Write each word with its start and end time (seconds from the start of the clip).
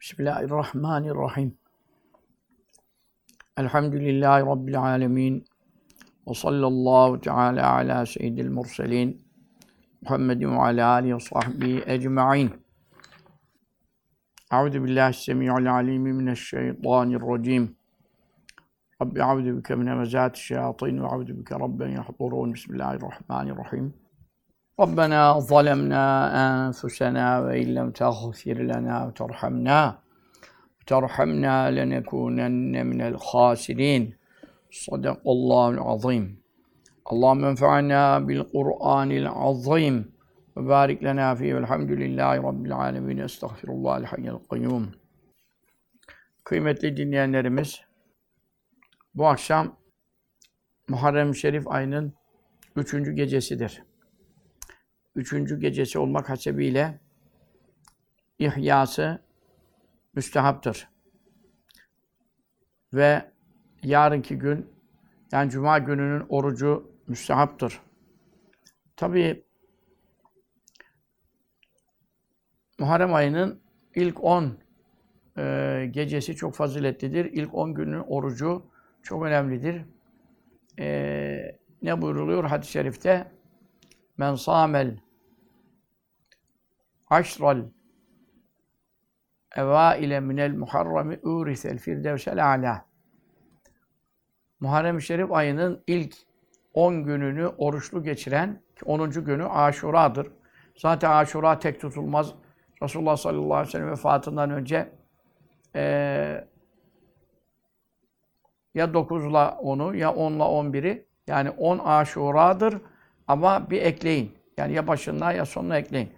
Bismillahirrahmanirrahim. 0.00 1.58
Elhamdülillahi 3.56 4.46
Rabbil 4.46 4.80
alemin. 4.80 5.44
Ve 6.28 6.34
sallallahu 6.34 7.20
teala 7.20 7.72
ala 7.74 8.06
seyyidil 8.06 8.50
murselin. 8.50 9.26
Muhammedin 10.02 10.50
ve 10.50 10.60
ala 10.60 10.88
alihi 10.88 11.14
ve 11.14 11.20
sahbihi 11.20 11.82
ecma'in. 11.86 12.50
Euzu 14.52 14.84
billahi 14.84 15.14
semi'ul 15.14 15.66
alim 15.66 16.02
mineşşeytanirracim. 16.02 17.76
Rabbi 19.02 19.20
euzu 19.20 19.58
bike 19.58 19.74
min 19.74 19.86
hemezati 19.86 20.40
şeyatin 20.40 21.02
ve 21.02 21.06
euzu 21.06 21.38
bike 21.40 21.54
rabben 21.54 21.88
yahdurun. 21.88 22.54
Bismillahirrahmanirrahim. 22.54 23.94
ربنا 24.79 25.39
ظلمنا 25.39 26.05
أنفسنا 26.47 27.39
وإن 27.39 27.67
لم 27.73 27.91
تغفر 27.91 28.57
لنا 28.71 29.05
وترحمنا 29.05 29.99
وترحمنا 30.81 31.71
لنكونن 31.71 32.85
من 32.85 33.01
الخاسرين 33.01 34.13
صدق 34.71 35.21
الله 35.27 35.69
العظيم 35.69 36.41
اللهم 37.11 37.45
انفعنا 37.45 38.19
بالقرآن 38.19 39.11
العظيم 39.11 39.95
وبارك 40.55 41.03
لنا 41.03 41.35
فيه 41.35 41.53
والحمد 41.53 41.91
لله 41.91 42.33
رب 42.49 42.65
العالمين 42.65 43.19
استغفر 43.21 43.69
الله 43.69 43.97
الحي 43.97 44.29
القيوم 44.29 44.91
Kıymetli 46.45 46.97
dinleyenlerimiz, 46.97 47.81
bu 49.15 49.27
akşam 49.27 49.77
Muharrem 50.87 51.35
Şerif 51.35 51.67
ayının 51.67 52.13
üçüncü 52.75 53.11
gecesidir 53.11 53.83
üçüncü 55.16 55.60
gecesi 55.60 55.98
olmak 55.98 56.30
hasebiyle 56.30 57.00
ihyası 58.38 59.22
müstehaptır. 60.14 60.88
Ve 62.94 63.30
yarınki 63.82 64.38
gün, 64.38 64.66
yani 65.32 65.50
Cuma 65.50 65.78
gününün 65.78 66.26
orucu 66.28 66.92
müstehaptır. 67.06 67.80
Tabi 68.96 69.44
Muharrem 72.78 73.14
ayının 73.14 73.60
ilk 73.94 74.24
10 74.24 74.58
e, 75.38 75.88
gecesi 75.90 76.36
çok 76.36 76.54
faziletlidir. 76.54 77.24
İlk 77.24 77.54
10 77.54 77.74
günün 77.74 78.00
orucu 78.00 78.66
çok 79.02 79.24
önemlidir. 79.24 79.84
E, 80.78 81.58
ne 81.82 82.02
buyruluyor 82.02 82.44
hadis-i 82.44 82.72
şerifte? 82.72 83.32
Men 84.18 84.34
samel 84.34 84.98
aşral 87.10 87.64
evaile 89.56 90.20
minel 90.20 90.54
muharrami 90.56 91.18
urisel 91.22 91.78
firdevsel 91.78 92.46
ala. 92.46 92.86
Muharrem-i 94.60 95.02
Şerif 95.02 95.32
ayının 95.32 95.82
ilk 95.86 96.14
10 96.74 97.04
gününü 97.04 97.46
oruçlu 97.46 98.02
geçiren, 98.02 98.62
10. 98.84 99.10
günü 99.10 99.44
Aşura'dır. 99.44 100.32
Zaten 100.76 101.10
Aşura 101.10 101.58
tek 101.58 101.80
tutulmaz. 101.80 102.34
Resulullah 102.82 103.16
sallallahu 103.16 103.54
aleyhi 103.54 103.68
ve 103.68 103.70
sellem 103.70 103.90
vefatından 103.90 104.50
önce 104.50 104.92
e, 105.74 105.82
ya 108.74 108.84
9'la 108.84 109.58
10'u 109.62 109.94
ya 109.94 110.08
10'la 110.08 110.44
11'i 110.44 111.06
yani 111.26 111.50
10 111.50 111.78
Aşura'dır 111.78 112.80
ama 113.28 113.70
bir 113.70 113.82
ekleyin. 113.82 114.38
Yani 114.56 114.72
ya 114.72 114.86
başına 114.86 115.32
ya 115.32 115.44
sonuna 115.46 115.78
ekleyin. 115.78 116.12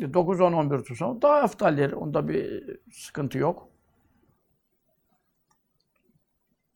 9, 0.00 0.40
10, 0.40 0.52
11 0.52 0.78
tutsam 0.78 1.22
daha 1.22 1.44
eftaldir. 1.44 1.92
Onda 1.92 2.28
bir 2.28 2.64
sıkıntı 2.92 3.38
yok. 3.38 3.68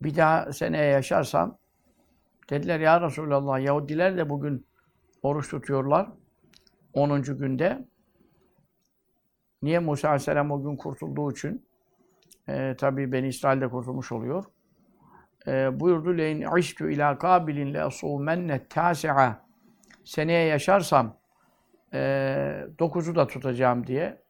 Bir 0.03 0.17
daha 0.17 0.53
seneye 0.53 0.85
yaşarsam 0.85 1.59
dediler 2.51 2.81
ya 2.81 3.01
Resulallah 3.01 3.61
Yahudiler 3.61 4.17
de 4.17 4.31
bugün 4.31 4.67
oruç 5.23 5.51
tutuyorlar. 5.51 6.09
10. 6.93 7.23
günde. 7.23 7.89
Niye 9.63 9.79
Musa 9.79 10.09
Aleyhisselam 10.09 10.51
o 10.51 10.63
gün 10.63 10.77
kurtulduğu 10.77 11.33
için? 11.33 11.67
E, 12.49 12.75
tabii 12.79 13.13
Beni 13.13 13.29
İsrail'de 13.29 13.69
kurtulmuş 13.69 14.13
oluyor. 14.13 14.45
E, 15.47 15.81
buyurdu 15.81 16.19
leyn 16.19 16.57
iştu 16.59 16.91
ila 16.91 17.19
kabilin 17.19 17.75
le 17.75 17.83
asumenne 17.83 18.69
tasi'a 18.69 19.47
seneye 20.05 20.47
yaşarsam 20.47 21.22
e, 21.95 22.67
dokuzu 22.79 23.15
da 23.15 23.27
tutacağım 23.27 23.87
diye 23.87 24.23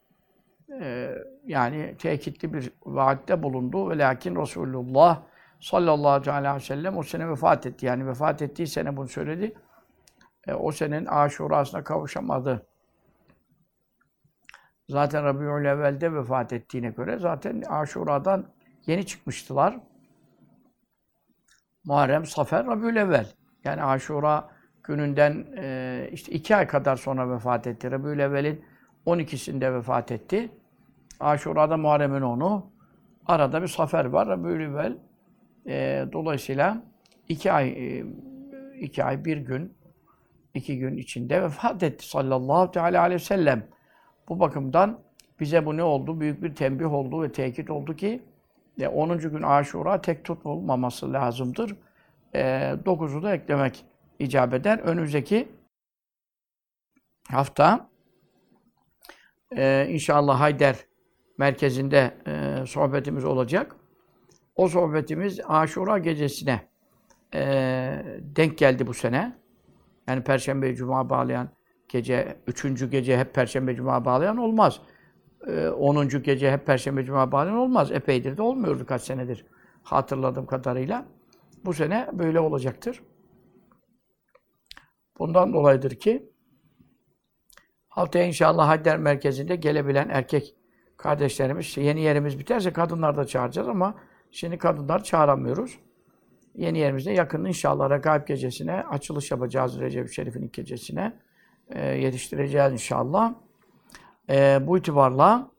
e, 0.81 1.15
yani 1.45 1.97
tekitli 1.99 2.53
bir 2.53 2.73
vaatte 2.85 3.43
bulundu. 3.43 3.91
Ve 3.91 3.99
lakin 3.99 4.37
Resulullah 4.37 5.23
sallallahu 5.61 6.31
aleyhi 6.31 6.55
ve 6.55 6.61
sellem 6.61 6.97
o 6.97 7.03
sene 7.03 7.29
vefat 7.29 7.67
etti. 7.67 7.87
Yani 7.87 8.07
vefat 8.07 8.43
ettiği 8.43 8.67
sene 8.67 8.97
bunu 8.97 9.09
söyledi. 9.09 9.55
E, 10.47 10.55
o 10.55 10.73
senenin 10.73 11.07
aşurasına 11.07 11.85
kavuşamadı. 11.85 12.67
Zaten 14.89 15.25
Rabiül 15.25 15.65
Evvel'de 15.65 16.15
vefat 16.15 16.53
ettiğine 16.53 16.91
göre 16.91 17.19
zaten 17.19 17.63
Aşura'dan 17.63 18.47
yeni 18.87 19.07
çıkmıştılar. 19.07 19.81
Muharrem, 21.85 22.27
Safer, 22.27 22.67
Rabiül 22.67 22.97
Evvel. 22.97 23.27
Yani 23.65 23.83
Aşura 23.83 24.51
gününden 24.85 25.47
e, 25.57 26.09
işte 26.13 26.33
iki 26.33 26.57
ay 26.57 26.67
kadar 26.67 26.97
sonra 26.97 27.31
vefat 27.31 27.67
etti. 27.67 27.91
Rabiül 27.91 28.19
Evvel'in 28.19 28.65
12'sinde 29.07 29.75
vefat 29.75 30.13
etti. 30.13 30.51
Aşura'da 31.21 31.77
Muharrem'in 31.77 32.21
onu. 32.21 32.67
Arada 33.27 33.63
bir 33.63 33.69
safer 33.69 34.05
var. 34.05 34.29
Rabiül 34.29 34.61
Evvel 34.61 34.97
e, 35.67 36.07
dolayısıyla 36.13 36.83
iki 37.29 37.53
ay 37.53 37.69
e, 37.69 38.05
iki 38.81 39.05
ay 39.05 39.25
bir 39.25 39.37
gün 39.37 39.75
iki 40.55 40.79
gün 40.79 40.97
içinde 40.97 41.43
vefat 41.43 41.83
etti 41.83 42.09
sallallahu 42.09 42.71
teala 42.71 43.01
aleyhi 43.01 43.21
ve 43.21 43.25
sellem. 43.25 43.67
Bu 44.29 44.41
bakımdan 44.41 44.99
bize 45.41 45.67
bu 45.67 45.77
ne 45.77 45.83
oldu? 45.83 46.21
Büyük 46.21 46.43
bir 46.43 46.55
tembih 46.55 46.93
oldu 46.93 47.23
ve 47.23 47.33
tekit 47.33 47.71
oldu 47.71 47.97
ki 47.97 48.23
e, 48.81 48.89
10. 48.89 49.19
gün 49.19 49.43
Aşura 49.43 50.01
tek 50.01 50.25
tutulmaması 50.25 51.13
lazımdır. 51.13 51.77
E, 52.35 52.41
9'u 52.85 53.23
da 53.23 53.35
eklemek 53.35 53.85
icap 54.23 54.55
eder. 54.55 54.79
Önümüzdeki 54.79 55.49
hafta 57.31 57.91
e, 59.57 59.87
inşallah 59.91 60.41
Hayder 60.41 60.77
merkezinde 61.39 62.15
e, 62.27 62.67
sohbetimiz 62.67 63.25
olacak. 63.25 63.77
O 64.57 64.69
sohbetimiz 64.69 65.41
Aşura 65.49 65.99
gecesine 65.99 66.69
e, 67.35 67.43
denk 68.37 68.59
geldi 68.59 68.87
bu 68.87 68.95
sene. 68.95 69.39
Yani 70.09 70.25
Perşembe 70.25 70.75
Cuma 70.75 71.11
bağlayan 71.11 71.49
gece, 71.89 72.37
üçüncü 72.47 72.91
gece 72.91 73.19
hep 73.19 73.35
Perşembe 73.35 73.75
Cuma 73.75 74.05
bağlayan 74.05 74.37
olmaz. 74.37 74.81
E, 75.47 75.69
onuncu 75.69 76.23
gece 76.23 76.53
hep 76.53 76.67
Perşembe 76.67 77.05
Cuma 77.05 77.33
bağlayan 77.33 77.57
olmaz. 77.57 77.93
Epeydir 77.93 78.37
de 78.37 78.43
olmuyordu 78.43 78.87
kaç 78.87 79.03
senedir 79.03 79.47
hatırladığım 79.83 80.47
kadarıyla. 80.47 81.07
Bu 81.65 81.73
sene 81.73 82.09
böyle 82.13 82.41
olacaktır. 82.41 83.03
Bundan 85.19 85.53
dolayıdır 85.53 85.91
ki 85.91 86.31
haftaya 87.89 88.25
inşallah 88.25 88.69
Hadder 88.69 88.99
merkezinde 88.99 89.57
gelebilen 89.57 90.09
erkek 90.09 90.55
kardeşlerimiz, 90.97 91.77
yeni 91.77 92.01
yerimiz 92.01 92.39
biterse 92.39 92.73
kadınlar 92.73 93.17
da 93.17 93.27
çağıracağız 93.27 93.69
ama 93.69 93.95
şimdi 94.31 94.59
kadınlar 94.59 95.05
çağıramıyoruz. 95.05 95.79
Yeni 96.55 96.79
yerimizde 96.79 97.11
yakın 97.11 97.45
inşallah 97.45 97.91
Rekaip 97.91 98.27
gecesine 98.27 98.83
açılış 98.83 99.31
yapacağız 99.31 99.81
Recep 99.81 100.13
Şerif'in 100.13 100.43
ilk 100.43 100.53
gecesine. 100.53 101.13
E, 101.71 101.87
yetiştireceğiz 101.87 102.73
inşallah. 102.73 103.35
E, 104.31 104.59
bu 104.67 104.79
itibarla 104.79 105.51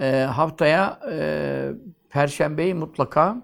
e, 0.00 0.20
haftaya 0.20 1.00
e, 1.10 1.72
Perşembeyi 2.10 2.74
mutlaka 2.74 3.42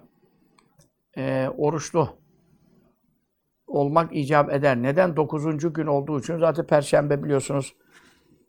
e, 1.17 1.49
oruçlu 1.57 2.18
olmak 3.69 4.15
icap 4.15 4.53
eder. 4.53 4.81
Neden? 4.81 5.15
Dokuzuncu 5.15 5.73
gün 5.73 5.87
olduğu 5.87 6.19
için 6.19 6.37
zaten 6.37 6.65
Perşembe 6.65 7.23
biliyorsunuz 7.23 7.75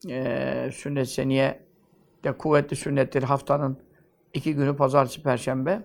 e, 0.09 0.71
sünnet 0.73 1.09
seniye 1.09 1.63
de 2.25 2.33
kuvvetli 2.33 2.77
sünnettir. 2.77 3.23
Haftanın 3.23 3.79
iki 4.35 4.55
günü 4.55 4.77
pazartesi, 4.77 5.23
perşembe. 5.23 5.83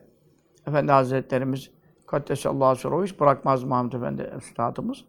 Efendi 0.68 0.92
Hazretlerimiz 0.92 1.72
Kaddesallahu 2.08 2.76
sonra 2.76 3.04
hiç 3.04 3.20
bırakmaz 3.20 3.64
Mahmud 3.64 3.94
Efendi 3.94 4.32
Üstadımız. 4.38 5.06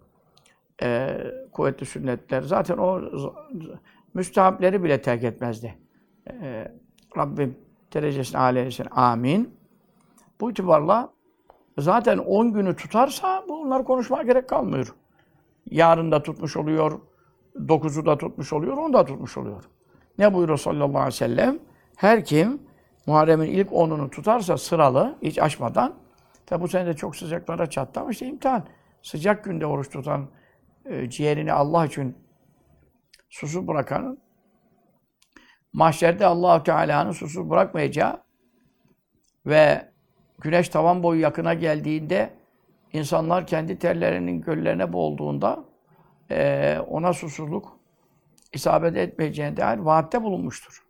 E, 0.82 1.18
kuvvetli 1.52 1.86
sünnetler. 1.86 2.42
Zaten 2.42 2.76
o 2.76 3.00
müstehapleri 4.14 4.84
bile 4.84 5.02
terk 5.02 5.24
etmezdi. 5.24 5.74
E, 6.30 6.72
Rabbim 7.16 7.58
derecesine 7.94 8.40
aleyhisselam. 8.40 8.98
Amin. 8.98 9.54
Bu 10.40 10.50
itibarla 10.50 11.15
zaten 11.78 12.18
10 12.18 12.52
günü 12.52 12.76
tutarsa 12.76 13.44
bunlar 13.48 13.84
konuşmaya 13.84 14.22
gerek 14.22 14.48
kalmıyor. 14.48 14.94
Yarın 15.70 16.12
da 16.12 16.22
tutmuş 16.22 16.56
oluyor, 16.56 17.00
dokuzu 17.68 18.06
da 18.06 18.18
tutmuş 18.18 18.52
oluyor, 18.52 18.76
onu 18.76 18.92
da 18.92 19.04
tutmuş 19.04 19.36
oluyor. 19.36 19.64
Ne 20.18 20.34
buyuruyor 20.34 20.58
sallallahu 20.58 20.98
aleyhi 20.98 21.06
ve 21.06 21.10
sellem? 21.10 21.58
Her 21.96 22.24
kim 22.24 22.62
Muharrem'in 23.06 23.46
ilk 23.46 23.72
onunu 23.72 24.10
tutarsa 24.10 24.58
sıralı, 24.58 25.18
hiç 25.22 25.38
açmadan, 25.38 25.94
tabi 26.46 26.62
bu 26.62 26.68
sene 26.68 26.86
de 26.86 26.94
çok 26.94 27.16
sıcaklara 27.16 27.70
çattı 27.70 28.00
ama 28.00 28.10
işte 28.10 28.26
imtihan. 28.26 28.66
Sıcak 29.02 29.44
günde 29.44 29.66
oruç 29.66 29.90
tutan, 29.90 30.28
e, 30.84 31.10
ciğerini 31.10 31.52
Allah 31.52 31.86
için 31.86 32.16
susuz 33.30 33.68
bırakanın, 33.68 34.18
mahşerde 35.72 36.26
allah 36.26 36.62
Teala'nın 36.62 37.12
susuz 37.12 37.50
bırakmayacağı 37.50 38.22
ve 39.46 39.92
güneş 40.40 40.68
tavan 40.68 41.02
boyu 41.02 41.20
yakına 41.20 41.54
geldiğinde 41.54 42.30
insanlar 42.92 43.46
kendi 43.46 43.78
terlerinin 43.78 44.40
göllerine 44.40 44.92
boğulduğunda 44.92 45.64
e, 46.30 46.78
ona 46.88 47.12
susuzluk 47.12 47.78
isabet 48.52 48.96
etmeyeceğine 48.96 49.56
dair 49.56 49.78
vaatte 49.78 50.22
bulunmuştur. 50.22 50.86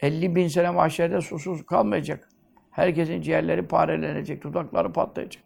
50 0.00 0.36
bin 0.36 0.48
sene 0.48 0.70
mahşerde 0.70 1.20
susuz 1.20 1.66
kalmayacak. 1.66 2.28
Herkesin 2.70 3.20
ciğerleri 3.20 3.66
parelenecek, 3.66 4.42
dudakları 4.42 4.92
patlayacak. 4.92 5.42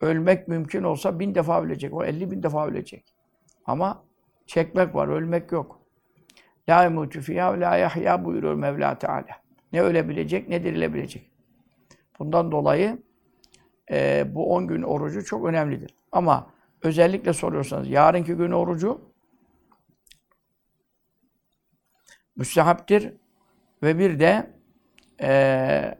Ölmek 0.00 0.48
mümkün 0.48 0.82
olsa 0.82 1.18
bin 1.18 1.34
defa 1.34 1.62
ölecek. 1.62 1.94
O 1.94 2.04
50 2.04 2.30
bin 2.30 2.42
defa 2.42 2.66
ölecek. 2.66 3.14
Ama 3.66 4.02
çekmek 4.46 4.94
var, 4.94 5.08
ölmek 5.08 5.52
yok. 5.52 5.80
La 6.68 6.84
emutu 6.84 7.20
fiyâ 7.20 7.54
ve 7.54 7.60
la 7.60 7.76
yahya 7.76 8.24
buyuruyor 8.24 8.54
Mevla 8.54 8.98
Teala. 8.98 9.39
Ne 9.72 9.82
ölebilecek 9.82 10.48
ne 10.48 10.64
dirilebilecek. 10.64 11.30
Bundan 12.18 12.52
dolayı 12.52 13.02
e, 13.90 14.26
bu 14.34 14.54
10 14.54 14.66
gün 14.66 14.82
orucu 14.82 15.24
çok 15.24 15.46
önemlidir. 15.46 15.94
Ama 16.12 16.50
özellikle 16.82 17.32
soruyorsanız 17.32 17.88
yarınki 17.88 18.34
gün 18.34 18.50
orucu 18.50 19.00
müstehaptir 22.36 23.12
ve 23.82 23.98
bir 23.98 24.20
de 24.20 24.50
e, 25.20 25.98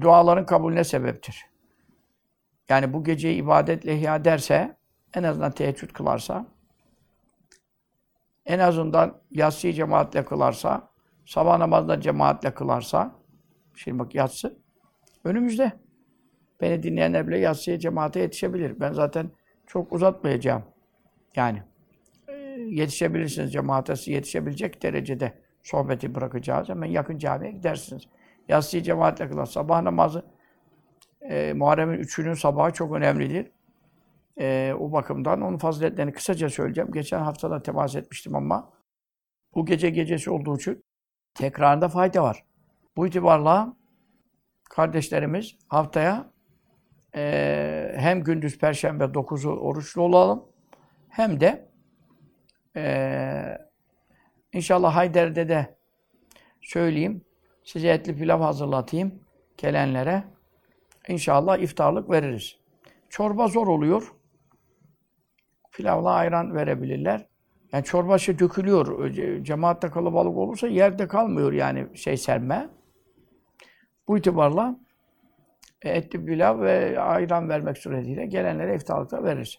duaların 0.00 0.46
kabulüne 0.46 0.84
sebeptir. 0.84 1.46
Yani 2.68 2.92
bu 2.92 3.04
geceyi 3.04 3.42
ibadetle 3.42 3.96
ihya 3.96 4.24
derse, 4.24 4.76
en 5.14 5.22
azından 5.22 5.52
teheccüd 5.52 5.90
kılarsa, 5.90 6.46
en 8.46 8.58
azından 8.58 9.20
yatsıyı 9.30 9.72
cemaatle 9.72 10.24
kılarsa, 10.24 10.93
sabah 11.26 11.58
namazında 11.58 12.00
cemaatle 12.00 12.54
kılarsa, 12.54 13.16
şimdi 13.74 13.98
bak 13.98 14.14
yatsı, 14.14 14.58
önümüzde. 15.24 15.72
Beni 16.60 16.82
dinleyenler 16.82 17.28
bile 17.28 17.38
yatsıya 17.38 17.78
cemaate 17.78 18.20
yetişebilir. 18.20 18.80
Ben 18.80 18.92
zaten 18.92 19.30
çok 19.66 19.92
uzatmayacağım. 19.92 20.62
Yani 21.36 21.62
e, 22.28 22.32
yetişebilirsiniz 22.68 23.52
cemaate, 23.52 23.94
yetişebilecek 24.06 24.82
derecede 24.82 25.32
sohbeti 25.62 26.14
bırakacağız. 26.14 26.68
Hemen 26.68 26.86
yakın 26.88 27.18
camiye 27.18 27.52
gidersiniz. 27.52 28.02
Yatsıyı 28.48 28.82
cemaatle 28.82 29.28
kılar. 29.28 29.46
Sabah 29.46 29.82
namazı 29.82 30.24
e, 31.30 31.52
Muharrem'in 31.52 31.98
üçünün 31.98 32.34
sabahı 32.34 32.72
çok 32.72 32.92
önemlidir. 32.92 33.50
E, 34.40 34.74
o 34.80 34.92
bakımdan 34.92 35.40
onun 35.40 35.58
faziletlerini 35.58 36.12
kısaca 36.12 36.48
söyleyeceğim. 36.48 36.92
Geçen 36.92 37.20
hafta 37.20 37.50
da 37.50 37.62
temas 37.62 37.96
etmiştim 37.96 38.34
ama 38.34 38.72
bu 39.54 39.66
gece 39.66 39.90
gecesi 39.90 40.30
olduğu 40.30 40.56
için 40.56 40.83
tekrarında 41.34 41.88
fayda 41.88 42.22
var. 42.22 42.44
Bu 42.96 43.06
itibarla 43.06 43.76
kardeşlerimiz 44.70 45.56
haftaya 45.68 46.30
e, 47.14 47.94
hem 47.96 48.24
gündüz 48.24 48.58
Perşembe 48.58 49.04
9'u 49.04 49.50
oruçlu 49.50 50.02
olalım 50.02 50.48
hem 51.08 51.40
de 51.40 51.68
e, 52.76 53.58
inşallah 54.52 54.96
Hayder'de 54.96 55.48
de 55.48 55.76
söyleyeyim. 56.60 57.24
Size 57.64 57.88
etli 57.88 58.16
pilav 58.16 58.40
hazırlatayım 58.40 59.20
gelenlere. 59.56 60.24
İnşallah 61.08 61.58
iftarlık 61.58 62.10
veririz. 62.10 62.56
Çorba 63.08 63.48
zor 63.48 63.66
oluyor. 63.66 64.14
Pilavla 65.72 66.10
ayran 66.10 66.54
verebilirler. 66.54 67.26
Yani 67.74 67.84
çorba 67.84 68.18
şey 68.18 68.38
dökülüyor. 68.38 69.10
Cemaatte 69.44 69.90
kalabalık 69.90 70.36
olursa 70.36 70.68
yerde 70.68 71.08
kalmıyor 71.08 71.52
yani 71.52 71.96
şey 71.96 72.16
serme. 72.16 72.68
Bu 74.08 74.18
itibarla 74.18 74.76
e, 75.82 75.90
etli 75.90 76.24
pilav 76.24 76.60
ve 76.60 77.00
ayran 77.00 77.48
vermek 77.48 77.78
suretiyle 77.78 78.26
gelenlere 78.26 78.74
iftarlıkta 78.74 79.24
veririz. 79.24 79.58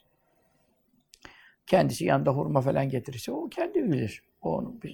Kendisi 1.68 2.06
yanında 2.06 2.32
hurma 2.32 2.62
falan 2.62 2.90
getirirse 2.90 3.32
o 3.32 3.50
kendi 3.50 3.84
bilir. 3.84 4.24
Onu 4.42 4.76
biz 4.84 4.92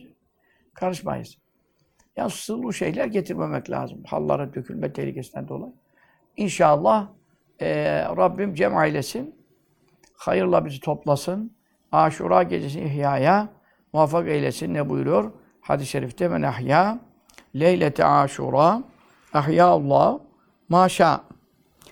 karışmayız. 0.74 1.38
Ya 2.18 2.30
sığlı 2.30 2.74
şeyler 2.74 3.06
getirmemek 3.06 3.70
lazım. 3.70 4.04
Hallara 4.06 4.54
dökülme 4.54 4.94
tehlikesinden 4.94 5.48
dolayı. 5.48 5.74
İnşallah 6.38 7.10
e, 7.60 8.00
Rabbim 8.04 8.54
cem 8.54 8.78
ailesin. 8.78 9.36
Hayırla 10.14 10.66
bizi 10.66 10.80
toplasın. 10.80 11.61
Aşura 11.92 12.44
gecesi 12.44 12.82
ihyaya 12.82 13.50
muvaffak 13.94 14.28
eylesin. 14.28 14.74
Ne 14.74 14.90
buyuruyor? 14.90 15.32
Hadis-i 15.62 15.90
şerifte 15.90 16.28
men 16.28 16.42
ahya 16.42 17.00
leylete 17.56 18.06
aşura 18.06 18.84
ahya 19.34 19.66
Allah 19.66 20.20
maşa 20.70 21.24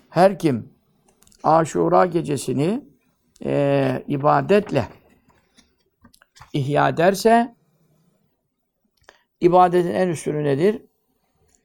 her 0.10 0.40
kim 0.40 0.70
Aşura 1.44 2.06
gecesini 2.06 2.82
e, 3.46 4.04
ibadetle 4.08 4.88
ihya 6.54 6.90
ederse 6.90 7.56
ibadetin 9.42 9.94
en 9.94 10.08
üstünü 10.08 10.44
nedir? 10.44 10.82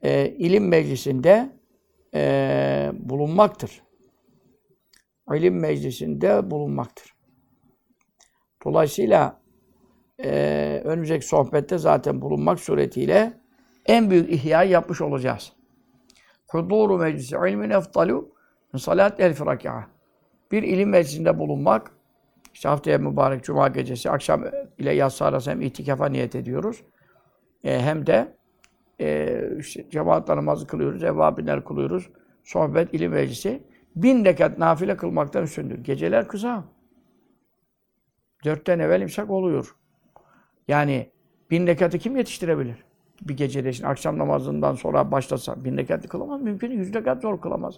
E, 0.02 0.28
ilim 0.28 0.68
meclisinde 0.68 1.52
e, 2.14 2.90
bulunmaktır. 2.94 3.82
İlim 5.34 5.60
meclisinde 5.60 6.50
bulunmaktır. 6.50 7.13
Dolayısıyla 8.64 9.40
e, 10.24 10.82
önümüzdeki 10.84 11.26
sohbette 11.26 11.78
zaten 11.78 12.20
bulunmak 12.20 12.60
suretiyle 12.60 13.32
en 13.86 14.10
büyük 14.10 14.30
ihya 14.30 14.62
yapmış 14.62 15.00
olacağız. 15.00 15.52
Huduru 16.48 16.98
meclisi 16.98 17.36
ilmin 17.48 17.70
eftalu 17.70 18.34
min 18.72 18.78
salat 18.78 19.20
elf 19.20 19.46
rak'a. 19.46 19.86
Bir 20.52 20.62
ilim 20.62 20.88
meclisinde 20.88 21.38
bulunmak, 21.38 21.90
işte 22.54 22.68
haftaya 22.68 22.98
mübarek 22.98 23.44
cuma 23.44 23.68
gecesi, 23.68 24.10
akşam 24.10 24.44
ile 24.78 24.92
yatsı 24.92 25.24
arası 25.24 25.50
hem 25.50 25.62
itikafa 25.62 26.06
niyet 26.06 26.34
ediyoruz. 26.34 26.82
E, 27.64 27.80
hem 27.80 28.06
de 28.06 28.34
e, 29.00 29.40
işte 29.58 29.90
cemaatle 29.90 30.36
namazı 30.36 30.66
kılıyoruz, 30.66 31.04
evvabinler 31.04 31.64
kılıyoruz. 31.64 32.10
Sohbet, 32.44 32.94
ilim 32.94 33.12
meclisi. 33.12 33.62
Bin 33.96 34.24
rekat 34.24 34.58
nafile 34.58 34.96
kılmaktan 34.96 35.42
üstündür. 35.42 35.78
Geceler 35.84 36.28
kısa. 36.28 36.64
Dörtten 38.44 38.78
evvel 38.78 39.00
imsak 39.00 39.30
oluyor. 39.30 39.76
Yani 40.68 41.10
bin 41.50 41.66
rekatı 41.66 41.98
kim 41.98 42.16
yetiştirebilir? 42.16 42.84
Bir 43.22 43.36
gecede 43.36 43.72
şimdi 43.72 43.88
akşam 43.88 44.18
namazından 44.18 44.74
sonra 44.74 45.12
başlasa 45.12 45.64
bin 45.64 45.76
rekatı 45.76 46.08
kılamaz. 46.08 46.42
Mümkün 46.42 46.70
yüz 46.70 46.94
rekat 46.94 47.22
zor 47.22 47.40
kılamaz. 47.40 47.74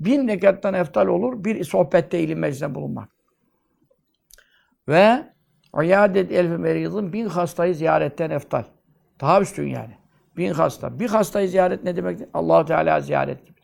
Bin 0.00 0.28
rekattan 0.28 0.74
eftal 0.74 1.06
olur 1.06 1.44
bir 1.44 1.64
sohbette 1.64 2.20
ilim 2.20 2.38
meclisinde 2.38 2.74
bulunmak. 2.74 3.08
Ve 4.88 5.32
iyadet 5.82 6.32
elfi 6.32 6.56
meridin 6.58 7.12
bin 7.12 7.26
hastayı 7.26 7.74
ziyaretten 7.74 8.30
eftal. 8.30 8.64
Daha 9.20 9.40
üstün 9.40 9.66
yani. 9.66 9.94
Bin 10.36 10.52
hasta. 10.52 11.00
Bir 11.00 11.08
hastayı 11.08 11.48
ziyaret 11.48 11.84
ne 11.84 11.96
demektir? 11.96 12.28
allah 12.34 12.64
Teala 12.64 13.00
ziyaret 13.00 13.46
gibi. 13.46 13.60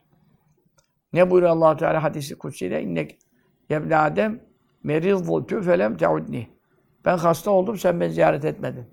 Ne 1.13 1.31
buyuruyor 1.31 1.53
allah 1.53 1.77
Teala 1.77 2.03
hadisi 2.03 2.39
kutsiyle? 2.39 2.83
İnnek 2.83 3.19
yebne 3.71 3.97
Adem 3.97 4.41
merizultü 4.85 5.63
felem 5.63 5.97
teudni. 5.97 6.49
Ben 7.05 7.17
hasta 7.17 7.51
oldum, 7.51 7.79
sen 7.79 8.01
beni 8.01 8.13
ziyaret 8.13 8.45
etmedin. 8.45 8.85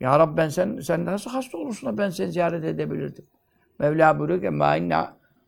Ya 0.00 0.18
Rab 0.18 0.36
ben 0.36 0.48
sen, 0.48 0.80
sen 0.80 1.04
nasıl 1.04 1.30
hasta 1.30 1.58
olursun 1.58 1.88
da 1.88 1.98
ben 1.98 2.10
seni 2.10 2.32
ziyaret 2.32 2.64
edebilirdim. 2.64 3.26
Mevla 3.78 4.18
buyuruyor 4.18 4.40
ki 4.40 4.46
emma 4.46 4.76
inne 4.76 4.96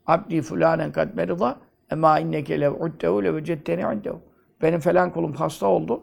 abdi 0.06 0.42
fulanen 0.42 0.92
kad 0.92 1.14
merida 1.14 1.58
emma 1.90 2.20
inneke 2.20 2.60
lev 2.60 2.72
uddehu 2.72 3.24
lev 3.24 3.44
cetteni 3.44 3.86
uddehu. 3.86 4.20
Benim 4.62 4.80
falan 4.80 5.12
kulum 5.12 5.32
hasta 5.32 5.66
oldu. 5.66 6.02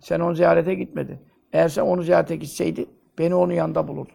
Sen 0.00 0.20
onu 0.20 0.34
ziyarete 0.34 0.74
gitmedin. 0.74 1.18
Eğer 1.52 1.68
sen 1.68 1.82
onu 1.82 2.02
ziyarete 2.02 2.36
gitseydin 2.36 2.88
Beni 3.18 3.34
onun 3.34 3.52
yanında 3.52 3.88
bulurdun. 3.88 4.14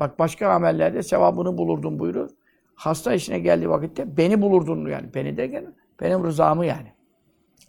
Bak 0.00 0.18
başka 0.18 0.48
amellerde 0.48 1.02
sevabını 1.02 1.58
bulurdun 1.58 1.98
buyurur. 1.98 2.30
Hasta 2.74 3.14
işine 3.14 3.38
geldiği 3.38 3.70
vakitte 3.70 4.16
beni 4.16 4.42
bulurdun 4.42 4.86
yani. 4.86 5.14
Beni 5.14 5.36
de 5.36 5.46
gene 5.46 5.66
benim 6.00 6.24
rızamı 6.24 6.66
yani. 6.66 6.92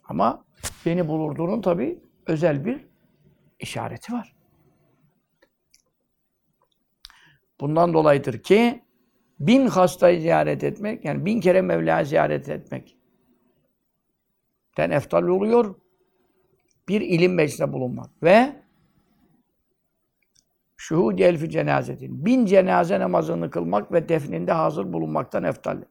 Ama 0.04 0.46
beni 0.86 1.08
bulurduğunun 1.08 1.62
tabi 1.62 2.00
özel 2.28 2.66
bir 2.66 2.88
işareti 3.60 4.14
var. 4.14 4.36
Bundan 7.60 7.94
dolayıdır 7.94 8.44
ki 8.44 8.84
bin 9.40 9.68
hastayı 9.68 10.22
ziyaret 10.22 10.64
etmek, 10.64 11.06
yani 11.06 11.26
bin 11.26 11.40
kere 11.40 11.62
Mevla'yı 11.62 12.06
ziyaret 12.06 12.50
etmek 12.50 12.98
den 14.78 14.90
eftal 14.90 15.24
oluyor. 15.24 15.76
Bir 16.90 17.02
ilim 17.02 17.34
meclisinde 17.34 17.74
bulunmak. 17.74 18.24
Ve 18.24 18.56
şuhud 20.78 21.20
elfi 21.20 21.50
cenazetin. 21.50 22.26
Bin 22.26 22.46
cenaze 22.46 23.00
namazını 23.00 23.50
kılmak 23.50 23.92
ve 23.92 24.10
defninde 24.10 24.52
hazır 24.52 24.94
bulunmaktan 24.94 25.44
eftal. 25.44 25.82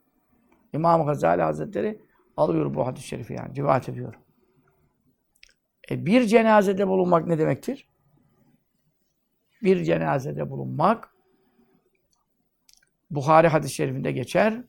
İmam 0.72 1.06
Gazali 1.06 1.42
Hazretleri 1.42 2.00
alıyor 2.40 2.74
bu 2.74 2.86
hadis-i 2.86 3.08
şerifi 3.08 3.32
yani. 3.32 3.56
Rivayet 3.56 3.88
ediyor. 3.88 4.14
E 5.90 6.06
bir 6.06 6.26
cenazede 6.26 6.88
bulunmak 6.88 7.26
ne 7.26 7.38
demektir? 7.38 7.88
Bir 9.62 9.84
cenazede 9.84 10.50
bulunmak 10.50 11.10
Buhari 13.10 13.48
hadis-i 13.48 13.74
şerifinde 13.74 14.12
geçer. 14.12 14.62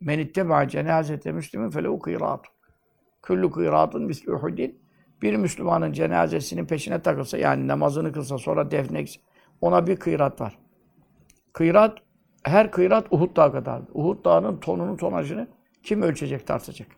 Men 0.00 0.18
itteba 0.18 0.68
cenazete 0.68 1.32
müslümün 1.32 1.70
felehu 1.70 1.98
kıyratun. 1.98 2.52
Küllü 3.22 3.50
kıyratun 3.50 4.02
misli 4.02 4.32
uhudin. 4.32 4.80
Bir 5.22 5.36
Müslümanın 5.36 5.92
cenazesinin 5.92 6.66
peşine 6.66 7.02
takılsa, 7.02 7.38
yani 7.38 7.68
namazını 7.68 8.12
kılsa, 8.12 8.38
sonra 8.38 8.70
defne 8.70 9.04
ona 9.60 9.86
bir 9.86 9.96
kıyrat 9.96 10.40
var. 10.40 10.58
Kıyrat, 11.52 11.98
her 12.42 12.70
kıyrat 12.70 13.06
Uhud 13.10 13.36
dağı 13.36 13.52
kadar. 13.52 13.82
Uhud 13.94 14.24
dağının 14.24 14.60
tonunu, 14.60 14.96
tonajını 14.96 15.48
kim 15.82 16.02
ölçecek, 16.02 16.46
tartacak? 16.46 16.88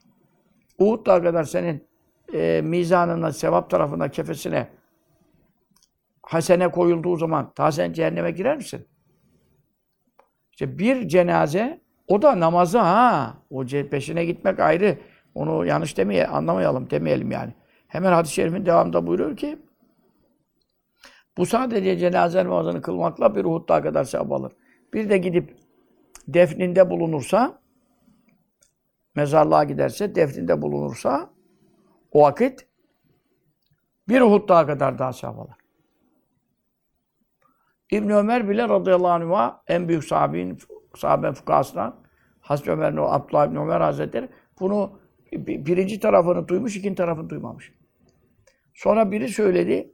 Uhud 0.78 1.06
dağı 1.06 1.22
kadar 1.22 1.44
senin 1.44 1.88
e, 2.34 2.60
mizanına, 2.64 3.32
sevap 3.32 3.70
tarafına, 3.70 4.08
kefesine 4.08 4.68
hasene 6.22 6.70
koyulduğu 6.70 7.16
zaman 7.16 7.52
daha 7.58 7.72
sen 7.72 7.92
cehenneme 7.92 8.30
girer 8.30 8.56
misin? 8.56 8.86
İşte 10.52 10.78
bir 10.78 11.08
cenaze, 11.08 11.80
o 12.08 12.22
da 12.22 12.40
namazı 12.40 12.78
ha. 12.78 13.34
O 13.50 13.66
peşine 13.66 14.24
gitmek 14.24 14.60
ayrı. 14.60 14.98
Onu 15.34 15.66
yanlış 15.66 15.96
demeye, 15.96 16.26
anlamayalım, 16.26 16.90
demeyelim 16.90 17.30
yani. 17.30 17.54
Hemen 17.88 18.12
hadis-i 18.12 18.34
şerifin 18.34 18.66
devamında 18.66 19.06
buyuruyor 19.06 19.36
ki 19.36 19.58
bu 21.36 21.46
sadece 21.46 21.98
cenaze 21.98 22.44
namazını 22.44 22.82
kılmakla 22.82 23.36
bir 23.36 23.44
daha 23.44 23.82
kadar 23.82 24.04
sevap 24.04 24.32
alır. 24.32 24.52
Bir 24.94 25.10
de 25.10 25.18
gidip 25.18 25.56
defninde 26.28 26.90
bulunursa 26.90 27.61
mezarlığa 29.14 29.64
giderse, 29.64 30.14
defninde 30.14 30.62
bulunursa 30.62 31.30
o 32.12 32.22
vakit 32.22 32.66
bir 34.08 34.20
Uhud 34.20 34.48
daha 34.48 34.66
kadar 34.66 34.98
daha 34.98 35.12
sevap 35.12 35.38
alır. 35.38 35.56
İbn 37.90 38.10
Ömer 38.10 38.48
bile 38.48 38.68
radıyallahu 38.68 39.12
anh'a 39.12 39.62
en 39.68 39.88
büyük 39.88 40.04
sahabenin 40.04 40.58
sahabe 40.96 41.32
fukasından 41.32 42.02
Hazreti 42.40 42.70
Ömer'in 42.70 42.96
o 42.96 43.04
Abdullah 43.04 43.46
İbn 43.46 43.56
Ömer 43.56 43.80
Hazretleri 43.80 44.28
bunu 44.60 45.00
birinci 45.32 46.00
tarafını 46.00 46.48
duymuş, 46.48 46.76
ikinci 46.76 46.94
tarafını 46.94 47.30
duymamış. 47.30 47.72
Sonra 48.74 49.12
biri 49.12 49.28
söyledi. 49.28 49.92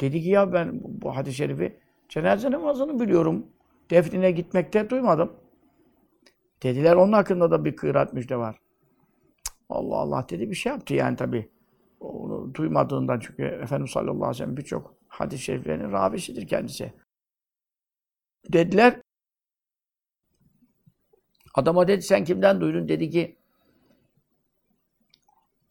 Dedi 0.00 0.22
ki 0.22 0.28
ya 0.28 0.52
ben 0.52 0.80
bu 0.82 1.16
hadis-i 1.16 1.36
şerifi 1.36 1.80
cenaze 2.08 2.50
namazını 2.50 3.00
biliyorum. 3.00 3.46
Defnine 3.90 4.30
gitmekte 4.30 4.90
duymadım. 4.90 5.32
Dediler 6.64 6.96
onun 6.96 7.12
hakkında 7.12 7.50
da 7.50 7.64
bir 7.64 7.76
kıyrat 7.76 8.12
müjde 8.12 8.36
var. 8.36 8.56
Allah 9.68 9.96
Allah 9.96 10.26
dedi 10.30 10.50
bir 10.50 10.54
şey 10.54 10.72
yaptı 10.72 10.94
yani 10.94 11.16
tabi. 11.16 11.50
Onu 12.00 12.54
duymadığından 12.54 13.20
çünkü 13.20 13.42
Efendimiz 13.42 13.90
sallallahu 13.90 14.14
aleyhi 14.14 14.30
ve 14.30 14.34
sellem 14.34 14.56
birçok 14.56 14.94
hadis-i 15.08 15.42
şeriflerinin 15.42 15.92
rabisidir 15.92 16.48
kendisi. 16.48 16.92
Dediler 18.52 19.00
adama 21.54 21.88
dedi 21.88 22.02
sen 22.02 22.24
kimden 22.24 22.60
duydun? 22.60 22.88
Dedi 22.88 23.10
ki 23.10 23.36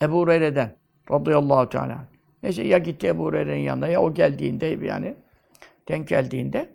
Ebu 0.01 0.19
Hureyre'den 0.19 0.77
radıyallahu 1.11 1.69
teala. 1.69 2.07
Neyse 2.43 2.63
ya 2.63 2.77
gitti 2.77 3.07
Ebu 3.07 3.23
Hureyre'nin 3.23 3.61
yanına 3.61 3.87
ya 3.87 4.01
o 4.01 4.13
geldiğinde 4.13 4.65
yani 4.65 5.15
denk 5.87 6.07
geldiğinde 6.07 6.73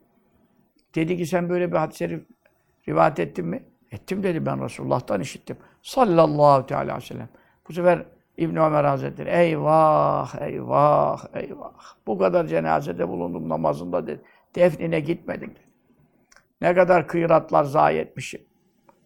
dedi 0.94 1.16
ki 1.16 1.26
sen 1.26 1.48
böyle 1.48 1.72
bir 1.72 1.76
hadis-i 1.76 1.98
şerif 1.98 2.26
rivayet 2.88 3.18
ettin 3.18 3.46
mi? 3.46 3.62
Ettim 3.92 4.22
dedi 4.22 4.46
ben 4.46 4.64
Resulullah'tan 4.64 5.20
işittim. 5.20 5.56
Sallallahu 5.82 6.66
teala 6.66 6.82
aleyhi 6.82 6.98
ve 6.98 7.06
sellem. 7.06 7.28
Bu 7.68 7.72
sefer 7.72 8.04
İbn 8.36 8.56
Ömer 8.56 8.84
Hazretleri 8.84 9.30
eyvah 9.30 10.42
eyvah 10.42 11.24
eyvah. 11.34 11.72
Bu 12.06 12.18
kadar 12.18 12.46
cenazede 12.46 13.08
bulundum 13.08 13.48
namazında 13.48 14.06
dedi. 14.06 14.20
Defnine 14.54 15.00
gitmedim 15.00 15.50
dedi. 15.50 15.68
Ne 16.60 16.74
kadar 16.74 17.08
kıyratlar 17.08 17.64
zayi 17.64 17.98
etmişim. 17.98 18.40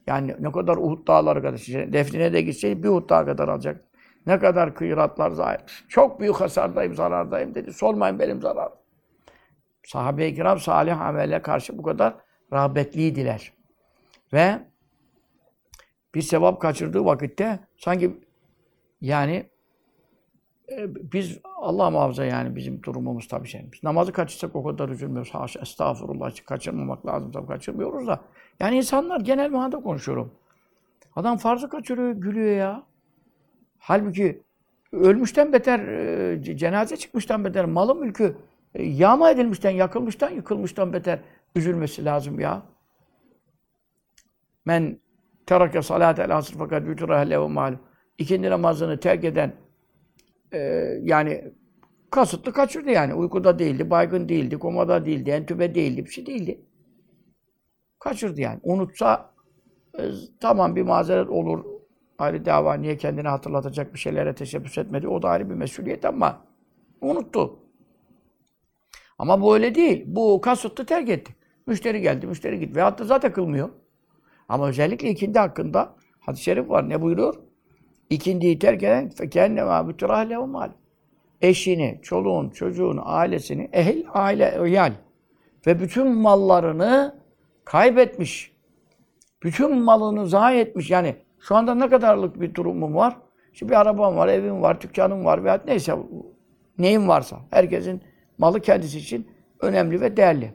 Yani 0.06 0.36
ne 0.40 0.52
kadar 0.52 0.76
Uhud 0.76 1.06
dağları 1.06 1.42
kadar. 1.42 1.58
Defnine 1.92 2.32
de 2.32 2.42
gitseydi 2.42 2.82
bir 2.82 2.88
Uhud 2.88 3.08
dağı 3.08 3.26
kadar 3.26 3.48
alacak. 3.48 3.84
Ne 4.26 4.38
kadar 4.38 4.74
kıyratlar 4.74 5.30
zayi. 5.30 5.58
Çok 5.88 6.20
büyük 6.20 6.36
hasardayım, 6.36 6.94
zarardayım 6.94 7.54
dedi. 7.54 7.72
Sormayın 7.72 8.18
benim 8.18 8.42
zararım. 8.42 8.72
Sahabe-i 9.86 10.34
kiram 10.34 10.58
salih 10.58 11.00
amele 11.00 11.42
karşı 11.42 11.78
bu 11.78 11.82
kadar 11.82 12.14
rağbetliydiler. 12.52 13.52
Ve 14.32 14.58
bir 16.14 16.22
sevap 16.22 16.60
kaçırdığı 16.60 17.04
vakitte 17.04 17.60
sanki 17.76 18.20
yani 19.00 19.46
e, 20.70 21.12
biz 21.12 21.38
Allah 21.44 21.90
muhafaza 21.90 22.24
yani 22.24 22.56
bizim 22.56 22.82
durumumuz 22.82 23.28
tabii 23.28 23.48
şey. 23.48 23.66
Biz 23.72 23.82
namazı 23.82 24.12
kaçırsak 24.12 24.56
o 24.56 24.64
kadar 24.64 24.88
üzülmüyoruz. 24.88 25.34
Haşa 25.34 25.60
estağfurullah 25.60 26.46
kaçırmamak 26.46 27.06
lazım 27.06 27.32
tabii 27.32 27.46
kaçırmıyoruz 27.46 28.06
da. 28.06 28.20
Yani 28.60 28.76
insanlar 28.76 29.20
genel 29.20 29.50
manada 29.50 29.80
konuşuyorum. 29.80 30.32
Adam 31.16 31.36
farzı 31.36 31.68
kaçırıyor, 31.68 32.12
gülüyor 32.12 32.56
ya. 32.56 32.82
Halbuki 33.78 34.42
ölmüşten 34.92 35.52
beter, 35.52 35.80
e, 35.80 36.42
cenaze 36.56 36.96
çıkmıştan 36.96 37.44
beter, 37.44 37.64
malı 37.64 37.94
mülkü 37.94 38.36
e, 38.74 38.82
yağma 38.82 39.30
edilmişten, 39.30 39.70
yakılmıştan, 39.70 40.30
yıkılmıştan 40.30 40.92
beter 40.92 41.20
üzülmesi 41.56 42.04
lazım 42.04 42.40
ya. 42.40 42.62
Men 44.64 44.98
terake 45.46 45.82
salatel 45.82 46.36
asr 46.36 46.54
fakat 46.58 46.86
bütüre 46.86 47.30
lehu 47.30 47.48
mal. 47.48 47.76
İkindi 48.18 48.50
namazını 48.50 49.00
terk 49.00 49.24
eden 49.24 49.52
e, 50.52 50.58
yani 51.02 51.52
kasıtlı 52.10 52.52
kaçırdı 52.52 52.90
yani. 52.90 53.14
Uykuda 53.14 53.58
değildi, 53.58 53.90
baygın 53.90 54.28
değildi, 54.28 54.58
komada 54.58 55.04
değildi, 55.04 55.30
entübe 55.30 55.74
değildi, 55.74 56.04
bir 56.04 56.10
şey 56.10 56.26
değildi. 56.26 56.60
Kaçırdı 57.98 58.40
yani. 58.40 58.60
Unutsa 58.62 59.32
e, 59.98 60.02
tamam 60.40 60.76
bir 60.76 60.82
mazeret 60.82 61.28
olur. 61.28 61.64
Ayrı 62.18 62.44
dava 62.44 62.74
niye 62.74 62.96
kendini 62.96 63.28
hatırlatacak 63.28 63.94
bir 63.94 63.98
şeylere 63.98 64.34
teşebbüs 64.34 64.78
etmedi. 64.78 65.08
O 65.08 65.22
da 65.22 65.28
ayrı 65.28 65.50
bir 65.50 65.54
mesuliyet 65.54 66.04
ama 66.04 66.44
unuttu. 67.00 67.58
Ama 69.18 69.40
bu 69.40 69.54
öyle 69.54 69.74
değil. 69.74 70.04
Bu 70.06 70.40
kasıtlı 70.40 70.86
terk 70.86 71.08
etti. 71.08 71.34
Müşteri 71.66 72.00
geldi, 72.00 72.26
müşteri 72.26 72.60
gitti. 72.60 72.76
Veyahut 72.76 72.98
da 72.98 73.04
zaten 73.04 73.32
kılmıyor. 73.32 73.68
Ama 74.52 74.68
özellikle 74.68 75.10
ikindi 75.10 75.38
hakkında 75.38 75.94
hadis-i 76.20 76.42
şerif 76.42 76.68
var. 76.68 76.88
Ne 76.88 77.02
buyuruyor? 77.02 77.34
İkindiyi 78.10 78.58
terk 78.58 78.82
eden 78.82 79.08
fekenne 79.08 79.66
ve 79.66 79.88
bütürahle 79.88 80.36
mal. 80.36 80.70
Eşini, 81.40 81.98
çoluğun, 82.02 82.50
çocuğun, 82.50 83.00
ailesini, 83.04 83.68
ehil, 83.72 84.04
aile, 84.14 84.68
yani 84.68 84.94
ve 85.66 85.80
bütün 85.80 86.06
mallarını 86.06 87.20
kaybetmiş. 87.64 88.52
Bütün 89.42 89.82
malını 89.82 90.26
zayi 90.26 90.60
etmiş. 90.60 90.90
Yani 90.90 91.16
şu 91.40 91.56
anda 91.56 91.74
ne 91.74 91.88
kadarlık 91.88 92.40
bir 92.40 92.54
durumum 92.54 92.94
var? 92.94 93.16
İşte 93.52 93.68
bir 93.68 93.80
arabam 93.80 94.16
var, 94.16 94.28
evim 94.28 94.62
var, 94.62 94.80
dükkanım 94.80 95.24
var 95.24 95.44
veya 95.44 95.62
neyse 95.66 95.96
neyim 96.78 97.08
varsa. 97.08 97.40
Herkesin 97.50 98.02
malı 98.38 98.60
kendisi 98.60 98.98
için 98.98 99.28
önemli 99.60 100.00
ve 100.00 100.16
değerli. 100.16 100.54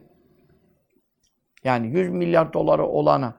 Yani 1.63 1.87
100 1.87 2.09
milyar 2.09 2.53
doları 2.53 2.85
olana 2.85 3.33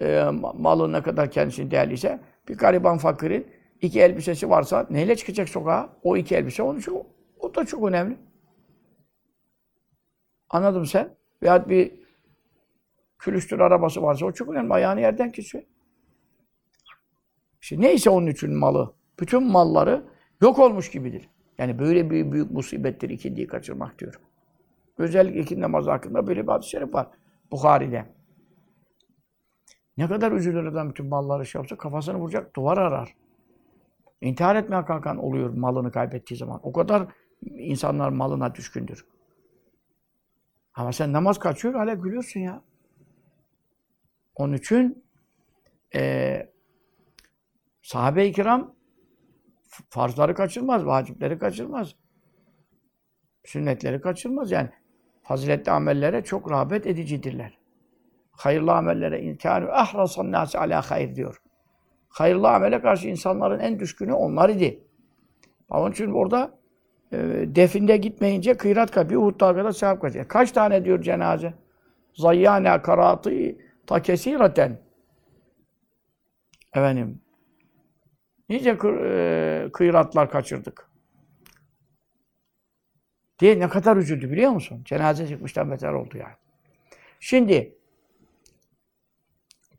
e, 0.00 0.24
malı 0.54 0.92
ne 0.92 1.02
kadar 1.02 1.30
kendisinin 1.30 1.70
değerliyse 1.70 2.20
bir 2.48 2.58
gariban 2.58 2.98
fakirin 2.98 3.46
iki 3.80 4.00
elbisesi 4.00 4.50
varsa 4.50 4.86
neyle 4.90 5.16
çıkacak 5.16 5.48
sokağa? 5.48 5.96
O 6.02 6.16
iki 6.16 6.36
elbise 6.36 6.62
onun 6.62 6.78
için 6.78 7.02
o, 7.40 7.54
da 7.54 7.64
çok 7.64 7.88
önemli. 7.88 8.16
Anladın 10.50 10.84
sen? 10.84 11.14
Veya 11.42 11.68
bir 11.68 11.92
külüstür 13.18 13.60
arabası 13.60 14.02
varsa 14.02 14.26
o 14.26 14.32
çok 14.32 14.48
önemli. 14.48 14.72
Ayağını 14.72 15.00
yerden 15.00 15.32
kesiyor. 15.32 15.64
İşte 17.62 17.80
neyse 17.80 18.10
onun 18.10 18.26
için 18.26 18.54
malı. 18.54 18.94
Bütün 19.20 19.42
malları 19.42 20.04
yok 20.42 20.58
olmuş 20.58 20.90
gibidir. 20.90 21.28
Yani 21.58 21.78
böyle 21.78 22.10
bir 22.10 22.32
büyük 22.32 22.50
musibettir 22.50 23.10
ikindiyi 23.10 23.46
kaçırmak 23.46 23.98
diyorum. 23.98 24.20
Özellikle 24.98 25.40
ikindi 25.40 25.60
namazı 25.60 25.90
hakkında 25.90 26.26
böyle 26.26 26.42
bir 26.42 26.48
hadis-i 26.48 26.70
şerif 26.70 26.94
var 26.94 27.06
Bukhari'de. 27.50 28.04
Ne 29.96 30.08
kadar 30.08 30.32
üzülür 30.32 30.66
adam 30.66 30.90
bütün 30.90 31.06
malları 31.06 31.46
şey 31.46 31.58
yapsa 31.58 31.76
kafasını 31.76 32.18
vuracak, 32.18 32.56
duvar 32.56 32.78
arar. 32.78 33.14
İntihar 34.20 34.56
etmeye 34.56 34.84
kalkan 34.84 35.18
oluyor 35.18 35.50
malını 35.50 35.92
kaybettiği 35.92 36.38
zaman. 36.38 36.60
O 36.62 36.72
kadar 36.72 37.06
insanlar 37.42 38.08
malına 38.08 38.54
düşkündür. 38.54 39.06
Ama 40.74 40.92
sen 40.92 41.12
namaz 41.12 41.38
kaçıyor, 41.38 41.74
hala 41.74 41.94
gülüyorsun 41.94 42.40
ya. 42.40 42.62
Onun 44.34 44.52
için 44.52 45.04
e, 45.94 46.52
sahabe-i 47.82 48.32
kiram 48.32 48.74
farzları 49.90 50.34
kaçırmaz, 50.34 50.86
vacipleri 50.86 51.38
kaçırmaz. 51.38 51.94
Sünnetleri 53.44 54.00
kaçırmaz 54.00 54.50
yani. 54.50 54.70
Faziletli 55.22 55.72
amellere 55.72 56.24
çok 56.24 56.50
rağbet 56.50 56.86
edicidirler. 56.86 57.58
Hayırlı 58.36 58.72
amellere 58.72 59.20
inkâru 59.20 59.68
ahrasan 59.72 60.32
nâsi 60.32 60.58
alâ 60.58 60.82
hayır 60.90 61.14
diyor. 61.14 61.40
Hayırlı 62.08 62.48
amele 62.48 62.80
karşı 62.80 63.08
insanların 63.08 63.60
en 63.60 63.80
düşkünü 63.80 64.12
onlar 64.12 64.48
idi. 64.48 64.84
Onun 65.68 65.92
için 65.92 66.12
orada 66.12 66.58
e, 67.12 67.18
definde 67.46 67.96
gitmeyince 67.96 68.54
kıyrat 68.54 68.90
kapıyor, 68.90 69.22
Uhud 69.22 69.40
kadar 69.40 69.72
sevap 69.72 70.00
kaçıyor. 70.00 70.28
Kaç 70.28 70.52
tane 70.52 70.84
diyor 70.84 71.02
cenaze? 71.02 71.54
Zayyâne 72.14 72.82
karatı 72.82 73.32
ta 73.86 74.02
kesiraten. 74.02 74.80
Efendim, 76.74 77.20
nice 78.48 78.70
e, 78.70 79.68
kıyratlar 79.72 80.30
kaçırdık. 80.30 80.90
Diye 83.38 83.60
ne 83.60 83.68
kadar 83.68 83.96
üzüldü 83.96 84.30
biliyor 84.30 84.50
musun? 84.50 84.82
Cenaze 84.84 85.28
çıkmıştan 85.28 85.70
beter 85.70 85.92
oldu 85.92 86.18
yani. 86.18 86.34
Şimdi 87.20 87.78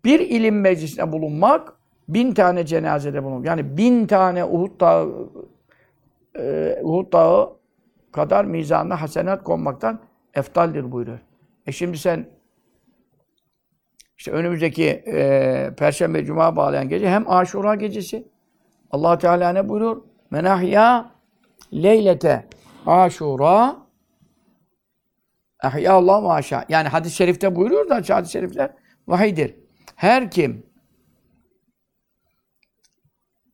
bir 0.06 0.20
ilim 0.20 0.62
meclisinde 0.62 1.12
bulunmak 1.12 1.74
bin 2.08 2.34
tane 2.34 2.66
cenazede 2.66 3.24
bulunmak. 3.24 3.46
Yani 3.46 3.78
bin 3.78 4.08
tane 4.08 4.46
Uhud 4.46 4.80
Dağı 4.80 5.30
e, 6.40 6.80
Uhud 6.84 7.14
Dağı 7.14 7.58
kadar 8.12 8.46
mizanına 8.46 9.02
hasenat 9.02 9.44
konmaktan 9.44 10.00
eftaldir 10.34 10.92
buyuruyor. 10.92 11.20
E 11.68 11.72
şimdi 11.72 11.98
sen 11.98 12.26
işte 14.18 14.32
önümüzdeki 14.32 14.86
e, 15.08 15.72
Perşembe 15.78 16.26
Cuma 16.26 16.56
bağlayan 16.56 16.90
gece 16.90 17.10
hem 17.10 17.32
Aşura 17.32 17.76
gecesi 17.76 18.28
allah 18.92 19.18
Teala 19.18 19.50
ne 19.50 19.70
buyuruyor? 19.70 20.02
Menahya 20.32 21.12
leylete 21.74 22.48
Aşura 22.86 23.86
Ahya 25.64 25.94
Allah 25.94 26.22
maşa. 26.22 26.66
Yani 26.70 26.88
hadis-i 26.88 27.16
şerifte 27.16 27.56
buyuruyor 27.56 27.90
da 27.90 27.96
hadis-i 27.96 28.32
şerifler 28.32 28.72
vahiydir. 29.08 29.65
Her 29.96 30.32
kim 30.32 30.66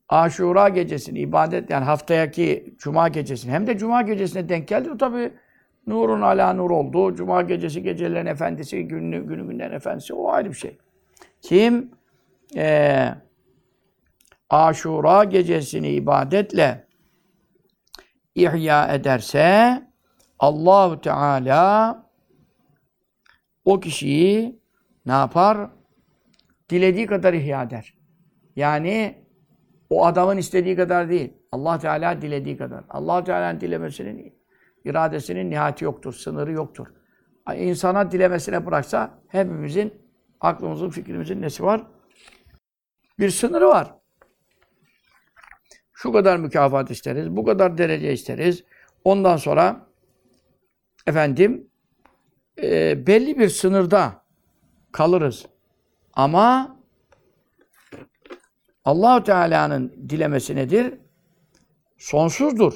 Aşura 0.10 0.69
gecesini 0.69 1.19
ibadet 1.19 1.69
yani 1.69 1.86
haftayaki 1.86 2.75
cuma 2.77 3.07
gecesini 3.07 3.51
hem 3.51 3.67
de 3.67 3.77
cuma 3.77 4.01
gecesine 4.01 4.50
denk 4.50 4.67
geldi. 4.67 4.91
O 4.91 4.98
tabi 4.98 5.33
nurun 5.88 6.21
ala 6.21 6.53
nur 6.53 6.71
oldu. 6.71 7.15
Cuma 7.15 7.41
gecesi 7.41 7.83
gecelerin 7.83 8.25
efendisi, 8.25 8.88
günü, 8.88 9.27
günü 9.27 9.48
günlerin 9.48 9.74
efendisi 9.74 10.13
o 10.13 10.31
ayrı 10.31 10.50
bir 10.50 10.55
şey. 10.55 10.77
Kim 11.41 11.91
e, 12.55 13.07
Aşura 14.50 15.24
gecesini 15.24 15.89
ibadetle 15.89 16.88
ihya 18.36 18.93
ederse 18.93 19.81
Allahu 20.39 21.01
Teala 21.01 22.03
o 23.65 23.79
kişiyi 23.79 24.60
ne 25.05 25.12
yapar? 25.12 25.69
Dilediği 26.72 27.08
kadar 27.08 27.34
ihya 27.34 27.63
eder. 27.63 27.94
Yani 28.56 29.25
o 29.90 30.06
adamın 30.06 30.38
istediği 30.38 30.75
kadar 30.75 31.10
değil. 31.10 31.34
Allah 31.51 31.80
Teala 31.80 32.22
dilediği 32.22 32.58
kadar. 32.58 32.84
Allah 32.90 33.24
Teala'nın 33.24 33.62
dilemesinin 33.62 34.42
iradesinin 34.86 35.50
nihayeti 35.50 35.86
yoktur, 35.86 36.13
sınırı 36.13 36.51
yoktur. 36.51 36.88
İnsana 37.56 38.12
dilemesine 38.12 38.66
bıraksa 38.66 39.22
hepimizin 39.28 39.94
aklımızın, 40.42 40.90
fikrimizin 40.90 41.42
nesi 41.42 41.63
var? 41.63 41.84
Bir 43.20 43.30
sınırı 43.30 43.68
var. 43.68 43.96
Şu 45.94 46.12
kadar 46.12 46.38
mükafat 46.38 46.92
isteriz, 46.92 47.36
bu 47.36 47.46
kadar 47.46 47.78
derece 47.78 48.13
isteriz. 48.13 48.63
Ondan 49.04 49.38
sonra 49.38 49.88
efendim 51.08 51.67
e, 52.63 53.08
belli 53.08 53.39
bir 53.39 53.50
sınırda 53.50 54.26
kalırız. 54.91 55.45
Ama 56.13 56.78
Allahu 58.86 59.24
Teala'nın 59.24 60.10
dilemesi 60.10 60.56
nedir? 60.56 60.93
Sonsuzdur. 61.97 62.74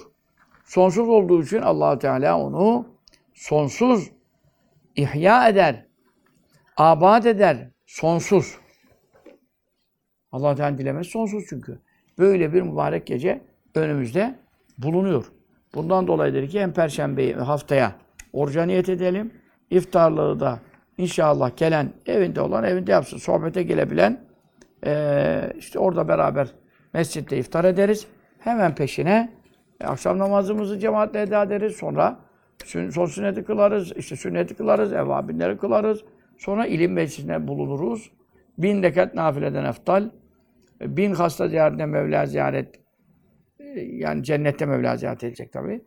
Sonsuz 0.66 1.10
olduğu 1.10 1.44
için 1.44 1.62
Allah 1.62 2.00
Teala 2.00 2.40
onu 2.40 2.88
sonsuz 3.34 4.12
ihya 4.96 5.50
eder. 5.50 5.86
Abad 6.78 7.26
eder. 7.26 7.70
Sonsuz. 7.86 8.58
Allah 10.32 10.56
Teala 10.56 10.78
dilemesi 10.78 11.10
sonsuz 11.10 11.44
çünkü. 11.50 11.80
Böyle 12.18 12.54
bir 12.54 12.62
mübarek 12.62 13.08
gece 13.08 13.42
önümüzde 13.76 14.40
bulunuyor. 14.78 15.32
Bundan 15.76 16.08
dolayıdır 16.08 16.50
ki 16.50 16.62
hem 16.62 16.74
perşembeyi 16.74 17.34
haftaya 17.34 17.96
oruca 18.34 18.64
niyet 18.66 18.90
edelim. 18.90 19.34
İftarlığı 19.70 20.40
da 20.40 20.60
inşallah 20.98 21.58
gelen 21.58 21.94
evinde 22.06 22.42
olan 22.42 22.64
evinde 22.64 22.92
yapsın. 22.92 23.18
Sohbete 23.18 23.64
gelebilen 23.64 24.26
ee, 24.86 25.52
işte 25.58 25.80
orada 25.80 26.08
beraber 26.08 26.48
mescitte 26.94 27.38
iftar 27.38 27.66
ederiz. 27.66 28.08
Hemen 28.40 28.76
peşine 28.76 29.34
e, 29.82 29.86
akşam 29.86 30.20
namazımızı 30.20 30.80
cemaatle 30.80 31.22
eda 31.22 31.44
ederiz. 31.44 31.76
Sonra 31.76 32.20
sün, 32.66 32.90
son 32.90 33.06
sünneti 33.06 33.44
kılarız, 33.44 33.92
işte 33.98 34.16
sünneti 34.16 34.56
kılarız, 34.56 34.94
evvabinleri 34.94 35.58
kılarız. 35.58 36.04
Sonra 36.38 36.68
ilim 36.68 36.94
meclisine 36.94 37.48
bulunuruz. 37.48 38.12
Bin 38.58 38.84
rekat 38.84 39.16
nafileden 39.16 39.66
eftal. 39.66 40.10
E, 40.82 40.98
bin 40.98 41.14
hasta 41.14 41.48
ziyaretine 41.48 41.86
Mevla 41.86 42.26
ziyaret 42.26 42.80
e, 43.60 43.66
yani 43.82 44.24
cennette 44.24 44.66
Mevla 44.66 44.98
ziyaret 44.98 45.24
edecek 45.24 45.54
tabi. 45.54 45.82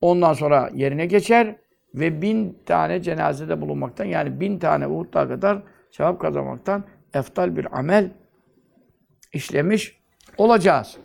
Ondan 0.00 0.32
sonra 0.32 0.70
yerine 0.74 1.06
geçer 1.06 1.56
ve 1.94 2.22
bin 2.22 2.58
tane 2.66 3.02
cenazede 3.02 3.60
bulunmaktan 3.60 4.04
yani 4.04 4.40
bin 4.40 4.58
tane 4.58 4.86
Uhud'da 4.86 5.28
kadar 5.28 5.62
sevap 5.90 6.20
kazanmaktan 6.20 6.84
eftal 7.14 7.56
bir 7.56 7.78
amel 7.78 8.10
işlemiş 9.32 10.00
olacağız. 10.38 10.98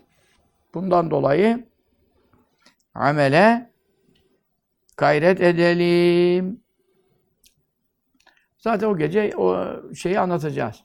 Bundan 0.74 1.12
dolayı 1.12 1.68
amele 2.94 3.72
gayret 4.98 5.42
edelim. 5.42 6.64
Zaten 8.58 8.88
o 8.88 8.98
gece 8.98 9.38
o 9.38 9.68
şeyi 9.96 10.20
anlatacağız. 10.20 10.84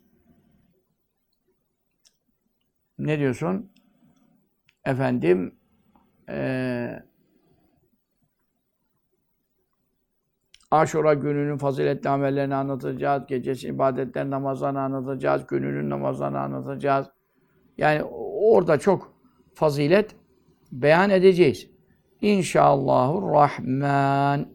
Ne 2.98 3.18
diyorsun? 3.18 3.72
Efendim 4.84 5.54
eee 6.28 7.13
Aşura 10.74 11.14
gününün 11.14 11.56
faziletli 11.56 12.08
amellerini 12.08 12.54
anlatacağız. 12.54 13.26
Gecesi 13.26 13.68
ibadetler, 13.68 14.30
namazlarını 14.30 14.80
anlatacağız. 14.80 15.46
Gününün 15.46 15.90
namazlarını 15.90 16.40
anlatacağız. 16.40 17.06
Yani 17.78 18.02
orada 18.40 18.78
çok 18.78 19.14
fazilet 19.54 20.16
beyan 20.72 21.10
edeceğiz. 21.10 21.70
İnşallahurrahman. 22.20 24.46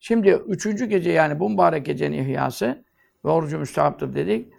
Şimdi 0.00 0.30
üçüncü 0.30 0.86
gece 0.86 1.10
yani 1.10 1.40
bu 1.40 1.50
mübarek 1.50 1.86
gecenin 1.86 2.22
ihyası 2.22 2.84
ve 3.24 3.28
orucu 3.28 3.58
müstahaptır 3.58 4.14
dedik. 4.14 4.52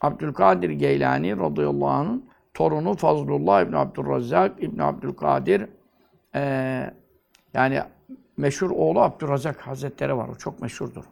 Abdülkadir 0.00 0.70
Geylani 0.70 1.36
radıyallahu 1.36 1.88
anh'ın 1.88 2.28
torunu 2.54 2.94
Fazlullah 2.94 3.62
İbn 3.62 3.74
Abdülrezzak 3.74 4.62
İbn 4.62 4.80
Abdülkadir 4.80 5.66
ee, 6.34 6.90
yani 7.54 7.80
meşhur 8.36 8.70
oğlu 8.70 9.00
Abdurrazak 9.00 9.66
Hazretleri 9.66 10.16
var. 10.16 10.28
O 10.28 10.34
çok 10.34 10.62
meşhurdur. 10.62 11.04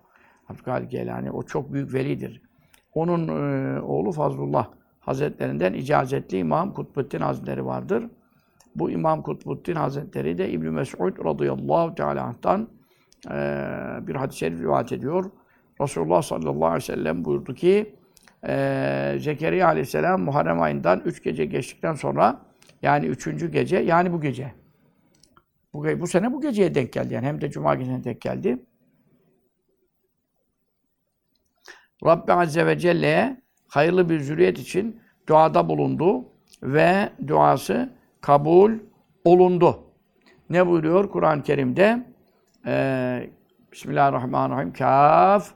Abdülkadir 0.49 0.91
Geylani. 0.91 1.31
O 1.31 1.43
çok 1.43 1.73
büyük 1.73 1.95
velidir. 1.95 2.43
Onun 2.95 3.29
e, 3.29 3.81
oğlu 3.81 4.13
Fazlullah 4.13 4.69
Hazretlerinden 5.01 5.73
icazetli 5.73 6.39
İmam 6.39 6.75
Kutbuddin 6.75 7.21
Hazretleri 7.21 7.67
vardır. 7.67 8.05
Bu 8.77 8.91
İmam 8.91 9.23
Kutbuddin 9.23 9.75
Hazretleri 9.75 10.39
de 10.39 10.51
İbn 10.51 10.67
Mes'ud 10.67 11.25
radıyallahu 11.25 11.95
teala 11.95 12.25
anh'tan 12.25 12.69
e, 13.31 13.37
bir 14.07 14.15
hadis-i 14.15 14.39
şerif 14.39 14.61
rivayet 14.61 14.93
ediyor. 14.93 15.31
Resulullah 15.81 16.23
sallallahu 16.23 16.67
aleyhi 16.67 16.83
ve 16.83 16.95
sellem 16.95 17.25
buyurdu 17.25 17.55
ki 17.55 17.95
e, 18.49 19.17
Zekeriya 19.21 19.67
aleyhisselam 19.67 20.23
Muharrem 20.23 20.63
ayından 20.63 21.03
üç 21.05 21.23
gece 21.23 21.45
geçtikten 21.45 21.95
sonra 21.95 22.41
yani 22.83 23.07
üçüncü 23.07 23.53
gece 23.53 23.77
yani 23.77 24.13
bu 24.13 24.21
gece 24.21 24.53
bu, 25.75 26.01
bu 26.01 26.07
sene 26.07 26.33
bu 26.33 26.41
geceye 26.41 26.75
denk 26.75 26.93
geldi 26.93 27.15
yani. 27.15 27.27
Hem 27.27 27.41
de 27.41 27.51
Cuma 27.51 27.75
gecesine 27.75 28.05
denk 28.05 28.21
geldi. 28.21 28.59
Rabbi 32.07 32.33
Azze 32.33 32.67
ve 32.67 32.79
Celle'ye 32.79 33.43
hayırlı 33.69 34.09
bir 34.09 34.21
zürriyet 34.21 34.59
için 34.59 35.01
duada 35.29 35.69
bulundu 35.69 36.25
ve 36.63 37.11
duası 37.27 37.93
kabul 38.21 38.73
olundu. 39.25 39.81
Ne 40.51 40.67
buyuruyor 40.67 41.11
Kur'an-ı 41.11 41.43
Kerim'de? 41.43 42.07
Ee, 42.67 43.31
Bismillahirrahmanirrahim. 43.73 44.73
Kaf 44.73 45.55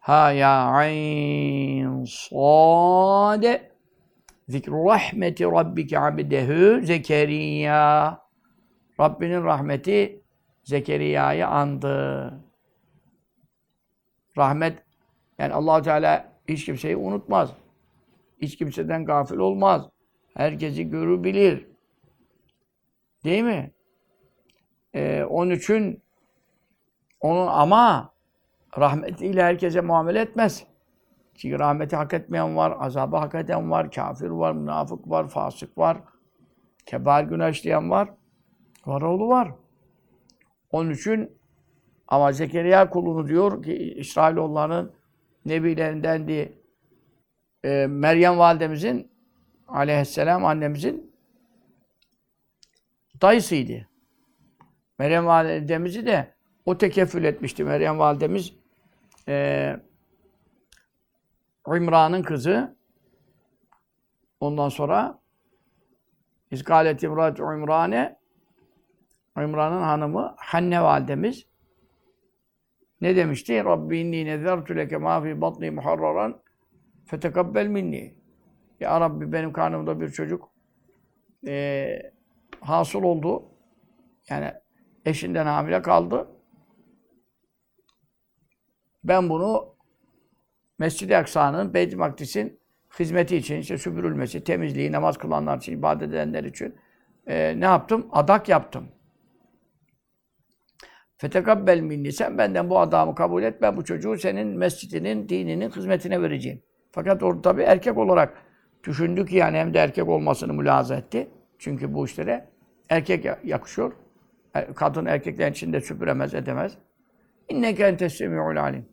ha 0.00 0.32
ya 0.32 0.64
ayn 0.64 2.04
sad 2.04 3.44
Zikru 4.48 4.84
rahmeti 4.86 5.44
rabbike 5.44 5.98
abdehu 5.98 6.84
Zekeriya. 6.84 8.23
Rabbinin 9.00 9.44
rahmeti 9.44 10.22
Zekeriya'yı 10.62 11.46
andı. 11.46 12.40
Rahmet 14.38 14.82
yani 15.38 15.52
allah 15.52 15.82
Teala 15.82 16.32
hiç 16.48 16.64
kimseyi 16.64 16.96
unutmaz. 16.96 17.52
Hiç 18.42 18.56
kimseden 18.56 19.04
gafil 19.04 19.36
olmaz. 19.36 19.88
Herkesi 20.34 20.90
görür 20.90 21.24
bilir. 21.24 21.66
Değil 23.24 23.42
mi? 23.42 23.72
Ee, 24.94 25.24
onun 25.24 25.50
için 25.50 26.02
onun 27.20 27.46
ama 27.46 28.12
rahmetiyle 28.78 29.42
herkese 29.42 29.80
muamele 29.80 30.20
etmez. 30.20 30.66
Çünkü 31.34 31.58
rahmeti 31.58 31.96
hak 31.96 32.14
etmeyen 32.14 32.56
var, 32.56 32.76
azabı 32.80 33.16
hak 33.16 33.34
eden 33.34 33.70
var, 33.70 33.90
kafir 33.90 34.28
var, 34.28 34.52
münafık 34.52 35.10
var, 35.10 35.28
fasık 35.28 35.78
var, 35.78 35.98
kebair 36.86 37.24
günah 37.24 37.50
işleyen 37.50 37.90
var, 37.90 38.08
var 38.86 39.02
oğlu 39.02 39.28
var. 39.28 39.52
Onun 40.70 40.90
için 40.90 41.38
ama 42.08 42.32
Zekeriya 42.32 42.90
kulunu 42.90 43.28
diyor 43.28 43.62
ki 43.62 43.74
İsrailoğullarının 43.74 44.92
nebilerindendi. 45.46 46.58
Ee, 47.64 47.86
Meryem 47.86 48.38
validemizin 48.38 49.10
aleyhisselam 49.68 50.44
annemizin 50.44 51.14
dayısıydı. 53.22 53.88
Meryem 54.98 55.26
validemizi 55.26 56.06
de 56.06 56.34
o 56.66 56.78
tekeffül 56.78 57.24
etmişti. 57.24 57.64
Meryem 57.64 57.98
validemiz 57.98 58.52
e, 59.28 59.76
İmran'ın 61.66 62.22
kızı 62.22 62.76
ondan 64.40 64.68
sonra 64.68 65.18
İzgalet 66.50 67.02
İmrat 67.02 67.38
İmrane 67.38 68.16
İmran'ın 69.42 69.82
hanımı 69.82 70.34
Hanne 70.38 70.82
validemiz 70.82 71.46
ne 73.00 73.16
demişti? 73.16 73.64
Rabbi 73.64 73.98
inni 73.98 74.24
nezertu 74.24 74.76
leke 74.76 74.96
ma 74.96 75.22
fi 75.22 75.40
batni 75.40 75.70
muharraran 75.70 76.42
fetekabbel 77.06 77.66
minni. 77.66 78.14
Ya 78.80 79.00
Rabbi 79.00 79.32
benim 79.32 79.52
karnımda 79.52 80.00
bir 80.00 80.08
çocuk 80.08 80.50
e, 81.46 82.12
hasıl 82.60 83.02
oldu. 83.02 83.44
Yani 84.28 84.52
eşinden 85.04 85.46
hamile 85.46 85.82
kaldı. 85.82 86.28
Ben 89.04 89.30
bunu 89.30 89.74
Mescid-i 90.78 91.16
Aksa'nın, 91.16 91.74
Beyt-i 91.74 91.96
Makdis'in 91.96 92.60
hizmeti 92.98 93.36
için, 93.36 93.56
işte 93.56 93.78
süpürülmesi, 93.78 94.44
temizliği, 94.44 94.92
namaz 94.92 95.18
kılanlar 95.18 95.58
için, 95.58 95.78
ibadet 95.78 96.08
edenler 96.08 96.44
için 96.44 96.76
e, 97.26 97.60
ne 97.60 97.64
yaptım? 97.64 98.08
Adak 98.12 98.48
yaptım. 98.48 98.88
Fetekabbel 101.16 101.80
minni. 101.80 102.12
Sen 102.12 102.38
benden 102.38 102.70
bu 102.70 102.80
adamı 102.80 103.14
kabul 103.14 103.42
et. 103.42 103.62
Ben 103.62 103.76
bu 103.76 103.84
çocuğu 103.84 104.18
senin 104.18 104.46
mescidinin, 104.46 105.28
dininin 105.28 105.70
hizmetine 105.70 106.22
vereceğim. 106.22 106.62
Fakat 106.92 107.22
orada 107.22 107.42
tabii 107.42 107.62
erkek 107.62 107.98
olarak 107.98 108.42
düşündük 108.84 109.32
yani 109.32 109.56
hem 109.56 109.74
de 109.74 109.78
erkek 109.78 110.08
olmasını 110.08 110.52
mülaza 110.52 110.96
etti. 110.96 111.28
Çünkü 111.58 111.94
bu 111.94 112.04
işlere 112.04 112.48
erkek 112.88 113.26
yakışıyor. 113.44 113.92
E, 114.54 114.72
kadın 114.74 115.06
erkeklerin 115.06 115.52
içinde 115.52 115.80
süpüremez, 115.80 116.34
edemez. 116.34 116.78
İnneke 117.48 117.86
entes 117.86 118.14
semi'ul 118.14 118.56
alim. 118.56 118.88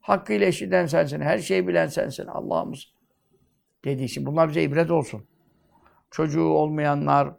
Hakkıyla 0.00 0.46
eşiden 0.46 0.86
sensin, 0.86 1.20
her 1.20 1.38
şeyi 1.38 1.68
bilen 1.68 1.86
sensin 1.86 2.26
Allah'ımız. 2.26 2.94
Dediği 3.84 4.04
için 4.04 4.26
bunlar 4.26 4.48
bize 4.48 4.62
ibret 4.62 4.90
olsun. 4.90 5.26
Çocuğu 6.10 6.44
olmayanlar, 6.44 7.34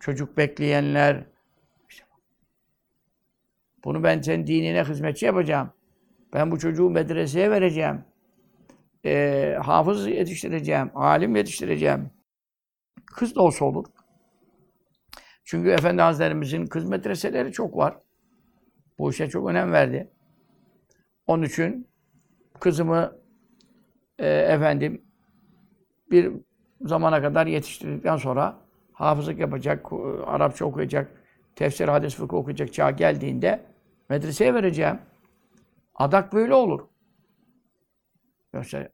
çocuk 0.00 0.36
bekleyenler, 0.36 1.26
bunu 3.84 4.02
ben 4.02 4.20
senin 4.20 4.46
dinine 4.46 4.84
hizmetçi 4.84 5.26
yapacağım. 5.26 5.70
Ben 6.32 6.50
bu 6.50 6.58
çocuğu 6.58 6.90
medreseye 6.90 7.50
vereceğim. 7.50 8.04
Ee, 9.04 9.58
hafız 9.62 10.06
yetiştireceğim, 10.06 10.90
alim 10.94 11.36
yetiştireceğim. 11.36 12.10
Kız 13.06 13.34
da 13.34 13.42
olsa 13.42 13.64
olur. 13.64 13.84
Çünkü 15.44 15.70
Efendi 15.70 16.02
Hazretlerimizin 16.02 16.66
kız 16.66 16.84
medreseleri 16.84 17.52
çok 17.52 17.76
var. 17.76 17.96
Bu 18.98 19.10
işe 19.10 19.28
çok 19.28 19.48
önem 19.48 19.72
verdi. 19.72 20.10
Onun 21.26 21.42
için 21.42 21.88
kızımı 22.60 23.16
e, 24.18 24.28
efendim 24.28 25.02
bir 26.10 26.32
zamana 26.80 27.22
kadar 27.22 27.46
yetiştirdikten 27.46 28.16
sonra 28.16 28.58
hafızlık 28.92 29.38
yapacak, 29.38 29.92
Arapça 30.26 30.64
okuyacak, 30.64 31.10
tefsir, 31.56 31.88
hadis, 31.88 32.14
fıkıh 32.14 32.36
okuyacak 32.36 32.72
çağ 32.72 32.90
geldiğinde 32.90 33.73
medreseye 34.08 34.54
vereceğim. 34.54 34.98
Adak 35.94 36.32
böyle 36.32 36.54
olur. 36.54 36.80
Yoksa 38.54 38.88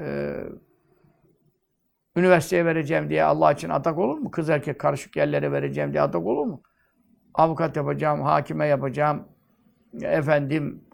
e, 0.00 0.36
üniversiteye 2.16 2.64
vereceğim 2.64 3.10
diye 3.10 3.24
Allah 3.24 3.52
için 3.52 3.68
adak 3.68 3.98
olur 3.98 4.18
mu? 4.18 4.30
Kız 4.30 4.50
erkek 4.50 4.78
karışık 4.78 5.16
yerlere 5.16 5.52
vereceğim 5.52 5.92
diye 5.92 6.02
adak 6.02 6.26
olur 6.26 6.46
mu? 6.46 6.62
Avukat 7.34 7.76
yapacağım, 7.76 8.22
hakime 8.22 8.66
yapacağım, 8.66 9.28
efendim 10.02 10.84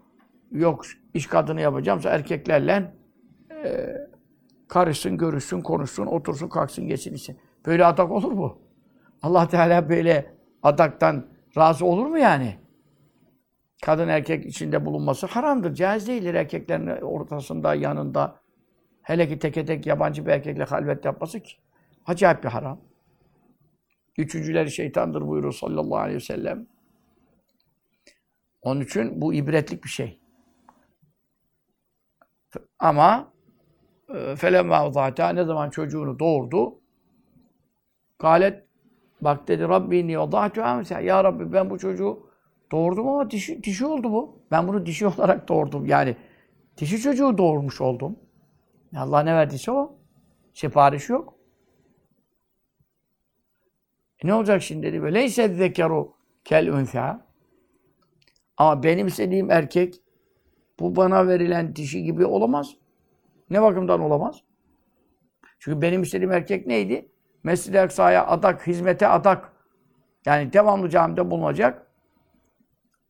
yok 0.51 0.85
iş 1.13 1.27
kadını 1.27 1.61
yapacağımsa 1.61 2.09
erkeklerle 2.09 2.93
e, 3.63 3.93
karışsın, 4.67 5.17
görüşsün, 5.17 5.61
konuşsun, 5.61 6.05
otursun, 6.05 6.49
kalksın, 6.49 6.87
geçsin 6.87 7.13
için. 7.13 7.39
Böyle 7.65 7.85
adak 7.85 8.11
olur 8.11 8.31
mu? 8.31 8.61
Allah 9.21 9.47
Teala 9.47 9.89
böyle 9.89 10.33
adaktan 10.63 11.25
razı 11.57 11.85
olur 11.85 12.05
mu 12.05 12.17
yani? 12.17 12.62
Kadın 13.85 14.07
erkek 14.07 14.45
içinde 14.45 14.85
bulunması 14.85 15.27
haramdır. 15.27 15.73
Caiz 15.73 16.07
değildir 16.07 16.33
erkeklerin 16.33 16.87
ortasında, 16.87 17.75
yanında. 17.75 18.39
Hele 19.01 19.27
ki 19.27 19.39
teke 19.39 19.65
tek 19.65 19.85
yabancı 19.85 20.25
bir 20.25 20.31
erkekle 20.31 20.63
halvet 20.63 21.05
yapması 21.05 21.39
ki. 21.39 21.53
Acayip 22.05 22.43
bir 22.43 22.49
haram. 22.49 22.81
Üçüncüleri 24.17 24.71
şeytandır 24.71 25.27
buyuruyor 25.27 25.53
sallallahu 25.53 25.97
aleyhi 25.97 26.15
ve 26.15 26.23
sellem. 26.23 26.67
Onun 28.61 28.81
için 28.81 29.21
bu 29.21 29.33
ibretlik 29.33 29.83
bir 29.83 29.89
şey. 29.89 30.19
Ama 32.79 33.33
felemma 34.35 34.87
uzata 34.87 35.29
ne 35.29 35.43
zaman 35.43 35.69
çocuğunu 35.69 36.19
doğurdu 36.19 36.79
galet 38.19 38.63
bak 39.21 39.47
dedi 39.47 39.63
Rabbi 39.63 40.07
ni 40.07 40.11
ya 40.11 41.23
Rabbi 41.23 41.53
ben 41.53 41.69
bu 41.69 41.79
çocuğu 41.79 42.32
doğurdum 42.71 43.07
ama 43.07 43.31
dişi, 43.31 43.63
dişi 43.63 43.85
oldu 43.85 44.11
bu. 44.11 44.41
Ben 44.51 44.67
bunu 44.67 44.85
dişi 44.85 45.07
olarak 45.07 45.47
doğurdum. 45.47 45.85
Yani 45.85 46.15
dişi 46.77 46.97
çocuğu 46.97 47.37
doğurmuş 47.37 47.81
oldum. 47.81 48.19
Allah 48.95 49.19
ne 49.23 49.35
verdiyse 49.35 49.71
o. 49.71 49.95
Sipariş 50.53 51.09
yok. 51.09 51.33
E 54.23 54.27
ne 54.27 54.33
olacak 54.33 54.61
şimdi 54.61 54.87
dedi. 54.87 55.01
Böyle 55.01 55.25
ise 55.25 55.47
zekaru 55.47 56.13
kel 56.43 56.67
unsa. 56.67 57.25
Ama 58.57 58.83
benim 58.83 59.07
istediğim 59.07 59.51
erkek 59.51 59.95
bu 60.79 60.95
bana 60.95 61.27
verilen 61.27 61.75
dişi 61.75 62.03
gibi 62.03 62.25
olamaz. 62.25 62.75
Ne 63.49 63.61
bakımdan 63.61 63.99
olamaz? 63.99 64.43
Çünkü 65.59 65.81
benim 65.81 66.01
istediğim 66.01 66.31
erkek 66.31 66.67
neydi? 66.67 67.11
Mescid-i 67.43 67.79
Aksa'ya 67.79 68.27
adak, 68.27 68.67
hizmete 68.67 69.07
adak. 69.07 69.53
Yani 70.25 70.53
devamlı 70.53 70.89
camide 70.89 71.31
bulunacak. 71.31 71.87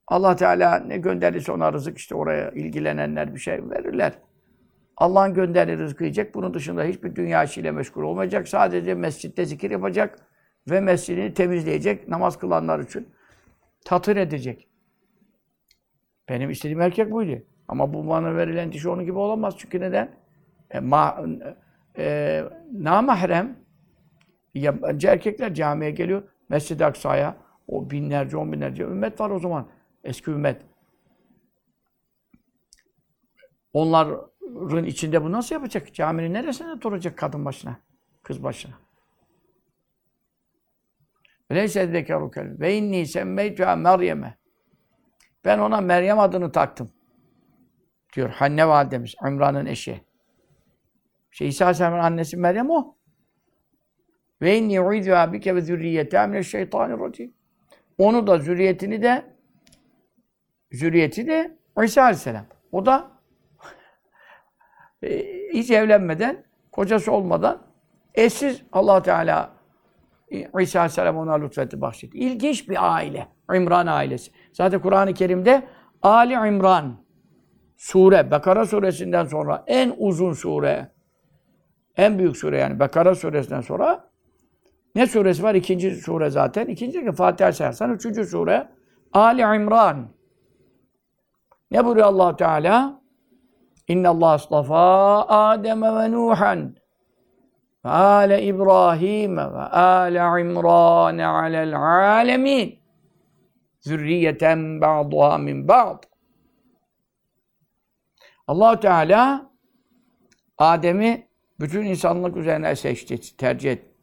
Allah 0.07 0.35
Teala 0.35 0.79
ne 0.79 0.97
gönderirse 0.97 1.51
ona 1.51 1.73
rızık 1.73 1.97
işte 1.97 2.15
oraya 2.15 2.51
ilgilenenler 2.51 3.35
bir 3.35 3.39
şey 3.39 3.69
verirler. 3.69 4.13
Allah'ın 4.97 5.33
gönderdiği 5.33 5.77
rızkı 5.77 6.03
yiyecek. 6.03 6.35
Bunun 6.35 6.53
dışında 6.53 6.83
hiçbir 6.83 7.15
dünya 7.15 7.43
işiyle 7.43 7.71
meşgul 7.71 8.03
olmayacak. 8.03 8.47
Sadece 8.47 8.93
mescitte 8.93 9.45
zikir 9.45 9.71
yapacak 9.71 10.19
ve 10.69 10.79
mescidini 10.79 11.33
temizleyecek. 11.33 12.07
Namaz 12.07 12.37
kılanlar 12.37 12.79
için 12.79 13.07
tatır 13.85 14.17
edecek. 14.17 14.67
Benim 16.29 16.49
istediğim 16.49 16.81
erkek 16.81 17.11
buydu. 17.11 17.41
Ama 17.67 17.93
bu 17.93 18.07
bana 18.07 18.35
verilen 18.35 18.71
dişi 18.71 18.89
onun 18.89 19.05
gibi 19.05 19.17
olamaz. 19.17 19.55
Çünkü 19.57 19.79
neden? 19.79 20.11
E, 20.71 20.79
ma, 20.79 21.25
e, 21.97 22.43
namahrem 22.71 23.55
yabancı 24.53 25.07
erkekler 25.07 25.53
camiye 25.53 25.91
geliyor. 25.91 26.23
Mescid-i 26.49 26.85
Aksa'ya 26.85 27.35
o 27.67 27.89
binlerce, 27.89 28.37
on 28.37 28.51
binlerce 28.51 28.83
ümmet 28.83 29.19
var 29.19 29.29
o 29.29 29.39
zaman. 29.39 29.67
Eski 30.03 30.31
ümmet. 30.31 30.61
Onların 33.73 34.85
içinde 34.85 35.23
bu 35.23 35.31
nasıl 35.31 35.55
yapacak? 35.55 35.93
Caminin 35.93 36.33
neresinde 36.33 36.81
duracak 36.81 37.17
kadın 37.17 37.45
başına? 37.45 37.79
Kız 38.23 38.43
başına. 38.43 38.73
Leyse 41.51 41.87
zekaru 41.87 42.31
kelim. 42.31 42.59
Ve 42.59 42.77
inni 42.77 43.05
semmeytuha 43.07 43.75
Meryem'e. 43.75 44.37
Ben 45.45 45.59
ona 45.59 45.81
Meryem 45.81 46.19
adını 46.19 46.51
taktım. 46.51 46.91
Diyor 48.15 48.29
Hanne 48.29 48.67
validemiz, 48.67 49.15
İmran'ın 49.27 49.65
eşi. 49.65 50.03
İşte 51.31 51.45
İsa 51.45 51.65
Aleyhisselam'ın 51.65 51.99
annesi 51.99 52.37
Meryem 52.37 52.69
o. 52.69 52.95
Ve 54.41 54.57
inni 54.57 54.81
uizuha 54.81 55.33
bike 55.33 55.55
ve 55.55 55.61
zürriyete 55.61 56.27
mineşşeytanirracim. 56.27 57.33
Onu 57.97 58.27
da 58.27 58.39
zürriyetini 58.39 59.01
de 59.01 59.32
zürriyeti 60.73 61.27
de 61.27 61.57
İsa 61.83 62.01
Aleyhisselam. 62.01 62.45
O 62.71 62.86
da 62.86 63.12
e, 65.03 65.23
hiç 65.53 65.71
evlenmeden, 65.71 66.43
kocası 66.71 67.12
olmadan 67.12 67.62
eşsiz 68.15 68.62
allah 68.71 69.01
Teala 69.01 69.51
e, 70.31 70.62
İsa 70.62 70.79
Aleyhisselam 70.79 71.17
ona 71.17 71.33
lütfetti, 71.33 71.81
bahşetti. 71.81 72.17
İlginç 72.17 72.69
bir 72.69 72.95
aile. 72.95 73.27
İmran 73.53 73.88
ailesi. 73.88 74.31
Zaten 74.53 74.81
Kur'an-ı 74.81 75.13
Kerim'de 75.13 75.63
Ali 76.01 76.33
İmran 76.33 77.03
sure, 77.77 78.31
Bekara 78.31 78.65
suresinden 78.65 79.25
sonra 79.25 79.63
en 79.67 79.93
uzun 79.97 80.33
sure, 80.33 80.91
en 81.97 82.19
büyük 82.19 82.38
sure 82.38 82.57
yani 82.57 82.79
Bekara 82.79 83.15
suresinden 83.15 83.62
sonra 83.62 84.09
ne 84.95 85.07
suresi 85.07 85.43
var? 85.43 85.55
İkinci 85.55 85.91
sure 85.95 86.29
zaten. 86.29 86.65
İkinci 86.65 87.12
Fatiha 87.12 87.51
sayarsan 87.51 87.93
üçüncü 87.93 88.25
sure 88.25 88.67
Ali 89.13 89.41
İmran. 89.41 90.09
Ne 91.73 91.86
buyuruyor 91.86 92.07
allah 92.07 92.36
Teala? 92.36 93.01
İnna 93.88 94.09
Allah 94.09 94.31
astafa 94.31 95.25
Adem 95.27 95.81
ve 95.81 96.12
Nuhan 96.12 96.75
ve 97.86 97.89
ale 97.89 98.43
İbrahim 98.43 99.38
ve 99.38 99.41
ale 99.41 100.41
İmran 100.41 101.17
alel 101.17 101.77
alemin 101.79 102.79
zürriyeten 103.79 104.81
ba'duha 104.81 105.38
min 105.38 105.67
ba'd. 105.67 106.03
allah 108.47 108.79
Teala 108.79 109.51
Adem'i 110.57 111.27
bütün 111.59 111.83
insanlık 111.83 112.38
üzerine 112.38 112.75
seçti, 112.75 113.38
tercih 113.38 113.71
etti. 113.71 113.93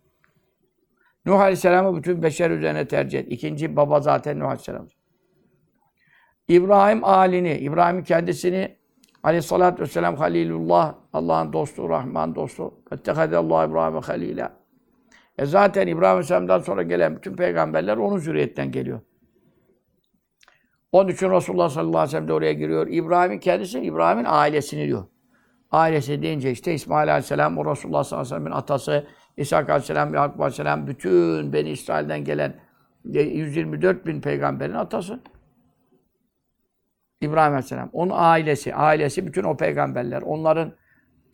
Nuh 1.27 1.41
Aleyhisselam'ı 1.41 1.97
bütün 1.97 2.23
beşer 2.23 2.51
üzerine 2.51 2.89
tercih 2.89 3.19
etti. 3.19 3.31
İkinci 3.31 3.77
baba 3.77 4.01
zaten 4.01 4.39
Nuh 4.39 4.47
Aleyhisselam. 4.47 4.87
İbrahim 6.51 7.05
alini, 7.05 7.53
İbrahim'in 7.53 8.03
kendisini 8.03 8.77
Aleyhissalatü 9.23 9.83
vesselam 9.83 10.17
Halilullah, 10.17 10.95
Allah'ın 11.13 11.53
dostu, 11.53 11.89
Rahman 11.89 12.35
dostu. 12.35 12.75
Allah 13.17 13.65
İbrahim'e 13.65 14.01
halila. 14.01 14.53
E 15.39 15.47
zaten 15.47 15.87
İbrahim 15.87 16.13
Aleyhisselam'dan 16.13 16.59
sonra 16.59 16.83
gelen 16.83 17.17
bütün 17.17 17.37
peygamberler 17.37 17.97
onun 17.97 18.19
zürriyetten 18.19 18.73
geliyor. 18.73 19.01
Onun 20.93 21.09
için 21.09 21.31
Resulullah 21.31 21.69
sallallahu 21.69 21.99
aleyhi 21.99 22.09
ve 22.09 22.11
sellem 22.11 22.29
de 22.29 22.33
oraya 22.33 22.53
giriyor. 22.53 22.87
İbrahim'in 22.91 23.39
kendisi, 23.39 23.81
İbrahim'in 23.81 24.27
ailesini 24.29 24.87
diyor. 24.87 25.05
Ailesi 25.71 26.23
deyince 26.23 26.51
işte 26.51 26.75
İsmail 26.75 27.11
aleyhisselam, 27.11 27.59
o 27.59 27.71
Resulullah 27.71 28.05
sallallahu 28.05 28.27
aleyhi 28.27 28.35
ve 28.35 28.39
sellem'in 28.39 28.57
atası, 28.57 29.07
İsa 29.37 29.57
aleyhisselam, 29.57 30.15
Yakup 30.15 30.41
aleyhisselam, 30.41 30.87
bütün 30.87 31.53
Beni 31.53 31.71
İsrail'den 31.71 32.25
gelen 32.25 32.55
124 33.05 34.07
bin 34.07 34.21
peygamberin 34.21 34.75
atası. 34.75 35.21
İbrahim 37.21 37.53
Aleyhisselam. 37.53 37.91
Onun 37.93 38.13
ailesi, 38.15 38.75
ailesi 38.75 39.27
bütün 39.27 39.45
o 39.45 39.57
peygamberler, 39.57 40.23
onların 40.23 40.73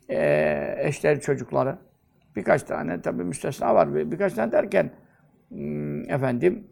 e, 0.09 0.77
eşleri, 0.79 1.20
çocukları. 1.20 1.79
Birkaç 2.37 2.62
tane 2.62 3.01
tabi 3.01 3.25
müstesna 3.25 3.75
var. 3.75 3.94
Birkaç 3.94 4.33
tane 4.35 4.53
derken 4.53 4.90
hmm, 5.49 6.11
efendim 6.11 6.68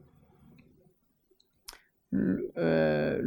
e, 2.57 2.62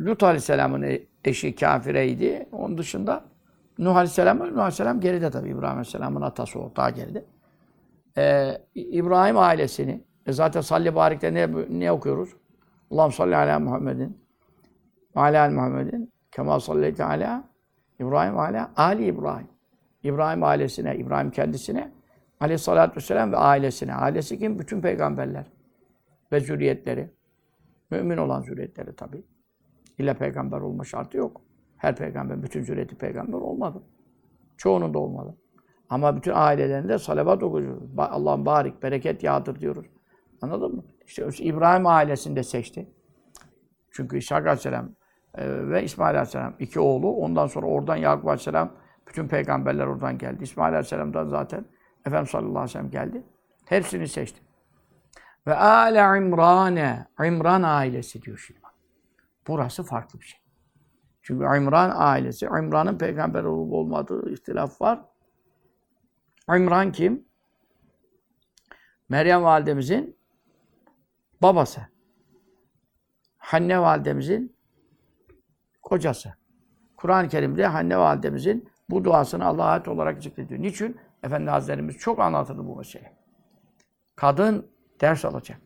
Lut 0.05 0.23
Aleyhisselam'ın 0.23 0.81
e, 0.81 1.01
eşi 1.25 1.55
kafireydi. 1.55 2.49
Onun 2.51 2.77
dışında 2.77 3.25
Nuh 3.79 3.95
Aleyhisselam, 3.95 4.39
Nuh 4.39 4.57
Aleyhisselam 4.57 4.99
geride 4.99 5.31
tabi 5.31 5.49
İbrahim 5.49 5.77
Aleyhisselam'ın 5.77 6.21
atası 6.21 6.59
o 6.59 6.75
daha 6.75 6.89
geride. 6.89 7.25
Ee, 8.17 8.57
İbrahim 8.75 9.37
ailesini, 9.37 10.03
e 10.25 10.31
zaten 10.31 10.61
salli 10.61 10.95
barikte 10.95 11.33
ne, 11.33 11.49
ne 11.69 11.91
okuyoruz? 11.91 12.29
Allah'ım 12.91 13.11
salli 13.11 13.35
ala 13.35 13.59
Muhammedin 13.59 14.26
ala 15.19 15.49
Muhammedin 15.49 16.13
kema 16.31 16.59
salleyte 16.59 17.03
ala 17.03 17.43
İbrahim 17.99 18.39
ala 18.39 18.71
Ali 18.75 19.05
İbrahim. 19.05 19.47
İbrahim 20.03 20.43
ailesine, 20.43 20.95
İbrahim 20.95 21.31
kendisine 21.31 21.91
aleyhissalatü 22.39 22.95
vesselam 22.95 23.31
ve 23.31 23.37
ailesine. 23.37 23.93
Ailesi 23.93 24.39
kim? 24.39 24.59
Bütün 24.59 24.81
peygamberler 24.81 25.45
ve 26.31 26.39
zürriyetleri. 26.39 27.09
Mümin 27.91 28.17
olan 28.17 28.41
zürriyetleri 28.41 28.95
tabi. 28.95 29.23
İlla 29.97 30.13
peygamber 30.13 30.61
olma 30.61 30.83
şartı 30.83 31.17
yok. 31.17 31.41
Her 31.77 31.95
peygamber, 31.95 32.43
bütün 32.43 32.63
zürriyeti 32.63 32.95
peygamber 32.95 33.37
olmadı. 33.37 33.83
Çoğunun 34.57 34.93
da 34.93 34.99
olmadı. 34.99 35.37
Ama 35.89 36.15
bütün 36.15 36.31
ailelerinde 36.35 36.99
salavat 36.99 37.43
okuyoruz. 37.43 37.83
Allah'ın 37.97 38.45
barik, 38.45 38.83
bereket 38.83 39.23
yağdır 39.23 39.59
diyoruz. 39.59 39.85
Anladın 40.41 40.75
mı? 40.75 40.83
İşte 41.05 41.27
İbrahim 41.39 41.87
ailesinde 41.87 42.43
seçti. 42.43 42.89
Çünkü 43.91 44.17
İshak 44.17 44.41
Aleyhisselam 44.47 44.89
ve 45.45 45.83
İsmail 45.83 46.09
Aleyhisselam 46.09 46.53
iki 46.59 46.79
oğlu. 46.79 47.11
Ondan 47.11 47.47
sonra 47.47 47.65
oradan 47.65 47.95
Yakup 47.95 48.27
Aleyhisselam 48.27 48.71
bütün 49.07 49.27
peygamberler 49.27 49.85
oradan 49.85 50.17
geldi. 50.17 50.43
İsmail 50.43 50.73
Aleyhisselam'dan 50.73 51.27
zaten 51.27 51.65
Efendimiz 52.05 52.29
sallallahu 52.29 52.49
aleyhi 52.49 52.69
ve 52.69 52.71
sellem 52.71 52.91
geldi. 52.91 53.23
Hepsini 53.65 54.07
seçti. 54.07 54.41
Ve 55.47 55.55
ale 55.55 56.17
İmrane, 56.17 57.07
İmran 57.25 57.63
ailesi 57.63 58.21
diyor 58.21 58.37
şimdi. 58.47 58.59
Burası 59.47 59.83
farklı 59.83 60.19
bir 60.19 60.25
şey. 60.25 60.39
Çünkü 61.21 61.45
İmran 61.45 61.91
ailesi, 61.95 62.45
İmran'ın 62.45 62.97
peygamber 62.97 63.43
olup 63.43 63.73
olmadığı 63.73 64.29
ihtilaf 64.29 64.81
var. 64.81 65.01
İmran 66.49 66.91
kim? 66.91 67.25
Meryem 69.09 69.43
validemizin 69.43 70.17
babası. 71.41 71.81
Hanne 73.37 73.81
validemizin 73.81 74.56
kocası. 75.87 76.33
Kur'an-ı 76.97 77.29
Kerim'de 77.29 77.67
Hanne 77.67 77.97
validemizin 77.97 78.69
bu 78.89 79.03
duasını 79.03 79.45
Allah'a 79.45 79.71
ait 79.71 79.87
olarak 79.87 80.23
zikrediyor. 80.23 80.61
Niçin? 80.61 80.99
Efendi 81.23 81.49
Hazretlerimiz 81.49 81.97
çok 81.97 82.19
anlatırdı 82.19 82.67
bu 82.67 82.75
mesele. 82.75 83.17
Kadın 84.15 84.71
ders 85.01 85.25
alacak. 85.25 85.61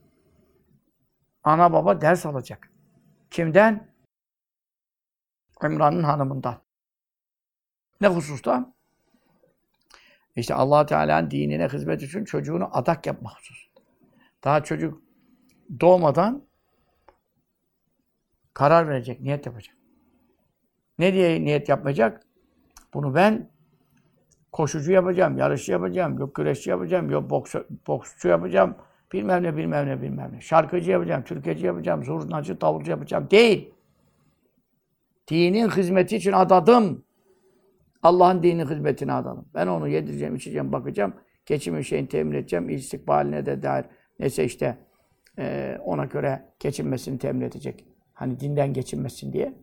Ana 1.43 1.73
baba 1.73 2.01
ders 2.01 2.25
alacak. 2.25 2.71
Kimden? 3.31 3.91
İmran'ın 5.63 6.03
hanımından. 6.03 6.61
Ne 8.01 8.07
hususta? 8.07 8.73
İşte 10.35 10.53
allah 10.53 10.85
Teala'nın 10.85 11.31
dinine 11.31 11.67
hizmet 11.67 12.03
için 12.03 12.25
çocuğunu 12.25 12.69
adak 12.71 13.07
yapmak 13.07 13.37
hususunda. 13.37 13.79
Daha 14.43 14.63
çocuk 14.63 15.01
doğmadan 15.79 16.47
karar 18.53 18.87
verecek, 18.87 19.21
niyet 19.21 19.45
yapacak. 19.45 19.80
Ne 20.99 21.13
diye 21.13 21.43
niyet 21.43 21.69
yapmayacak? 21.69 22.21
Bunu 22.93 23.15
ben 23.15 23.49
koşucu 24.51 24.91
yapacağım, 24.91 25.37
yarışçı 25.37 25.71
yapacağım, 25.71 26.19
yok 26.19 26.35
güreşçi 26.35 26.69
yapacağım, 26.69 27.09
yok 27.09 27.29
boks, 27.29 27.55
boksçu 27.87 28.27
yapacağım, 28.27 28.75
bilmem 29.13 29.43
ne, 29.43 29.57
bilmem 29.57 29.87
ne, 29.87 30.01
bilmem 30.01 30.31
ne. 30.33 30.41
Şarkıcı 30.41 30.91
yapacağım, 30.91 31.23
türkeci 31.23 31.65
yapacağım, 31.65 32.03
zurnacı, 32.03 32.61
davulcu 32.61 32.91
yapacağım. 32.91 33.27
Değil. 33.31 33.73
Dinin 35.27 35.69
hizmeti 35.69 36.15
için 36.15 36.31
adadım. 36.31 37.03
Allah'ın 38.03 38.43
dini 38.43 38.65
hizmetine 38.65 39.13
adalım. 39.13 39.45
Ben 39.53 39.67
onu 39.67 39.87
yedireceğim, 39.87 40.35
içeceğim, 40.35 40.71
bakacağım. 40.71 41.13
Geçimin 41.45 41.81
şeyini 41.81 42.07
temin 42.07 42.33
edeceğim. 42.33 42.69
İstikbaline 42.69 43.45
de 43.45 43.63
dair 43.63 43.85
neyse 44.19 44.43
işte 44.43 44.77
ona 45.85 46.05
göre 46.05 46.45
geçinmesini 46.59 47.17
temin 47.17 47.41
edecek. 47.41 47.85
Hani 48.13 48.39
dinden 48.39 48.73
geçinmesin 48.73 49.33
diye 49.33 49.53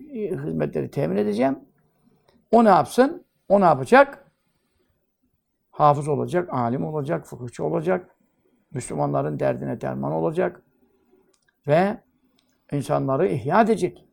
hizmetleri 0.00 0.90
temin 0.90 1.16
edeceğim. 1.16 1.58
O 2.50 2.64
ne 2.64 2.68
yapsın? 2.68 3.24
O 3.48 3.60
ne 3.60 3.64
yapacak? 3.64 4.30
Hafız 5.70 6.08
olacak, 6.08 6.48
alim 6.52 6.84
olacak, 6.84 7.26
fıkıhçı 7.26 7.64
olacak. 7.64 8.16
Müslümanların 8.70 9.40
derdine 9.40 9.80
derman 9.80 10.12
olacak. 10.12 10.62
Ve 11.66 12.00
insanları 12.72 13.28
ihya 13.28 13.62
edecek. 13.62 14.04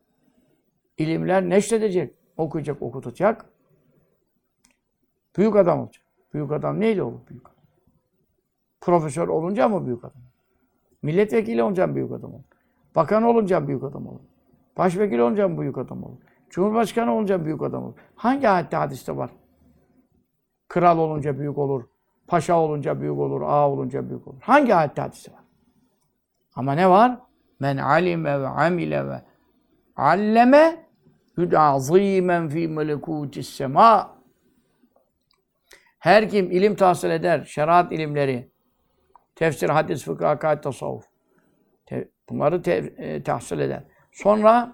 İlimler 0.98 1.48
neşredecek. 1.48 2.14
Okuyacak, 2.36 2.82
okutacak. 2.82 3.44
Büyük 5.36 5.56
adam 5.56 5.80
olacak. 5.80 6.04
Büyük 6.34 6.52
adam 6.52 6.80
neyle 6.80 7.02
olur 7.02 7.20
büyük 7.30 7.48
adam? 7.48 7.64
Profesör 8.80 9.28
olunca 9.28 9.68
mı 9.68 9.86
büyük 9.86 10.04
adam? 10.04 10.22
Milletvekili 11.02 11.62
olunca 11.62 11.86
mı 11.86 11.94
büyük 11.94 12.12
adam 12.12 12.34
olur? 12.34 12.44
Bakan 12.94 13.22
olunca 13.22 13.60
mı 13.60 13.68
büyük 13.68 13.84
adam 13.84 14.06
olur? 14.06 14.31
Başvekil 14.76 15.18
olunca 15.18 15.48
mı 15.48 15.60
büyük 15.60 15.78
adam 15.78 16.04
olur? 16.04 16.18
Cumhurbaşkanı 16.50 17.14
olunca 17.14 17.44
büyük 17.44 17.62
adam 17.62 17.84
olur? 17.84 17.94
Hangi 18.14 18.48
ayette 18.48 18.76
hadiste 18.76 19.16
var? 19.16 19.30
Kral 20.68 20.98
olunca 20.98 21.38
büyük 21.38 21.58
olur, 21.58 21.84
paşa 22.26 22.58
olunca 22.58 23.00
büyük 23.00 23.18
olur, 23.18 23.42
ağa 23.42 23.70
olunca 23.70 24.08
büyük 24.08 24.28
olur. 24.28 24.40
Hangi 24.42 24.74
ayette 24.74 25.02
hadiste 25.02 25.32
var? 25.32 25.40
Ama 26.54 26.72
ne 26.72 26.90
var? 26.90 27.18
Men 27.60 27.76
alime 27.76 28.40
ve 28.40 28.46
amile 28.46 29.08
ve 29.08 29.22
alleme 29.96 30.86
yud'azimen 31.36 32.48
fi 32.48 32.68
melekutis 32.68 33.48
sema 33.48 34.12
Her 35.98 36.28
kim 36.28 36.50
ilim 36.50 36.74
tahsil 36.74 37.10
eder, 37.10 37.44
şeriat 37.44 37.92
ilimleri, 37.92 38.50
tefsir, 39.34 39.68
hadis, 39.68 40.04
fıkıh, 40.04 40.30
akaid, 40.30 40.62
tasavvuf. 40.62 41.04
Bunları 42.28 42.62
te- 42.62 42.94
e, 42.96 43.22
tahsil 43.22 43.58
eder. 43.58 43.84
Sonra 44.12 44.72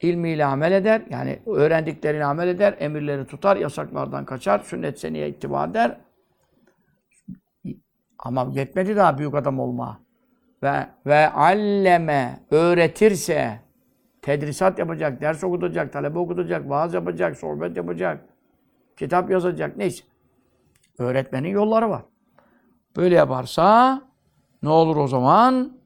ilmiyle 0.00 0.44
amel 0.44 0.72
eder. 0.72 1.02
Yani 1.10 1.38
öğrendiklerini 1.46 2.24
amel 2.24 2.48
eder, 2.48 2.76
emirleri 2.78 3.26
tutar, 3.26 3.56
yasaklardan 3.56 4.24
kaçar, 4.24 4.58
sünnet 4.58 5.00
seniye 5.00 5.28
ittiba 5.28 5.64
eder. 5.64 6.00
Ama 8.18 8.50
yetmedi 8.52 8.96
daha 8.96 9.18
büyük 9.18 9.34
adam 9.34 9.60
olma. 9.60 10.00
Ve 10.62 10.86
ve 11.06 11.30
alleme 11.30 12.40
öğretirse 12.50 13.60
tedrisat 14.22 14.78
yapacak, 14.78 15.20
ders 15.20 15.44
okutacak, 15.44 15.92
talebe 15.92 16.18
okutacak, 16.18 16.68
vaaz 16.70 16.94
yapacak, 16.94 17.36
sohbet 17.36 17.76
yapacak, 17.76 18.24
kitap 18.96 19.30
yazacak, 19.30 19.76
neyse. 19.76 20.04
Öğretmenin 20.98 21.48
yolları 21.48 21.90
var. 21.90 22.02
Böyle 22.96 23.14
yaparsa 23.14 24.00
ne 24.62 24.68
olur 24.68 24.96
o 24.96 25.06
zaman? 25.06 25.77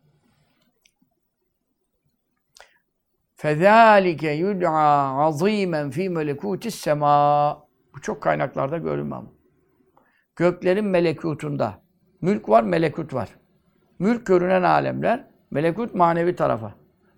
فَذَٰلِكَ 3.41 4.23
يُدْعَى 4.45 4.91
عَظ۪يمًا 5.21 5.81
ف۪ي 5.95 6.05
مَلَكُوتِ 6.17 6.63
السَّمَاءِ 6.65 7.57
Bu 7.95 8.01
çok 8.01 8.21
kaynaklarda 8.21 8.77
görünmem. 8.77 9.23
Göklerin 10.35 10.85
melekutunda. 10.85 11.73
Mülk 12.21 12.49
var, 12.49 12.63
melekut 12.63 13.13
var. 13.13 13.29
Mülk 13.99 14.25
görünen 14.25 14.63
alemler, 14.63 15.27
melekut 15.51 15.95
manevi 15.95 16.35
tarafa. 16.35 16.73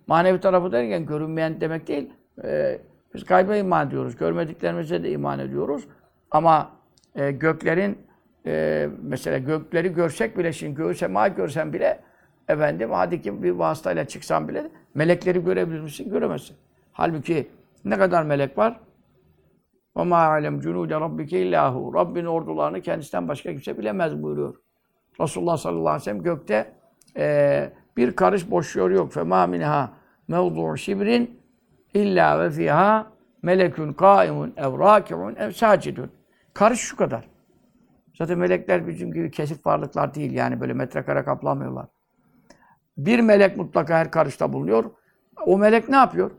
Manevi 0.06 0.40
tarafı 0.40 0.72
derken 0.72 1.06
görünmeyen 1.06 1.60
demek 1.60 1.88
değil. 1.88 2.10
Ee, 2.44 2.80
biz 3.14 3.24
gayba 3.24 3.56
iman 3.56 3.88
ediyoruz. 3.88 4.16
Görmediklerimize 4.16 5.02
de 5.02 5.10
iman 5.10 5.38
ediyoruz. 5.38 5.88
Ama 6.30 6.72
e, 7.14 7.30
göklerin 7.30 7.98
e, 8.46 8.88
mesela 9.02 9.38
gökleri 9.38 9.94
görsek 9.94 10.38
bile 10.38 10.52
şimdi 10.52 10.74
göğü 10.74 10.94
sema 10.94 11.28
görsen 11.28 11.72
bile 11.72 12.00
efendim 12.48 12.90
hadi 12.92 13.22
ki 13.22 13.42
bir 13.42 13.50
vasıtayla 13.50 14.04
çıksan 14.04 14.48
bile 14.48 14.70
melekleri 14.94 15.44
görebilir 15.44 15.80
misin? 15.80 16.10
Göremezsin. 16.10 16.56
Halbuki 16.92 17.48
ne 17.84 17.98
kadar 17.98 18.22
melek 18.22 18.58
var? 18.58 18.80
وَمَا 19.96 20.40
عَلَمْ 20.40 20.62
جُنُودَ 20.62 20.92
رَبِّكَ 20.92 21.36
illahu. 21.36 21.94
Rabbin 21.94 22.24
ordularını 22.24 22.80
kendisinden 22.80 23.28
başka 23.28 23.50
kimse 23.50 23.78
bilemez 23.78 24.22
buyuruyor. 24.22 24.54
Resulullah 25.20 25.56
sallallahu 25.56 25.88
aleyhi 25.88 26.00
ve 26.00 26.04
sellem 26.04 26.22
gökte 26.22 26.72
e, 27.16 27.72
bir 27.96 28.16
karış 28.16 28.50
boş 28.50 28.76
yer 28.76 28.90
yok. 28.90 29.12
فَمَا 29.12 29.56
مِنْهَا 29.56 29.88
مَوْضُعُ 30.28 30.76
شِبْرٍ 30.76 31.26
illa 31.94 32.40
ve 32.40 32.50
fiha 32.50 33.12
melekun 33.42 33.92
kaimun 33.92 34.54
ev 34.56 34.78
rakiun 34.78 35.36
ev 35.36 35.50
sacidun. 35.50 36.10
Karış 36.54 36.80
şu 36.80 36.96
kadar. 36.96 37.28
Zaten 38.14 38.38
melekler 38.38 38.86
bizim 38.86 39.12
gibi 39.12 39.30
kesik 39.30 39.66
varlıklar 39.66 40.14
değil. 40.14 40.32
Yani 40.32 40.60
böyle 40.60 40.72
metrekare 40.72 41.24
kaplamıyorlar. 41.24 41.86
Bir 42.97 43.19
melek 43.19 43.57
mutlaka 43.57 43.97
her 43.97 44.11
karışta 44.11 44.53
bulunuyor. 44.53 44.83
O 45.45 45.57
melek 45.57 45.89
ne 45.89 45.95
yapıyor? 45.95 46.31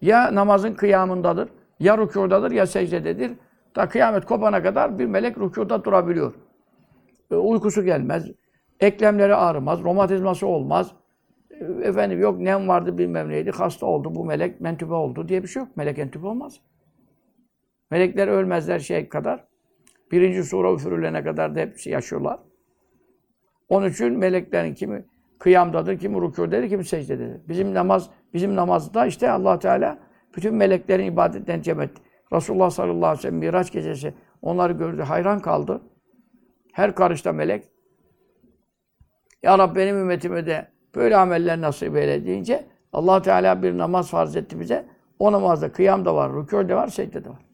Ya 0.00 0.34
namazın 0.34 0.74
kıyamındadır, 0.74 1.48
ya 1.80 1.98
rükudadır, 1.98 2.50
ya 2.50 2.66
secdededir. 2.66 3.32
Ta 3.74 3.88
kıyamet 3.88 4.24
kopana 4.24 4.62
kadar 4.62 4.98
bir 4.98 5.06
melek 5.06 5.38
rükuda 5.38 5.84
durabiliyor. 5.84 6.34
E, 7.30 7.34
uykusu 7.34 7.84
gelmez, 7.84 8.30
eklemleri 8.80 9.34
ağrımaz, 9.34 9.82
romatizması 9.82 10.46
olmaz. 10.46 10.92
E, 11.50 11.64
efendim 11.64 12.20
yok 12.20 12.40
nem 12.40 12.68
vardı 12.68 12.98
bilmem 12.98 13.28
neydi, 13.28 13.50
hasta 13.50 13.86
oldu, 13.86 14.14
bu 14.14 14.24
melek 14.24 14.60
mentübe 14.60 14.94
oldu 14.94 15.28
diye 15.28 15.42
bir 15.42 15.48
şey 15.48 15.62
yok. 15.62 15.76
Melek 15.76 15.98
entübe 15.98 16.26
olmaz. 16.26 16.60
Melekler 17.90 18.28
ölmezler 18.28 18.78
şey 18.78 19.08
kadar. 19.08 19.44
Birinci 20.12 20.44
sura 20.44 20.72
üfürülene 20.72 21.24
kadar 21.24 21.54
da 21.54 21.60
hepsi 21.60 21.90
yaşıyorlar. 21.90 22.40
Onun 23.68 23.88
için 23.88 24.18
meleklerin 24.18 24.74
kimi 24.74 25.04
kıyamdadır, 25.40 25.98
kimi 25.98 26.16
rükûdedir, 26.16 26.68
kimi 26.68 26.84
secdededir. 26.84 27.48
Bizim 27.48 27.74
namaz, 27.74 28.10
bizim 28.34 28.56
namazda 28.56 29.06
işte 29.06 29.30
allah 29.30 29.58
Teala 29.58 29.98
bütün 30.36 30.54
meleklerin 30.54 31.06
ibadetlerini 31.06 31.62
cem 31.62 31.80
etti. 31.80 32.02
Resulullah 32.32 32.70
sallallahu 32.70 33.06
aleyhi 33.06 33.18
ve 33.18 33.22
sellem 33.22 33.36
Miraç 33.36 33.72
gecesi 33.72 34.14
onları 34.42 34.72
gördü, 34.72 35.02
hayran 35.02 35.40
kaldı. 35.40 35.82
Her 36.72 36.94
karışta 36.94 37.32
melek. 37.32 37.64
Ya 39.42 39.58
Rabbi 39.58 39.78
benim 39.78 39.96
ümmetime 39.96 40.46
de 40.46 40.68
böyle 40.94 41.16
ameller 41.16 41.60
nasip 41.60 41.96
eyle 41.96 42.26
deyince 42.26 42.66
allah 42.92 43.22
Teala 43.22 43.62
bir 43.62 43.78
namaz 43.78 44.10
farz 44.10 44.36
etti 44.36 44.60
bize. 44.60 44.86
O 45.18 45.32
namazda 45.32 45.72
kıyam 45.72 46.04
da 46.04 46.14
var, 46.14 46.30
rükû 46.30 46.68
de 46.68 46.74
var, 46.74 46.88
secde 46.88 47.24
de 47.24 47.28
var. 47.28 47.46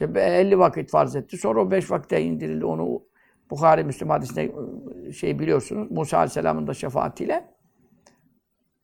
İşte 0.00 0.20
50 0.20 0.58
vakit 0.58 0.90
farz 0.90 1.16
etti. 1.16 1.36
Sonra 1.36 1.60
o 1.60 1.70
5 1.70 1.90
vakite 1.90 2.22
indirildi. 2.22 2.64
Onu 2.64 3.02
Bukhari 3.50 3.84
Müslüm 3.84 4.10
hadisinde 4.10 4.52
şey 5.12 5.38
biliyorsunuz. 5.38 5.90
Musa 5.90 6.16
Aleyhisselam'ın 6.16 6.66
da 6.66 6.74
şefaatiyle. 6.74 7.44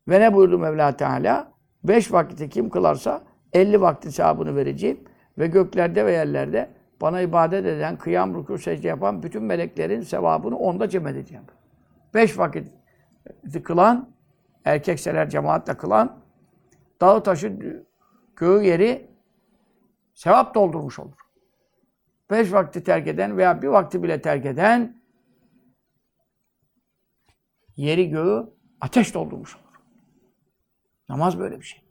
Ve 0.09 0.21
ne 0.21 0.35
buyurdu 0.35 0.59
Mevla 0.59 0.97
Teala? 0.97 1.53
5 1.85 2.13
vakiti 2.13 2.49
kim 2.49 2.71
kılarsa 2.71 3.23
50 3.53 3.81
vakti 3.81 4.13
sevabını 4.13 4.57
vereceğim. 4.57 5.01
Ve 5.39 5.47
göklerde 5.47 6.07
ve 6.07 6.13
yerlerde 6.13 6.71
bana 7.01 7.21
ibadet 7.21 7.67
eden, 7.67 7.99
kıyam, 7.99 8.35
rükû, 8.35 8.59
secde 8.59 8.89
yapan 8.89 9.23
bütün 9.23 9.43
meleklerin 9.43 10.01
sevabını 10.01 10.57
onda 10.59 10.89
cem 10.89 11.07
edeceğim. 11.07 11.45
5 12.15 12.39
vakit 12.39 12.69
kılan, 13.65 14.09
erkekseler 14.65 15.31
cemaatle 15.31 15.77
kılan, 15.77 16.19
dağı 17.01 17.23
taşı, 17.23 17.59
göğü 18.37 18.63
yeri 18.63 19.11
sevap 20.15 20.55
doldurmuş 20.55 20.99
olur. 20.99 21.24
Beş 22.31 22.53
vakti 22.53 22.85
terk 22.85 23.07
eden 23.07 23.37
veya 23.37 23.63
bir 23.63 23.69
vakti 23.69 24.03
bile 24.03 24.23
terk 24.23 24.47
eden 24.47 25.03
yeri 27.77 28.09
göğü 28.09 28.55
ateş 28.81 29.15
doldurmuş 29.15 29.57
olur. 29.57 29.81
Namaz 31.09 31.39
böyle 31.39 31.61
bir 31.61 31.65
şey. 31.65 31.83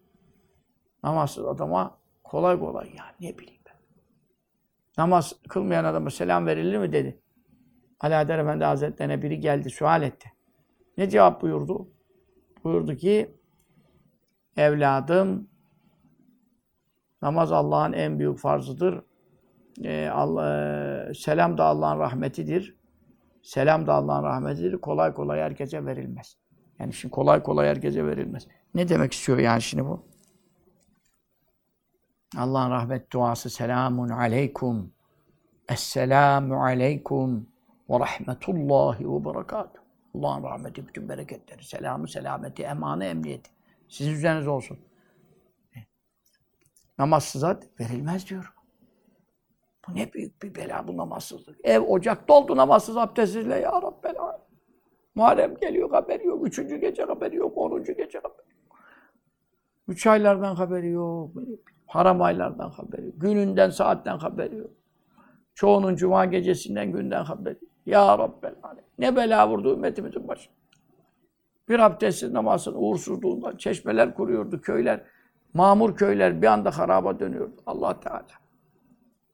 Namazsız 1.03 1.45
adama 1.45 1.97
kolay 2.23 2.59
kolay 2.59 2.95
ya 2.95 3.05
ne 3.19 3.37
bileyim 3.37 3.61
ben. 3.65 3.75
Namaz 4.97 5.35
kılmayan 5.49 5.85
adama 5.85 6.09
selam 6.09 6.45
verilir 6.45 6.77
mi 6.77 6.91
dedi. 6.91 7.19
Adar 7.99 8.39
Efendi 8.39 8.63
Hazretlerine 8.63 9.21
biri 9.21 9.39
geldi, 9.39 9.69
sual 9.69 10.03
etti. 10.03 10.31
Ne 10.97 11.09
cevap 11.09 11.41
buyurdu? 11.41 11.91
Buyurdu 12.63 12.95
ki, 12.95 13.37
evladım, 14.57 15.49
namaz 17.21 17.51
Allah'ın 17.51 17.93
en 17.93 18.19
büyük 18.19 18.39
farzıdır. 18.39 19.03
Ee, 19.83 20.09
Allah, 20.09 21.13
selam 21.13 21.57
da 21.57 21.63
Allah'ın 21.63 21.99
rahmetidir. 21.99 22.75
Selam 23.41 23.87
da 23.87 23.93
Allah'ın 23.93 24.23
rahmetidir. 24.23 24.77
Kolay 24.77 25.13
kolay 25.13 25.39
herkese 25.39 25.85
verilmez. 25.85 26.37
Yani 26.79 26.93
şimdi 26.93 27.11
kolay 27.11 27.43
kolay 27.43 27.67
herkese 27.67 28.05
verilmez. 28.05 28.47
Ne 28.75 28.89
demek 28.89 29.13
istiyor 29.13 29.37
yani 29.37 29.61
şimdi 29.61 29.85
bu? 29.85 30.05
Allah'ın 32.37 32.71
rahmet 32.71 33.11
duası 33.11 33.49
selamun 33.49 34.09
aleykum. 34.09 34.93
Esselamu 35.69 36.63
aleykum 36.63 37.47
ve 37.89 37.99
rahmetullahi 37.99 39.09
ve 39.09 39.25
berekatuhu. 39.25 39.83
Allah'ın 40.15 40.43
rahmeti, 40.43 40.87
bütün 40.87 41.09
bereketleri, 41.09 41.63
selamı, 41.63 42.07
selameti, 42.07 42.63
emanı, 42.63 43.05
emniyeti. 43.05 43.51
Sizin 43.87 44.11
üzerinize 44.11 44.49
olsun. 44.49 44.79
Namazsıza 46.97 47.59
verilmez 47.79 48.29
diyor. 48.29 48.53
Bu 49.87 49.95
ne 49.95 50.13
büyük 50.13 50.43
bir 50.43 50.55
bela 50.55 50.87
bu 50.87 50.97
namazsızlık. 50.97 51.57
Ev, 51.63 51.81
ocak 51.81 52.27
doldu 52.27 52.57
namazsız 52.57 52.97
abdestsizle 52.97 53.55
ya 53.55 53.71
Rabbel. 53.71 54.15
Muharrem 55.15 55.55
geliyor 55.57 55.91
haberi 55.91 56.27
yok. 56.27 56.47
Üçüncü 56.47 56.75
gece 56.75 57.03
haberi 57.03 57.35
yok. 57.35 57.57
Onuncu 57.57 57.93
gece 57.93 58.17
haberi 58.17 58.53
yok. 58.67 58.79
Üç 59.87 60.07
aylardan 60.07 60.55
haberi 60.55 60.89
yok. 60.89 61.31
Haram 61.87 62.21
aylardan 62.21 62.69
haberi 62.69 63.05
yok. 63.05 63.15
Gününden, 63.17 63.69
saatten 63.69 64.17
haberi 64.17 64.55
yok. 64.55 64.71
Çoğunun 65.55 65.95
cuma 65.95 66.25
gecesinden, 66.25 66.91
günden 66.91 67.23
haberi 67.23 67.57
yok. 67.61 67.71
Ya 67.85 68.17
Rabbel 68.17 68.55
alem. 68.63 68.83
Ne 68.99 69.15
bela 69.15 69.49
vurdu 69.49 69.73
ümmetimizin 69.73 70.27
başına. 70.27 70.53
Bir 71.69 71.79
abdestsiz 71.79 72.31
namazın 72.31 72.73
uğursuzluğundan 72.75 73.57
çeşmeler 73.57 74.15
kuruyordu 74.15 74.61
köyler. 74.61 75.01
Mamur 75.53 75.95
köyler 75.95 76.41
bir 76.41 76.47
anda 76.47 76.77
haraba 76.77 77.19
dönüyordu. 77.19 77.61
Allah 77.65 77.99
Teala. 77.99 78.42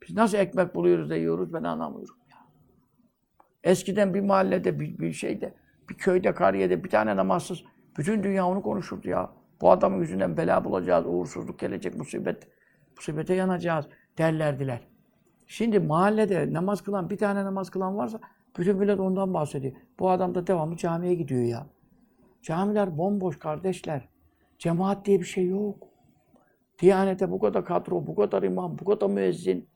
Biz 0.02 0.16
nasıl 0.16 0.38
ekmek 0.38 0.76
buluyoruz 0.76 1.10
da 1.10 1.16
yiyoruz 1.16 1.54
ben 1.54 1.64
anlamıyorum 1.64 2.16
ya. 2.32 2.38
Eskiden 3.64 4.14
bir 4.14 4.22
mahallede, 4.22 4.80
bir, 4.80 5.00
bir 5.00 5.14
şeyde, 5.14 5.54
bir 5.90 5.96
köyde, 5.96 6.34
kariyede 6.34 6.84
bir 6.84 6.90
tane 6.90 7.16
namazsız 7.16 7.64
bütün 7.98 8.24
dünya 8.24 8.48
onu 8.48 8.62
konuşurdu 8.62 9.10
ya. 9.10 9.32
Bu 9.62 9.72
adamın 9.72 10.00
yüzünden 10.00 10.38
bela 10.38 10.66
bulacağız, 10.66 11.06
uğursuzluk 11.08 11.60
gelecek, 11.60 11.96
musibet, 11.98 12.48
musibete 12.98 13.34
yanacağız 13.34 13.88
derlerdiler. 14.18 14.88
Şimdi 15.48 15.80
mahallede 15.80 16.54
namaz 16.54 16.82
kılan, 16.82 17.10
bir 17.10 17.18
tane 17.18 17.46
namaz 17.46 17.70
kılan 17.70 17.98
varsa 17.98 18.20
bütün 18.58 18.78
millet 18.78 19.00
ondan 19.00 19.34
bahsediyor. 19.34 19.74
Bu 20.00 20.10
adam 20.10 20.36
da 20.36 20.48
devamlı 20.48 20.78
camiye 20.78 21.16
gidiyor 21.16 21.44
ya. 21.44 21.68
Camiler 22.42 22.98
bomboş 22.98 23.40
kardeşler. 23.40 24.10
Cemaat 24.60 25.06
diye 25.06 25.20
bir 25.20 25.26
şey 25.26 25.48
yok. 25.48 25.88
Diyanete 26.82 27.32
bu 27.32 27.40
kadar 27.40 27.66
kadro, 27.66 28.08
bu 28.08 28.16
kadar 28.16 28.44
imam, 28.44 28.80
bu 28.80 28.86
kadar 28.86 29.10
müezzin. 29.10 29.70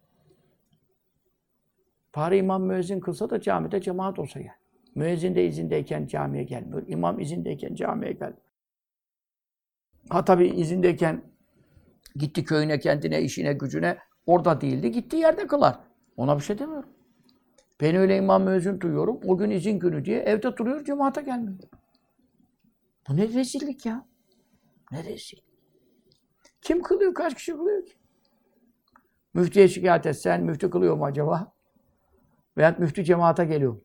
Bari 2.16 2.38
imam 2.38 2.64
müezzin 2.64 2.99
kılsa 2.99 3.30
da 3.30 3.41
camide 3.41 3.82
cemaat 3.82 4.20
olsa 4.20 4.39
yani. 4.39 4.57
Müezzin 4.95 5.36
de 5.36 5.47
izindeyken 5.47 6.07
camiye 6.07 6.43
gelmiyor. 6.43 6.84
İmam 6.88 7.20
izindeyken 7.20 7.76
camiye 7.76 8.11
gelmiyor. 8.11 8.41
Ha 10.09 10.26
tabii 10.26 10.47
izindeyken 10.47 11.22
gitti 12.16 12.43
köyüne, 12.43 12.80
kendine, 12.80 13.22
işine, 13.22 13.53
gücüne. 13.53 13.97
Orada 14.26 14.61
değildi. 14.61 14.91
Gittiği 14.91 15.18
yerde 15.18 15.47
kılar. 15.47 15.80
Ona 16.18 16.38
bir 16.38 16.43
şey 16.43 16.59
demiyorum. 16.59 16.89
Ben 17.82 17.95
öyle 17.95 18.18
imam 18.18 18.43
müezzin 18.43 18.82
duyuyorum. 18.82 19.20
O 19.26 19.38
gün 19.38 19.49
izin 19.49 19.80
günü 19.80 20.05
diye 20.05 20.20
evde 20.20 20.57
duruyor, 20.57 20.86
cemaate 20.86 21.22
gelmiyor. 21.22 21.57
Bu 23.09 23.18
ne 23.18 23.28
rezillik 23.28 23.86
ya? 23.86 24.05
Ne 24.91 25.03
rezil. 25.03 25.38
Kim 26.61 26.82
kılıyor? 26.82 27.14
Kaç 27.14 27.36
kişi 27.36 27.51
kılıyor 27.51 27.86
ki? 27.86 27.93
Müftüye 29.34 29.68
şikayet 29.68 30.05
etsen, 30.05 30.43
müftü 30.43 30.70
kılıyor 30.70 30.97
mu 30.97 31.05
acaba? 31.05 31.52
Veyahut 32.57 32.79
müftü 32.79 33.03
cemaate 33.03 33.45
geliyor? 33.45 33.77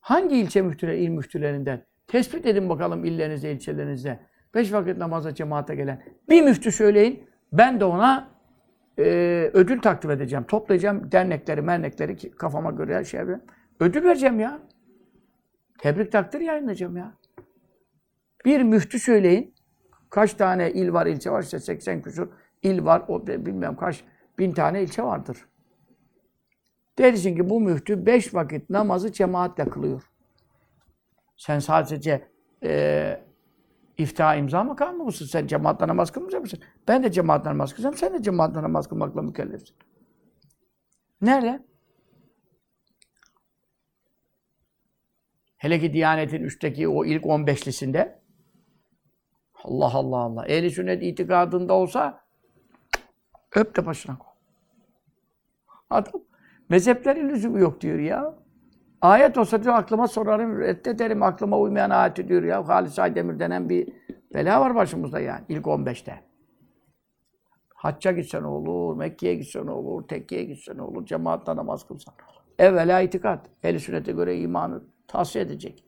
Hangi 0.00 0.36
ilçe 0.36 0.62
müftüleri, 0.62 0.98
il 0.98 1.08
müftülerinden? 1.08 1.84
Tespit 2.06 2.46
edin 2.46 2.68
bakalım 2.68 3.04
illerinizde, 3.04 3.52
ilçelerinizde. 3.52 4.20
Beş 4.54 4.72
vakit 4.72 4.96
namaza 4.96 5.34
cemaate 5.34 5.74
gelen. 5.74 6.02
Bir 6.28 6.42
müftü 6.42 6.72
söyleyin. 6.72 7.28
Ben 7.52 7.80
de 7.80 7.84
ona 7.84 8.28
e, 8.98 9.02
ödül 9.52 9.80
takdim 9.80 10.10
edeceğim. 10.10 10.44
Toplayacağım 10.44 11.12
dernekleri, 11.12 11.62
mernekleri 11.62 12.16
ki 12.16 12.30
kafama 12.30 12.70
göre 12.70 13.04
şey 13.04 13.20
yapayım. 13.20 13.42
Ödül 13.80 14.04
vereceğim 14.04 14.40
ya. 14.40 14.58
Tebrik 15.78 16.12
takdir 16.12 16.40
yayınlayacağım 16.40 16.96
ya. 16.96 17.14
Bir 18.44 18.62
müftü 18.62 18.98
söyleyin. 18.98 19.54
Kaç 20.10 20.34
tane 20.34 20.70
il 20.70 20.92
var, 20.92 21.06
ilçe 21.06 21.30
var? 21.30 21.42
İşte 21.42 21.58
80 21.58 22.02
küsur 22.02 22.28
il 22.62 22.84
var. 22.84 23.02
O 23.08 23.26
bilmem 23.26 23.76
kaç 23.76 24.04
bin 24.38 24.52
tane 24.52 24.82
ilçe 24.82 25.02
vardır. 25.02 25.38
Dersin 26.98 27.36
ki 27.36 27.50
bu 27.50 27.60
müftü 27.60 28.06
beş 28.06 28.34
vakit 28.34 28.70
namazı 28.70 29.12
cemaatle 29.12 29.68
kılıyor. 29.68 30.02
Sen 31.36 31.58
sadece 31.58 32.28
e, 32.62 33.20
iftihar 33.98 34.38
imza 34.38 34.64
makamı 34.64 35.04
mısın? 35.04 35.26
Sen 35.26 35.46
cemaatle 35.46 35.88
namaz 35.88 36.10
kılmayacak 36.10 36.42
mısın? 36.42 36.60
Ben 36.88 37.02
de 37.02 37.12
cemaatle 37.12 37.50
namaz 37.50 37.72
kılacağım. 37.72 37.96
Sen 37.96 38.14
de 38.14 38.22
cemaatle 38.22 38.62
namaz 38.62 38.88
kılmakla 38.88 39.22
mükellefsin. 39.22 39.76
Nerede? 41.20 41.66
Hele 45.56 45.80
ki 45.80 45.92
Diyanet'in 45.92 46.42
üstteki 46.42 46.88
o 46.88 47.04
ilk 47.04 47.24
15'lisinde 47.24 48.18
Allah 49.64 49.94
Allah 49.94 50.16
Allah. 50.16 50.46
Ehli 50.46 50.70
sünnet 50.70 51.02
itikadında 51.02 51.72
olsa 51.72 52.24
öp 53.54 53.76
de 53.76 53.86
başına 53.86 54.18
koy. 54.18 54.32
Adam 55.90 56.25
mezheplerin 56.68 57.28
lüzumu 57.28 57.58
yok 57.58 57.80
diyor 57.80 57.98
ya. 57.98 58.34
Ayet 59.00 59.38
olsa 59.38 59.62
diyor 59.62 59.74
aklıma 59.74 60.08
sorarım, 60.08 60.60
reddederim 60.60 61.22
aklıma 61.22 61.58
uymayan 61.58 61.90
ayeti 61.90 62.28
diyor 62.28 62.42
ya. 62.42 62.68
Halis 62.68 62.98
Aydemir 62.98 63.38
denen 63.38 63.68
bir 63.68 63.88
bela 64.34 64.60
var 64.60 64.74
başımızda 64.74 65.20
yani 65.20 65.44
ilk 65.48 65.64
15'te. 65.64 66.20
Hacca 67.74 68.12
gitsen 68.12 68.42
olur, 68.42 68.96
Mekke'ye 68.96 69.34
gitsen 69.34 69.66
olur, 69.66 70.08
tekkiye 70.08 70.44
gitsen 70.44 70.78
olur, 70.78 71.06
cemaatle 71.06 71.56
namaz 71.56 71.86
kılsan. 71.86 72.14
Evvela 72.58 73.00
itikat. 73.00 73.46
Ehl-i 73.62 73.80
sünnete 73.80 74.12
göre 74.12 74.38
imanı 74.38 74.82
tavsiye 75.08 75.44
edecek. 75.44 75.84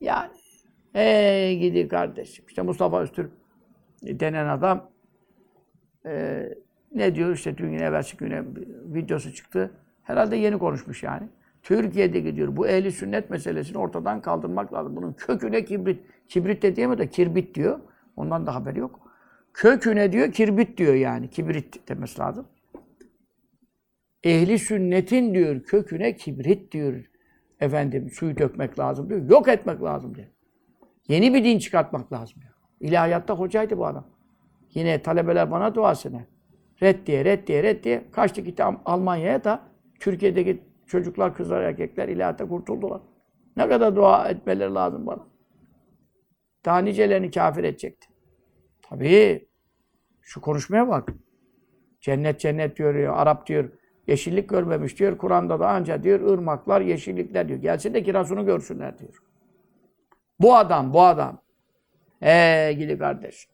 Yani 0.00 0.30
Ey 0.94 1.58
gidi 1.58 1.88
kardeşim. 1.88 2.44
İşte 2.48 2.62
Mustafa 2.62 3.00
Öztürk 3.00 3.32
denen 4.02 4.46
adam 4.46 4.90
e, 6.06 6.44
ne 6.94 7.14
diyor 7.14 7.34
işte 7.34 7.58
dün 7.58 7.70
yine 7.70 7.82
evvelsi 7.84 8.16
güne 8.16 8.44
videosu 8.94 9.34
çıktı. 9.34 9.70
Herhalde 10.10 10.36
yeni 10.36 10.58
konuşmuş 10.58 11.02
yani. 11.02 11.28
Türkiye'de 11.62 12.20
gidiyor. 12.20 12.56
Bu 12.56 12.68
ehli 12.68 12.92
sünnet 12.92 13.30
meselesini 13.30 13.78
ortadan 13.78 14.20
kaldırmak 14.20 14.72
lazım. 14.72 14.96
Bunun 14.96 15.12
köküne 15.12 15.64
kibrit. 15.64 16.00
Kibrit 16.28 16.62
de 16.62 16.76
diyemiyor 16.76 16.98
da 16.98 17.08
kirbit 17.08 17.54
diyor. 17.54 17.80
Ondan 18.16 18.46
da 18.46 18.54
haberi 18.54 18.78
yok. 18.78 19.00
Köküne 19.54 20.12
diyor 20.12 20.32
kirbit 20.32 20.78
diyor 20.78 20.94
yani. 20.94 21.30
Kibrit 21.30 21.88
demesi 21.88 22.20
lazım. 22.20 22.46
Ehli 24.24 24.58
sünnetin 24.58 25.34
diyor 25.34 25.62
köküne 25.62 26.16
kibrit 26.16 26.72
diyor. 26.72 27.10
Efendim 27.60 28.10
suyu 28.10 28.38
dökmek 28.38 28.78
lazım 28.78 29.08
diyor. 29.08 29.30
Yok 29.30 29.48
etmek 29.48 29.82
lazım 29.82 30.14
diyor. 30.14 30.28
Yeni 31.08 31.34
bir 31.34 31.44
din 31.44 31.58
çıkartmak 31.58 32.12
lazım 32.12 32.42
diyor. 32.42 32.54
İlahiyatta 32.80 33.34
hocaydı 33.34 33.78
bu 33.78 33.86
adam. 33.86 34.06
Yine 34.74 35.02
talebeler 35.02 35.50
bana 35.50 35.74
duasına. 35.74 36.20
Red 36.82 37.06
diye, 37.06 37.24
red 37.24 37.46
diye, 37.46 37.62
red 37.62 37.84
diye. 37.84 38.04
Kaçtı 38.12 38.40
gitti 38.40 38.64
Almanya'ya 38.84 39.44
da 39.44 39.69
Türkiye'deki 40.00 40.62
çocuklar, 40.86 41.34
kızlar, 41.34 41.62
erkekler 41.62 42.08
ilahiyatta 42.08 42.48
kurtuldular. 42.48 43.00
Ne 43.56 43.68
kadar 43.68 43.96
dua 43.96 44.28
etmeleri 44.28 44.74
lazım 44.74 45.06
bana. 45.06 45.26
Daha 46.64 46.78
nicelerini 46.78 47.30
kafir 47.30 47.64
edecekti. 47.64 48.08
Tabii. 48.82 49.48
Şu 50.20 50.40
konuşmaya 50.40 50.88
bak. 50.88 51.08
Cennet 52.00 52.40
cennet 52.40 52.76
diyor, 52.76 52.94
diyor, 52.94 53.16
Arap 53.16 53.46
diyor. 53.46 53.70
Yeşillik 54.06 54.48
görmemiş 54.48 54.98
diyor. 54.98 55.18
Kur'an'da 55.18 55.60
da 55.60 55.68
anca 55.68 56.02
diyor 56.02 56.20
ırmaklar, 56.20 56.80
yeşillikler 56.80 57.48
diyor. 57.48 57.60
Gelsin 57.60 57.94
de 57.94 58.02
kirasını 58.02 58.42
görsünler 58.42 58.98
diyor. 58.98 59.22
Bu 60.40 60.56
adam, 60.56 60.92
bu 60.92 61.02
adam. 61.02 61.42
Ee 62.22 62.72
gidi 62.78 62.98
kardeş. 62.98 63.48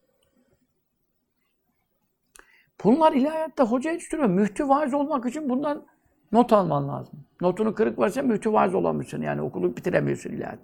Bunlar 2.84 3.12
ilahiyatta 3.12 3.64
hoca 3.64 3.90
yetiştiriyor. 3.90 4.28
Müftü 4.28 4.68
vaiz 4.68 4.94
olmak 4.94 5.26
için 5.26 5.48
bundan 5.48 5.86
not 6.32 6.52
alman 6.52 6.88
lazım. 6.88 7.18
Notunu 7.40 7.74
kırık 7.74 7.98
varsa 7.98 8.22
müftü 8.22 8.52
vaiz 8.52 8.74
olamıyorsun. 8.74 9.22
Yani 9.22 9.42
okulu 9.42 9.76
bitiremiyorsun 9.76 10.30
ilahiyat. 10.30 10.58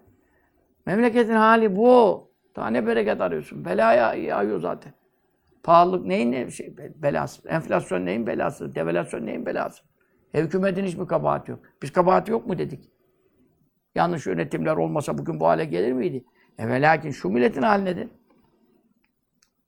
Memleketin 0.86 1.34
hali 1.34 1.76
bu. 1.76 2.28
Daha 2.56 2.68
ne 2.68 2.86
bereket 2.86 3.20
arıyorsun? 3.20 3.64
Belaya 3.64 4.14
yağıyor 4.14 4.60
zaten. 4.60 4.92
Pahalılık 5.62 6.06
neyin 6.06 6.32
ne 6.32 6.50
şey, 6.50 6.76
belası? 6.96 7.48
Enflasyon 7.48 8.06
neyin 8.06 8.26
belası? 8.26 8.74
Devalüasyon 8.74 9.26
neyin 9.26 9.46
belası? 9.46 9.82
E, 10.34 10.42
hükümetin 10.42 10.84
hiç 10.84 10.96
mi 10.96 11.06
kabahati 11.06 11.50
yok? 11.50 11.60
Biz 11.82 11.92
kabahati 11.92 12.30
yok 12.30 12.46
mu 12.46 12.58
dedik? 12.58 12.90
Yanlış 13.94 14.26
yönetimler 14.26 14.76
olmasa 14.76 15.18
bugün 15.18 15.40
bu 15.40 15.46
hale 15.46 15.64
gelir 15.64 15.92
miydi? 15.92 16.24
E 16.58 16.68
ve 16.68 17.12
şu 17.12 17.28
milletin 17.28 17.62
hali 17.62 17.84
nedir? 17.84 18.08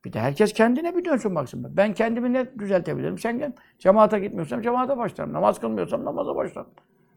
Bir 0.04 0.12
de 0.12 0.20
herkes 0.20 0.52
kendine 0.52 0.96
bir 0.96 1.04
dönsün 1.04 1.34
baksın. 1.34 1.66
Ben 1.76 1.94
kendimi 1.94 2.32
ne 2.32 2.58
düzeltebilirim? 2.58 3.18
Sen 3.18 3.38
gel. 3.38 3.52
Cemaate 3.78 4.18
gitmiyorsam 4.18 4.62
cemaate 4.62 4.96
başlarım. 4.96 5.32
Namaz 5.32 5.60
kılmıyorsam 5.60 6.04
namaza 6.04 6.36
başlarım. 6.36 6.70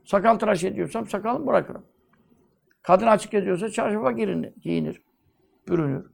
Sakal 0.05 0.35
tıraş 0.35 0.63
ediyorsam 0.63 1.07
sakalımı 1.07 1.47
bırakırım. 1.47 1.83
Kadın 2.81 3.07
açık 3.07 3.33
ediyorsa 3.33 3.69
çarşafa 3.69 4.11
girinir, 4.11 4.53
giyinir, 4.61 5.01
bürünür. 5.67 6.05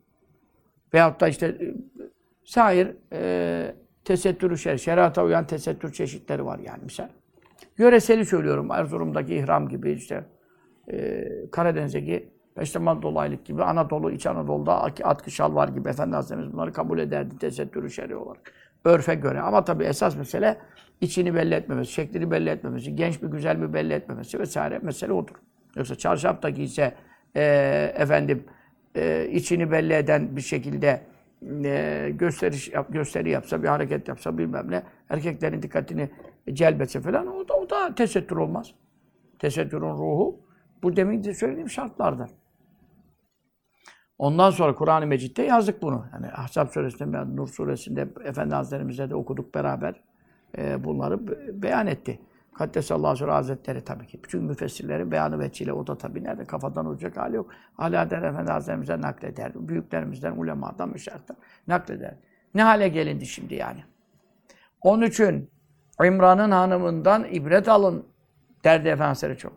Veyahut 0.94 1.22
da 1.22 1.28
işte 1.28 1.48
e, 1.48 1.74
sair 2.46 2.96
e, 3.14 3.76
tesettürü 4.06 4.58
şer, 4.58 4.78
şerata 4.78 5.24
uyan 5.24 5.48
tesettür 5.48 5.94
çeşitleri 5.94 6.46
var 6.46 6.60
yani 6.60 6.84
misal. 6.84 7.10
Yöreseli 7.78 8.26
söylüyorum. 8.26 8.72
Erzurum'daki 8.72 9.36
ihram 9.36 9.70
gibi 9.70 9.92
işte 9.92 10.26
e, 10.92 11.26
Karadeniz'deki 11.52 12.33
Peştemal 12.56 13.02
dolaylık 13.02 13.46
gibi 13.46 13.64
Anadolu, 13.64 14.12
İç 14.12 14.26
Anadolu'da 14.26 14.84
atkı 14.84 15.32
şalvar 15.32 15.68
gibi 15.68 15.90
Efendi 15.90 16.16
Hazretimiz 16.16 16.54
bunları 16.54 16.74
kabul 16.74 17.00
ederdi 17.00 17.38
tesettürü 17.38 17.90
şer'i 17.90 18.16
olarak. 18.16 18.54
Örfe 18.86 19.16
göre. 19.16 19.42
Ama 19.42 19.64
tabii 19.64 19.84
esas 19.84 20.18
mesele 20.18 20.58
içini 21.02 21.36
belli 21.36 21.54
etmemesi, 21.54 21.92
şeklini 21.92 22.32
belli 22.32 22.50
etmemesi, 22.50 22.96
genç 22.96 23.22
mi 23.22 23.30
güzel 23.30 23.56
mi 23.56 23.74
belli 23.74 23.94
etmemesi 23.94 24.40
vesaire 24.40 24.80
mesele 24.80 25.14
odur. 25.14 25.36
Yoksa 25.76 25.96
çarşaf 25.96 26.44
da 26.44 26.50
giyse 26.50 26.96
e, 27.36 27.44
efendim 27.96 28.44
e, 28.96 29.28
içini 29.32 29.72
belli 29.72 29.94
eden 29.94 30.36
bir 30.36 30.42
şekilde 30.42 31.02
e, 31.64 32.10
gösteriş 32.14 32.70
yap, 32.70 32.88
gösteri 32.90 33.30
yapsa, 33.30 33.64
bir 33.64 33.68
hareket 33.68 34.08
yapsa 34.08 34.38
bilmem 34.38 34.72
ne, 34.72 34.84
erkeklerin 35.10 35.62
dikkatini 35.62 36.10
celbetse 36.54 37.02
falan 37.02 37.28
o 37.28 37.48
da, 37.48 37.54
o 37.54 37.70
da 37.70 37.96
tesettür 37.96 38.36
olmaz. 38.36 38.74
Tesettürün 39.40 39.82
ruhu 39.82 40.40
bu 40.84 40.96
demin 40.96 41.24
de 41.24 41.34
söylediğim 41.34 41.70
şartlardır. 41.70 42.30
Ondan 44.18 44.50
sonra 44.50 44.76
Kur'an-ı 44.76 45.08
Mecid'de 45.08 45.44
yazdık 45.44 45.82
bunu. 45.82 46.06
Yani 46.14 46.28
Ahzab 46.28 46.68
suresinde, 46.68 47.36
Nur 47.36 47.48
suresinde 47.48 48.08
Efendi 48.26 48.56
Hazretlerimizle 48.56 49.10
de 49.10 49.16
okuduk 49.16 49.56
beraber. 49.56 49.96
E, 50.58 50.84
bunları 50.84 51.28
be 51.28 51.34
beyan 51.54 51.88
etti. 51.88 52.20
Kaddesallahu 52.54 53.16
Sura 53.16 53.36
Hazretleri 53.36 53.82
tabii 53.82 54.08
ki. 54.08 54.24
Bütün 54.24 54.44
müfessirlerin 54.44 55.12
beyanı 55.12 55.40
veçile 55.40 55.74
o 55.74 55.88
da 55.88 55.98
tabii 55.98 56.24
nerede 56.24 56.46
kafadan 56.46 56.86
olacak 56.86 57.18
hali 57.18 57.36
yok. 57.36 57.52
Alaeddin 57.78 58.16
Efendi 58.16 58.52
Hazretlerimize 58.52 59.02
nakleder. 59.02 59.52
Büyüklerimizden, 59.56 60.32
ulemadan, 60.32 60.90
müşahittan 60.90 61.38
nakleder. 61.68 62.16
Ne 62.56 62.64
hale 62.64 62.88
gelindi 62.88 63.26
şimdi 63.26 63.56
yani? 63.56 63.84
Onun 64.82 65.06
için 65.06 65.50
İmran'ın 66.04 66.52
hanımından 66.52 67.26
ibret 67.32 67.68
alın 67.68 68.06
derdi 68.64 68.88
Efendimiz 68.88 69.40
çok. 69.40 69.54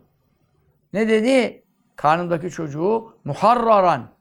Ne 0.92 1.08
dedi? 1.08 1.62
Karnındaki 1.96 2.50
çocuğu 2.50 3.18
muharraran. 3.24 4.15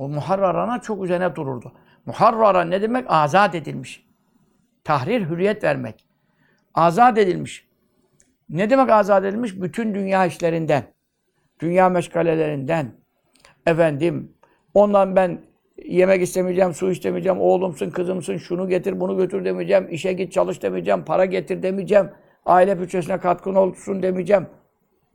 O 0.00 0.08
muharrarana 0.08 0.80
çok 0.80 1.04
üzerine 1.04 1.36
dururdu. 1.36 1.72
Muharraran 2.06 2.70
ne 2.70 2.82
demek? 2.82 3.04
Azat 3.08 3.54
edilmiş. 3.54 4.06
Tahrir, 4.84 5.28
hürriyet 5.28 5.64
vermek. 5.64 6.06
Azat 6.74 7.18
edilmiş. 7.18 7.68
Ne 8.48 8.70
demek 8.70 8.90
azat 8.90 9.24
edilmiş? 9.24 9.62
Bütün 9.62 9.94
dünya 9.94 10.26
işlerinden, 10.26 10.84
dünya 11.60 11.88
meşgalelerinden, 11.88 12.92
efendim, 13.66 14.32
ondan 14.74 15.16
ben 15.16 15.40
yemek 15.84 16.22
istemeyeceğim, 16.22 16.74
su 16.74 16.90
istemeyeceğim, 16.90 17.40
oğlumsun, 17.40 17.90
kızımsın, 17.90 18.36
şunu 18.36 18.68
getir, 18.68 19.00
bunu 19.00 19.16
götür 19.16 19.44
demeyeceğim, 19.44 19.88
işe 19.90 20.12
git 20.12 20.32
çalış 20.32 20.62
demeyeceğim, 20.62 21.04
para 21.04 21.24
getir 21.24 21.62
demeyeceğim, 21.62 22.10
aile 22.46 22.80
bütçesine 22.80 23.18
katkın 23.18 23.54
olsun 23.54 24.02
demeyeceğim. 24.02 24.46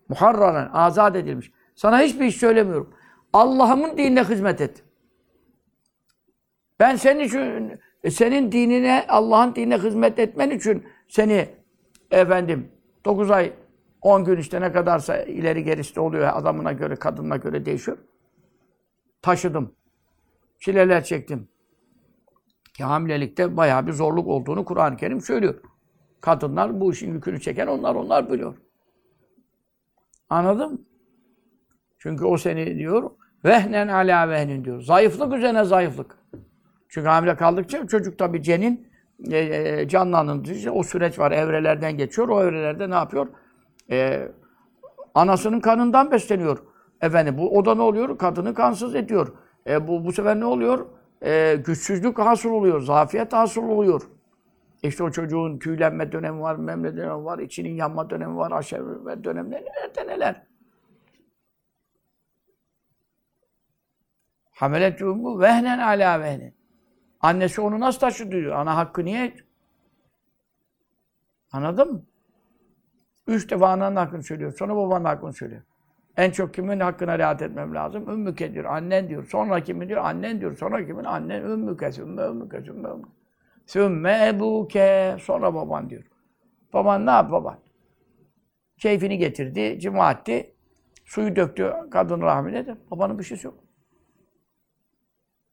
Muharraran, 0.09 0.69
azat 0.73 1.15
edilmiş. 1.15 1.51
Sana 1.75 2.01
hiçbir 2.01 2.25
iş 2.25 2.36
söylemiyorum. 2.36 2.93
Allah'ımın 3.36 3.97
dinine 3.97 4.23
hizmet 4.23 4.61
et. 4.61 4.83
Ben 6.79 6.95
senin 6.95 7.19
için, 7.19 7.79
senin 8.09 8.51
dinine, 8.51 9.05
Allah'ın 9.07 9.55
dinine 9.55 9.77
hizmet 9.77 10.19
etmen 10.19 10.49
için 10.49 10.83
seni 11.07 11.49
efendim 12.11 12.71
9 13.05 13.31
ay 13.31 13.53
10 14.01 14.25
gün 14.25 14.38
işte 14.38 14.61
ne 14.61 14.71
kadarsa 14.71 15.17
ileri 15.17 15.63
gerisi 15.63 15.99
oluyor 15.99 16.29
adamına 16.33 16.71
göre, 16.71 16.95
kadınına 16.95 17.38
göre 17.38 17.65
değişiyor. 17.65 17.97
Taşıdım. 19.21 19.75
Çileler 20.59 21.03
çektim. 21.03 21.47
Ki 22.73 22.83
hamilelikte 22.83 23.57
bayağı 23.57 23.88
bir 23.88 23.93
zorluk 23.93 24.27
olduğunu 24.27 24.65
Kur'an-ı 24.65 24.97
Kerim 24.97 25.21
söylüyor. 25.21 25.61
Kadınlar 26.21 26.79
bu 26.79 26.91
işin 26.91 27.13
yükünü 27.13 27.41
çeken 27.41 27.67
onlar 27.67 27.95
onlar 27.95 28.31
biliyor. 28.31 28.57
Anladın 30.29 30.71
mı? 30.71 30.79
Çünkü 31.97 32.25
o 32.25 32.38
seni 32.38 32.75
diyor 32.75 33.11
vehnen 33.45 33.87
ala 33.87 34.29
vehnin 34.29 34.65
diyor. 34.65 34.81
Zayıflık 34.81 35.33
üzerine 35.33 35.63
zayıflık. 35.63 36.17
Çünkü 36.89 37.07
hamile 37.07 37.35
kaldıkça 37.35 37.87
çocuk 37.87 38.17
tabii 38.17 38.43
cenin 38.43 38.87
e, 39.31 39.37
e, 39.37 39.87
canlanınca 39.87 40.71
o 40.71 40.83
süreç 40.83 41.19
var. 41.19 41.31
Evrelerden 41.31 41.97
geçiyor. 41.97 42.29
O 42.29 42.43
evrelerde 42.43 42.89
ne 42.89 42.95
yapıyor? 42.95 43.27
E, 43.91 44.27
anasının 45.15 45.59
kanından 45.59 46.11
besleniyor. 46.11 46.57
Efendim 47.01 47.37
bu 47.37 47.57
o 47.57 47.65
da 47.65 47.75
ne 47.75 47.81
oluyor? 47.81 48.17
Kadını 48.17 48.53
kansız 48.53 48.95
ediyor. 48.95 49.33
E, 49.67 49.87
bu 49.87 50.05
bu 50.05 50.11
sefer 50.11 50.39
ne 50.39 50.45
oluyor? 50.45 50.85
E, 51.21 51.55
güçsüzlük 51.55 52.19
hasıl 52.19 52.49
oluyor. 52.49 52.81
Zafiyet 52.81 53.33
hasıl 53.33 53.63
oluyor. 53.63 54.01
İşte 54.83 55.03
o 55.03 55.11
çocuğun 55.11 55.59
tüylenme 55.59 56.11
dönemi 56.11 56.41
var, 56.41 56.55
memle 56.55 56.97
dönemi 56.97 57.25
var, 57.25 57.39
içinin 57.39 57.73
yanma 57.73 58.09
dönemi 58.09 58.37
var, 58.37 58.51
aşerme 58.51 59.23
dönemleri 59.23 59.65
neler 59.65 60.07
neler. 60.07 60.54
Hamelet 64.55 65.01
bu 65.01 65.39
vehnen 65.39 65.79
ala 65.79 66.21
vehnen. 66.21 66.53
Annesi 67.21 67.61
onu 67.61 67.79
nasıl 67.79 67.99
taşıdı 67.99 68.31
diyor. 68.31 68.55
Ana 68.55 68.77
hakkı 68.77 69.05
niye? 69.05 69.35
Anladın 71.51 71.91
mı? 71.93 72.05
Üç 73.27 73.51
defa 73.51 73.69
ananın 73.69 73.95
hakkını 73.95 74.23
söylüyor. 74.23 74.53
Sonra 74.59 74.75
babanın 74.75 75.05
hakkını 75.05 75.33
söylüyor. 75.33 75.61
En 76.17 76.31
çok 76.31 76.53
kimin 76.53 76.79
hakkına 76.79 77.19
riayet 77.19 77.41
etmem 77.41 77.75
lazım? 77.75 78.09
Ümmüke 78.09 78.53
diyor. 78.53 78.65
Annen 78.65 79.09
diyor. 79.09 79.27
Sonra 79.27 79.63
kimin 79.63 79.89
diyor? 79.89 80.05
Annen 80.05 80.41
diyor. 80.41 80.57
Sonra 80.57 80.85
kimin? 80.85 81.03
Annen. 81.03 81.41
Ümmüke, 81.41 81.91
sümme, 81.91 82.21
ümmüke, 82.21 82.61
sümme, 82.61 82.89
ümmüke. 82.89 83.09
Sümme 83.65 84.27
ebuke. 84.27 85.17
Sonra 85.19 85.53
baban 85.53 85.89
diyor. 85.89 86.03
Baban 86.73 87.05
ne 87.05 87.11
yap 87.11 87.31
baban? 87.31 87.59
Keyfini 88.77 89.17
getirdi, 89.17 89.79
cima 89.79 90.11
etti. 90.11 90.53
Suyu 91.05 91.35
döktü 91.35 91.73
kadın 91.91 92.21
rahmine 92.21 92.67
de. 92.67 92.77
Babanın 92.91 93.19
bir 93.19 93.23
şeysi 93.23 93.47
yok. 93.47 93.64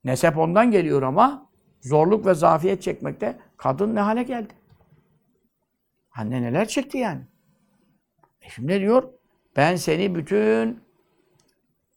Nesep 0.05 0.39
ondan 0.39 0.71
geliyor 0.71 1.03
ama 1.03 1.47
zorluk 1.81 2.27
ve 2.27 2.35
zafiyet 2.35 2.83
çekmekte 2.83 3.39
kadın 3.57 3.95
ne 3.95 4.01
hale 4.01 4.23
geldi? 4.23 4.55
Anne 6.15 6.43
neler 6.43 6.69
çekti 6.69 6.99
yani? 6.99 7.23
E 8.43 8.49
şimdi 8.49 8.73
ne 8.73 8.81
diyor? 8.81 9.13
Ben 9.57 9.77
seni 9.77 10.15
bütün 10.15 10.83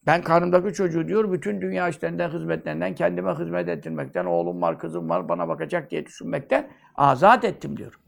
ben 0.06 0.22
karnımdaki 0.22 0.74
çocuğu 0.74 1.08
diyor 1.08 1.32
bütün 1.32 1.62
dünya 1.62 1.90
işlerinden, 1.90 2.30
hizmetlerinden, 2.30 2.96
kendime 2.96 3.34
hizmet 3.34 3.70
ettirmekten, 3.70 4.26
oğlum 4.26 4.62
var, 4.62 4.80
kızım 4.80 5.10
var, 5.10 5.30
bana 5.30 5.48
bakacak 5.48 5.92
diye 5.92 6.06
düşünmekten 6.06 6.72
azat 6.96 7.44
ettim 7.44 7.78
diyor. 7.78 8.00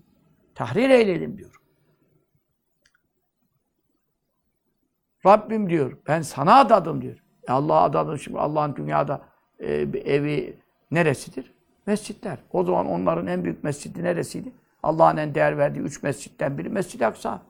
Tahrir 0.55 0.89
eyledim 0.89 1.37
diyor. 1.37 1.55
Rabbim 5.25 5.69
diyor, 5.69 5.97
ben 6.07 6.21
sana 6.21 6.55
adadım 6.55 7.01
diyor. 7.01 7.17
E 7.47 7.51
Allah'a 7.51 7.83
adadım 7.83 8.19
şimdi 8.19 8.39
Allah'ın 8.39 8.75
dünyada 8.75 9.21
e, 9.59 9.73
evi 10.05 10.57
neresidir? 10.91 11.53
Mescitler. 11.85 12.37
O 12.51 12.63
zaman 12.63 12.85
onların 12.85 13.27
en 13.27 13.43
büyük 13.43 13.63
mescidi 13.63 14.03
neresiydi? 14.03 14.51
Allah'ın 14.83 15.17
en 15.17 15.35
değer 15.35 15.57
verdiği 15.57 15.79
üç 15.79 16.03
mescitten 16.03 16.57
biri 16.57 16.69
Mescid-i 16.69 17.05
Aksa. 17.05 17.41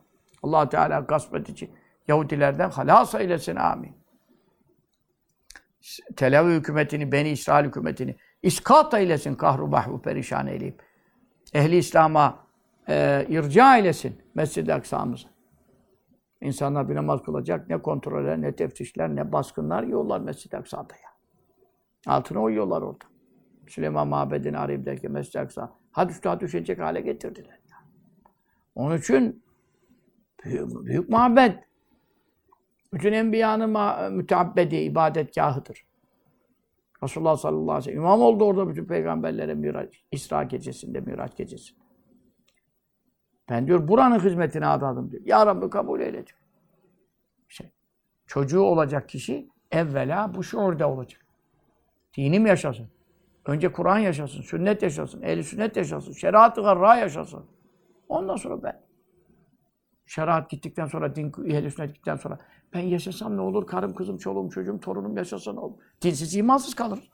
allah 0.44 0.70
Teala 0.70 1.00
gasp 1.00 1.36
edici 1.36 1.70
Yahudilerden 2.08 2.70
halas 2.70 3.16
eylesin 3.16 3.56
amin. 3.56 3.92
Tel 6.16 6.40
Aviv 6.40 6.52
hükümetini, 6.52 7.12
Beni 7.12 7.30
İsrail 7.30 7.66
hükümetini 7.66 8.16
iskat 8.44 8.94
eylesin, 8.94 9.36
kahru 9.36 9.72
bahru 9.72 10.02
perişan 10.02 10.48
eyleyip. 10.48 10.82
Ehli 11.54 11.78
İslam'a 11.78 12.40
e, 12.90 13.26
irca 13.30 13.78
eylesin 13.78 14.22
Mescid-i 14.36 14.74
Aksa'mıza. 14.74 15.28
İnsanlar 16.42 16.90
bir 16.90 16.96
namaz 16.96 17.24
kılacak, 17.24 17.70
ne 17.70 17.82
kontroller, 17.82 18.42
ne 18.42 18.56
teftişler, 18.56 19.16
ne 19.16 19.32
baskınlar 19.32 19.84
yiyorlar 19.84 20.20
Mescid-i 20.20 20.58
Aksa'da 20.58 20.94
ya. 20.94 21.07
Altına 22.06 22.42
uyuyorlar 22.42 22.82
orada. 22.82 23.06
Süleyman 23.68 24.08
Mabedi'ni 24.08 24.58
arayıp 24.58 24.86
derken 24.86 25.12
Mescid-i 25.12 25.40
Aksa 25.40 25.74
had 25.92 26.10
üstüne 26.10 26.40
düşecek 26.40 26.80
hale 26.80 27.02
getirdiler. 27.02 27.60
Onun 28.76 28.98
için 28.98 29.44
büyük, 30.44 30.86
büyük 30.86 31.10
mabed. 31.10 31.54
Bütün 32.94 33.14
enbiyanın 33.14 34.14
müteabbedi, 34.14 34.76
ibadetgahıdır. 34.76 35.88
Resulullah 37.04 37.38
sallallahu 37.38 37.72
aleyhi 37.72 37.78
ve 37.80 37.84
sellem 37.84 37.98
imam 37.98 38.22
oldu 38.22 38.44
orada 38.44 38.70
bütün 38.70 38.86
peygamberlere 38.86 39.54
Miraç, 39.54 40.04
İsra 40.12 40.44
gecesinde, 40.44 41.00
Miraç 41.00 41.38
gecesinde. 41.38 41.80
Ben 43.50 43.68
diyor 43.68 43.88
buranın 43.88 44.20
hizmetine 44.20 44.68
adadım 44.68 45.12
diyor. 45.12 45.24
Ya 45.26 45.46
Rabbi 45.46 45.70
kabul 45.70 46.00
eyle 46.00 46.28
diyor. 46.28 46.40
Şey, 47.48 47.72
çocuğu 48.28 48.62
olacak 48.62 49.10
kişi 49.10 49.50
evvela 49.72 50.34
bu 50.36 50.44
şuurda 50.44 50.92
olacak. 50.92 51.27
Dinim 52.18 52.46
yaşasın. 52.46 52.88
Önce 53.46 53.72
Kur'an 53.72 54.00
yaşasın, 54.00 54.42
sünnet 54.42 54.84
yaşasın, 54.84 55.22
ehli 55.22 55.44
sünnet 55.44 55.78
yaşasın, 55.78 56.12
şeriat-ı 56.14 56.62
garra 56.62 56.96
yaşasın. 56.96 57.46
Ondan 58.10 58.36
sonra 58.36 58.64
ben. 58.64 58.82
Şeriat 60.06 60.50
gittikten 60.50 60.86
sonra, 60.86 61.16
din, 61.16 61.34
ehli 61.46 61.72
sünnet 61.72 61.90
gittikten 61.90 62.16
sonra 62.16 62.38
ben 62.74 62.80
yaşasam 62.80 63.38
ne 63.38 63.42
olur? 63.42 63.68
Karım, 63.68 63.96
kızım, 63.96 64.18
çoluğum, 64.18 64.50
çocuğum, 64.50 64.80
torunum 64.80 65.18
yaşasa 65.18 65.54
ne 65.54 65.60
olur? 65.60 65.78
Dinsiz, 66.02 66.36
imansız 66.36 66.76
kalır. 66.76 67.12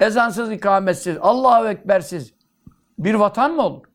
Ezansız, 0.00 0.52
ikametsiz, 0.52 1.16
Allahu 1.20 1.68
Ekbersiz 1.68 2.34
bir 2.98 3.14
vatan 3.14 3.54
mı 3.54 3.62
olur? 3.62 3.86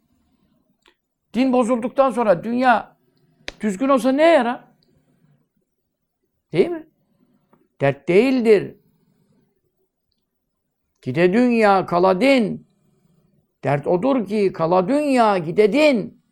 Din 1.34 1.54
bozulduktan 1.54 2.12
sonra 2.12 2.44
dünya 2.44 2.98
düzgün 3.62 3.90
olsa 3.90 4.12
ne 4.12 4.24
yarar? 4.24 4.68
Değil 6.52 6.70
mi? 6.70 6.88
Dert 7.82 8.08
değildir. 8.08 8.76
Gide 11.02 11.34
dünya 11.34 11.86
kala 11.86 12.22
din. 12.22 12.68
Dert 13.64 13.88
odur 13.88 14.26
ki 14.26 14.54
kala 14.54 14.88
dünya 14.88 15.38
gide 15.38 15.74
din. 15.74 16.24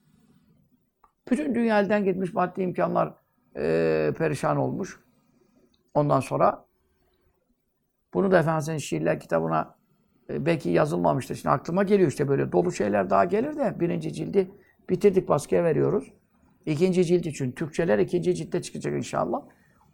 Bütün 1.32 1.56
dünya 1.56 2.00
gitmiş 2.00 2.34
maddi 2.34 2.62
imkanlar 2.62 3.14
e, 3.58 4.14
perişan 4.18 4.58
olmuş. 4.58 5.00
Ondan 5.94 6.20
sonra 6.20 6.66
bunu 8.14 8.32
da 8.32 8.40
Efendimiz'in 8.40 8.78
şiirler 8.78 9.20
kitabına 9.20 9.76
e, 10.30 10.46
belki 10.46 10.70
yazılmamıştır. 10.70 11.36
Şimdi 11.36 11.50
aklıma 11.50 11.84
geliyor 11.84 12.10
işte 12.10 12.28
böyle 12.28 12.52
dolu 12.52 12.72
şeyler 12.72 13.10
daha 13.10 13.26
gelir 13.26 13.58
de 13.58 13.80
birinci 13.80 14.14
cildi 14.14 14.52
bitirdik 14.90 15.30
baskıya 15.30 15.64
veriyoruz. 15.64 16.14
İkinci 16.66 17.06
cilt 17.06 17.26
için 17.26 17.52
Türkçeler 17.52 18.00
ikinci 18.00 18.36
ciltte 18.36 18.62
çıkacak 18.62 18.94
inşallah. 18.94 19.42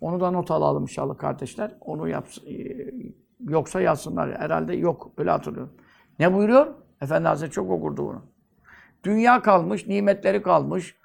Onu 0.01 0.19
da 0.19 0.31
not 0.31 0.51
alalım 0.51 0.83
inşallah 0.83 1.17
kardeşler. 1.17 1.71
Onu 1.81 2.07
yapsın, 2.09 2.43
yoksa 3.39 3.81
yazsınlar. 3.81 4.39
Herhalde 4.39 4.73
yok. 4.73 5.11
Öyle 5.17 5.31
hatırlıyorum. 5.31 5.73
Ne 6.19 6.33
buyuruyor? 6.33 6.67
Efendi 7.01 7.27
Hazretleri 7.27 7.51
çok 7.51 7.71
okurdu 7.71 8.05
bunu. 8.05 8.21
Dünya 9.03 9.41
kalmış, 9.41 9.87
nimetleri 9.87 10.41
kalmış. 10.41 10.95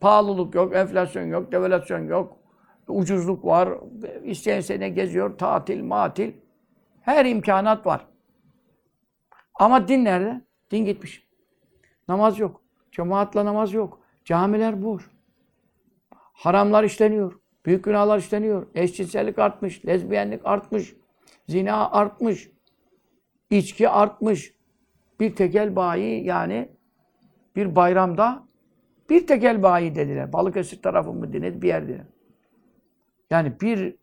Pahalılık 0.00 0.54
yok, 0.54 0.74
enflasyon 0.76 1.26
yok, 1.26 1.52
devalüasyon 1.52 2.08
yok. 2.08 2.36
Ucuzluk 2.88 3.44
var. 3.44 3.68
İsteyen 4.24 4.60
sene 4.60 4.88
geziyor. 4.88 5.38
Tatil, 5.38 5.82
matil. 5.82 6.32
Her 7.00 7.24
imkanat 7.24 7.86
var. 7.86 8.06
Ama 9.54 9.88
din 9.88 10.04
nerede? 10.04 10.44
Din 10.70 10.84
gitmiş. 10.84 11.28
Namaz 12.08 12.38
yok. 12.38 12.60
Cemaatla 12.92 13.44
namaz 13.44 13.72
yok. 13.72 14.00
Camiler 14.24 14.82
boş. 14.82 15.10
Haramlar 16.32 16.84
işleniyor. 16.84 17.39
Büyük 17.66 17.84
günahlar 17.84 18.18
işleniyor. 18.18 18.66
Eşcinsellik 18.74 19.38
artmış, 19.38 19.86
lezbiyenlik 19.86 20.40
artmış, 20.46 20.96
zina 21.48 21.90
artmış, 21.90 22.50
içki 23.50 23.88
artmış. 23.88 24.54
Bir 25.20 25.36
tekel 25.36 25.76
bayi 25.76 26.24
yani 26.24 26.68
bir 27.56 27.76
bayramda 27.76 28.50
Bir 29.10 29.26
tekel 29.26 29.62
bayi 29.62 29.94
dediler. 29.94 30.32
Balıkesir 30.32 30.82
tarafı 30.82 31.12
mı 31.12 31.32
denir 31.32 31.62
bir 31.62 31.68
yer 31.68 31.88
denir. 31.88 32.06
Yani 33.30 33.60
bir 33.60 33.96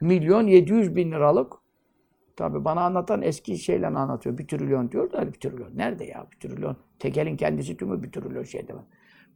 milyon 0.00 0.46
yedi 0.46 0.72
yüz 0.72 0.96
bin 0.96 1.12
liralık 1.12 1.52
tabi 2.36 2.64
bana 2.64 2.80
anlatan 2.80 3.22
eski 3.22 3.58
şeyle 3.58 3.86
anlatıyor. 3.86 4.38
Bir 4.38 4.46
trilyon 4.46 4.92
diyor 4.92 5.12
da 5.12 5.32
bir 5.32 5.40
trilyon. 5.40 5.70
Nerede 5.76 6.04
ya 6.04 6.26
bir 6.32 6.48
trilyon? 6.48 6.76
Tekelin 6.98 7.36
kendisi 7.36 7.76
tümü 7.76 8.02
bir 8.02 8.12
trilyon 8.12 8.42
şey 8.42 8.68
demem. 8.68 8.86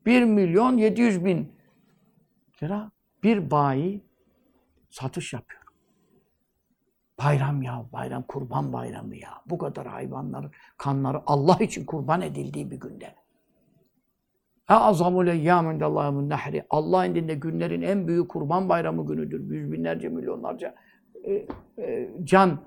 Bir 0.06 0.24
milyon 0.24 0.76
yedi 0.76 1.00
yüz 1.00 1.24
bin 1.24 1.52
lira 2.62 2.90
bir 3.22 3.50
bayi 3.50 4.04
satış 4.90 5.32
yapıyor. 5.32 5.62
Bayram 7.24 7.62
ya, 7.62 7.84
bayram 7.92 8.22
kurban 8.22 8.72
bayramı 8.72 9.16
ya. 9.16 9.30
Bu 9.46 9.58
kadar 9.58 9.86
hayvanların 9.86 10.50
kanları 10.76 11.22
Allah 11.26 11.56
için 11.60 11.84
kurban 11.86 12.20
edildiği 12.20 12.70
bir 12.70 12.80
günde. 12.80 13.14
Azamul 14.68 15.26
eyyâmünde 15.26 15.84
Allah'ın 15.84 16.28
nehri. 16.28 16.66
Allah 16.70 17.06
indinde 17.06 17.34
günlerin 17.34 17.82
en 17.82 18.08
büyük 18.08 18.28
kurban 18.28 18.68
bayramı 18.68 19.06
günüdür. 19.06 19.50
Yüz 19.50 19.72
binlerce, 19.72 20.08
milyonlarca 20.08 20.74
e, 21.24 21.46
e, 21.78 22.10
can 22.24 22.58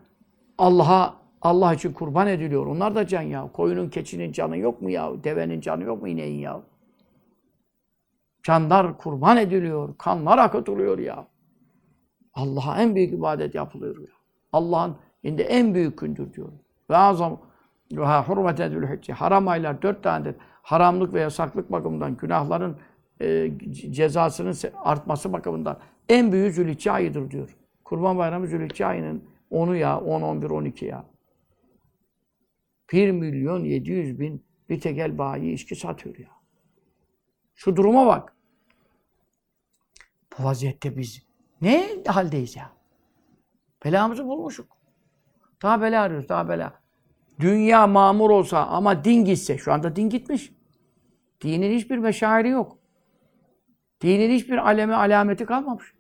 Allah'a 0.57 1.15
Allah 1.41 1.73
için 1.73 1.93
kurban 1.93 2.27
ediliyor. 2.27 2.65
Onlar 2.65 2.95
da 2.95 3.07
can 3.07 3.21
ya. 3.21 3.51
Koyunun, 3.51 3.89
keçinin 3.89 4.31
canı 4.31 4.57
yok 4.57 4.81
mu 4.81 4.89
ya? 4.89 5.23
Devenin 5.23 5.61
canı 5.61 5.83
yok 5.83 6.01
mu 6.01 6.07
ineğin 6.07 6.39
ya? 6.39 6.61
Canlar 8.43 8.97
kurban 8.97 9.37
ediliyor. 9.37 9.97
Kanlar 9.97 10.37
akıtılıyor 10.37 10.99
ya. 10.99 11.27
Allah'a 12.33 12.81
en 12.81 12.95
büyük 12.95 13.13
ibadet 13.13 13.55
yapılıyor 13.55 13.99
ya. 13.99 14.13
Allah'ın 14.53 14.95
indi 15.23 15.41
en 15.41 15.73
büyük 15.75 15.97
gündür 15.97 16.33
diyor. 16.33 16.49
Ve 16.89 16.97
azam 16.97 17.41
ve 17.91 18.19
hurmeten 18.19 18.69
zülhicce. 18.69 19.13
Haram 19.13 19.47
aylar 19.47 19.81
dört 19.81 20.03
tanedir. 20.03 20.35
Haramlık 20.61 21.13
ve 21.13 21.21
yasaklık 21.21 21.71
bakımından 21.71 22.17
günahların 22.17 22.77
e, 23.21 23.51
cezasının 23.71 24.55
artması 24.83 25.33
bakımından 25.33 25.79
en 26.09 26.31
büyük 26.31 26.55
zülhicce 26.55 26.91
ayıdır 26.91 27.31
diyor. 27.31 27.57
Kurban 27.83 28.17
Bayramı 28.17 28.47
zülhicce 28.47 28.85
ayının 28.85 29.23
10'u 29.51 29.75
ya, 29.75 29.99
10, 29.99 30.21
11, 30.21 30.49
12 30.49 30.85
ya. 30.85 31.05
1 32.93 33.11
milyon 33.11 33.63
700 33.63 34.19
bin 34.19 34.43
bir 34.69 34.79
tekel 34.79 35.17
bayi 35.17 35.53
içki 35.53 35.75
satıyor 35.75 36.17
ya. 36.17 36.38
Şu 37.60 37.76
duruma 37.76 38.07
bak. 38.07 38.34
Bu 40.32 40.43
vaziyette 40.43 40.97
biz 40.97 41.24
ne 41.62 42.03
haldeyiz 42.07 42.55
ya? 42.55 42.72
Belamızı 43.86 44.26
bulmuşuk. 44.26 44.78
Daha 45.62 45.82
bela 45.82 46.01
arıyoruz, 46.01 46.30
daha 46.30 46.49
bela. 46.49 46.82
Dünya 47.39 47.88
mamur 47.88 48.30
olsa 48.30 48.66
ama 48.66 49.03
din 49.03 49.26
gitse, 49.26 49.57
şu 49.57 49.74
anda 49.74 49.95
din 49.95 50.10
gitmiş. 50.10 50.53
Dinin 51.41 51.78
hiçbir 51.78 51.97
meşairi 51.97 52.49
yok. 52.49 52.78
Dinin 54.01 54.32
hiçbir 54.32 54.57
alemi 54.57 54.95
alameti 54.95 55.45
kalmamış. 55.45 55.93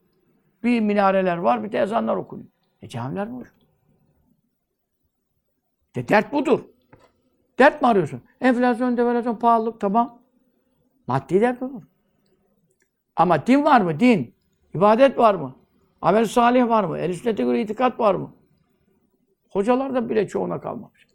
Bir 0.63 0.79
minareler 0.79 1.37
var, 1.37 1.63
bir 1.63 1.71
de 1.71 1.79
ezanlar 1.79 2.15
okunuyor. 2.15 2.49
E 2.81 2.89
camiler 2.89 3.33
boş. 3.33 3.47
İşte 5.87 6.07
dert 6.07 6.33
budur. 6.33 6.65
Dert 7.59 7.81
mi 7.81 7.87
arıyorsun? 7.87 8.21
Enflasyon, 8.41 8.97
devalüasyon, 8.97 9.35
pahalılık 9.35 9.81
tamam. 9.81 10.18
Maddi 11.09 11.41
dert 11.41 11.61
olur. 11.61 11.83
Ama 13.15 13.47
din 13.47 13.63
var 13.63 13.81
mı? 13.81 13.99
Din. 13.99 14.35
İbadet 14.75 15.17
var 15.17 15.35
mı? 15.35 15.55
Amel 16.01 16.25
salih 16.25 16.69
var 16.69 16.83
mı? 16.83 16.97
El 16.97 17.13
sünnete 17.13 17.43
göre 17.43 17.61
itikat 17.61 17.99
var 17.99 18.15
mı? 18.15 18.33
Hocalar 19.49 20.09
bile 20.09 20.27
çoğuna 20.27 20.61
kalmamış. 20.61 21.07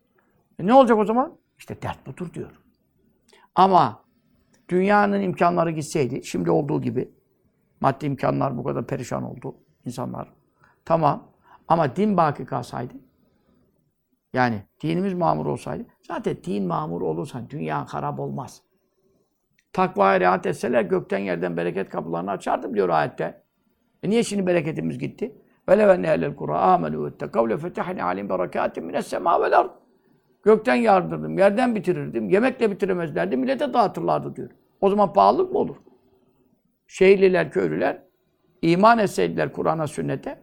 E 0.58 0.66
ne 0.66 0.74
olacak 0.74 0.98
o 0.98 1.04
zaman? 1.04 1.38
İşte 1.58 1.82
dert 1.82 2.06
budur 2.06 2.34
diyor. 2.34 2.50
Ama 3.54 4.04
dünyanın 4.68 5.20
imkanları 5.20 5.70
gitseydi, 5.70 6.24
şimdi 6.24 6.50
olduğu 6.50 6.82
gibi, 6.82 7.12
maddi 7.80 8.06
imkanlar 8.06 8.56
bu 8.56 8.64
kadar 8.64 8.86
perişan 8.86 9.22
oldu 9.22 9.56
insanlar. 9.84 10.32
Tamam. 10.84 11.28
Ama 11.68 11.96
din 11.96 12.16
baki 12.16 12.44
kalsaydı, 12.44 12.94
yani 14.32 14.62
dinimiz 14.82 15.14
mamur 15.14 15.46
olsaydı, 15.46 15.86
zaten 16.08 16.36
din 16.44 16.66
mamur 16.66 17.02
olursa 17.02 17.50
dünya 17.50 17.84
harap 17.84 18.20
olmaz 18.20 18.62
takvaya 19.74 20.20
riayet 20.20 20.46
etseler 20.46 20.82
gökten 20.82 21.18
yerden 21.18 21.56
bereket 21.56 21.88
kapılarını 21.88 22.30
açardım 22.30 22.74
diyor 22.74 22.88
ayette. 22.88 23.42
E 24.02 24.10
niye 24.10 24.22
şimdi 24.22 24.46
bereketimiz 24.46 24.98
gitti? 24.98 25.36
Velev 25.68 25.88
enne 25.88 26.06
ehlel 26.06 26.36
kura 26.36 26.60
amenu 26.60 27.06
vettekavle 27.06 27.52
lefetehne 27.54 28.02
alim 28.02 28.28
berekatim 28.28 28.84
mines 28.84 29.06
sema 29.06 29.42
vel 29.42 29.58
ard. 29.58 29.70
Gökten 30.42 30.74
yardırdım, 30.74 31.38
yerden 31.38 31.74
bitirirdim, 31.74 32.28
yemekle 32.28 32.70
bitiremezlerdi, 32.70 33.36
millete 33.36 33.74
dağıtırlardı 33.74 34.36
diyor. 34.36 34.50
O 34.80 34.90
zaman 34.90 35.12
pahalılık 35.12 35.52
mı 35.52 35.58
olur? 35.58 35.76
Şehirliler, 36.86 37.50
köylüler 37.50 38.02
iman 38.62 38.98
etseydiler 38.98 39.52
Kur'an'a, 39.52 39.86
sünnete 39.86 40.38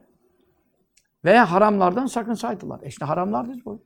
ve 1.25 1.37
haramlardan 1.37 2.05
sakınsaydılar. 2.05 2.79
E 2.83 2.87
işte 2.87 3.05
haramlardır 3.05 3.65
bu. 3.65 3.83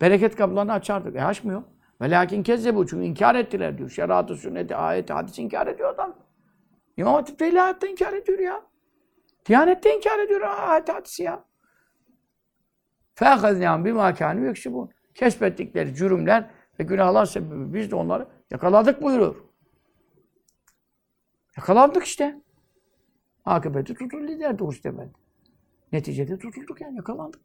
Bereket 0.00 0.36
kapılarını 0.36 0.72
açardık. 0.72 1.16
E 1.16 1.24
açmıyor. 1.24 1.62
Ve 2.01 2.11
lakin 2.11 2.43
bu 2.75 2.87
çünkü 2.87 3.05
inkar 3.05 3.35
ettiler 3.35 3.77
diyor. 3.77 3.89
Şeriatı, 3.89 4.35
sünneti, 4.35 4.75
ayeti, 4.75 5.13
hadis 5.13 5.39
inkar 5.39 5.67
ediyor 5.67 5.93
adam. 5.93 6.15
İmam 6.97 7.13
Hatip 7.13 7.39
de 7.39 7.49
ilahiyatta 7.49 7.87
inkar 7.87 8.13
ediyor 8.13 8.39
ya. 8.39 8.61
Diyanette 9.45 9.95
inkar 9.95 10.19
ediyor 10.19 10.41
ayet 10.41 10.89
hadisi 10.89 11.23
ya. 11.23 11.45
فَاَخَذْنَاهُمْ 13.15 13.83
بِمَا 13.87 14.13
كَانُوا 14.13 14.51
يَكْسِبُونَ 14.51 14.89
Keşfettikleri 15.15 15.95
cürümler 15.95 16.49
ve 16.79 16.83
günahlar 16.83 17.25
sebebi 17.25 17.73
biz 17.73 17.91
de 17.91 17.95
onları 17.95 18.27
yakaladık 18.51 19.01
buyuruyor. 19.01 19.35
Yakalandık 21.57 22.03
işte. 22.03 22.41
Akıbeti 23.45 23.93
tutuldu 23.93 24.27
lider 24.27 24.59
doğrusu 24.59 24.83
demedi. 24.83 25.11
Neticede 25.91 26.37
tutulduk 26.37 26.81
yani 26.81 26.95
yakalandık. 26.95 27.41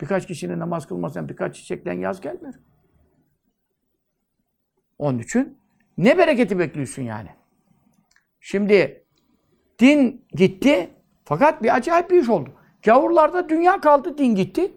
Birkaç 0.00 0.26
kişinin 0.26 0.58
namaz 0.58 0.86
kılmasından 0.86 1.28
birkaç 1.28 1.56
çiçekten 1.56 1.92
yaz 1.92 2.20
gelmiyor. 2.20 2.54
Onun 4.97 5.19
için 5.19 5.57
ne 5.97 6.17
bereketi 6.17 6.59
bekliyorsun 6.59 7.01
yani? 7.01 7.29
Şimdi 8.39 9.05
din 9.79 10.25
gitti 10.31 10.89
fakat 11.25 11.63
bir 11.63 11.75
acayip 11.75 12.11
bir 12.11 12.21
iş 12.21 12.29
oldu. 12.29 12.53
Gavurlarda 12.83 13.49
dünya 13.49 13.81
kaldı, 13.81 14.17
din 14.17 14.35
gitti. 14.35 14.73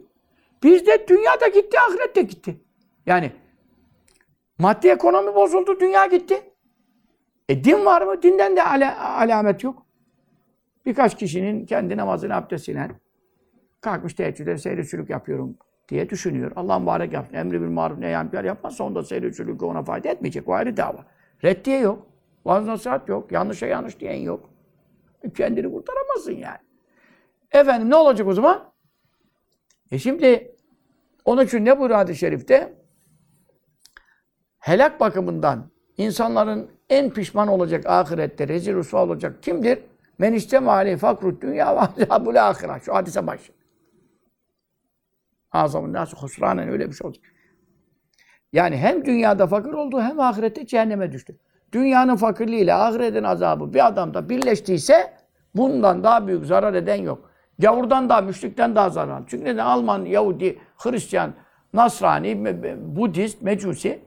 Bizde 0.63 1.09
dünya 1.09 1.41
da 1.41 1.49
gitti, 1.49 1.81
ahiret 1.81 2.17
de 2.17 2.23
gitti. 2.23 2.61
Yani 3.07 3.33
maddi 4.59 4.89
ekonomi 4.89 5.35
bozuldu, 5.35 5.81
dünya 5.81 6.07
gitti. 6.07 6.43
E 7.49 7.65
din 7.65 7.85
var 7.85 8.03
mı? 8.03 8.23
Dinden 8.23 8.57
de 8.57 8.63
ala 8.63 9.19
alamet 9.19 9.65
yok. 9.65 9.87
Birkaç 10.87 11.19
kişinin 11.19 11.67
kendi 11.67 11.97
namazını 11.97 12.35
abdestiyle 12.35 12.91
kalkmış 13.81 14.15
teheccüde 14.15 14.59
seyri 14.59 15.13
yapıyorum 15.13 15.57
diye 15.89 16.11
düşünüyor. 16.11 16.53
Allah 16.57 16.79
mübarek 16.79 17.13
yapsın. 17.13 17.35
Emri 17.35 17.61
bir 17.61 17.67
maruf 17.67 17.99
ne 17.99 18.09
yampiyar 18.09 18.45
yapmazsa 18.45 18.85
onda 18.85 19.03
seyri 19.03 19.65
ona 19.65 19.83
fayda 19.83 20.09
etmeyecek. 20.09 20.49
O 20.49 20.53
ayrı 20.53 20.77
dava. 20.77 21.05
Reddiye 21.45 21.79
yok. 21.79 22.07
Vaaz 22.45 22.67
nasihat 22.67 23.09
yok. 23.09 23.33
Yanlışa 23.33 23.67
yanlış 23.67 24.01
diyen 24.01 24.17
yok. 24.21 24.51
Kendini 25.37 25.73
kurtaramazsın 25.73 26.33
yani. 26.33 26.59
Efendim 27.53 27.91
ne 27.91 27.97
olacak 27.97 28.27
o 28.29 28.33
zaman? 28.33 28.73
E 29.91 29.99
şimdi 29.99 30.57
onun 31.25 31.45
için 31.45 31.65
ne 31.65 31.79
buyuruyor 31.79 31.99
hadis-i 31.99 32.19
şerifte? 32.19 32.75
Helak 34.59 35.01
bakımından 35.01 35.71
insanların 35.97 36.71
en 36.89 37.11
pişman 37.11 37.49
olacak 37.49 37.87
ahirette 37.87 38.49
rezil 38.49 38.75
rüsva 38.75 39.03
olacak 39.03 39.43
kimdir? 39.43 39.79
Men 40.19 40.33
isteme 40.33 40.71
aleyh 40.71 40.99
fakrut 40.99 41.43
dünya 41.43 41.77
ve 41.77 41.81
azabul 42.11 42.49
ahira. 42.49 42.81
Şu 42.81 42.95
hadise 42.95 43.27
baş. 43.27 43.51
Azamın 45.53 45.93
nasıl 45.93 46.17
husranen 46.17 46.69
öyle 46.69 46.89
bir 46.89 46.95
şey 46.95 47.07
olacak. 47.07 47.25
Yani 48.53 48.77
hem 48.77 49.05
dünyada 49.05 49.47
fakir 49.47 49.73
oldu 49.73 50.01
hem 50.01 50.21
ahirette 50.21 50.67
cehenneme 50.67 51.13
düştü. 51.13 51.39
Dünyanın 51.73 52.17
fakirliğiyle 52.17 52.75
ahiretin 52.75 53.23
azabı 53.23 53.75
bir 53.75 53.87
adamda 53.87 54.29
birleştiyse 54.29 55.13
bundan 55.55 56.05
daha 56.05 56.27
büyük 56.27 56.47
zarar 56.47 56.75
eden 56.75 57.03
yok. 57.03 57.31
Gavurdan 57.59 58.09
daha, 58.09 58.21
müşrikten 58.21 58.75
daha 58.75 58.91
zarar. 58.91 59.23
Çünkü 59.27 59.45
neden? 59.45 59.65
Alman, 59.65 60.05
Yahudi, 60.05 60.59
Hristiyan, 60.77 61.35
Nasrani, 61.73 62.45
Budist, 62.97 63.43
Mecusi 63.43 64.01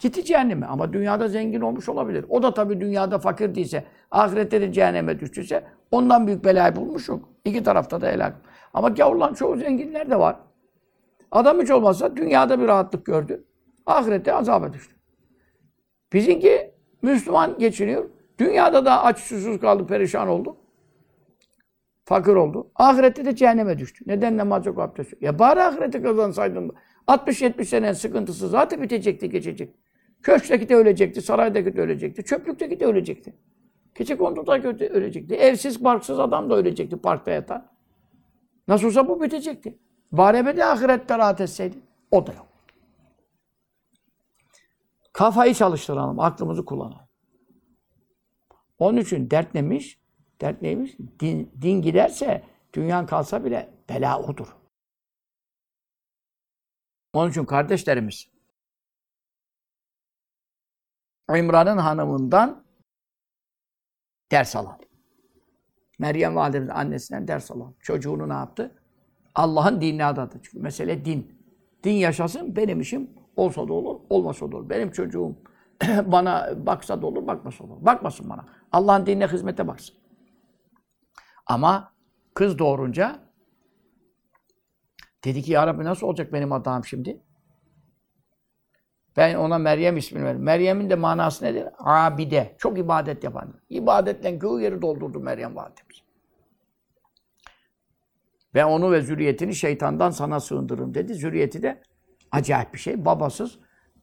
gitti 0.00 0.24
cehenneme. 0.24 0.66
Ama 0.66 0.92
dünyada 0.92 1.28
zengin 1.28 1.60
olmuş 1.60 1.88
olabilir. 1.88 2.24
O 2.28 2.42
da 2.42 2.54
tabii 2.54 2.80
dünyada 2.80 3.18
fakir 3.18 3.54
değilse, 3.54 3.84
ahirette 4.10 4.60
de 4.60 4.72
cehenneme 4.72 5.20
düştüyse 5.20 5.64
ondan 5.90 6.26
büyük 6.26 6.44
belayı 6.44 6.76
bulmuş 6.76 7.08
yok. 7.08 7.28
İki 7.44 7.62
tarafta 7.62 8.00
da 8.00 8.06
helak. 8.06 8.34
Ama 8.74 8.88
gavurların 8.88 9.34
çoğu 9.34 9.56
zenginler 9.56 10.10
de 10.10 10.18
var. 10.18 10.36
Adam 11.32 11.60
hiç 11.60 11.70
olmazsa 11.70 12.16
dünyada 12.16 12.60
bir 12.60 12.68
rahatlık 12.68 13.06
gördü. 13.06 13.44
Ahirette 13.86 14.34
azaba 14.34 14.72
düştü. 14.72 14.96
Bizimki 16.12 16.74
Müslüman 17.02 17.58
geçiniyor. 17.58 18.10
Dünyada 18.38 18.84
da 18.84 19.04
aç 19.04 19.18
susuz 19.18 19.60
kaldı, 19.60 19.86
perişan 19.86 20.28
oldu. 20.28 20.56
Fakir 22.04 22.32
oldu. 22.32 22.70
Ahirette 22.74 23.24
de 23.24 23.36
cehenneme 23.36 23.78
düştü. 23.78 24.04
Neden 24.06 24.36
namaz 24.36 24.66
yok, 24.66 24.78
abdest 24.78 25.12
yok? 25.12 25.22
Ya 25.22 25.38
bari 25.38 25.62
ahireti 25.62 26.02
kazansaydın. 26.02 26.72
60-70 27.08 27.64
sene 27.64 27.94
sıkıntısı 27.94 28.48
zaten 28.48 28.82
bitecekti, 28.82 29.30
geçecek. 29.30 29.74
Köşkteki 30.22 30.68
de 30.68 30.76
ölecekti, 30.76 31.22
saraydaki 31.22 31.76
de 31.76 31.80
ölecekti, 31.80 32.24
çöplükteki 32.24 32.80
de 32.80 32.86
ölecekti. 32.86 33.34
Keçi 33.94 34.16
konduda 34.16 34.78
de 34.78 34.88
ölecekti. 34.88 35.34
Evsiz, 35.34 35.84
barksız 35.84 36.20
adam 36.20 36.50
da 36.50 36.56
ölecekti 36.56 36.96
parkta 36.96 37.30
yatan. 37.30 37.72
Nasıl 38.68 38.86
olsa 38.86 39.08
bu 39.08 39.22
bitecekti. 39.22 39.78
Bari 40.12 40.56
de 40.56 40.64
ahirette 40.64 41.18
rahat 41.18 41.40
etseydi. 41.40 41.78
O 42.10 42.26
da 42.26 42.32
yok. 42.32 42.46
Kafayı 45.12 45.54
çalıştıralım, 45.54 46.20
aklımızı 46.20 46.64
kullanalım. 46.64 47.08
Onun 48.78 48.98
için 48.98 49.30
dert 49.30 49.54
neymiş? 49.54 50.00
Dert 50.40 50.62
neymiş? 50.62 50.96
Din, 51.20 51.52
din 51.62 51.82
giderse, 51.82 52.44
dünyan 52.74 53.06
kalsa 53.06 53.44
bile 53.44 53.74
bela 53.88 54.22
odur. 54.22 54.56
Onun 57.12 57.30
için 57.30 57.44
kardeşlerimiz, 57.44 58.28
İmran'ın 61.28 61.78
hanımından 61.78 62.64
ders 64.32 64.56
alalım. 64.56 64.78
Meryem 65.98 66.36
validemiz 66.36 66.70
annesinden 66.70 67.28
ders 67.28 67.50
alalım. 67.50 67.76
Çocuğunu 67.80 68.28
ne 68.28 68.32
yaptı? 68.32 68.81
Allah'ın 69.34 69.80
dinine 69.80 70.04
adadı. 70.04 70.40
Çünkü 70.42 70.58
mesele 70.58 71.04
din. 71.04 71.42
Din 71.84 71.92
yaşasın, 71.92 72.56
benim 72.56 72.80
işim 72.80 73.10
olsa 73.36 73.68
da 73.68 73.72
olur, 73.72 74.00
olmasa 74.10 74.52
da 74.52 74.56
olur. 74.56 74.70
Benim 74.70 74.90
çocuğum 74.90 75.36
bana 76.04 76.66
baksa 76.66 77.02
da 77.02 77.06
olur, 77.06 77.26
bakmasa 77.26 77.68
da 77.68 77.72
olur. 77.72 77.84
Bakmasın 77.84 78.30
bana. 78.30 78.46
Allah'ın 78.72 79.06
dinine 79.06 79.26
hizmete 79.26 79.68
baksın. 79.68 79.96
Ama 81.46 81.92
kız 82.34 82.58
doğurunca 82.58 83.18
dedi 85.24 85.42
ki 85.42 85.52
ya 85.52 85.66
Rabbi 85.66 85.84
nasıl 85.84 86.06
olacak 86.06 86.32
benim 86.32 86.52
adağım 86.52 86.84
şimdi? 86.84 87.22
Ben 89.16 89.34
ona 89.34 89.58
Meryem 89.58 89.96
ismini 89.96 90.24
verdim. 90.24 90.42
Meryem'in 90.42 90.90
de 90.90 90.94
manası 90.94 91.44
nedir? 91.44 91.64
Abide. 91.78 92.56
Çok 92.58 92.78
ibadet 92.78 93.24
yapan. 93.24 93.54
İbadetle 93.68 94.30
göğü 94.30 94.60
yeri 94.60 94.82
doldurdu 94.82 95.20
Meryem 95.20 95.56
validemiz. 95.56 96.02
Ben 98.54 98.64
onu 98.64 98.92
ve 98.92 99.00
zürriyetini 99.00 99.54
şeytandan 99.54 100.10
sana 100.10 100.40
sığındırırım 100.40 100.94
dedi. 100.94 101.14
Zürriyeti 101.14 101.62
de 101.62 101.82
acayip 102.32 102.74
bir 102.74 102.78
şey. 102.78 103.04
Babasız 103.04 103.58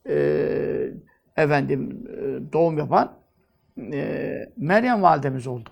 e, 0.10 0.92
efendim 1.38 2.08
e, 2.08 2.54
doğum 2.54 2.78
yapan 2.78 3.20
e, 3.78 4.52
Meryem 4.58 5.02
validemiz 5.02 5.48
oldu. 5.48 5.70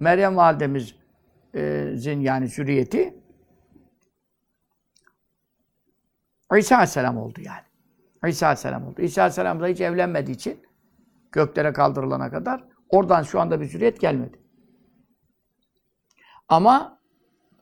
Meryem 0.00 0.36
validemizin 0.36 2.20
yani 2.20 2.48
zürriyeti 2.48 3.14
İsa 6.58 6.74
Aleyhisselam 6.74 7.18
oldu 7.18 7.40
yani. 7.40 7.62
İsa 8.26 8.46
Aleyhisselam 8.46 8.86
oldu. 8.86 9.02
İsa 9.02 9.22
Aleyhisselam 9.22 9.60
da 9.60 9.66
hiç 9.66 9.80
evlenmediği 9.80 10.36
için 10.36 10.62
göklere 11.32 11.72
kaldırılana 11.72 12.30
kadar 12.30 12.64
oradan 12.88 13.22
şu 13.22 13.40
anda 13.40 13.60
bir 13.60 13.66
zürriyet 13.66 14.00
gelmedi. 14.00 14.40
Ama 16.48 16.99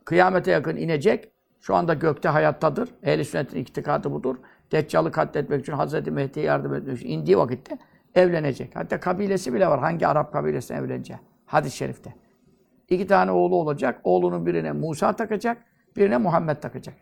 kıyamete 0.08 0.50
yakın 0.50 0.76
inecek. 0.76 1.32
Şu 1.60 1.74
anda 1.74 1.94
gökte 1.94 2.28
hayattadır. 2.28 2.88
Ehl-i 3.02 3.24
sünnetin 3.24 3.58
itikadı 3.58 4.12
budur. 4.12 4.36
Deccal'ı 4.72 5.12
katletmek 5.12 5.60
için 5.60 5.72
Hazreti 5.72 6.10
Mehdi'ye 6.10 6.46
yardım 6.46 6.74
etmek 6.74 6.98
için 6.98 7.08
indiği 7.08 7.38
vakitte 7.38 7.78
evlenecek. 8.14 8.76
Hatta 8.76 9.00
kabilesi 9.00 9.54
bile 9.54 9.66
var. 9.66 9.80
Hangi 9.80 10.06
Arap 10.06 10.32
kabilesine 10.32 10.76
evlenecek? 10.76 11.16
Hadis-i 11.46 11.76
şerifte. 11.76 12.14
İki 12.88 13.06
tane 13.06 13.30
oğlu 13.30 13.56
olacak. 13.56 14.00
Oğlunun 14.04 14.46
birine 14.46 14.72
Musa 14.72 15.12
takacak, 15.12 15.64
birine 15.96 16.18
Muhammed 16.18 16.56
takacak. 16.56 16.94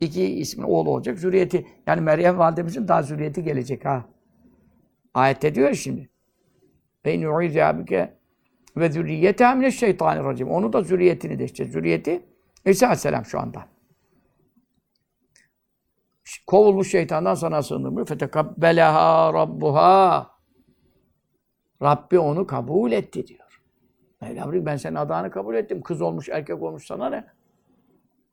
İki 0.00 0.24
ismin 0.24 0.64
oğlu 0.64 0.90
olacak. 0.90 1.18
Zürriyeti, 1.18 1.66
yani 1.86 2.00
Meryem 2.00 2.38
validemizin 2.38 2.88
daha 2.88 3.02
zürriyeti 3.02 3.42
gelecek 3.44 3.84
ha. 3.84 4.04
Ayette 5.14 5.54
diyor 5.54 5.74
şimdi. 5.74 6.08
Ve 7.06 7.64
abike 7.64 8.14
ve 8.76 8.92
zürriyete 8.92 9.54
mineşşeytanirracim. 9.54 10.50
Onu 10.50 10.72
da 10.72 10.82
zürriyetini 10.82 11.38
de 11.38 11.44
işte. 11.44 11.64
Zürriyeti 11.64 12.22
İsa 12.66 12.86
Aleyhisselam 12.86 13.24
şu 13.24 13.40
anda. 13.40 13.64
Kovulmuş 16.46 16.90
şeytandan 16.90 17.34
sana 17.34 17.62
sığınırım. 17.62 18.04
Fetekabbelaha 18.04 19.34
rabbuha. 19.34 20.30
Rabbi 21.82 22.18
onu 22.18 22.46
kabul 22.46 22.92
etti 22.92 23.26
diyor. 23.26 23.62
Mevlam 24.20 24.66
ben 24.66 24.76
senin 24.76 24.94
adağını 24.94 25.30
kabul 25.30 25.54
ettim. 25.54 25.82
Kız 25.82 26.00
olmuş, 26.00 26.28
erkek 26.28 26.62
olmuş 26.62 26.86
sana 26.86 27.10
ne? 27.10 27.24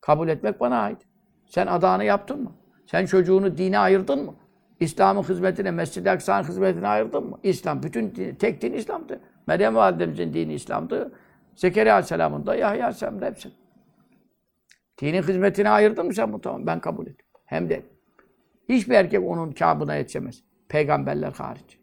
Kabul 0.01 0.27
etmek 0.27 0.59
bana 0.59 0.79
ait. 0.79 0.97
Sen 1.45 1.67
adağını 1.67 2.03
yaptın 2.03 2.43
mı? 2.43 2.51
Sen 2.86 3.05
çocuğunu 3.05 3.57
dine 3.57 3.79
ayırdın 3.79 4.25
mı? 4.25 4.36
İslam'ın 4.79 5.23
hizmetine, 5.23 5.71
Mescid-i 5.71 6.11
Aksa'nın 6.11 6.43
hizmetine 6.43 6.88
ayırdın 6.88 7.29
mı? 7.29 7.39
İslam, 7.43 7.84
bütün 7.84 8.15
din, 8.15 8.36
tek 8.36 8.61
din 8.61 8.73
İslam'dı. 8.73 9.21
Meryem 9.47 9.75
Validemizin 9.75 10.34
dini 10.34 10.53
İslam'dı. 10.53 11.11
Zekeriya 11.55 11.93
Aleyhisselam'ın 11.93 12.45
da, 12.45 12.55
Yahya 12.55 12.84
Aleyhisselam'ın 12.84 13.21
da 13.21 13.25
hepsi. 13.25 13.62
Dinin 15.02 15.24
hizmetine 15.24 15.70
ayırdın 15.70 16.06
mı 16.06 16.14
sen 16.14 16.34
bu? 16.34 16.41
Tamam, 16.41 16.66
ben 16.68 16.80
kabul 16.80 17.08
ettim. 17.08 17.26
Hem 17.46 17.70
de 17.70 17.84
hiçbir 18.70 18.94
erkek 18.94 19.24
onun 19.24 19.52
kabına 19.52 19.96
yetişemez. 19.96 20.44
Peygamberler 20.68 21.32
hariç. 21.32 21.80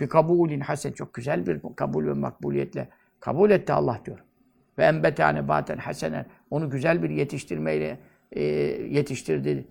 Bir 0.00 0.08
kabulin 0.08 0.60
hasen, 0.60 0.92
çok 0.92 1.14
güzel 1.14 1.46
bir 1.46 1.60
kabul 1.76 2.06
ve 2.06 2.12
makbuliyetle 2.12 2.88
kabul 3.20 3.50
etti 3.50 3.72
Allah 3.72 4.00
diyor. 4.04 4.18
Ve 4.78 4.84
embetane 4.84 5.48
baten 5.48 5.76
hasenen, 5.76 6.26
onu 6.50 6.70
güzel 6.70 7.02
bir 7.02 7.10
yetiştirmeyle 7.10 7.98
e, 8.32 8.42
yetiştirdi. 8.90 9.66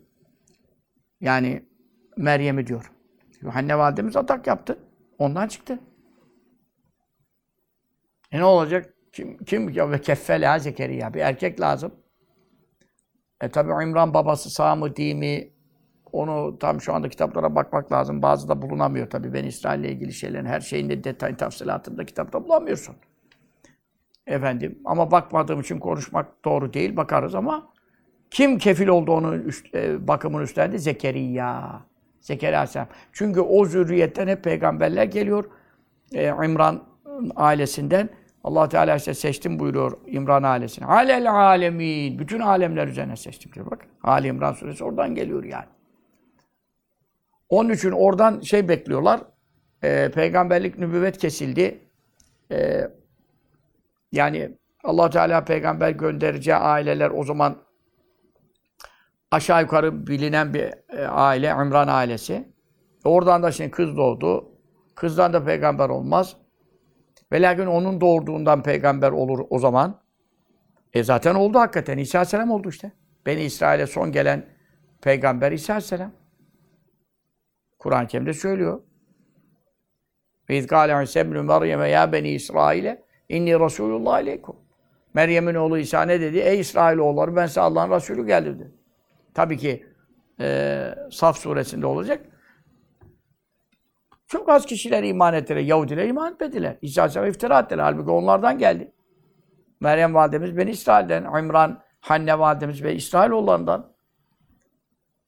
Yani 1.21 1.63
Meryem'i 2.17 2.67
diyor. 2.67 2.91
Yuhanne 3.41 3.77
validemiz 3.77 4.15
atak 4.15 4.47
yaptı. 4.47 4.79
Ondan 5.19 5.47
çıktı. 5.47 5.79
E 8.31 8.39
ne 8.39 8.45
olacak? 8.45 8.93
Kim, 9.17 9.37
kim 9.37 9.69
ya 9.69 9.91
ve 9.91 10.01
keffela 10.01 10.59
Zekeriya. 10.59 11.13
Bir 11.13 11.19
erkek 11.19 11.61
lazım. 11.61 11.91
E 13.41 13.49
tabi 13.49 13.83
İmran 13.83 14.13
babası 14.13 14.49
sağ 14.49 14.75
mı 14.75 14.95
değil 14.95 15.15
mi? 15.15 15.49
Onu 16.11 16.59
tam 16.59 16.81
şu 16.81 16.93
anda 16.93 17.09
kitaplara 17.09 17.55
bakmak 17.55 17.91
lazım. 17.91 18.21
Bazı 18.21 18.49
da 18.49 18.61
bulunamıyor 18.61 19.09
tabi. 19.09 19.33
Ben 19.33 19.43
İsrail 19.43 19.79
ile 19.79 19.91
ilgili 19.91 20.13
şeylerin 20.13 20.45
her 20.45 20.59
şeyinde 20.59 21.03
detay 21.03 21.37
tafsilatında 21.37 22.05
kitapta 22.05 22.43
bulamıyorsun. 22.43 22.95
Efendim 24.27 24.79
ama 24.85 25.11
bakmadığım 25.11 25.61
için 25.61 25.79
konuşmak 25.79 26.45
doğru 26.45 26.73
değil. 26.73 26.95
Bakarız 26.95 27.35
ama 27.35 27.69
kim 28.31 28.57
kefil 28.57 28.87
oldu 28.87 29.11
onun 29.11 29.39
üst, 29.39 29.75
e, 29.75 30.07
bakımını 30.07 30.43
üstlendi? 30.43 30.79
Zekeriya. 30.79 31.81
Zekeriya 32.19 32.59
Aleyhisselam. 32.59 32.87
Çünkü 33.13 33.39
o 33.39 33.65
zürriyetten 33.65 34.27
hep 34.27 34.43
peygamberler 34.43 35.03
geliyor. 35.03 35.45
E, 36.13 36.27
İmran 36.27 36.83
ailesinden. 37.35 38.09
Allah 38.43 38.69
Teala 38.69 38.95
işte 38.95 39.13
seçtim 39.13 39.59
buyuruyor 39.59 39.97
İmran 40.05 40.43
ailesine. 40.43 40.85
Alel 40.85 41.31
alemin. 41.31 42.19
Bütün 42.19 42.39
alemler 42.39 42.87
üzerine 42.87 43.15
seçtim 43.15 43.51
diyor. 43.53 43.71
Bak. 43.71 43.85
Ali 44.03 44.27
İmran 44.27 44.53
suresi 44.53 44.83
oradan 44.83 45.15
geliyor 45.15 45.43
yani. 45.43 45.65
Onun 47.49 47.69
için 47.69 47.91
oradan 47.91 48.39
şey 48.41 48.69
bekliyorlar. 48.69 49.21
E, 49.83 50.11
peygamberlik 50.11 50.79
nübüvvet 50.79 51.17
kesildi. 51.17 51.79
E, 52.51 52.87
yani 54.11 54.57
allah 54.83 55.09
Teala 55.09 55.45
peygamber 55.45 55.89
göndereceği 55.89 56.55
aileler 56.57 57.09
o 57.09 57.23
zaman 57.23 57.57
aşağı 59.31 59.61
yukarı 59.61 60.07
bilinen 60.07 60.53
bir 60.53 60.73
e, 60.97 61.07
aile, 61.07 61.47
İmran 61.47 61.87
ailesi. 61.87 62.47
Oradan 63.03 63.43
da 63.43 63.51
şimdi 63.51 63.71
kız 63.71 63.97
doğdu. 63.97 64.51
Kızdan 64.95 65.33
da 65.33 65.45
peygamber 65.45 65.89
olmaz. 65.89 66.35
Ve 67.31 67.41
lakin 67.41 67.65
onun 67.65 68.01
doğurduğundan 68.01 68.63
peygamber 68.63 69.11
olur 69.11 69.45
o 69.49 69.59
zaman. 69.59 70.01
E 70.93 71.03
zaten 71.03 71.35
oldu 71.35 71.59
hakikaten. 71.59 71.97
İsa 71.97 72.17
Aleyhisselam 72.17 72.51
oldu 72.51 72.69
işte. 72.69 72.91
Beni 73.25 73.43
İsrail'e 73.43 73.87
son 73.87 74.11
gelen 74.11 74.45
peygamber 75.01 75.51
İsa 75.51 75.73
Aleyhisselam. 75.73 76.11
Kur'an-ı 77.79 78.07
Kerim'de 78.07 78.33
söylüyor. 78.33 78.81
Ve 80.49 80.57
izgâle 80.57 81.03
İsâ 81.03 81.19
ibn 81.19 81.37
Meryem'e 81.37 81.89
ya 81.89 82.11
beni 82.11 82.29
İsrail'e 82.29 83.03
inni 83.29 83.59
Resulullah 83.59 84.13
aleykum. 84.13 84.55
Meryem'in 85.13 85.55
oğlu 85.55 85.77
İsa 85.77 86.01
ne 86.01 86.21
dedi? 86.21 86.37
Ey 86.37 86.59
İsrailoğulları 86.59 87.35
ben 87.35 87.45
size 87.45 87.61
Allah'ın 87.61 87.91
Resulü 87.91 88.25
geldi 88.25 88.59
dedi. 88.59 88.71
Tabii 89.33 89.57
ki 89.57 89.85
e, 90.39 90.95
Saf 91.11 91.37
suresinde 91.37 91.85
olacak. 91.85 92.25
Çok 94.27 94.49
az 94.49 94.65
kişiler 94.65 95.03
iman 95.03 95.33
ettiler. 95.33 95.61
Yahudiler 95.61 96.05
iman 96.07 96.33
etmediler. 96.33 96.77
İsa 96.81 97.01
Aleyhisselam 97.01 97.29
iftira 97.29 97.59
ettiler. 97.59 97.83
Halbuki 97.83 98.11
onlardan 98.11 98.57
geldi. 98.57 98.91
Meryem 99.79 100.13
validemiz 100.13 100.57
ben 100.57 100.67
İsrail'den, 100.67 101.23
İmran, 101.23 101.79
Hanne 101.99 102.39
validemiz 102.39 102.83
ve 102.83 102.95
İsrailoğullarından. 102.95 103.93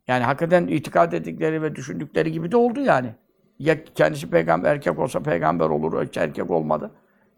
Yani 0.07 0.23
hakikaten 0.23 0.67
itikad 0.67 1.11
ettikleri 1.11 1.61
ve 1.61 1.75
düşündükleri 1.75 2.31
gibi 2.31 2.51
de 2.51 2.57
oldu 2.57 2.79
yani. 2.79 3.15
Ya 3.59 3.83
kendisi 3.83 4.29
peygamber 4.29 4.71
erkek 4.71 4.99
olsa 4.99 5.19
peygamber 5.19 5.65
olur, 5.65 6.07
erkek 6.15 6.51
olmadı. 6.51 6.91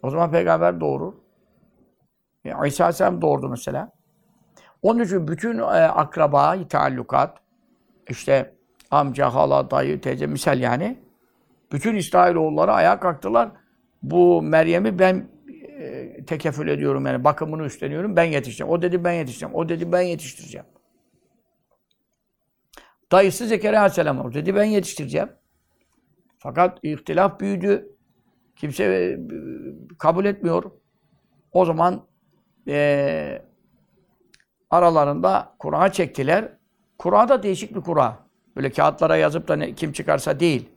O 0.03 0.09
zaman 0.09 0.32
peygamber 0.32 0.80
doğurur. 0.80 1.14
Yani 2.43 2.68
İsa 2.68 2.84
Aleyhisselam 2.84 3.22
doğurdu 3.22 3.49
mesela. 3.49 3.91
Onun 4.82 5.03
için 5.03 5.28
bütün 5.28 5.57
e, 5.57 5.62
akraba, 5.62 6.68
taallukat, 6.68 7.38
işte 8.09 8.55
amca, 8.91 9.34
hala, 9.34 9.72
dayı, 9.72 10.01
teyze 10.01 10.28
misal 10.28 10.59
yani. 10.59 11.11
Bütün 11.72 11.95
İsrailoğulları 11.95 12.72
ayağa 12.72 12.99
kalktılar. 12.99 13.51
Bu 14.03 14.41
Meryem'i 14.41 14.99
ben 14.99 15.30
e, 15.80 16.26
tekefül 16.26 16.67
ediyorum 16.67 17.05
yani 17.05 17.24
bakımını 17.24 17.65
üstleniyorum. 17.65 18.15
Ben 18.15 18.24
yetiştireceğim. 18.24 18.74
O 18.74 18.82
dedi 18.82 19.03
ben 19.03 19.11
yetiştireceğim. 19.11 19.55
O 19.55 19.69
dedi 19.69 19.91
ben 19.91 20.01
yetiştireceğim. 20.01 20.65
Dayısı 23.11 23.47
Zekeriya 23.47 23.82
Aleyhisselam 23.82 24.19
o 24.19 24.34
dedi 24.34 24.55
ben 24.55 24.63
yetiştireceğim. 24.63 25.30
Fakat 26.39 26.80
ihtilaf 26.84 27.39
büyüdü. 27.39 27.95
Kimse 28.55 28.84
e, 28.84 29.19
kabul 29.97 30.26
etmiyor. 30.26 30.72
O 31.51 31.65
zaman 31.65 32.05
e, 32.67 33.41
aralarında 34.69 35.55
kura 35.59 35.91
çektiler. 35.91 36.57
Kura 36.97 37.30
da 37.30 37.43
değişik 37.43 37.76
bir 37.76 37.82
kura. 37.82 38.19
Böyle 38.55 38.72
kağıtlara 38.72 39.15
yazıp 39.15 39.47
da 39.47 39.55
ne, 39.55 39.76
kim 39.76 39.91
çıkarsa 39.91 40.39
değil. 40.39 40.69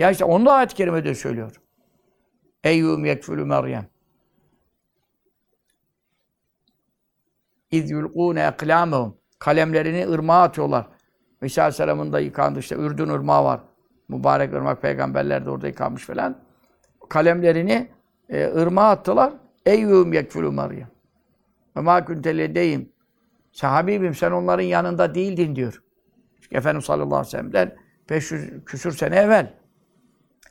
Ya 0.00 0.10
işte 0.10 0.24
onu 0.24 0.46
da 0.46 0.52
ayet-i 0.52 0.74
kerimede 0.74 1.14
söylüyor. 1.14 1.60
Eyyum 2.64 3.04
yekfülü 3.04 3.44
Meryem. 3.44 3.86
İz 7.70 7.90
yulqûne 7.90 8.46
eklâmehum. 8.46 9.16
Kalemlerini 9.38 10.08
ırmağa 10.08 10.42
atıyorlar. 10.42 10.86
İsa 11.42 11.62
Aleyhisselam'ın 11.62 12.12
da 12.12 12.20
yıkandı 12.20 12.58
işte 12.58 12.74
Ürdün 12.74 13.08
ırmağı 13.08 13.44
var. 13.44 13.60
Mübarek 14.08 14.52
ırmak 14.52 14.82
peygamberler 14.82 15.46
de 15.46 15.50
orada 15.50 15.66
yıkanmış 15.66 16.06
falan. 16.06 16.38
Kalemlerini 17.08 17.90
e, 18.28 18.44
ırmağa 18.44 18.90
attılar. 18.90 19.32
Eyyum 19.66 20.12
yekfülü 20.12 20.50
Meryem. 20.50 20.90
Ve 21.76 21.80
mâ 21.80 22.04
kunteledeyim. 22.04 22.92
Sen 23.52 24.12
sen 24.12 24.30
onların 24.30 24.64
yanında 24.64 25.14
değildin 25.14 25.56
diyor. 25.56 25.82
Çünkü 26.40 26.56
Efendimiz 26.56 26.84
sallallahu 26.84 27.18
aleyhi 27.18 27.26
ve 27.26 27.30
sellem'den 27.30 27.76
500 28.10 28.64
küsür 28.64 28.92
sene 28.92 29.16
evvel. 29.16 29.59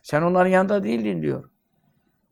Sen 0.03 0.21
onların 0.21 0.49
yanında 0.49 0.83
değildin 0.83 1.21
diyor. 1.21 1.49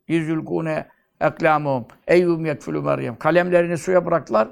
İzülkûne 0.07 0.87
eklâmuhum 1.21 1.87
eyyum 2.07 2.45
yekfülü 2.45 2.81
Meryem. 2.81 3.17
Kalemlerini 3.17 3.77
suya 3.77 4.05
bıraktılar. 4.05 4.47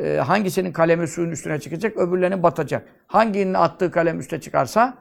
Ee, 0.00 0.16
hangisinin 0.16 0.72
kalemi 0.72 1.08
suyun 1.08 1.30
üstüne 1.30 1.60
çıkacak, 1.60 1.96
öbürlerinin 1.96 2.42
batacak. 2.42 2.88
Hanginin 3.06 3.54
attığı 3.54 3.90
kalem 3.90 4.20
üste 4.20 4.40
çıkarsa 4.40 4.94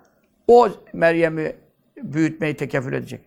o 0.47 0.69
Meryem'i 0.93 1.55
büyütmeyi 1.97 2.55
tekeffül 2.55 2.93
edecek. 2.93 3.21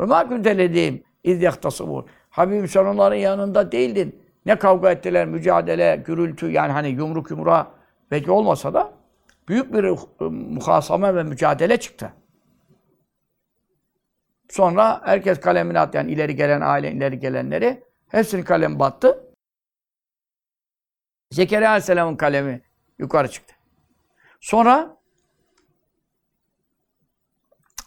Ve 0.00 0.04
mâ 0.04 0.28
kuntelediğim 0.28 1.02
iz 1.24 1.42
yahtasımûn. 1.42 2.06
Habibim 2.30 2.68
sen 2.68 2.84
onların 2.84 3.16
yanında 3.16 3.72
değildin. 3.72 4.22
Ne 4.46 4.58
kavga 4.58 4.90
ettiler, 4.90 5.26
mücadele, 5.26 6.02
gürültü 6.06 6.50
yani 6.50 6.72
hani 6.72 6.88
yumruk 6.88 7.30
yumruğa 7.30 7.72
belki 8.10 8.30
olmasa 8.30 8.74
da 8.74 8.92
büyük 9.48 9.74
bir 9.74 9.84
e, 9.84 9.94
muhasama 10.28 11.14
ve 11.14 11.22
mücadele 11.22 11.76
çıktı. 11.76 12.12
Sonra 14.54 15.00
herkes 15.04 15.40
kalemini 15.40 15.78
attı. 15.78 15.96
Yani 15.96 16.12
ileri 16.12 16.36
gelen 16.36 16.60
aile, 16.60 16.92
ileri 16.92 17.18
gelenleri. 17.18 17.84
Hepsinin 18.08 18.42
kalemi 18.42 18.78
battı. 18.78 19.32
Zekeriya 21.30 21.70
Aleyhisselam'ın 21.70 22.16
kalemi 22.16 22.62
yukarı 22.98 23.28
çıktı. 23.28 23.54
Sonra 24.40 24.96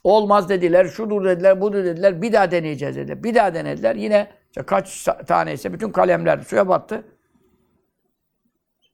olmaz 0.04 0.50
dediler, 0.50 0.86
şudur 0.88 1.26
dediler, 1.26 1.62
budur 1.62 1.84
dediler, 1.84 2.22
bir 2.22 2.34
daha 2.34 2.52
deneyeceğiz 2.52 2.96
dediler. 2.96 3.24
Bir 3.24 3.36
daha 3.36 3.54
denediler. 3.54 3.96
Yine 3.96 4.32
işte 4.48 4.64
kaç 4.64 5.08
tane 5.28 5.54
ise 5.54 5.74
bütün 5.74 5.92
kalemler 5.92 6.42
suya 6.42 6.68
battı. 6.68 7.04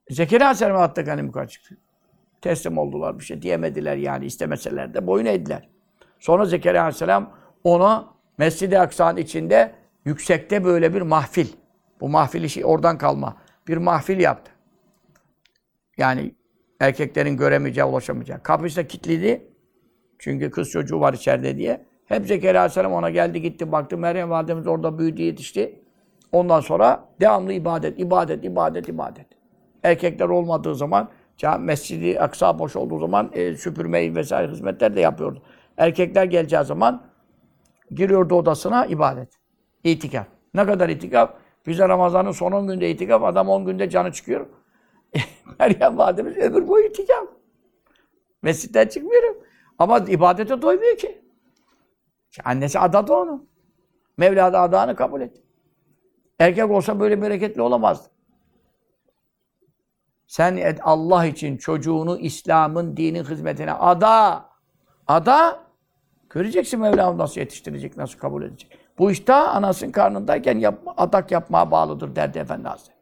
Zekeriya 0.10 0.48
Aleyhisselam'a 0.48 0.84
attı 0.84 1.06
kalem 1.06 1.26
yukarı 1.26 1.48
çıktı. 1.48 1.78
Teslim 2.42 2.78
oldular 2.78 3.20
bir 3.20 3.24
şey 3.24 3.42
diyemediler 3.42 3.98
yani 3.98 4.26
istemeseler 4.26 4.94
de 4.94 5.08
boyun 5.08 5.26
eğdiler. 5.26 5.70
Sonra 6.20 6.46
Zekeriya 6.46 6.82
Aleyhisselam 6.82 7.43
ona 7.64 8.14
Mescid-i 8.38 8.80
Aksa'nın 8.80 9.18
içinde 9.18 9.72
yüksekte 10.06 10.64
böyle 10.64 10.94
bir 10.94 11.02
mahfil. 11.02 11.48
Bu 12.02 12.10
mahfil 12.10 12.44
işi 12.44 12.66
oradan 12.66 12.98
kalma. 12.98 13.38
Bir 13.68 13.78
mahfil 13.78 14.20
yaptı. 14.20 14.52
Yani 15.98 16.36
erkeklerin 16.80 17.38
göremeyeceği, 17.38 17.86
ulaşamayacağı. 17.86 18.44
Kapısı 18.44 18.78
da 18.78 18.88
kilitliydi. 18.88 19.48
Çünkü 20.20 20.52
kız 20.52 20.70
çocuğu 20.70 21.00
var 21.00 21.14
içeride 21.14 21.58
diye. 21.58 21.86
Hep 22.06 22.28
Zekeriya 22.28 22.62
Aleyhisselam 22.62 22.94
ona 22.94 23.10
geldi 23.10 23.42
gitti 23.42 23.72
baktı. 23.72 23.98
Meryem 23.98 24.30
Validemiz 24.30 24.68
orada 24.68 25.00
büyüdü 25.00 25.22
yetişti. 25.22 25.80
Ondan 26.32 26.60
sonra 26.60 27.10
devamlı 27.22 27.54
ibadet, 27.54 28.00
ibadet, 28.00 28.46
ibadet, 28.46 28.90
ibadet. 28.90 29.26
Erkekler 29.84 30.30
olmadığı 30.30 30.76
zaman, 30.76 31.10
Mescid-i 31.60 32.20
Aksa 32.20 32.60
boş 32.60 32.76
olduğu 32.76 33.00
zaman 33.00 33.32
e, 33.34 33.56
süpürmeyi 33.58 34.16
vesaire 34.16 34.52
hizmetler 34.52 34.96
de 34.96 35.02
yapıyordu. 35.02 35.42
Erkekler 35.78 36.26
geleceği 36.26 36.64
zaman 36.64 37.04
giriyordu 37.92 38.36
odasına 38.36 38.86
ibadet. 38.86 39.34
İtikaf. 39.84 40.28
Ne 40.54 40.66
kadar 40.66 40.90
itikaf? 40.90 41.34
Bize 41.68 41.90
Ramazan'ın 41.90 42.32
son 42.32 42.52
10 42.52 42.68
günde 42.68 42.90
itikaf, 42.90 43.24
adam 43.24 43.50
10 43.50 43.66
günde 43.66 43.90
canı 43.90 44.12
çıkıyor. 44.12 44.46
Meryem 45.60 45.98
Validemiz 45.98 46.38
ömür 46.38 46.68
boyu 46.68 46.86
itikaf. 46.86 47.28
Mescitten 48.42 48.88
çıkmıyorum. 48.88 49.38
Ama 49.80 50.00
ibadete 50.00 50.62
doymuyor 50.62 50.98
ki. 50.98 51.22
Annesi 52.44 52.80
adadı 52.80 53.14
onu. 53.14 53.46
Mevla 54.18 54.54
da 54.54 54.62
adağını 54.62 54.96
kabul 54.96 55.22
etti. 55.22 55.42
Erkek 56.40 56.72
olsa 56.72 57.00
böyle 57.00 57.22
bereketli 57.22 57.62
olamazdı. 57.62 58.10
Sen 60.28 60.78
Allah 60.82 61.26
için 61.26 61.58
çocuğunu 61.58 62.20
İslam'ın, 62.20 62.98
dinin 62.98 63.24
hizmetine 63.24 63.74
ada. 63.74 64.46
Ada. 65.08 65.64
Göreceksin 66.34 66.80
Mevlam 66.80 67.18
nasıl 67.18 67.42
yetiştirecek, 67.42 67.98
nasıl 67.98 68.20
kabul 68.20 68.44
edecek. 68.44 68.80
Bu 68.98 69.12
işte 69.12 69.34
anasının 69.34 69.92
karnındayken 69.92 70.60
yapma, 70.60 70.94
adak 70.98 71.32
yapmaya 71.32 71.72
bağlıdır 71.72 72.16
derdi 72.16 72.40
Efendi 72.40 72.68
Hazretleri. 72.68 72.98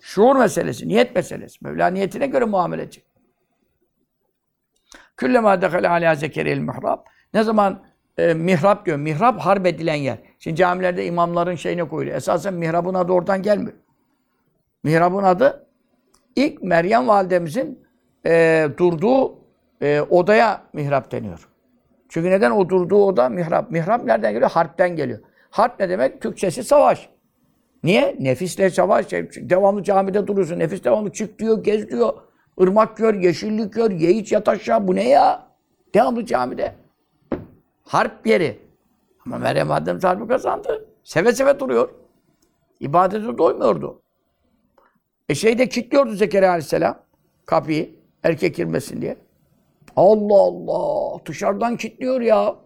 Şuur 0.00 0.36
meselesi, 0.36 0.88
niyet 0.88 1.14
meselesi. 1.14 1.64
Mevla 1.64 1.86
niyetine 1.86 2.26
göre 2.26 2.44
muamele 2.44 2.82
edecek. 2.82 3.04
Küllema 5.16 5.62
dekale 5.62 5.88
alâ 5.88 6.14
zekeriyel 6.14 6.58
mihrab. 6.58 6.98
Ne 7.34 7.42
zaman 7.42 7.82
e, 8.18 8.34
mihrap 8.34 8.86
diyor. 8.86 8.98
Mihrap 8.98 9.40
harp 9.40 9.66
edilen 9.66 9.94
yer. 9.94 10.18
Şimdi 10.38 10.56
camilerde 10.56 11.06
imamların 11.06 11.54
şeyine 11.54 11.88
koyuluyor. 11.88 12.16
Esasen 12.16 12.54
mihrabın 12.54 12.94
adı 12.94 13.12
oradan 13.12 13.42
gelmiyor. 13.42 13.76
Mihrabın 14.82 15.22
adı 15.22 15.66
ilk 16.36 16.62
Meryem 16.62 17.08
validemizin 17.08 17.86
e, 18.26 18.68
durduğu 18.78 19.38
e, 19.82 20.00
odaya 20.00 20.62
mihrap 20.72 21.12
deniyor. 21.12 21.48
Çünkü 22.08 22.30
neden 22.30 22.50
o 22.50 22.68
durduğu 22.68 23.04
oda 23.04 23.28
mihrap? 23.28 23.70
Mihrap 23.70 24.04
nereden 24.04 24.32
geliyor? 24.32 24.50
Harpten 24.50 24.96
geliyor. 24.96 25.18
Harp 25.50 25.80
ne 25.80 25.88
demek? 25.88 26.22
Türkçesi 26.22 26.64
savaş. 26.64 27.08
Niye? 27.84 28.16
Nefisle 28.20 28.70
savaş. 28.70 29.10
Devamlı 29.36 29.82
camide 29.82 30.26
duruyorsun. 30.26 30.58
Nefis 30.58 30.84
devamlı 30.84 31.12
çık 31.12 31.38
diyor, 31.38 31.64
gez 31.64 31.88
diyor. 31.88 32.12
Irmak 32.58 32.96
gör, 32.96 33.14
yeşillik 33.14 33.72
gör, 33.72 33.90
ye 33.90 34.10
iç 34.10 34.32
yat 34.32 34.48
aşağı. 34.48 34.88
Bu 34.88 34.94
ne 34.94 35.08
ya? 35.08 35.46
Devamlı 35.94 36.26
camide. 36.26 36.74
Harp 37.84 38.26
yeri. 38.26 38.58
Ama 39.26 39.38
Meryem 39.38 39.68
Validemiz 39.68 40.04
harbi 40.04 40.28
kazandı. 40.28 40.88
Seve 41.04 41.32
seve 41.32 41.60
duruyor. 41.60 41.88
İbadete 42.80 43.38
doymuyordu. 43.38 44.02
E 45.28 45.34
şeyde 45.34 45.68
kilitliyordu 45.68 46.10
Zekeriya 46.10 46.50
Aleyhisselam 46.50 46.98
kapıyı 47.46 47.94
erkek 48.22 48.56
girmesin 48.56 49.02
diye. 49.02 49.16
Allah 49.96 50.40
Allah! 50.40 51.20
Dışarıdan 51.26 51.76
kilitliyor 51.76 52.20
ya. 52.20 52.56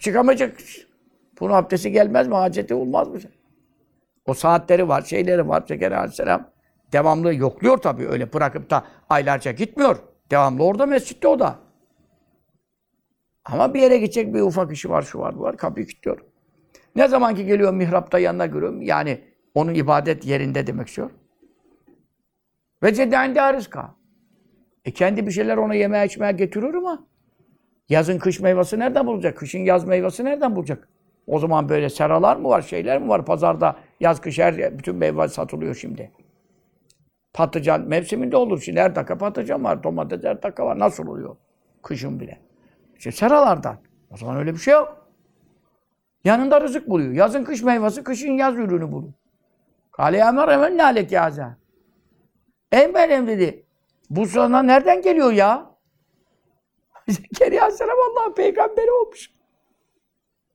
Çıkamayacak. 0.00 0.56
Bunun 1.40 1.54
abdesti 1.54 1.92
gelmez 1.92 2.28
mi? 2.28 2.34
Haceti 2.34 2.74
olmaz 2.74 3.08
mı? 3.08 3.18
O 4.26 4.34
saatleri 4.34 4.88
var, 4.88 5.02
şeyleri 5.02 5.48
var. 5.48 5.64
Zekeriya 5.68 5.98
Aleyhisselam 5.98 6.50
devamlı 6.92 7.34
yokluyor 7.34 7.78
tabii. 7.78 8.08
Öyle 8.08 8.32
bırakıp 8.32 8.70
da 8.70 8.84
aylarca 9.08 9.52
gitmiyor. 9.52 9.96
Devamlı 10.30 10.64
orada 10.64 10.86
mescitte 10.86 11.28
o 11.28 11.38
da. 11.38 11.58
Ama 13.44 13.74
bir 13.74 13.80
yere 13.80 13.98
gidecek 13.98 14.34
bir 14.34 14.40
ufak 14.40 14.72
işi 14.72 14.90
var, 14.90 15.02
şu 15.02 15.18
var, 15.18 15.38
bu 15.38 15.42
var. 15.42 15.56
Kapıyı 15.56 15.86
kilitliyor. 15.86 16.18
Ne 16.96 17.08
zaman 17.08 17.34
ki 17.34 17.46
geliyor 17.46 17.74
mihrapta 17.74 18.18
yanına 18.18 18.46
görüyorum. 18.46 18.82
Yani 18.82 19.24
onun 19.54 19.74
ibadet 19.74 20.26
yerinde 20.26 20.66
demek 20.66 20.88
istiyor. 20.88 21.10
Ve 22.82 22.94
ceddâinde 22.94 23.52
rızka. 23.52 23.94
E 24.90 24.92
kendi 24.92 25.26
bir 25.26 25.32
şeyler 25.32 25.56
ona 25.56 25.74
yemeye 25.74 26.06
içmeye 26.06 26.32
getiriyor 26.32 26.74
ama 26.74 27.06
yazın 27.88 28.18
kış 28.18 28.40
meyvesi 28.40 28.78
nereden 28.78 29.06
bulacak? 29.06 29.38
Kışın 29.38 29.58
yaz 29.58 29.84
meyvesi 29.84 30.24
nereden 30.24 30.56
bulacak? 30.56 30.88
O 31.26 31.38
zaman 31.38 31.68
böyle 31.68 31.90
seralar 31.90 32.36
mı 32.36 32.48
var, 32.48 32.62
şeyler 32.62 33.02
mi 33.02 33.08
var? 33.08 33.24
Pazarda 33.24 33.76
yaz 34.00 34.20
kış 34.20 34.38
her 34.38 34.78
bütün 34.78 34.96
meyve 34.96 35.28
satılıyor 35.28 35.74
şimdi. 35.74 36.12
Patlıcan 37.34 37.80
mevsiminde 37.80 38.36
olur. 38.36 38.60
Şimdi 38.60 38.80
her 38.80 38.94
dakika 38.94 39.18
patlıcan 39.18 39.64
var, 39.64 39.82
domates 39.82 40.24
her 40.24 40.42
dakika 40.42 40.66
var. 40.66 40.78
Nasıl 40.78 41.06
oluyor? 41.06 41.36
Kışın 41.82 42.20
bile. 42.20 42.38
İşte 42.96 43.12
seralardan. 43.12 43.76
O 44.10 44.16
zaman 44.16 44.36
öyle 44.36 44.52
bir 44.52 44.58
şey 44.58 44.74
yok. 44.74 45.06
Yanında 46.24 46.60
rızık 46.60 46.88
buluyor. 46.88 47.12
Yazın 47.12 47.44
kış 47.44 47.62
meyvesi, 47.62 48.02
kışın 48.02 48.32
yaz 48.32 48.54
ürünü 48.54 48.92
buluyor. 48.92 49.12
Kale 49.92 50.16
ya 50.16 50.32
Meryem 50.32 50.78
ne 50.78 51.06
yaza. 51.10 51.56
Ey 52.72 52.86
Meryem 52.86 53.26
dedi. 53.26 53.69
Bu 54.10 54.26
sana 54.26 54.62
nereden 54.62 55.02
geliyor 55.02 55.32
ya? 55.32 55.70
Zekeriya 57.08 57.62
Aleyhisselam 57.62 57.96
Allah'ın 58.10 58.34
peygamberi 58.34 58.90
olmuş. 58.90 59.30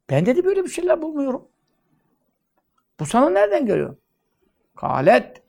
Ben 0.09 0.25
dedi 0.25 0.45
böyle 0.45 0.63
bir 0.63 0.69
şeyler 0.69 1.01
bulmuyorum. 1.01 1.47
Bu 2.99 3.05
sana 3.05 3.29
nereden 3.29 3.65
geliyor? 3.65 3.97
Kalet. 4.75 5.41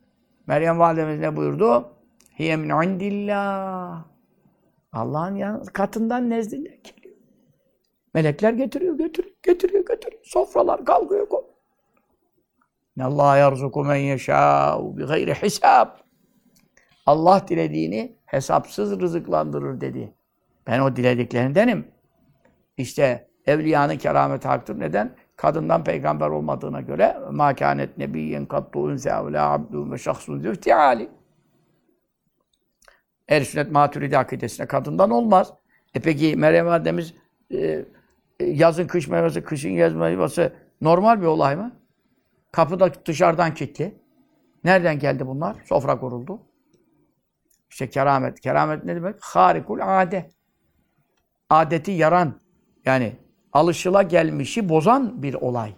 Meryem 0.46 0.78
validemiz 0.78 1.20
ne 1.20 1.36
buyurdu? 1.36 1.92
Hiye 2.38 2.56
min 2.56 2.68
indillah. 2.82 4.04
Allah'ın 4.92 5.64
katından 5.64 6.30
nezdinden 6.30 6.78
geliyor. 6.82 7.16
Melekler 8.14 8.52
getiriyor, 8.52 8.98
getiriyor, 8.98 9.34
getiriyor, 9.42 9.86
getiriyor. 9.86 10.24
Sofralar 10.24 10.84
kalkıyor. 10.84 11.28
kal- 11.28 11.42
Ne 12.96 13.04
Allah 13.04 13.36
yarzuku 13.36 13.84
men 13.84 13.96
yeşâ'u 13.96 14.96
bi 14.96 15.04
gayri 15.04 15.34
hisab. 15.34 15.88
Allah 17.06 17.48
dilediğini 17.48 18.16
hesapsız 18.26 19.00
rızıklandırır 19.00 19.80
dedi. 19.80 20.14
Ben 20.66 20.80
o 20.80 20.96
dilediklerindenim. 20.96 21.88
İşte 22.76 23.28
evliyanın 23.46 23.96
kerameti 23.96 24.48
haktır. 24.48 24.80
Neden? 24.80 25.16
Kadından 25.36 25.84
peygamber 25.84 26.28
olmadığına 26.28 26.80
göre 26.80 27.16
makanet 27.30 27.98
nebiyyen 27.98 28.46
kattu 28.46 28.78
unse 28.78 29.10
evlâ 29.10 29.52
abdûn 29.52 29.92
ve 29.92 29.98
şahsun 29.98 30.40
zühtihâli. 30.40 31.08
Er 33.28 33.40
sünnet 33.40 33.70
maturidi 33.70 34.18
akidesine 34.18 34.66
kadından 34.66 35.10
olmaz. 35.10 35.52
E 35.94 36.00
peki 36.00 36.36
Meryem 36.36 36.66
Validemiz 36.66 37.14
e, 37.52 37.84
yazın 38.40 38.86
kış 38.86 39.08
meyvesi, 39.08 39.44
kışın 39.44 39.70
yaz 39.70 39.94
meyvesi 39.94 40.52
normal 40.80 41.20
bir 41.20 41.26
olay 41.26 41.56
mı? 41.56 41.72
Kapıda 42.52 43.04
dışarıdan 43.04 43.54
kilitli. 43.54 43.94
Nereden 44.64 44.98
geldi 44.98 45.26
bunlar? 45.26 45.56
Sofra 45.64 46.00
kuruldu. 46.00 46.40
İşte 47.70 47.90
keramet. 47.90 48.40
Keramet 48.40 48.84
ne 48.84 48.96
demek? 48.96 49.14
Harikul 49.20 49.78
ade. 49.82 50.30
Adeti 51.50 51.90
yaran. 51.90 52.40
Yani 52.84 53.12
alışıla 53.52 54.02
gelmişi 54.02 54.68
bozan 54.68 55.22
bir 55.22 55.34
olay. 55.34 55.72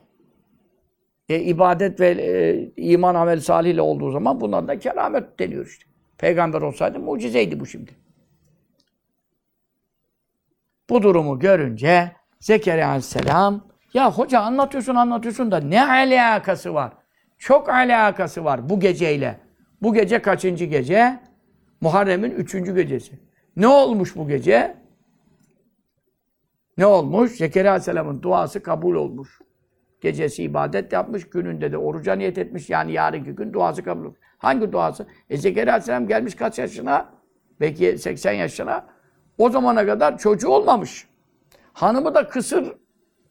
E, 1.29 1.41
ibadet 1.41 2.01
ve 2.01 2.09
e, 2.09 2.71
iman 2.77 3.15
amel 3.15 3.41
salih 3.41 3.71
ile 3.71 3.83
olduğu 3.83 4.11
zaman 4.11 4.41
bunlar 4.41 4.69
da 4.69 4.79
keramet 4.79 5.39
deniyor 5.39 5.67
işte. 5.67 5.85
Peygamber 6.19 6.63
olsaydı 6.63 6.99
mucizeydi 6.99 7.61
bu 7.61 7.67
şimdi. 7.67 7.91
Bu 10.91 11.03
durumu 11.03 11.39
görünce 11.39 12.13
Zekeriya 12.41 12.89
Aleyhisselam 12.89 13.69
ya 13.95 14.13
hoca 14.13 14.41
anlatıyorsun 14.41 14.95
anlatıyorsun 14.95 15.51
da 15.51 15.61
ne 15.61 15.85
alakası 15.85 16.75
var? 16.75 16.93
Çok 17.39 17.69
alakası 17.69 18.45
var 18.45 18.69
bu 18.69 18.81
geceyle. 18.81 19.41
Bu 19.83 19.95
gece 19.95 20.23
kaçıncı 20.23 20.65
gece? 20.65 21.21
Muharrem'in 21.81 22.31
üçüncü 22.31 22.75
gecesi. 22.75 23.19
Ne 23.57 23.69
olmuş 23.69 24.17
bu 24.17 24.29
gece? 24.29 24.77
Ne 26.79 26.87
olmuş? 26.87 27.33
Zekeriya 27.33 27.73
Aleyhisselam'ın 27.73 28.23
duası 28.23 28.63
kabul 28.63 28.95
olmuş. 28.95 29.41
Gecesi 30.01 30.43
ibadet 30.43 30.93
yapmış, 30.93 31.31
gününde 31.31 31.73
de 31.73 31.79
oruca 31.79 32.13
niyet 32.15 32.39
etmiş. 32.39 32.71
Yani 32.71 32.93
yarınki 32.93 33.31
gün 33.31 33.53
duası 33.53 33.85
kabul 33.85 34.05
olmuş. 34.05 34.19
Hangi 34.39 34.73
duası? 34.73 35.07
E 35.31 35.37
Zekeriya 35.37 35.73
Aleyhisselam 35.73 36.09
gelmiş 36.09 36.35
kaç 36.35 36.59
yaşına? 36.59 37.09
Belki 37.61 37.99
80 37.99 38.33
yaşına. 38.33 38.87
O 39.39 39.51
zamana 39.51 39.87
kadar 39.87 40.19
çocuğu 40.19 40.49
olmamış. 40.49 41.09
Hanımı 41.73 42.15
da 42.15 42.29
kısır, 42.29 42.77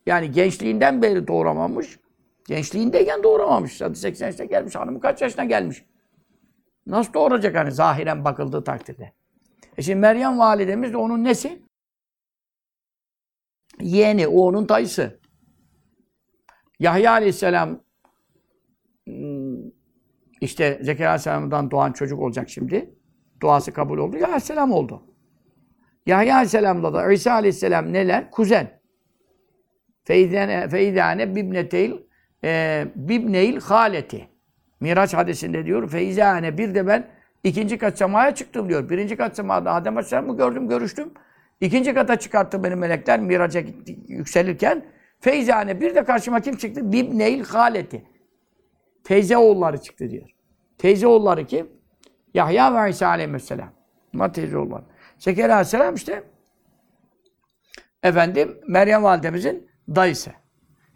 yani 0.06 0.32
gençliğinden 0.32 1.02
beri 1.02 1.28
doğuramamış. 1.28 2.00
Gençliğindeyken 2.48 3.24
doğuramamış. 3.24 3.78
Zaten 3.78 3.93
80 3.93 4.26
yaşına 4.26 4.45
gelmiş. 4.45 4.76
Hanımı 4.76 5.00
kaç 5.00 5.22
yaşına 5.22 5.45
gelmiş? 5.45 5.86
Nasıl 6.88 7.13
doğuracak 7.13 7.55
hani 7.55 7.71
zahiren 7.71 8.25
bakıldığı 8.25 8.63
takdirde? 8.63 9.13
E 9.77 9.81
şimdi 9.81 9.99
Meryem 9.99 10.39
validemiz 10.39 10.93
de 10.93 10.97
onun 10.97 11.23
nesi? 11.23 11.61
Yeğeni, 13.81 14.27
o 14.27 14.41
onun 14.41 14.69
dayısı. 14.69 15.19
Yahya 16.79 17.11
aleyhisselam 17.11 17.79
hmm, 19.05 19.57
işte 20.41 20.79
Zekeriya 20.81 21.09
aleyhisselamdan 21.09 21.71
doğan 21.71 21.91
çocuk 21.91 22.19
olacak 22.19 22.49
şimdi. 22.49 22.95
Duası 23.41 23.73
kabul 23.73 23.97
oldu. 23.97 24.15
Yahya 24.15 24.27
aleyhisselam 24.27 24.71
oldu. 24.71 25.03
Yahya 26.05 26.35
aleyhisselamla 26.35 26.93
da 26.93 27.11
İsa 27.11 27.33
aleyhisselam 27.33 27.93
neler? 27.93 28.31
Kuzen. 28.31 28.81
Feydane, 30.03 30.69
feydane 30.69 31.35
bibneteyl 31.35 31.91
e, 32.43 32.83
bibneyl 32.95 33.59
haleti. 33.59 34.36
Miraç 34.80 35.13
hadisinde 35.13 35.65
diyor. 35.65 35.89
Feyzane 35.89 36.57
bir 36.57 36.75
de 36.75 36.88
ben 36.88 37.07
ikinci 37.43 37.78
kat 37.78 37.97
semaya 37.97 38.36
çıktım 38.36 38.69
diyor. 38.69 38.89
Birinci 38.89 39.17
kat 39.17 39.36
semada 39.36 39.73
Adem 39.73 39.97
Aleyhisselam'ı 39.97 40.38
gördüm, 40.38 40.67
görüştüm. 40.67 41.13
İkinci 41.61 41.93
kata 41.93 42.15
çıkarttı 42.15 42.63
beni 42.63 42.75
melekler 42.75 43.19
gitti, 43.59 43.99
yükselirken. 44.07 44.86
Feyzane 45.19 45.82
bir 45.82 45.95
de 45.95 46.03
karşıma 46.03 46.39
kim 46.39 46.57
çıktı? 46.57 46.91
Bibneyl 46.91 47.43
haleti. 47.43 48.05
Teyze 49.03 49.38
oğulları 49.38 49.78
çıktı 49.82 50.09
diyor. 50.09 50.30
Teyze 50.78 51.07
oğulları 51.07 51.45
kim? 51.45 51.67
Yahya 52.34 52.86
ve 52.86 52.89
İsa 52.89 53.07
aleyhisselam. 53.07 53.69
Bunlar 54.13 54.34
teyze 54.34 54.57
oğulları. 54.57 54.84
Zekeriya 55.17 55.55
aleyhisselam 55.55 55.95
işte 55.95 56.23
efendim 58.03 58.57
Meryem 58.67 59.03
validemizin 59.03 59.69
dayısı. 59.95 60.32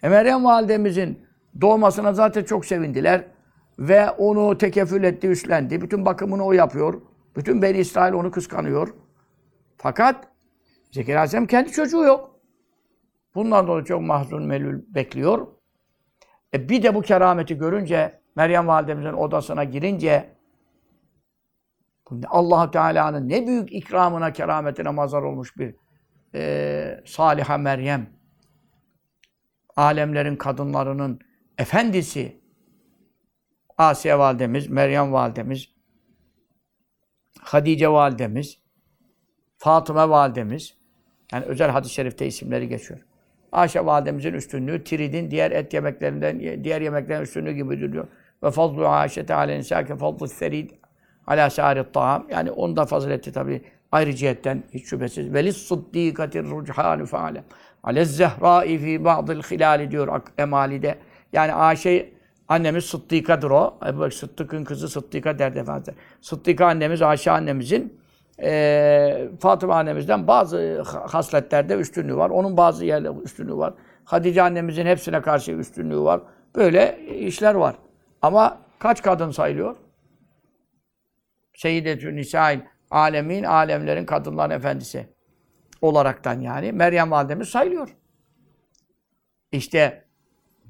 E 0.04 0.10
Meryem 0.10 0.46
validemizin 0.46 1.26
doğmasına 1.62 2.14
zaten 2.14 2.44
çok 2.44 2.66
sevindiler. 2.66 3.26
Ve 3.80 4.10
onu 4.10 4.58
tekefül 4.58 5.04
etti, 5.04 5.28
üstlendi. 5.28 5.82
Bütün 5.82 6.06
bakımını 6.06 6.46
o 6.46 6.52
yapıyor. 6.52 7.02
Bütün 7.36 7.62
Beni 7.62 7.78
İsrail 7.78 8.14
onu 8.14 8.32
kıskanıyor. 8.32 8.94
Fakat 9.78 10.28
Zekeriya 10.92 11.18
Aleyhisselam 11.18 11.46
kendi 11.46 11.72
çocuğu 11.72 12.04
yok. 12.04 12.40
Bundan 13.36 13.68
dolayı 13.68 13.86
çok 13.86 14.02
mahzun 14.02 14.44
melül 14.44 14.84
bekliyor. 14.88 15.48
E 16.54 16.70
bir 16.70 16.84
de 16.84 16.96
bu 16.96 17.02
kerameti 17.02 17.58
görünce 17.58 18.22
Meryem 18.36 18.68
validemizin 18.68 19.14
odasına 19.14 19.64
girince 19.64 20.36
allah 22.28 22.72
Teala'nın 22.72 23.30
ne 23.30 23.48
büyük 23.48 23.74
ikramına, 23.74 24.34
kerametine 24.34 24.90
mazar 24.90 25.22
olmuş 25.22 25.58
bir 25.58 25.76
e, 26.36 27.04
Saliha 27.06 27.58
Meryem. 27.58 28.10
Alemlerin 29.76 30.36
kadınlarının 30.36 31.20
efendisi. 31.58 32.41
Asiye 33.82 34.20
validemiz, 34.20 34.70
Meryem 34.70 35.14
validemiz, 35.14 35.70
Hadice 37.40 37.90
validemiz, 37.90 38.58
Fatıma 39.58 40.10
validemiz. 40.10 40.78
Yani 41.32 41.46
özel 41.46 41.70
hadis-i 41.70 41.94
şerifte 41.94 42.28
isimleri 42.28 42.68
geçiyor. 42.68 43.00
Ayşe 43.52 43.86
validemizin 43.86 44.34
üstünlüğü, 44.34 44.84
tiridin 44.84 45.32
diğer 45.32 45.52
et 45.52 45.74
yemeklerinden, 45.74 46.64
diğer 46.64 46.82
yemeklerin 46.82 47.22
üstünlüğü 47.22 47.52
gibi 47.52 47.92
diyor. 47.92 48.08
Ve 48.44 48.52
fazlu 48.52 48.88
Ayşe 48.88 49.36
alen 49.36 49.60
nisâke 49.60 49.96
fazlu 49.96 50.28
serid 50.28 50.70
ala 51.28 51.50
sâri 51.50 51.92
ta'am. 51.94 52.28
Yani 52.32 52.52
onun 52.52 52.76
da 52.76 52.86
fazileti 52.86 53.32
tabi 53.32 53.62
ayrı 53.92 54.16
cihetten 54.16 54.64
hiç 54.74 54.86
şüphesiz. 54.86 55.34
Velis 55.34 55.58
suddîkatir 55.58 56.44
ruchânu 56.44 57.06
fe'alem. 57.06 57.44
Alez 57.84 58.18
zehrâi 58.18 58.78
fî 58.78 59.06
ba'dil 59.06 59.42
hilâli 59.42 59.92
diyor 59.92 60.22
emalide. 60.38 60.98
Yani 61.34 61.54
Ayşe 61.54 62.21
annemiz 62.52 62.86
Sıddikadır 62.86 63.52
o. 63.52 63.78
Ebu 63.88 64.02
Bekir 64.02 64.16
Sıddık'ın 64.16 64.64
kızı 64.64 64.90
Sıddika 64.90 65.40
derdi 65.40 65.60
Efendimiz. 65.60 66.00
Sıddika 66.22 66.66
annemiz 66.66 67.02
Ayşe 67.02 67.32
annemizin 67.32 68.02
e, 68.44 69.30
Fatıma 69.40 69.76
annemizden 69.76 70.28
bazı 70.28 70.82
hasletlerde 71.08 71.74
üstünlüğü 71.76 72.16
var. 72.16 72.30
Onun 72.30 72.58
bazı 72.58 72.86
yerlerde 72.86 73.20
üstünlüğü 73.24 73.58
var. 73.58 73.74
Hatice 74.06 74.42
annemizin 74.42 74.86
hepsine 74.86 75.22
karşı 75.22 75.52
üstünlüğü 75.52 76.00
var. 76.00 76.22
Böyle 76.56 77.00
işler 77.20 77.56
var. 77.56 77.76
Ama 78.22 78.58
kaç 78.80 79.02
kadın 79.02 79.32
sayılıyor? 79.32 79.76
Seyyidetü 81.54 82.16
Nisa'il 82.16 82.60
alemin, 82.92 83.44
alemlerin 83.44 84.06
kadınların 84.06 84.52
efendisi 84.52 85.08
olaraktan 85.82 86.40
yani. 86.40 86.72
Meryem 86.72 87.12
validemiz 87.12 87.50
sayılıyor. 87.50 87.96
İşte 89.52 90.06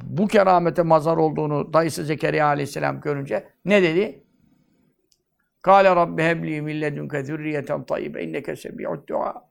bu 0.03 0.27
keramete 0.27 0.83
mazar 0.83 1.17
olduğunu 1.17 1.73
dayısı 1.73 2.05
Zekeriya 2.05 2.47
aleyhisselam 2.47 3.01
görünce 3.01 3.47
ne 3.65 3.83
dedi? 3.83 4.23
Kâle 5.61 5.95
Rabbi 5.95 6.23
hebli 6.23 6.61
min 6.61 6.81
ledünke 6.81 7.23
zürriyeten 7.23 7.83
tayyibe 7.83 8.23
inneke 8.23 8.55
sebi'ud 8.55 9.07
dua. 9.07 9.49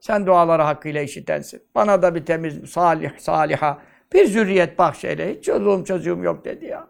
Sen 0.00 0.26
duaları 0.26 0.62
hakkıyla 0.62 1.02
işitensin. 1.02 1.62
Bana 1.74 2.02
da 2.02 2.14
bir 2.14 2.26
temiz, 2.26 2.70
salih, 2.70 3.18
saliha 3.18 3.82
bir 4.12 4.26
zürriyet 4.26 4.78
bahşeyle. 4.78 5.36
Hiç 5.36 5.44
çocuğum 5.44 5.84
çocuğum 5.84 6.22
yok 6.22 6.44
dedi 6.44 6.64
ya. 6.64 6.88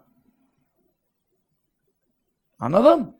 Anladın? 2.58 3.16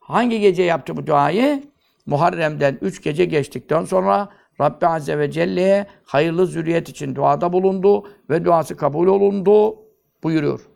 Hangi 0.00 0.40
gece 0.40 0.62
yaptı 0.62 0.96
bu 0.96 1.06
duayı? 1.06 1.62
Muharrem'den 2.06 2.78
üç 2.80 3.02
gece 3.02 3.24
geçtikten 3.24 3.84
sonra 3.84 4.28
Rabbi 4.62 4.86
Azze 4.86 5.18
ve 5.18 5.30
Celle'ye 5.30 5.86
hayırlı 6.04 6.46
zürriyet 6.46 6.88
için 6.88 7.14
duada 7.14 7.52
bulundu 7.52 8.08
ve 8.30 8.44
duası 8.44 8.76
kabul 8.76 9.06
olundu 9.06 9.76
buyuruyor. 10.22 10.68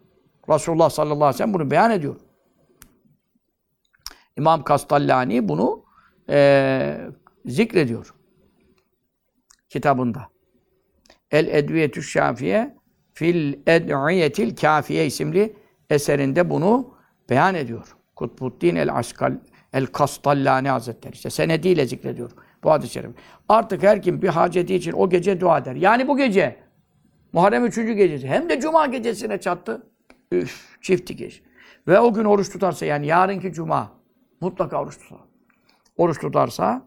Resulullah 0.49 0.91
sallallahu 0.91 1.24
aleyhi 1.24 1.34
ve 1.34 1.39
sellem 1.39 1.55
bunu 1.55 1.70
beyan 1.70 1.91
ediyor. 1.91 2.16
İmam 4.37 4.64
Kastallani 4.64 5.49
bunu 5.49 5.84
e, 6.28 6.99
zikrediyor. 7.47 8.14
kitabında. 9.68 10.28
El 11.30 11.47
Edviyetü 11.47 12.03
Şafiye 12.03 12.76
fil 13.12 13.55
Ed'iyetil 13.66 14.57
Kafiye 14.57 15.07
isimli 15.07 15.57
eserinde 15.91 16.51
bunu 16.51 16.95
beyan 17.30 17.55
ediyor. 17.55 17.97
Kutbuddin 18.16 18.76
el 18.76 18.97
Askal 18.97 19.39
el 19.72 19.87
Kastallani 19.87 20.68
Hazretleri. 20.68 21.14
İşte 21.14 21.30
senediyle 21.30 21.87
zikrediyor 21.87 22.30
bu 22.67 22.71
hadis-i 22.71 22.93
şerif. 22.93 23.11
Artık 23.49 23.83
her 23.83 24.03
kim 24.03 24.23
bir 24.23 24.29
haceti 24.29 24.75
için 24.75 24.93
o 24.93 25.11
gece 25.11 25.41
dua 25.41 25.59
eder. 25.59 25.75
Yani 25.75 26.09
bu 26.09 26.17
gece 26.17 26.57
Muharrem 27.33 27.64
3. 27.64 27.77
gecesi 27.77 28.29
hem 28.29 28.49
de 28.49 28.61
cuma 28.61 28.87
gecesine 28.87 29.41
çattı. 29.41 29.87
Üf, 30.33 30.79
çifti 30.83 31.17
gece. 31.17 31.41
Ve 31.89 32.01
o 32.01 32.14
gün 32.14 32.25
oruç 32.25 32.53
tutarsa 32.53 32.87
yani 32.87 33.07
yarınki 33.07 33.53
cuma 33.53 33.93
mutlaka 34.41 34.83
oruç 34.83 34.99
tutar. 34.99 35.19
Oruç 35.97 36.21
tutarsa 36.21 36.83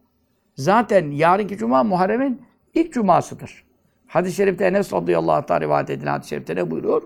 zaten 0.56 1.12
yarınki 1.12 1.58
cuma 1.58 1.84
Muharrem'in 1.84 2.42
ilk 2.74 2.94
cumasıdır. 2.94 3.64
Hadis-i 4.08 4.36
şerifte 4.36 4.66
Enes 4.66 4.94
radıyallahu 4.94 5.36
anh'ta 5.36 5.62
rivayet 5.62 5.90
edilen 5.90 6.12
hadis-i 6.12 6.30
şerifte 6.30 6.56
ne 6.56 6.72
buyuruyor? 6.72 7.02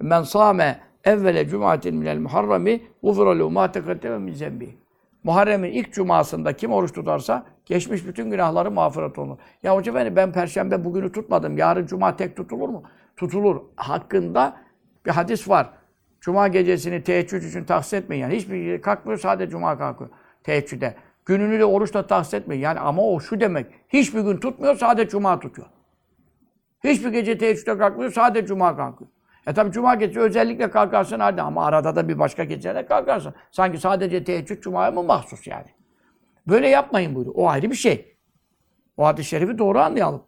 Men 0.00 0.22
sâme 0.22 0.80
evvele 1.04 1.48
cumatin 1.48 1.96
minel 1.96 2.18
muharremi 2.18 2.82
gufira 3.02 3.30
lehu 3.30 3.50
ma 3.50 3.72
tekaddeme 3.72 4.18
min 4.18 4.32
zembi. 4.32 4.74
Muharrem'in 5.24 5.72
ilk 5.72 5.92
cumasında 5.92 6.52
kim 6.52 6.72
oruç 6.72 6.92
tutarsa 6.92 7.46
geçmiş 7.70 8.06
bütün 8.06 8.30
günahları 8.30 8.70
mağfiret 8.70 9.18
olur. 9.18 9.38
Ya 9.62 9.76
hoca 9.76 9.94
beni 9.94 10.16
ben 10.16 10.32
perşembe 10.32 10.84
bugünü 10.84 11.12
tutmadım. 11.12 11.58
Yarın 11.58 11.86
cuma 11.86 12.16
tek 12.16 12.36
tutulur 12.36 12.68
mu? 12.68 12.82
Tutulur. 13.16 13.60
Hakkında 13.76 14.56
bir 15.06 15.10
hadis 15.10 15.48
var. 15.48 15.70
Cuma 16.20 16.48
gecesini 16.48 17.02
teheccüd 17.02 17.42
için 17.42 17.64
tahsis 17.64 17.92
etmeyin. 17.92 18.22
Yani 18.22 18.36
hiçbir 18.36 18.64
şey 18.64 18.80
kalkmıyor 18.80 19.18
sadece 19.18 19.50
cuma 19.50 19.78
kalkıyor 19.78 20.10
teheccüde. 20.44 20.94
Gününü 21.26 21.58
de 21.58 21.64
oruçla 21.64 22.06
tahsis 22.06 22.34
etmeyin. 22.34 22.62
Yani 22.62 22.80
ama 22.80 23.02
o 23.02 23.20
şu 23.20 23.40
demek. 23.40 23.66
Hiçbir 23.88 24.20
gün 24.20 24.36
tutmuyor 24.36 24.76
sadece 24.76 25.08
cuma 25.08 25.40
tutuyor. 25.40 25.68
Hiçbir 26.84 27.08
gece 27.08 27.38
teheccüde 27.38 27.78
kalkmıyor 27.78 28.12
sadece 28.12 28.46
cuma 28.46 28.76
kalkıyor. 28.76 29.10
E 29.46 29.54
tabi 29.54 29.72
cuma 29.72 29.94
gecesi 29.94 30.20
özellikle 30.20 30.70
kalkarsın 30.70 31.20
hadi 31.20 31.42
ama 31.42 31.66
arada 31.66 31.96
da 31.96 32.08
bir 32.08 32.18
başka 32.18 32.44
gecede 32.44 32.86
kalkarsın. 32.86 33.34
Sanki 33.50 33.78
sadece 33.78 34.24
teheccüd 34.24 34.62
cumaya 34.62 34.90
mı 34.90 35.02
mahsus 35.02 35.46
yani? 35.46 35.79
Böyle 36.50 36.68
yapmayın 36.68 37.14
buyuruyor. 37.14 37.36
O 37.38 37.48
ayrı 37.48 37.70
bir 37.70 37.76
şey. 37.76 38.16
O 38.96 39.06
hadis-i 39.06 39.28
şerifi 39.28 39.58
doğru 39.58 39.78
anlayalım. 39.78 40.22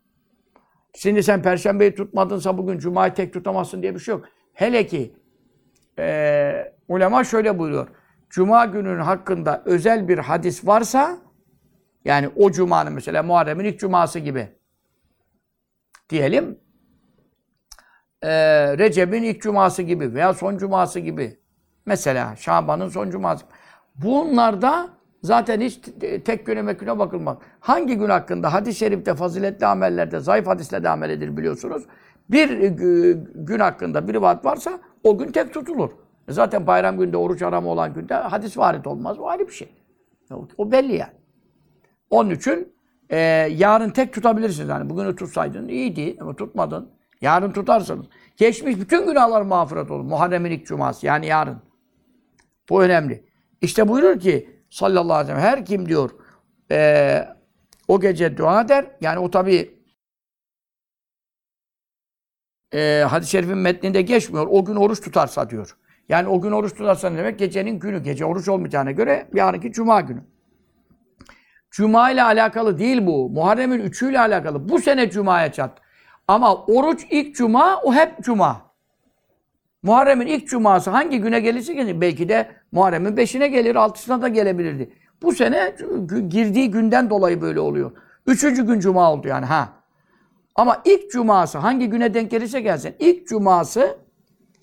Şimdi 0.95 1.23
sen 1.23 1.43
perşembeyi 1.43 1.95
tutmadınsa 1.95 2.59
bugün 2.59 2.79
cumayı 2.79 3.15
tek 3.15 3.33
tutamazsın 3.33 3.83
diye 3.83 3.95
bir 3.95 4.01
şey 4.01 4.15
yok. 4.15 4.25
Hele 4.53 4.87
ki 4.87 5.17
e, 5.99 6.75
ulema 6.89 7.25
şöyle 7.25 7.59
buyuruyor. 7.59 7.89
Cuma 8.31 8.65
gününün 8.65 9.01
hakkında 9.01 9.63
özel 9.65 10.09
bir 10.09 10.19
hadis 10.19 10.67
varsa 10.67 11.19
yani 12.05 12.31
o 12.37 12.51
cumanın 12.51 12.93
mesela 12.93 13.23
Muharrem'in 13.23 13.65
ilk 13.65 13.81
cuması 13.81 14.19
gibi 14.19 14.49
diyelim 16.09 16.59
e, 18.23 18.29
Recep'in 18.79 19.23
ilk 19.23 19.43
cuması 19.43 19.83
gibi 19.83 20.15
veya 20.15 20.35
son 20.35 20.59
cuması 20.59 21.01
gibi 21.01 21.41
mesela 21.87 22.37
Şaban'ın 22.37 22.89
son 22.89 23.11
cuması 23.11 23.45
bunlarda 23.95 25.02
zaten 25.23 25.61
hiç 25.61 25.81
tek 26.25 26.47
güne 26.47 26.63
meküne 26.63 26.99
bakılmaz. 26.99 27.37
Hangi 27.61 27.99
gün 27.99 28.09
hakkında 28.09 28.53
hadis-i 28.53 28.79
şerifte 28.79 29.15
faziletli 29.15 29.67
amellerde 29.67 30.21
zayıf 30.21 30.47
hadisle 30.47 30.83
de 30.83 30.89
amel 30.89 31.11
edilir 31.11 31.37
biliyorsunuz. 31.37 31.83
Bir 32.31 32.51
gün 33.35 33.59
hakkında 33.59 34.09
bir 34.09 34.15
rivayet 34.15 34.45
varsa 34.45 34.81
o 35.05 35.19
gün 35.19 35.33
tek 35.33 35.55
tutulur. 35.55 35.91
Zaten 36.29 36.67
bayram 36.67 36.99
günde 36.99 37.17
oruç 37.17 37.43
aramı 37.43 37.69
olan 37.69 37.95
günde 37.95 38.15
hadis 38.15 38.59
varit 38.59 38.87
olmaz. 38.87 39.19
O 39.19 39.27
ayrı 39.27 39.47
bir 39.47 39.53
şey. 39.53 39.69
O 40.59 40.73
belli 40.73 40.97
yani. 40.97 41.13
Onun 42.11 42.31
için 42.31 42.73
e, 43.11 43.19
yarın 43.57 43.91
tek 43.91 44.13
tutabilirsiniz. 44.13 44.69
Yani 44.69 44.91
bugünü 44.91 45.17
tutsaydın 45.17 45.69
iyiydi 45.69 46.17
ama 46.21 46.37
tutmadın. 46.37 46.91
Yarın 47.21 47.53
tutarsanız. 47.53 48.07
Geçmiş 48.37 48.81
bütün 48.81 49.07
günahlar 49.07 49.43
mağfiret 49.43 49.91
olur. 49.91 50.05
Muharrem'in 50.05 50.51
ilk 50.51 50.67
cuması 50.67 51.07
yani 51.07 51.27
yarın. 51.27 51.57
Bu 52.71 52.83
önemli. 52.83 53.25
İşte 53.61 53.89
buyurur 53.89 54.21
ki 54.21 54.62
sallallahu 54.73 55.15
aleyhi 55.15 55.37
ve 55.37 55.41
sellem 55.41 55.57
her 55.57 55.67
kim 55.67 55.89
diyor 55.89 56.11
e, 56.71 57.29
o 57.89 58.01
gece 58.01 58.37
dua 58.37 58.61
eder. 58.61 58.87
Yani 59.01 59.19
o 59.19 59.31
tabi 59.31 59.83
e, 62.75 63.05
hadis-i 63.09 63.31
şerifin 63.31 63.59
metninde 63.59 64.03
geçmiyor. 64.03 64.47
O 64.51 64.65
gün 64.65 64.77
oruç 64.77 65.01
tutarsa 65.01 65.51
diyor. 65.51 65.77
Yani 66.09 66.29
o 66.29 66.41
gün 66.41 66.53
oruç 66.53 66.75
tutarsa 66.75 67.11
ne 67.11 67.19
demek? 67.19 67.39
Gecenin 67.39 67.79
günü. 67.79 68.03
Gece 68.03 68.25
oruç 68.25 68.49
olmayacağına 68.49 68.91
göre 68.91 69.29
yarınki 69.35 69.73
cuma 69.73 70.01
günü. 70.01 70.25
Cuma 71.71 72.11
ile 72.11 72.23
alakalı 72.23 72.79
değil 72.79 73.07
bu. 73.07 73.31
Muharrem'in 73.31 73.81
üçüyle 73.81 74.21
alakalı. 74.21 74.69
Bu 74.69 74.79
sene 74.79 75.11
cumaya 75.11 75.53
çat. 75.53 75.79
Ama 76.29 76.65
oruç 76.65 77.07
ilk 77.11 77.37
cuma, 77.37 77.81
o 77.83 77.95
hep 77.95 78.21
cuma. 78.23 78.72
Muharrem'in 79.83 80.27
ilk 80.27 80.49
cuması 80.49 80.91
hangi 80.91 81.21
güne 81.21 81.41
gelirse 81.41 81.75
gelir. 81.75 82.01
Belki 82.01 82.29
de 82.29 82.49
Muharrem'in 82.73 83.17
beşine 83.17 83.49
gelir, 83.49 83.77
altısına 83.77 84.23
da 84.23 84.29
gelebilirdi. 84.29 84.93
Bu 85.23 85.33
sene 85.33 85.75
girdiği 86.29 86.71
günden 86.71 87.11
dolayı 87.11 87.41
böyle 87.41 87.61
oluyor. 87.61 87.93
Üçüncü 88.27 88.67
gün 88.67 88.81
cuma 88.81 89.13
oldu 89.13 89.29
yani 89.29 89.47
ha. 89.47 89.69
Ama 90.55 90.83
ilk 90.85 91.11
cuması 91.11 91.59
hangi 91.59 91.91
güne 91.91 92.15
denk 92.15 92.31
gelirse 92.31 92.61
gelsin. 92.61 92.95
İlk 92.99 93.29
cuması 93.29 93.99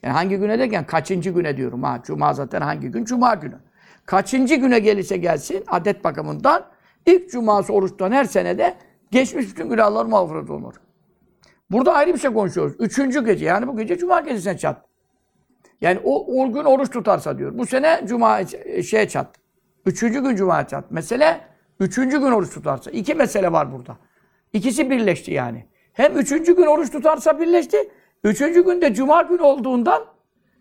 yani 0.03 0.13
hangi 0.13 0.37
güne 0.37 0.59
derken 0.59 0.85
kaçıncı 0.85 1.29
güne 1.29 1.57
diyorum 1.57 1.83
ha. 1.83 2.01
Cuma 2.03 2.33
zaten 2.33 2.61
hangi 2.61 2.87
gün? 2.87 3.05
Cuma 3.05 3.33
günü. 3.33 3.55
Kaçıncı 4.05 4.55
güne 4.55 4.79
gelirse 4.79 5.17
gelsin 5.17 5.63
adet 5.67 6.03
bakımından 6.03 6.65
ilk 7.05 7.31
cuması 7.31 7.73
oruçtan 7.73 8.11
her 8.11 8.25
senede 8.25 8.75
geçmiş 9.11 9.49
bütün 9.49 9.69
günahlar 9.69 10.05
mağfiret 10.05 10.49
olur. 10.49 10.73
Burada 11.71 11.93
ayrı 11.93 12.13
bir 12.13 12.19
şey 12.19 12.33
konuşuyoruz. 12.33 12.75
Üçüncü 12.79 13.25
gece 13.25 13.45
yani 13.45 13.67
bu 13.67 13.77
gece 13.77 13.97
cuma 13.97 14.21
gecesine 14.21 14.57
çat. 14.57 14.88
Yani 15.81 15.99
o, 16.03 16.41
o 16.43 16.51
gün 16.53 16.63
oruç 16.63 16.91
tutarsa 16.91 17.37
diyor. 17.37 17.57
Bu 17.57 17.65
sene 17.65 18.01
cuma 18.05 18.39
şeye 18.89 19.07
çat. 19.07 19.35
Üçüncü 19.85 20.23
gün 20.23 20.35
cuma 20.35 20.67
çat. 20.67 20.91
Mesele 20.91 21.41
üçüncü 21.79 22.19
gün 22.19 22.31
oruç 22.31 22.53
tutarsa. 22.53 22.91
İki 22.91 23.15
mesele 23.15 23.51
var 23.51 23.73
burada. 23.73 23.97
İkisi 24.53 24.89
birleşti 24.89 25.31
yani. 25.31 25.65
Hem 25.93 26.17
üçüncü 26.17 26.55
gün 26.55 26.65
oruç 26.65 26.91
tutarsa 26.91 27.39
birleşti. 27.39 27.77
Üçüncü 28.23 28.65
günde 28.65 28.93
cuma 28.93 29.21
günü 29.21 29.41
olduğundan 29.41 30.05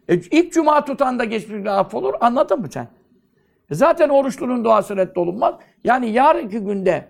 e, 0.08 0.14
ilk 0.14 0.52
cuma 0.52 0.84
tutan 0.84 1.18
da 1.18 1.24
geçmiş 1.24 1.66
affolur. 1.66 2.14
Anladın 2.20 2.60
mı 2.60 2.68
sen? 2.70 2.88
E, 3.70 3.74
zaten 3.74 4.08
oruçlunun 4.08 4.64
duası 4.64 4.96
reddolunmaz. 4.96 5.54
Yani 5.84 6.10
yarınki 6.10 6.58
günde 6.58 7.08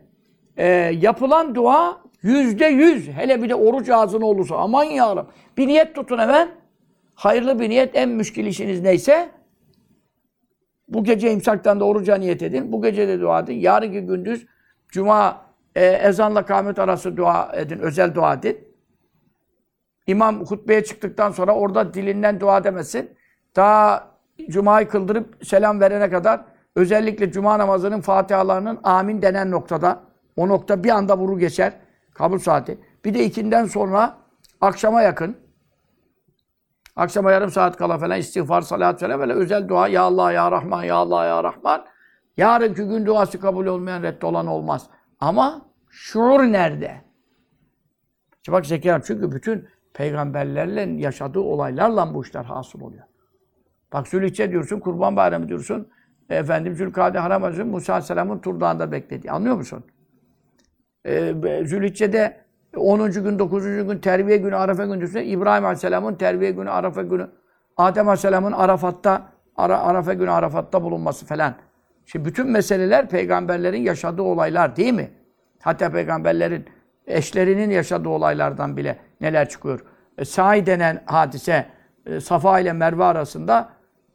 e, 0.57 0.67
yapılan 1.01 1.55
dua 1.55 2.01
yüzde 2.23 2.67
yüz. 2.67 3.09
Hele 3.09 3.43
bir 3.43 3.49
de 3.49 3.55
oruç 3.55 3.89
ağzına 3.89 4.27
olursa 4.27 4.57
aman 4.57 4.85
yavrum. 4.85 5.27
Bir 5.57 5.67
niyet 5.67 5.95
tutun 5.95 6.19
hemen. 6.19 6.49
Hayırlı 7.19 7.61
bir 7.61 7.71
niyet 7.71 7.97
en 7.97 8.09
müşkil 8.09 8.47
işiniz 8.47 8.81
neyse 8.81 9.31
bu 10.89 11.05
gece 11.05 11.33
imsaktan 11.33 11.81
da 11.81 11.85
oruca 11.85 12.17
niyet 12.17 12.43
edin. 12.43 12.73
Bu 12.73 12.83
gece 12.83 13.09
de 13.09 13.21
dua 13.21 13.41
edin. 13.41 13.55
Yarınki 13.55 14.01
gündüz 14.01 14.47
cuma 14.89 15.45
e, 15.75 15.87
ezanla 15.87 16.45
kâhmet 16.45 16.79
arası 16.79 17.17
dua 17.17 17.53
edin. 17.55 17.79
Özel 17.79 18.15
dua 18.15 18.35
edin. 18.35 18.69
İmam 20.07 20.45
hutbeye 20.45 20.85
çıktıktan 20.85 21.31
sonra 21.31 21.55
orada 21.55 21.95
dilinden 21.95 22.41
dua 22.41 22.65
demesin. 22.65 23.11
Daha 23.57 24.11
Cuma'yı 24.49 24.89
kıldırıp 24.89 25.47
selam 25.47 25.81
verene 25.81 26.11
kadar 26.11 26.41
özellikle 26.77 27.33
Cuma 27.33 27.59
namazının 27.59 28.01
Fatihalarının 28.01 28.79
amin 28.83 29.23
denen 29.23 29.51
noktada 29.51 30.01
o 30.37 30.49
nokta 30.49 30.85
bir 30.85 30.91
anda 30.91 31.19
vuru 31.19 31.39
geçer. 31.39 31.73
Kabul 32.15 32.39
saati. 32.39 32.79
Bir 33.05 33.15
de 33.15 33.25
ikinden 33.25 33.65
sonra 33.65 34.17
akşama 34.61 35.03
yakın 35.03 35.48
akşama 36.99 37.33
yarım 37.33 37.51
saat 37.51 37.77
kala 37.77 37.99
falan 37.99 38.19
istiğfar, 38.19 38.61
salat 38.61 39.01
falan 39.01 39.21
böyle 39.21 39.33
özel 39.33 39.69
dua. 39.69 39.89
Ya 39.89 40.03
Allah, 40.03 40.33
Ya 40.33 40.51
Rahman, 40.51 40.85
Ya 40.85 40.97
Allah, 40.97 41.25
Ya 41.25 41.45
Rahman. 41.45 41.85
Yarınki 42.37 42.83
gün 42.83 43.07
duası 43.07 43.41
kabul 43.41 43.67
olmayan 43.67 44.03
reddolan 44.03 44.47
olmaz. 44.47 44.87
Ama 45.21 45.67
şuur 45.89 46.41
nerede? 46.41 47.01
İşte 48.37 48.53
bak 48.53 48.67
Zekeriya 48.67 49.03
çünkü 49.03 49.33
bütün 49.33 49.69
peygamberlerle 49.95 50.81
yaşadığı 50.81 51.41
olaylarla 51.41 52.15
bu 52.15 52.23
işler 52.23 52.45
hasıl 52.45 52.81
oluyor. 52.81 53.05
Bak 53.93 54.09
Zülhicce 54.09 54.51
diyorsun, 54.51 54.81
Kurban 54.81 55.17
Bayramı 55.17 55.49
diyorsun. 55.49 55.89
Efendim 56.31 56.75
Zülkade 56.77 57.19
Haram 57.19 57.69
Musa 57.69 57.93
Aleyhisselam'ın 57.93 58.39
Turdağ'ında 58.39 58.93
beklediği. 58.93 59.31
Anlıyor 59.31 59.57
musun? 59.57 59.85
Ee, 61.07 61.35
Zülhicce'de 61.65 62.48
10. 62.77 63.13
gün, 63.13 63.39
9. 63.39 63.65
gün 63.65 63.99
terbiye 63.99 64.37
günü, 64.37 64.57
Arafa 64.57 64.99
diyorsun. 64.99 65.19
İbrahim 65.19 65.65
Aleyhisselam'ın 65.65 66.15
terbiye 66.15 66.51
günü, 66.51 66.71
Arafa 66.71 67.03
günü. 67.03 67.29
Adem 67.77 68.09
Aleyhisselam'ın 68.09 68.53
Arafat'ta, 68.53 69.23
Ara, 69.57 69.81
Arafa 69.81 70.15
günü 70.15 70.31
Arafat'ta 70.31 70.83
bulunması 70.83 71.27
falan. 71.27 71.55
Şimdi 72.07 72.25
bütün 72.25 72.51
meseleler 72.51 73.09
peygamberlerin 73.09 73.83
yaşadığı 73.83 74.23
olaylar 74.23 74.77
değil 74.77 74.93
mi? 74.93 75.11
Hatta 75.63 75.91
peygamberlerin 75.91 76.65
eşlerinin 77.07 77.71
yaşadığı 77.71 78.09
olaylardan 78.09 78.77
bile 78.77 78.99
neler 79.21 79.49
çıkıyor. 79.49 79.85
E, 80.19 80.25
Sa'i 80.25 80.67
denen 80.67 81.03
hadise 81.07 81.67
e, 82.07 82.21
Safa 82.21 82.61
ile 82.61 82.73
Merve 82.73 83.05
arasında 83.05 83.69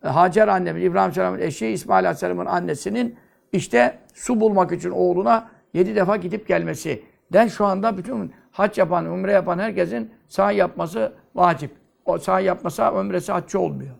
e, 0.04 0.08
Hacer 0.08 0.48
annemiz, 0.48 0.84
İbrahim 0.84 0.98
Aleyhisselam'ın 0.98 1.40
eşi, 1.40 1.68
İsmail 1.68 2.06
Aleyhisselam'ın 2.06 2.46
annesinin 2.46 3.16
işte 3.52 4.00
su 4.14 4.42
bulmak 4.42 4.72
için 4.72 4.90
oğluna 4.90 5.50
yedi 5.74 5.96
defa 5.96 6.16
gidip 6.16 6.48
gelmesi. 6.48 7.04
Den 7.34 7.48
şu 7.48 7.66
anda 7.66 7.98
bütün 7.98 8.34
hac 8.54 8.78
yapan, 8.78 9.06
umre 9.06 9.32
yapan 9.32 9.60
herkesin 9.60 10.12
sahi 10.28 10.56
yapması 10.58 11.14
vacip. 11.36 11.72
O 12.06 12.18
sahi 12.18 12.46
yapmasa 12.46 12.94
ömresi 12.94 13.32
haccı 13.32 13.60
olmuyor. 13.60 13.96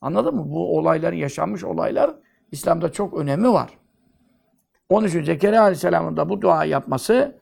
Anladın 0.00 0.34
mı? 0.34 0.44
Bu 0.46 0.78
olayların 0.78 1.16
yaşanmış 1.16 1.64
olaylar 1.64 2.14
İslam'da 2.52 2.92
çok 2.92 3.14
önemi 3.14 3.52
var. 3.52 3.70
Onun 4.88 5.06
için 5.08 5.22
Zekeriya 5.22 5.62
Aleyhisselam'ın 5.62 6.16
da 6.16 6.28
bu 6.28 6.42
dua 6.42 6.64
yapması 6.64 7.40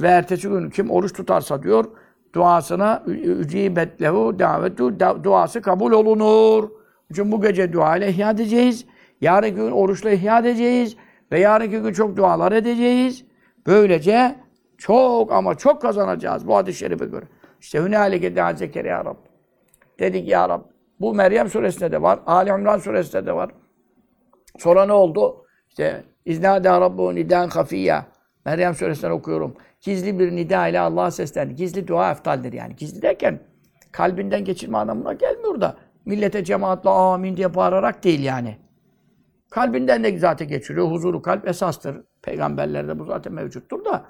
ve 0.00 0.08
ertesi 0.08 0.48
gün 0.48 0.70
kim 0.70 0.90
oruç 0.90 1.12
tutarsa 1.12 1.62
diyor 1.62 1.84
duasına 2.34 3.02
ücibet 3.06 4.02
lehu 4.02 4.38
davetu 4.38 5.00
da- 5.00 5.24
duası 5.24 5.62
kabul 5.62 5.92
olunur. 5.92 6.70
Çünkü 7.14 7.32
bu 7.32 7.42
gece 7.42 7.72
dua 7.72 7.96
ile 7.96 8.08
ihya 8.08 8.30
edeceğiz. 8.30 8.86
Yarın 9.20 9.54
gün 9.54 9.70
oruçla 9.70 10.10
ihya 10.10 10.38
edeceğiz. 10.38 10.96
Ve 11.32 11.40
yarınki 11.40 11.78
gün 11.78 11.92
çok 11.92 12.16
dualar 12.16 12.52
edeceğiz. 12.52 13.24
Böylece 13.66 14.36
çok 14.78 15.32
ama 15.32 15.54
çok 15.54 15.82
kazanacağız 15.82 16.46
bu 16.46 16.56
hadis-i 16.56 16.78
şerife 16.78 17.04
göre. 17.04 17.24
İşte 17.60 17.80
hünalike 17.82 18.36
dâ 18.36 18.54
Zekeriya 18.54 19.04
Rab. 19.04 19.16
Dedik 19.98 20.28
ya 20.28 20.48
Rab. 20.48 20.60
Bu 21.00 21.14
Meryem 21.14 21.48
suresinde 21.48 21.92
de 21.92 22.02
var. 22.02 22.20
Ali 22.26 22.50
İmran 22.50 22.78
suresinde 22.78 23.26
de 23.26 23.32
var. 23.32 23.50
Sonra 24.58 24.86
ne 24.86 24.92
oldu? 24.92 25.46
İşte 25.68 26.04
İznâdâ 26.24 26.80
Rabbu 26.80 27.14
nidân 27.14 27.48
hafiyya. 27.48 28.06
Meryem 28.44 28.74
suresinden 28.74 29.10
okuyorum. 29.10 29.54
Gizli 29.80 30.18
bir 30.18 30.32
nida 30.32 30.68
ile 30.68 30.80
Allah'a 30.80 31.10
seslendi. 31.10 31.54
Gizli 31.54 31.88
dua 31.88 32.10
eftaldir 32.10 32.52
yani. 32.52 32.76
Gizli 32.76 33.02
derken 33.02 33.40
kalbinden 33.92 34.44
geçirme 34.44 34.78
anlamına 34.78 35.12
gelmiyor 35.12 35.60
da 35.60 35.76
millete 36.04 36.44
cemaatle 36.44 36.90
amin 36.90 37.36
diye 37.36 37.54
bağırarak 37.54 38.04
değil 38.04 38.22
yani. 38.22 38.56
Kalbinden 39.50 40.04
de 40.04 40.18
zaten 40.18 40.48
geçiriyor. 40.48 40.90
Huzuru 40.90 41.22
kalp 41.22 41.48
esastır. 41.48 41.96
Peygamberlerde 42.22 42.98
bu 42.98 43.04
zaten 43.04 43.32
mevcuttur 43.32 43.84
da. 43.84 44.04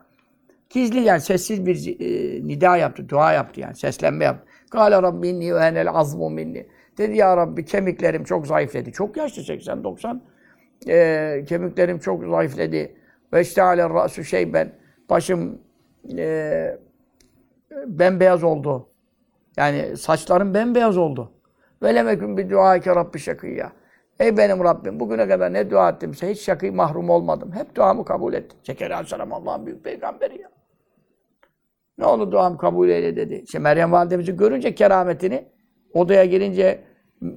Gizli 0.75 1.01
yani 1.01 1.21
sessiz 1.21 1.67
bir 1.67 2.01
e, 2.01 2.47
nida 2.47 2.77
yaptı, 2.77 3.09
dua 3.09 3.33
yaptı 3.33 3.61
yani 3.61 3.75
seslenme 3.75 4.25
yaptı. 4.25 4.47
Kâle 4.71 5.03
Rabbi 5.03 5.29
inni 5.29 5.55
ve 5.55 5.59
enel 5.59 5.91
azmu 5.91 6.31
minni. 6.31 6.67
Dedi 6.99 7.17
ya 7.17 7.37
Rabbi 7.37 7.65
kemiklerim 7.65 8.25
çok 8.25 8.47
zayıfledi. 8.47 8.93
Çok 8.93 9.17
yaşlı 9.17 9.43
80-90. 9.43 10.21
E, 10.89 11.45
kemiklerim 11.45 11.99
çok 11.99 12.25
zayıfledi. 12.25 12.97
Ve 13.33 13.41
işteale 13.41 13.91
ra'su 13.91 14.25
şeyben. 14.25 14.73
Başım 15.11 15.59
e, 16.19 16.79
bembeyaz 17.87 18.45
oldu. 18.45 18.89
Yani 19.57 19.97
saçlarım 19.97 20.55
bembeyaz 20.55 20.97
oldu. 20.97 21.33
Ve 21.83 21.95
lemeküm 21.95 22.37
bir 22.37 22.51
dua 22.51 22.79
ki 22.79 22.91
Rabbi 22.91 23.19
şakiyya. 23.19 23.73
Ey 24.21 24.37
benim 24.37 24.65
Rabbim 24.65 25.01
bugüne 25.01 25.29
kadar 25.29 25.53
ne 25.53 25.71
dua 25.71 25.91
ettimse 25.91 26.31
hiç 26.31 26.41
şakî 26.41 26.71
mahrum 26.71 27.11
olmadım. 27.11 27.53
Hep 27.53 27.75
duamı 27.75 28.05
kabul 28.05 28.35
ettim. 28.35 28.59
Zekeriya 28.63 28.97
Aleyhisselam 28.97 29.33
Allah'ın 29.33 29.67
büyük 29.67 29.85
peygamberi 29.85 30.43
ya. 30.43 30.54
Ne 31.99 32.07
oldu 32.07 32.33
duamı 32.33 32.59
kabul 32.59 32.89
eyle 32.89 33.17
dedi. 33.17 33.35
İşte 33.35 33.59
Meryem 33.59 33.93
validemizi 33.93 34.37
görünce 34.37 34.75
kerametini, 34.75 35.49
odaya 35.93 36.25
girince 36.25 36.85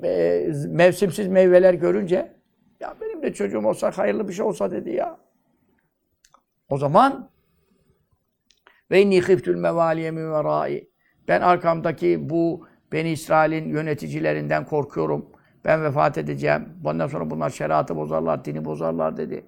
e, 0.04 0.48
mevsimsiz 0.68 1.28
meyveler 1.28 1.74
görünce 1.74 2.36
ya 2.80 2.96
benim 3.02 3.24
de 3.24 3.34
çocuğum 3.34 3.68
olsa 3.68 3.92
hayırlı 3.98 4.28
bir 4.28 4.34
şey 4.34 4.46
olsa 4.46 4.72
dedi 4.72 4.90
ya. 4.90 5.18
O 6.70 6.78
zaman 6.78 7.30
ve 8.92 9.02
inni 9.02 9.22
khiftül 9.22 9.56
mevaliye 9.56 10.12
min. 10.12 10.32
Ben 11.28 11.42
arkamdaki 11.42 12.30
bu 12.30 12.68
Beni 12.92 13.12
İsrail'in 13.12 13.70
yöneticilerinden 13.70 14.66
korkuyorum. 14.66 15.26
Ben 15.66 15.84
vefat 15.84 16.18
edeceğim. 16.18 16.70
Bundan 16.84 17.08
sonra 17.08 17.30
bunlar 17.30 17.50
şeriatı 17.50 17.96
bozarlar, 17.96 18.46
dini 18.46 18.66
bozarlar 18.66 19.18
dedi. 19.18 19.46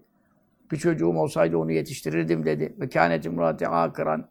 Bir 0.72 0.78
çocuğum 0.78 1.18
olsaydı 1.18 1.58
onu 1.58 1.72
yetiştirirdim 1.72 2.46
dedi. 2.46 2.76
Ve 2.80 2.90
kânetim 2.90 3.34
murati 3.34 3.68
akıran. 3.68 4.30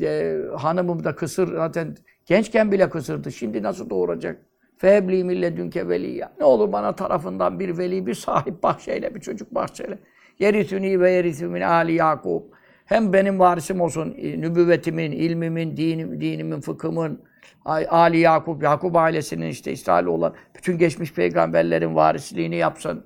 E, 0.00 0.38
hanımım 0.56 1.04
da 1.04 1.14
kısır 1.14 1.54
zaten 1.54 1.96
gençken 2.26 2.72
bile 2.72 2.90
kısırdı. 2.90 3.32
Şimdi 3.32 3.62
nasıl 3.62 3.90
doğuracak? 3.90 4.46
Fehebli 4.78 5.24
milledünke 5.24 5.88
veliyya. 5.88 6.32
Ne 6.38 6.44
olur 6.44 6.72
bana 6.72 6.94
tarafından 6.96 7.60
bir 7.60 7.78
veli, 7.78 8.06
bir 8.06 8.14
sahip 8.14 8.62
bahşeyle, 8.62 9.14
bir 9.14 9.20
çocuk 9.20 9.54
bahşeyle. 9.54 9.98
Yerisüni 10.38 11.00
ve 11.00 11.10
yerisü 11.10 11.64
ali 11.64 11.92
Yakub. 11.92 12.42
Hem 12.84 13.12
benim 13.12 13.38
varisim 13.38 13.80
olsun, 13.80 14.14
e, 14.18 14.40
nübüvvetimin, 14.40 15.12
ilmimin, 15.12 15.76
dinim, 15.76 16.20
dinimin, 16.20 16.60
fıkhımın, 16.60 17.20
Ali 17.64 18.18
Yakup, 18.18 18.62
Yakup 18.62 18.96
ailesinin 18.96 19.46
işte 19.46 19.72
İsrail 19.72 20.06
olan 20.06 20.34
bütün 20.56 20.78
geçmiş 20.78 21.12
peygamberlerin 21.12 21.94
varisliğini 21.94 22.56
yapsın. 22.56 23.04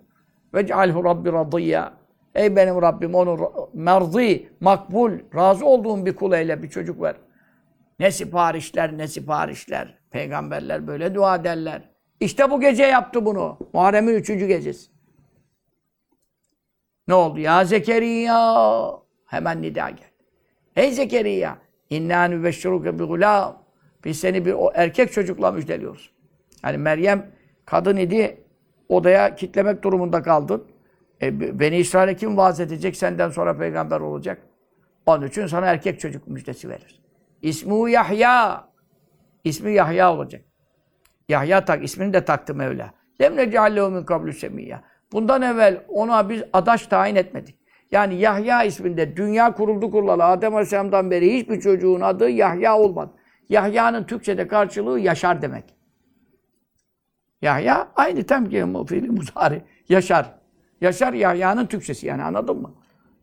Ve 0.54 0.66
cealhu 0.66 1.04
Rabbi 1.04 1.32
radiyya. 1.32 2.05
Ey 2.36 2.56
benim 2.56 2.82
Rabbim 2.82 3.14
onu 3.14 3.52
merzi, 3.74 4.48
makbul, 4.60 5.12
razı 5.34 5.66
olduğum 5.66 6.06
bir 6.06 6.16
kul 6.16 6.32
eyle, 6.32 6.62
bir 6.62 6.68
çocuk 6.68 7.02
ver. 7.02 7.16
Ne 7.98 8.10
siparişler, 8.10 8.98
ne 8.98 9.08
siparişler. 9.08 9.98
Peygamberler 10.10 10.86
böyle 10.86 11.14
dua 11.14 11.36
ederler. 11.36 11.82
İşte 12.20 12.50
bu 12.50 12.60
gece 12.60 12.84
yaptı 12.84 13.24
bunu. 13.24 13.58
Muharrem'in 13.72 14.14
üçüncü 14.14 14.46
gecesi. 14.46 14.90
Ne 17.08 17.14
oldu? 17.14 17.40
Ya 17.40 17.64
Zekeriya. 17.64 18.92
Hemen 19.26 19.62
nida 19.62 19.90
geldi. 19.90 20.00
Ey 20.76 20.92
Zekeriya. 20.92 21.58
İnna 21.90 22.24
nübeşşiruke 22.24 22.98
bi 22.98 23.04
gulam. 23.04 23.62
Biz 24.04 24.20
seni 24.20 24.44
bir 24.44 24.52
o 24.52 24.72
erkek 24.74 25.12
çocukla 25.12 25.52
müjdeliyoruz. 25.52 26.10
Yani 26.64 26.78
Meryem 26.78 27.30
kadın 27.64 27.96
idi. 27.96 28.40
Odaya 28.88 29.34
kitlemek 29.34 29.82
durumunda 29.82 30.22
kaldın. 30.22 30.75
E, 31.22 31.58
beni 31.60 31.76
İsrail'e 31.76 32.16
kim 32.16 32.36
vaaz 32.36 32.60
edecek? 32.60 32.96
Senden 32.96 33.30
sonra 33.30 33.58
peygamber 33.58 34.00
olacak. 34.00 34.42
Onun 35.06 35.26
için 35.26 35.46
sana 35.46 35.66
erkek 35.66 36.00
çocuk 36.00 36.28
müjdesi 36.28 36.68
verir. 36.68 37.00
İsmu 37.42 37.88
Yahya. 37.88 38.64
İsmi 39.44 39.72
Yahya 39.72 40.14
olacak. 40.14 40.44
Yahya 41.28 41.64
tak, 41.64 41.84
ismini 41.84 42.12
de 42.12 42.24
taktı 42.24 42.54
Mevla. 42.54 42.90
Lem 43.20 43.36
necallehu 43.36 43.90
min 43.90 44.04
kablu 44.04 44.32
semiyya. 44.32 44.82
Bundan 45.12 45.42
evvel 45.42 45.84
ona 45.88 46.28
biz 46.28 46.42
adaş 46.52 46.86
tayin 46.86 47.16
etmedik. 47.16 47.58
Yani 47.90 48.14
Yahya 48.14 48.62
isminde 48.62 49.16
dünya 49.16 49.54
kuruldu 49.54 49.90
kurulalı 49.90 50.24
Adem 50.24 50.54
Aleyhisselam'dan 50.54 51.10
beri 51.10 51.34
hiçbir 51.34 51.60
çocuğun 51.60 52.00
adı 52.00 52.30
Yahya 52.30 52.78
olmadı. 52.78 53.12
Yahya'nın 53.48 54.04
Türkçe'de 54.04 54.48
karşılığı 54.48 55.00
yaşar 55.00 55.42
demek. 55.42 55.64
Yahya 57.42 57.88
aynı 57.96 58.22
temkin 58.22 58.84
fiili 58.84 59.10
muzari. 59.10 59.62
Yaşar. 59.88 60.34
Yaşar 60.80 61.12
Yahya'nın 61.12 61.66
Türkçesi 61.66 62.06
yani 62.06 62.22
anladın 62.22 62.56
mı? 62.56 62.74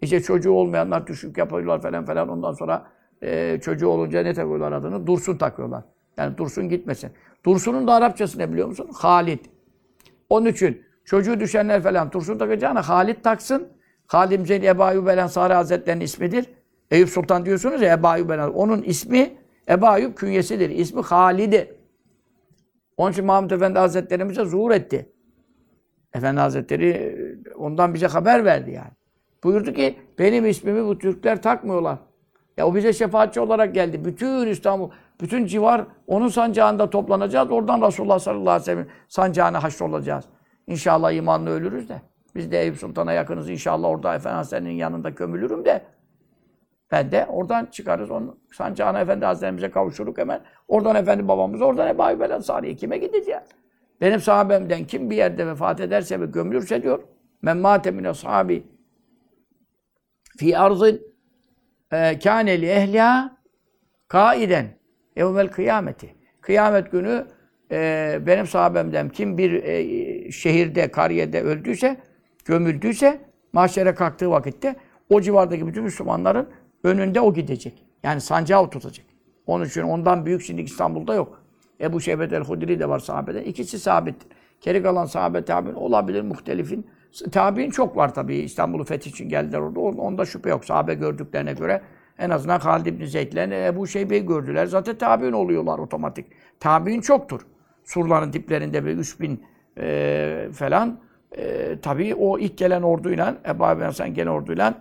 İşte 0.02 0.22
çocuğu 0.22 0.52
olmayanlar 0.52 1.08
düşük 1.08 1.38
yapıyorlar 1.38 1.82
falan 1.82 2.06
falan 2.06 2.30
ondan 2.30 2.54
sonra 2.54 2.88
e, 3.22 3.60
çocuğu 3.62 3.88
olunca 3.88 4.24
ne 4.24 4.34
takıyorlar 4.34 4.72
adını? 4.72 5.08
Dursun 5.08 5.38
takıyorlar. 5.38 5.84
Yani 6.18 6.38
Dursun 6.38 6.70
gitmesin. 6.70 7.12
Dursun'un 7.46 7.88
da 7.88 7.94
Arapçası 7.94 8.40
ne 8.40 8.52
biliyor 8.52 8.68
musun? 8.68 8.90
Halid. 8.94 9.40
Onun 10.30 10.46
için 10.46 10.82
çocuğu 11.06 11.40
düşenler 11.40 11.84
falan 11.84 12.12
Dursun 12.12 12.38
takacağına 12.38 12.90
Halid 12.90 13.24
taksın. 13.24 13.68
Halid 14.08 14.40
Müzeyli 14.40 14.68
Ebu 14.68 14.84
Ayyub 14.84 15.08
el 15.08 15.18
Ensari 15.18 15.54
Hazretleri'nin 15.54 16.06
ismidir. 16.06 16.46
Eyüp 16.92 17.10
Sultan 17.10 17.46
diyorsunuz 17.46 17.82
ya 17.82 17.94
Ebu 17.94 18.08
Ayyub 18.08 18.30
el. 18.30 18.40
Onun 18.40 18.82
ismi 18.82 19.38
Ebu 19.70 19.88
Ayyub 19.88 20.16
künyesidir. 20.16 20.70
İsmi 20.70 21.02
Halid'i. 21.02 21.78
Onun 22.98 23.12
için 23.12 23.26
Mahmud 23.26 23.52
Efendi 23.52 23.80
Hazretlerimize 23.80 24.46
zuhur 24.46 24.72
etti. 24.72 25.10
Efendi 26.14 26.40
Hazretleri 26.40 27.18
ondan 27.64 27.94
bize 27.94 28.08
haber 28.08 28.46
verdi 28.46 28.72
yani. 28.72 28.92
Buyurdu 29.44 29.74
ki 29.74 30.00
benim 30.20 30.46
ismimi 30.46 30.86
bu 30.86 30.98
Türkler 30.98 31.42
takmıyorlar. 31.42 31.98
Ya 32.58 32.68
o 32.68 32.76
bize 32.76 32.94
şefaatçi 32.94 33.40
olarak 33.40 33.74
geldi. 33.74 34.06
Bütün 34.06 34.48
İstanbul, 34.48 34.90
bütün 35.22 35.46
civar 35.46 35.86
onun 36.08 36.28
sancağında 36.28 36.90
toplanacağız. 36.90 37.52
Oradan 37.52 37.82
Resulullah 37.82 38.20
sallallahu 38.20 38.50
aleyhi 38.50 38.62
ve 38.62 38.66
sellem 38.66 38.88
sancağına 39.08 39.64
haşrolacağız. 39.64 40.26
İnşallah 40.68 41.12
imanla 41.12 41.50
ölürüz 41.50 41.90
de. 41.90 42.02
Biz 42.36 42.52
de 42.52 42.62
Eyüp 42.62 42.78
Sultan'a 42.78 43.14
yakınız. 43.14 43.50
İnşallah 43.50 43.90
orada 43.90 44.16
Efendi 44.16 44.36
Hazretleri'nin 44.36 44.78
yanında 44.78 45.10
gömülürüm 45.10 45.66
de. 45.66 45.82
Ben 46.92 47.12
de 47.12 47.26
oradan 47.30 47.66
çıkarız. 47.66 48.12
Onun 48.12 48.40
sancağına 48.52 49.00
Efendi 49.00 49.26
Hazretlerimize 49.26 49.72
kavuşuruk 49.72 50.18
hemen. 50.18 50.42
Oradan 50.68 50.96
Efendi 50.96 51.28
babamız, 51.28 51.62
oradan 51.62 51.88
Ebu 51.88 52.04
Ayyub 52.04 52.22
el 52.22 52.78
kime 52.78 52.98
gideceğiz? 52.98 53.44
Benim 54.02 54.20
sahabemden 54.20 54.84
kim 54.84 55.10
bir 55.10 55.16
yerde 55.16 55.48
vefat 55.48 55.80
ederse 55.80 56.20
ve 56.20 56.26
gömülürse 56.26 56.84
diyor. 56.84 57.04
Men 57.44 57.58
mâte 57.58 57.92
mine 57.92 58.14
sahabi 58.14 58.64
fi 60.38 60.58
arzın 60.58 61.02
e, 61.92 62.20
kâne 62.20 62.62
li 62.62 62.66
ehliha 62.66 63.38
kaiden 64.08 64.66
evvel 65.16 65.48
kıyameti. 65.48 66.16
Kıyamet 66.42 66.92
günü 66.92 67.26
e, 67.72 68.20
benim 68.28 68.48
sahabemden 68.48 69.10
kim 69.10 69.38
bir 69.38 69.64
e, 69.64 70.32
şehirde, 70.32 70.92
kariyede 70.92 71.42
öldüyse, 71.42 71.98
gömüldüyse 72.46 73.22
mahşere 73.54 73.96
kalktığı 73.96 74.32
vakitte 74.32 74.76
o 75.10 75.22
civardaki 75.22 75.68
bütün 75.68 75.84
Müslümanların 75.84 76.50
önünde 76.84 77.22
o 77.22 77.34
gidecek. 77.34 77.86
Yani 78.04 78.22
sancağı 78.22 78.62
o 78.62 78.70
tutacak. 78.70 79.06
Onun 79.48 79.66
için 79.66 79.82
ondan 79.82 80.26
büyük 80.26 80.42
şimdi 80.42 80.62
İstanbul'da 80.62 81.16
yok. 81.16 81.44
Ebu 81.82 82.02
Şeybet 82.02 82.34
el-Hudri 82.34 82.80
de 82.80 82.90
var 82.90 83.00
sahabeden. 83.00 83.44
İkisi 83.44 83.80
sabittir. 83.80 84.28
Geri 84.62 84.84
kalan 84.84 85.06
sahabe 85.06 85.46
tabi'in 85.46 85.74
olabilir 85.74 86.22
muhtelifin. 86.22 86.88
Tabi'in 87.32 87.70
çok 87.70 87.98
var 87.98 88.14
tabii. 88.14 88.36
İstanbul'u 88.36 88.84
fetih 88.84 89.12
için 89.12 89.30
geldiler 89.30 89.60
orada. 89.60 89.80
Onda 89.80 90.26
şüphe 90.26 90.50
yok. 90.50 90.66
Sahabe 90.66 90.94
gördüklerine 90.94 91.54
göre 91.54 91.82
En 92.20 92.30
azından 92.30 92.60
Halid 92.60 92.86
İbni 92.86 93.08
Zeyd'le 93.08 93.52
Ebu 93.52 93.88
Şeybe'yi 93.88 94.26
gördüler. 94.26 94.66
Zaten 94.66 94.98
tabi'in 94.98 95.32
oluyorlar 95.32 95.80
otomatik. 95.80 96.26
Tabi'in 96.60 97.02
çoktur. 97.02 97.42
Surların 97.84 98.34
diplerinde 98.34 98.86
bir 98.86 98.92
3000 98.92 99.44
e, 99.78 100.48
falan. 100.54 101.00
E, 101.38 101.76
tabii 101.82 102.16
o 102.16 102.40
ilk 102.40 102.58
gelen 102.58 102.82
orduyla, 102.82 103.38
Ebu 103.48 103.66
Abi 103.66 103.84
Hasan 103.84 104.14
gelen 104.14 104.28
orduyla 104.28 104.74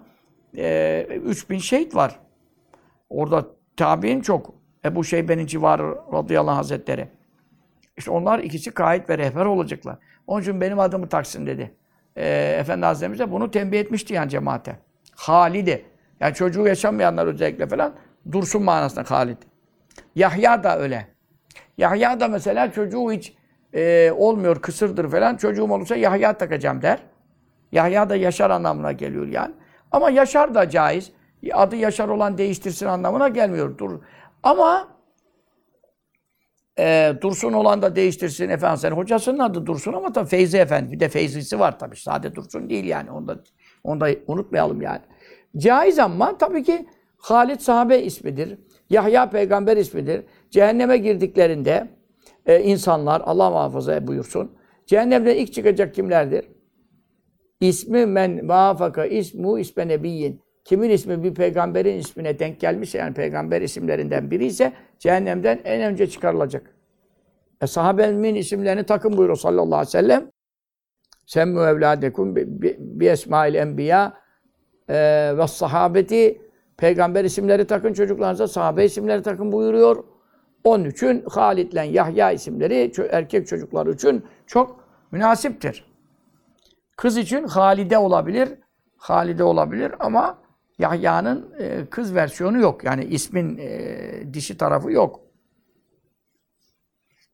e, 0.56 1.06
3000 1.24 1.58
şehit 1.58 1.94
var. 1.94 2.18
Orada 3.10 3.46
tabi'in 3.76 4.20
çok. 4.20 4.54
Ebu 4.84 5.04
Şeybe'nin 5.04 5.46
civarı 5.46 5.96
radıyallahu 6.12 6.56
hazretleri. 6.56 7.08
İşte 7.96 8.10
onlar 8.10 8.38
ikisi 8.38 8.70
kaid 8.70 9.08
ve 9.08 9.18
rehber 9.18 9.44
olacaklar. 9.44 9.98
Onun 10.26 10.42
için 10.42 10.60
benim 10.60 10.78
adımı 10.78 11.08
taksın 11.08 11.46
dedi. 11.46 11.74
E, 12.16 12.56
Efendi 12.58 12.86
Hazretlerimiz 12.86 13.18
de 13.18 13.30
bunu 13.30 13.50
tembih 13.50 13.80
etmişti 13.80 14.14
yani 14.14 14.30
cemaate. 14.30 14.76
Halid'i. 15.16 15.84
Yani 16.20 16.34
çocuğu 16.34 16.66
yaşamayanlar 16.66 17.26
özellikle 17.26 17.66
falan 17.66 17.94
dursun 18.32 18.62
manasında 18.62 19.10
Halid. 19.10 19.36
Yahya 20.14 20.64
da 20.64 20.78
öyle. 20.78 21.06
Yahya 21.78 22.20
da 22.20 22.28
mesela 22.28 22.72
çocuğu 22.72 23.12
hiç 23.12 23.34
e, 23.74 24.12
olmuyor, 24.12 24.62
kısırdır 24.62 25.10
falan. 25.10 25.36
Çocuğum 25.36 25.72
olursa 25.72 25.96
Yahya 25.96 26.32
takacağım 26.32 26.82
der. 26.82 26.98
Yahya 27.72 28.10
da 28.10 28.16
Yaşar 28.16 28.50
anlamına 28.50 28.92
geliyor 28.92 29.26
yani. 29.26 29.54
Ama 29.92 30.10
Yaşar 30.10 30.54
da 30.54 30.70
caiz. 30.70 31.12
Adı 31.52 31.76
Yaşar 31.76 32.08
olan 32.08 32.38
değiştirsin 32.38 32.86
anlamına 32.86 33.28
gelmiyor. 33.28 33.78
Dur. 33.78 34.00
Ama 34.42 34.88
e, 36.78 37.14
Dursun 37.20 37.52
olan 37.52 37.82
da 37.82 37.96
değiştirsin 37.96 38.48
efendim. 38.48 38.78
Sen 38.78 38.90
hocasının 38.90 39.38
adı 39.38 39.66
Dursun 39.66 39.92
ama 39.92 40.12
tabii 40.12 40.28
Feyzi 40.28 40.58
Efendi. 40.58 40.92
Bir 40.92 41.00
de 41.00 41.08
Feyzisi 41.08 41.60
var 41.60 41.78
tabii. 41.78 41.96
Sade 41.96 42.34
Dursun 42.34 42.70
değil 42.70 42.84
yani. 42.84 43.10
Onu 43.10 43.28
da, 43.28 43.42
onu 43.84 44.00
da 44.00 44.08
unutmayalım 44.26 44.82
yani. 44.82 45.00
Caiz 45.56 45.98
ama 45.98 46.38
tabii 46.38 46.62
ki 46.62 46.86
Halid 47.16 47.60
sahabe 47.60 48.02
ismidir. 48.02 48.58
Yahya 48.90 49.30
peygamber 49.30 49.76
ismidir. 49.76 50.24
Cehenneme 50.50 50.96
girdiklerinde 50.96 51.88
e, 52.46 52.60
insanlar 52.60 53.22
Allah 53.24 53.50
muhafaza 53.50 54.06
buyursun. 54.06 54.52
Cehennemden 54.86 55.36
ilk 55.36 55.52
çıkacak 55.52 55.94
kimlerdir? 55.94 56.48
İsmi 57.60 58.06
men 58.06 58.48
vafaka 58.48 59.06
ismu 59.06 59.58
isme 59.58 59.88
nebiyyin. 59.88 60.40
Kimin 60.64 60.90
ismi 60.90 61.24
bir 61.24 61.34
peygamberin 61.34 61.98
ismine 61.98 62.38
denk 62.38 62.60
gelmişse 62.60 62.98
yani 62.98 63.14
peygamber 63.14 63.62
isimlerinden 63.62 64.30
biri 64.30 64.46
ise 64.46 64.72
cehennemden 65.02 65.60
en 65.64 65.82
önce 65.82 66.06
çıkarılacak. 66.06 66.74
E, 67.60 67.66
sahabemin 67.66 68.34
isimlerini 68.34 68.86
takın 68.86 69.16
buyuruyor 69.16 69.38
sallallahu 69.38 69.74
aleyhi 69.74 69.86
ve 69.86 69.90
sellem. 69.90 70.30
Semmu 71.26 71.60
evladekum 71.60 72.36
bi, 72.36 73.06
esmail 73.06 73.54
enbiya 73.54 74.12
e, 74.88 74.94
ve 75.38 75.46
sahabeti 75.46 76.42
peygamber 76.76 77.24
isimleri 77.24 77.66
takın 77.66 77.92
çocuklarınıza, 77.92 78.48
sahabe 78.48 78.84
isimleri 78.84 79.22
takın 79.22 79.52
buyuruyor. 79.52 80.04
Onun 80.64 80.84
için 80.84 81.24
Halid'le 81.28 81.92
Yahya 81.94 82.32
isimleri 82.32 82.92
erkek 83.10 83.46
çocuklar 83.46 83.86
için 83.86 84.24
çok 84.46 84.84
münasiptir. 85.10 85.84
Kız 86.96 87.16
için 87.16 87.44
Halide 87.44 87.98
olabilir. 87.98 88.48
Halide 88.96 89.44
olabilir 89.44 89.92
ama 90.00 90.41
Yahya'nın 90.82 91.54
e, 91.58 91.86
kız 91.90 92.14
versiyonu 92.14 92.58
yok. 92.58 92.84
Yani 92.84 93.04
ismin 93.04 93.58
e, 93.58 94.34
dişi 94.34 94.56
tarafı 94.56 94.92
yok. 94.92 95.20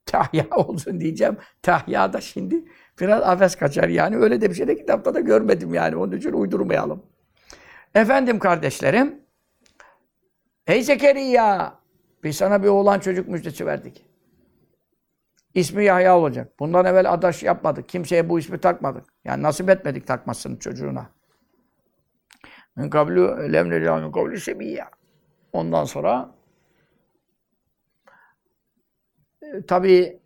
Tahya 0.06 0.46
olsun 0.56 1.00
diyeceğim. 1.00 1.36
Tahya 1.62 2.12
da 2.12 2.20
şimdi 2.20 2.64
biraz 3.00 3.22
afes 3.22 3.56
kaçar 3.56 3.88
yani. 3.88 4.16
Öyle 4.16 4.40
de 4.40 4.50
bir 4.50 4.54
şey 4.54 4.68
de 4.68 4.76
kitapta 4.76 5.14
da 5.14 5.20
görmedim 5.20 5.74
yani. 5.74 5.96
Onun 5.96 6.16
için 6.16 6.32
uydurmayalım. 6.32 7.02
Efendim 7.94 8.38
kardeşlerim, 8.38 9.20
Ey 10.66 10.82
Zekeriya! 10.82 11.78
Biz 12.24 12.36
sana 12.36 12.62
bir 12.62 12.68
oğlan 12.68 13.00
çocuk 13.00 13.28
müjdesi 13.28 13.66
verdik. 13.66 14.06
İsmi 15.54 15.84
Yahya 15.84 16.18
olacak. 16.18 16.52
Bundan 16.60 16.84
evvel 16.84 17.12
adaş 17.12 17.42
yapmadık. 17.42 17.88
Kimseye 17.88 18.28
bu 18.28 18.38
ismi 18.38 18.60
takmadık. 18.60 19.04
Yani 19.24 19.42
nasip 19.42 19.70
etmedik 19.70 20.06
takmasını 20.06 20.58
çocuğuna. 20.58 21.17
Min 22.78 22.90
kablu 22.90 23.52
lem 23.52 23.70
nelâ 23.70 23.96
min 23.96 24.12
kablu 24.12 24.36
semiyya. 24.36 24.90
Ondan 25.52 25.84
sonra 25.84 26.30
e, 29.42 29.62
tabi 29.66 30.18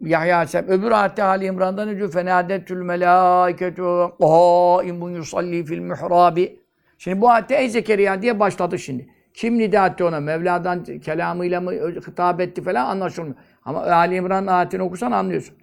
Yahya 0.00 0.36
Aleyhisselam 0.36 0.68
öbür 0.68 0.90
ayette 0.90 1.22
Ali 1.22 1.44
İmran'dan 1.44 1.88
önce 1.88 2.08
fenâdetül 2.08 2.82
melâiketu 2.82 4.16
qâimun 4.20 5.10
yusalli 5.10 5.64
fil 5.64 5.78
mihrabi. 5.78 6.60
Şimdi 6.98 7.20
bu 7.20 7.30
ayette 7.30 7.54
ey 7.54 7.68
Zekeriya 7.68 8.22
diye 8.22 8.40
başladı 8.40 8.78
şimdi. 8.78 9.08
Kim 9.34 9.58
nida 9.58 9.86
etti 9.86 10.04
ona? 10.04 10.20
Mevla'dan 10.20 10.84
kelamıyla 10.84 11.60
mı 11.60 11.72
hitap 11.72 12.40
etti 12.40 12.62
falan 12.62 12.86
anlaşılmıyor. 12.86 13.36
Ama 13.64 13.82
Ali 13.82 14.14
İmran 14.14 14.46
ayetini 14.46 14.82
okusan 14.82 15.12
anlıyorsun. 15.12 15.56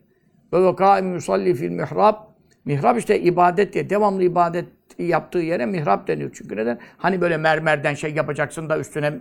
Ve 0.54 0.64
ve 0.64 0.76
kâim 0.76 1.14
yusalli 1.14 1.54
fil 1.54 1.70
mihrab. 1.70 2.16
Mihrab 2.66 2.98
işte 2.98 3.20
ibadet 3.20 3.74
diye. 3.74 3.90
Devamlı 3.90 4.24
ibadet 4.24 4.77
yaptığı 5.00 5.40
yere 5.40 5.66
mihrab 5.66 6.08
deniyor. 6.08 6.30
Çünkü 6.34 6.56
neden? 6.56 6.80
Hani 6.98 7.22
böyle 7.22 7.38
mermerden 7.38 7.94
şey 7.94 8.14
yapacaksın 8.14 8.70
da 8.70 8.80
üstüne 8.80 9.20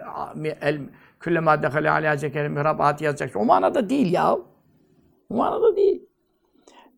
el 0.60 0.80
külle 1.20 1.40
madde 1.40 1.66
hale 1.66 1.90
alâ 1.90 2.16
zekeri 2.16 2.48
mihrab 2.48 2.80
ayeti 2.80 3.04
yazacaksın. 3.04 3.40
O 3.40 3.44
manada 3.44 3.88
değil 3.88 4.12
ya. 4.12 4.34
O 5.30 5.36
manada 5.36 5.76
değil. 5.76 6.02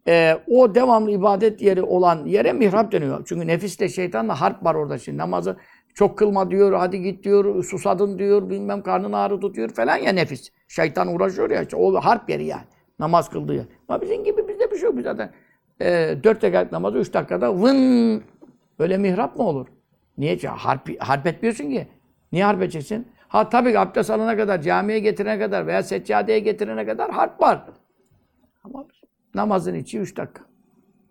Ee, 0.08 0.36
o 0.50 0.74
devamlı 0.74 1.10
ibadet 1.10 1.62
yeri 1.62 1.82
olan 1.82 2.26
yere 2.26 2.52
mihrap 2.52 2.92
deniyor. 2.92 3.24
Çünkü 3.28 3.46
nefisle 3.46 3.88
şeytanla 3.88 4.40
harp 4.40 4.64
var 4.64 4.74
orada 4.74 4.98
şimdi. 4.98 5.18
Namazı 5.18 5.56
çok 5.94 6.18
kılma 6.18 6.50
diyor, 6.50 6.72
hadi 6.72 7.02
git 7.02 7.24
diyor, 7.24 7.64
susadın 7.64 8.18
diyor, 8.18 8.50
bilmem 8.50 8.82
karnın 8.82 9.12
ağrı 9.12 9.40
tutuyor 9.40 9.68
falan 9.68 9.96
ya 9.96 10.12
nefis. 10.12 10.50
Şeytan 10.68 11.14
uğraşıyor 11.14 11.50
ya, 11.50 11.62
işte, 11.62 11.76
o 11.76 11.94
harp 11.94 12.30
yeri 12.30 12.44
yani. 12.44 12.64
Namaz 12.98 13.30
kıldığı 13.30 13.54
yer. 13.54 13.64
Ama 13.88 14.00
bizim 14.02 14.24
gibi 14.24 14.48
bizde 14.48 14.70
bir 14.70 14.76
şey 14.76 14.84
yok. 14.84 14.96
Biz 14.96 15.04
zaten 15.04 15.32
e, 15.80 16.16
dört 16.24 16.44
rekat 16.44 16.72
namazı 16.72 16.98
üç 16.98 17.14
dakikada 17.14 17.54
vın 17.54 18.22
böyle 18.78 18.98
mihrap 18.98 19.36
mı 19.36 19.42
olur? 19.42 19.66
Niye? 20.18 20.36
Harp, 20.36 21.02
harp 21.02 21.26
etmiyorsun 21.26 21.70
ki. 21.70 21.88
Niye 22.32 22.44
harp 22.44 22.62
edeceksin? 22.62 23.08
Ha 23.28 23.48
tabii 23.48 23.72
ki 23.72 23.78
abdest 23.78 24.10
alana 24.10 24.36
kadar, 24.36 24.62
camiye 24.62 24.98
getirene 24.98 25.38
kadar 25.38 25.66
veya 25.66 25.82
seccadeye 25.82 26.38
getirene 26.38 26.86
kadar 26.86 27.10
harp 27.10 27.40
var. 27.40 27.64
Ama 28.64 28.86
namazın 29.34 29.74
içi 29.74 29.98
üç 29.98 30.16
dakika. 30.16 30.44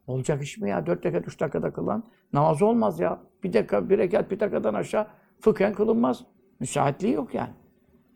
Olacak 0.08 0.44
iş 0.44 0.58
mi 0.58 0.70
ya? 0.70 0.86
Dört 0.86 1.06
rekat, 1.06 1.28
üç 1.28 1.40
dakikada 1.40 1.74
kılan. 1.74 2.04
Namaz 2.34 2.62
olmaz 2.62 3.00
ya. 3.00 3.20
Bir 3.44 3.54
dakika, 3.54 3.90
bir 3.90 3.98
rekat, 3.98 4.32
bir 4.32 4.40
dakikadan 4.40 4.74
aşağı 4.74 5.08
fıkhen 5.40 5.74
kılınmaz. 5.74 6.24
Müsaitliği 6.60 7.14
yok 7.14 7.34
yani. 7.34 7.54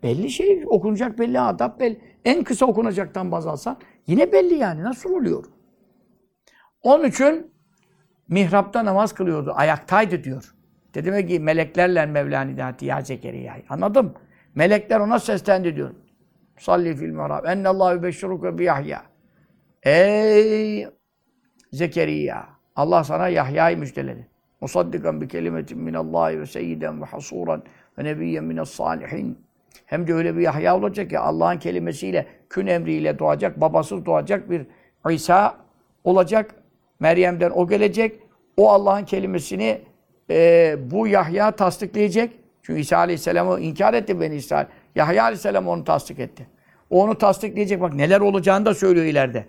Belli 0.04 0.30
şey, 0.30 0.64
okunacak 0.68 1.20
belli, 1.20 1.40
adab 1.40 1.80
belli. 1.80 2.02
En 2.26 2.44
kısa 2.44 2.66
okunacaktan 2.66 3.32
baz 3.32 3.48
alsan 3.48 3.78
yine 4.08 4.32
belli 4.32 4.54
yani. 4.54 4.84
Nasıl 4.84 5.14
oluyor? 5.14 5.46
Onun 6.84 7.04
için 7.04 7.51
mihrapta 8.32 8.86
namaz 8.86 9.14
kılıyordu. 9.14 9.54
Ayaktaydı 9.56 10.24
diyor. 10.24 10.54
Dedim 10.94 11.28
ki 11.28 11.40
meleklerle 11.40 12.06
Mevlani 12.06 12.58
dati 12.58 12.86
ya 12.86 13.02
Zekeriya. 13.02 13.58
Anladım. 13.70 14.14
Melekler 14.56 15.00
ona 15.00 15.20
seslendi 15.20 15.76
diyor. 15.76 15.90
Salli 16.58 16.96
fil 16.96 17.10
mihrab. 17.10 17.46
Ennallahu 17.46 18.04
beşşiruke 18.04 18.58
bi 18.58 18.64
Yahya. 18.64 19.02
Ey 19.84 20.88
Zekeriya. 21.72 22.50
Allah 22.76 23.04
sana 23.04 23.28
Yahya'yı 23.28 23.78
müjdeledi. 23.78 24.28
Musaddikan 24.62 25.22
bi 25.22 25.28
kelimetin 25.28 25.80
minallahi 25.80 26.40
ve 26.40 26.46
seyyiden 26.46 27.02
ve 27.02 27.06
hasuran 27.06 27.64
ve 28.00 28.04
nebiyyen 28.04 28.44
mines 28.44 28.70
salihin. 28.70 29.40
Hem 29.86 30.08
de 30.08 30.14
öyle 30.14 30.36
bir 30.36 30.42
Yahya 30.42 30.78
olacak 30.78 31.10
ki 31.10 31.20
Allah'ın 31.20 31.58
kelimesiyle, 31.58 32.28
kün 32.50 32.68
emriyle 32.68 33.20
doğacak, 33.20 33.62
babasız 33.62 34.06
doğacak 34.06 34.50
bir 34.50 34.68
İsa 35.10 35.58
olacak. 36.04 36.56
Meryem'den 37.02 37.52
o 37.52 37.68
gelecek. 37.68 38.20
O 38.58 38.70
Allah'ın 38.70 39.06
kelimesini 39.06 39.82
e, 40.30 40.76
bu 40.92 41.08
Yahya 41.08 41.52
tasdikleyecek. 41.52 42.32
Çünkü 42.64 42.80
İsa 42.80 42.98
Aleyhisselam'ı 42.98 43.60
inkar 43.60 43.94
etti 43.94 44.22
beni 44.22 44.36
İsrail. 44.36 44.66
Yahya 44.96 45.24
Aleyhisselam 45.24 45.68
onu 45.68 45.84
tasdik 45.84 46.20
etti. 46.20 46.48
O 46.90 47.04
onu 47.04 47.18
tasdikleyecek. 47.18 47.82
Bak 47.82 47.94
neler 47.94 48.20
olacağını 48.20 48.66
da 48.66 48.74
söylüyor 48.74 49.06
ileride. 49.06 49.46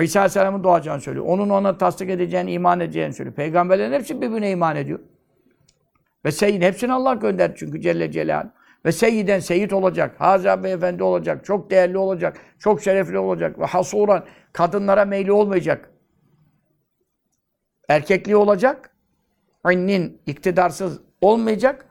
İsa 0.00 0.20
Aleyhisselam'ın 0.20 0.64
doğacağını 0.64 1.00
söylüyor. 1.00 1.26
Onun 1.28 1.50
ona 1.50 1.78
tasdik 1.78 2.10
edeceğini, 2.10 2.52
iman 2.52 2.80
edeceğini 2.80 3.12
söylüyor. 3.12 3.36
Peygamberlerin 3.36 3.92
hepsi 3.92 4.20
birbirine 4.20 4.50
iman 4.50 4.76
ediyor. 4.76 4.98
Ve 6.24 6.32
seyyid, 6.32 6.62
hepsini 6.62 6.92
Allah 6.92 7.14
gönderdi 7.14 7.54
çünkü 7.58 7.80
Celle 7.80 8.12
Celaluhu. 8.12 8.50
Ve 8.84 8.92
seyyiden 8.92 9.38
seyit 9.38 9.72
olacak, 9.72 10.14
Hazreti 10.18 10.62
Beyefendi 10.62 11.02
olacak, 11.02 11.44
çok 11.44 11.70
değerli 11.70 11.98
olacak, 11.98 12.36
çok 12.58 12.82
şerefli 12.82 13.18
olacak 13.18 13.58
ve 13.58 13.64
hasuran, 13.64 14.24
kadınlara 14.52 15.04
meyli 15.04 15.32
olmayacak. 15.32 15.89
Erkekliği 17.90 18.36
olacak, 18.36 18.90
annin 19.64 20.20
iktidarsız 20.26 21.00
olmayacak 21.20 21.86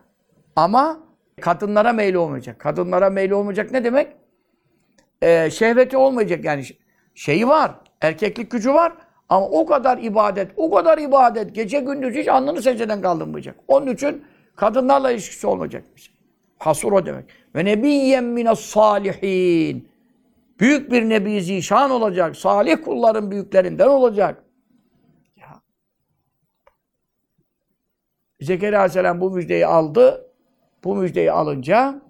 ama 0.56 1.00
kadınlara 1.42 1.94
meyli 1.94 2.18
olmayacak. 2.18 2.60
Kadınlara 2.60 3.10
meyli 3.10 3.36
olmayacak 3.36 3.72
ne 3.72 3.84
demek? 3.84 4.08
Ee, 5.22 5.50
şehveti 5.52 5.98
olmayacak 5.98 6.44
yani 6.44 6.64
şeyi 7.16 7.48
var, 7.48 7.72
erkeklik 8.02 8.52
gücü 8.52 8.74
var 8.74 8.94
ama 9.30 9.50
o 9.50 9.66
kadar 9.66 9.98
ibadet, 9.98 10.52
o 10.58 10.72
kadar 10.72 10.98
ibadet, 10.98 11.56
gece 11.56 11.80
gündüz 11.80 12.16
hiç 12.16 12.28
alnını 12.28 12.62
secdeden 12.62 13.02
kaldırmayacak. 13.02 13.56
Onun 13.68 13.88
için 13.88 14.24
Kadınlarla 14.60 15.12
ilişkisi 15.12 15.48
olmayacak. 15.48 15.84
Hasur 16.58 16.92
o 16.92 17.06
demek. 17.06 17.26
Ve 17.56 17.66
nebiyyen 17.66 18.24
minas 18.24 18.60
salihin. 18.60 19.90
Büyük 20.60 20.92
bir 20.92 21.10
nebi 21.10 21.42
zişan 21.42 21.92
olacak. 21.92 22.36
Salih 22.36 22.78
kulların 22.86 23.32
büyüklerinden 23.32 23.88
olacak. 23.88 24.44
Zekeriya 28.42 28.80
Aleyhisselam 28.80 29.22
bu 29.22 29.32
müjdeyi 29.32 29.66
aldı. 29.66 30.26
Bu 30.84 30.96
müjdeyi 30.96 31.32
alınca 31.32 32.02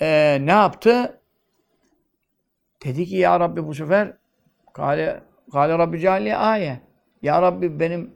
e, 0.00 0.38
ne 0.40 0.50
yaptı? 0.50 1.20
Dedi 2.84 3.06
ki 3.06 3.16
ya 3.16 3.40
Rabbi 3.40 3.66
bu 3.66 3.74
sefer 3.74 4.12
Kale, 4.72 5.20
Kale 5.52 5.78
Rabbi 5.78 6.00
cealli 6.00 6.36
aye. 6.36 6.80
Ya 7.22 7.42
Rabbi 7.42 7.80
benim 7.80 8.10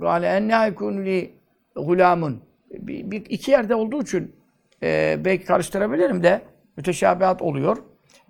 Kale 0.00 0.26
enne 0.26 0.54
haykunu 0.54 1.04
li 1.04 1.34
gulamun. 1.76 2.42
Bir, 2.70 3.10
bir, 3.10 3.24
iki 3.28 3.50
yerde 3.50 3.74
olduğu 3.74 4.02
için 4.02 4.36
e, 4.82 5.16
belki 5.24 5.44
karıştırabilirim 5.44 6.22
de 6.22 6.42
müteşabihat 6.76 7.42
oluyor. 7.42 7.76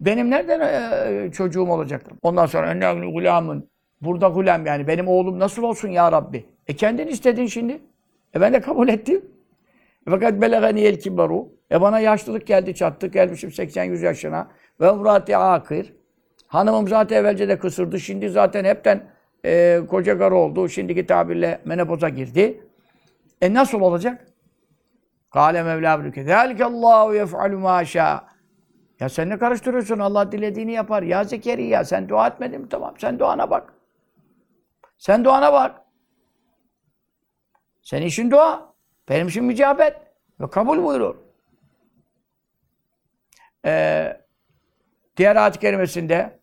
Benim 0.00 0.30
nereden 0.30 0.60
e, 0.60 1.32
çocuğum 1.32 1.70
olacaktır? 1.70 2.14
Ondan 2.22 2.46
sonra 2.46 2.70
enne 2.70 3.10
gulamun. 3.10 3.68
Burada 4.00 4.28
gulam 4.28 4.66
yani 4.66 4.86
benim 4.86 5.08
oğlum 5.08 5.38
nasıl 5.38 5.62
olsun 5.62 5.88
ya 5.88 6.12
Rabbi? 6.12 6.46
E 6.68 6.76
kendin 6.76 7.06
istedin 7.06 7.46
şimdi. 7.46 7.80
E 8.34 8.40
ben 8.40 8.52
de 8.52 8.60
kabul 8.60 8.88
ettim. 8.88 9.24
E 10.06 10.10
fakat 10.10 10.40
beleganiyel 10.40 11.00
kibaru. 11.00 11.48
E 11.70 11.80
bana 11.80 12.00
yaşlılık 12.00 12.46
geldi 12.46 12.74
çattı. 12.74 13.06
Gelmişim 13.06 13.50
80-100 13.50 14.04
yaşına. 14.04 14.48
Ve 14.80 14.90
umrati 14.90 15.36
akir. 15.36 15.94
Hanımım 16.46 16.88
zaten 16.88 17.16
evvelce 17.16 17.48
de 17.48 17.58
kısırdı. 17.58 18.00
Şimdi 18.00 18.30
zaten 18.30 18.64
hepten 18.64 19.10
e, 19.44 19.80
koca 19.88 20.18
karı 20.18 20.34
oldu. 20.34 20.68
Şimdiki 20.68 21.06
tabirle 21.06 21.60
menopoza 21.64 22.08
girdi. 22.08 22.60
E 23.40 23.54
nasıl 23.54 23.80
olacak? 23.80 24.26
Kâle 25.32 25.62
Mevla 25.62 26.00
bülüke. 26.00 26.36
Allahu 26.64 27.14
yef'alu 27.14 27.58
mâ 27.58 27.82
Ya 29.00 29.08
sen 29.08 29.28
ne 29.28 29.38
karıştırıyorsun? 29.38 29.98
Allah 29.98 30.32
dilediğini 30.32 30.72
yapar. 30.72 31.02
Ya 31.02 31.24
Zekeriya 31.24 31.84
sen 31.84 32.08
dua 32.08 32.26
etmedin 32.26 32.60
mi? 32.60 32.68
Tamam. 32.68 32.94
Sen 32.98 33.18
duana 33.18 33.50
bak. 33.50 33.74
Sen 34.98 35.24
duana 35.24 35.52
bak. 35.52 35.87
Senin 37.88 38.06
işin 38.06 38.30
dua. 38.30 38.74
Benim 39.08 39.26
işim 39.26 39.44
mücabet. 39.44 39.96
Ve 40.40 40.50
kabul 40.50 40.84
buyurur. 40.84 41.14
Ee, 43.66 44.16
diğer 45.16 45.36
ayet-i 45.36 45.58
kerimesinde 45.58 46.38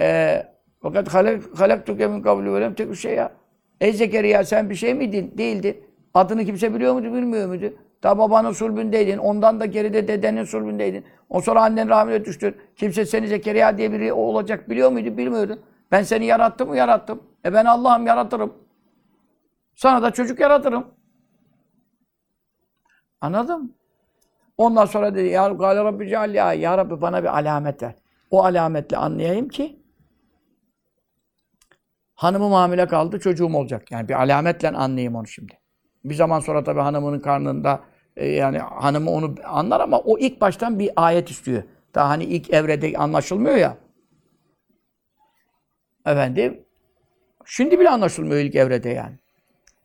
e, 0.00 0.42
fakat 0.82 1.14
halaktuke 1.58 2.06
min 2.06 2.22
kablu 2.22 2.54
ve 2.54 2.60
lem 2.60 2.74
tekü 2.74 2.96
şey 2.96 3.14
ya. 3.14 3.32
Ey 3.80 3.92
Zekeriya 3.92 4.44
sen 4.44 4.70
bir 4.70 4.74
şey 4.74 4.94
miydin? 4.94 5.34
Değildin. 5.38 5.84
Adını 6.14 6.44
kimse 6.44 6.74
biliyor 6.74 6.94
muydu, 6.94 7.14
bilmiyor 7.14 7.48
muydu? 7.48 7.74
Ta 8.02 8.18
babanın 8.18 8.52
sulbündeydin. 8.52 9.18
Ondan 9.18 9.60
da 9.60 9.66
geride 9.66 10.08
dedenin 10.08 10.44
sulbündeydin. 10.44 11.04
O 11.28 11.40
sonra 11.40 11.62
annen 11.62 11.88
rahmine 11.88 12.24
düştün. 12.24 12.56
Kimse 12.76 13.06
seni 13.06 13.28
Zekeriya 13.28 13.78
diye 13.78 13.92
biri 13.92 14.12
olacak 14.12 14.70
biliyor 14.70 14.90
muydu, 14.90 15.16
bilmiyordu. 15.16 15.58
Ben 15.90 16.02
seni 16.02 16.26
yarattım 16.26 16.68
mı? 16.68 16.76
Yarattım. 16.76 17.22
E 17.44 17.52
ben 17.52 17.64
Allah'ım 17.64 18.06
yaratırım. 18.06 18.69
Sana 19.80 20.02
da 20.02 20.10
çocuk 20.10 20.40
yaratırım. 20.40 20.86
Anladın 23.20 23.76
Ondan 24.56 24.84
sonra 24.84 25.14
dedi 25.14 25.28
ya 25.28 25.48
Gâle 25.48 25.84
Rabbi 25.84 26.08
cealli 26.08 26.36
ya 26.36 26.78
Rabbi 26.78 27.00
bana 27.00 27.22
bir 27.22 27.38
alamet 27.38 27.82
ver. 27.82 27.94
O 28.30 28.44
alametle 28.44 28.96
anlayayım 28.96 29.48
ki 29.48 29.82
hanımım 32.14 32.52
hamile 32.52 32.86
kaldı, 32.86 33.20
çocuğum 33.20 33.54
olacak. 33.54 33.90
Yani 33.90 34.08
bir 34.08 34.14
alametle 34.14 34.70
anlayayım 34.70 35.14
onu 35.14 35.26
şimdi. 35.26 35.58
Bir 36.04 36.14
zaman 36.14 36.40
sonra 36.40 36.64
tabii 36.64 36.80
hanımının 36.80 37.20
karnında 37.20 37.80
e, 38.16 38.28
yani 38.28 38.58
hanımı 38.58 39.10
onu 39.10 39.34
anlar 39.44 39.80
ama 39.80 39.98
o 39.98 40.18
ilk 40.18 40.40
baştan 40.40 40.78
bir 40.78 40.90
ayet 40.96 41.30
istiyor. 41.30 41.62
Daha 41.94 42.08
hani 42.08 42.24
ilk 42.24 42.50
evrede 42.50 42.98
anlaşılmıyor 42.98 43.56
ya. 43.56 43.76
Efendim, 46.06 46.64
şimdi 47.44 47.80
bile 47.80 47.90
anlaşılmıyor 47.90 48.40
ilk 48.40 48.54
evrede 48.54 48.88
yani. 48.88 49.20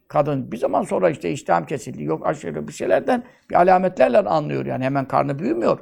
Kadın 0.07 0.51
bir 0.51 0.57
zaman 0.57 0.83
sonra 0.83 1.09
işte 1.09 1.31
iştahım 1.31 1.65
kesildi, 1.65 2.03
yok 2.03 2.27
aşırı 2.27 2.67
bir 2.67 2.73
şeylerden 2.73 3.23
bir 3.49 3.55
alametlerle 3.55 4.19
anlıyor 4.19 4.65
yani 4.65 4.83
hemen 4.83 5.05
karnı 5.05 5.39
büyümüyor. 5.39 5.79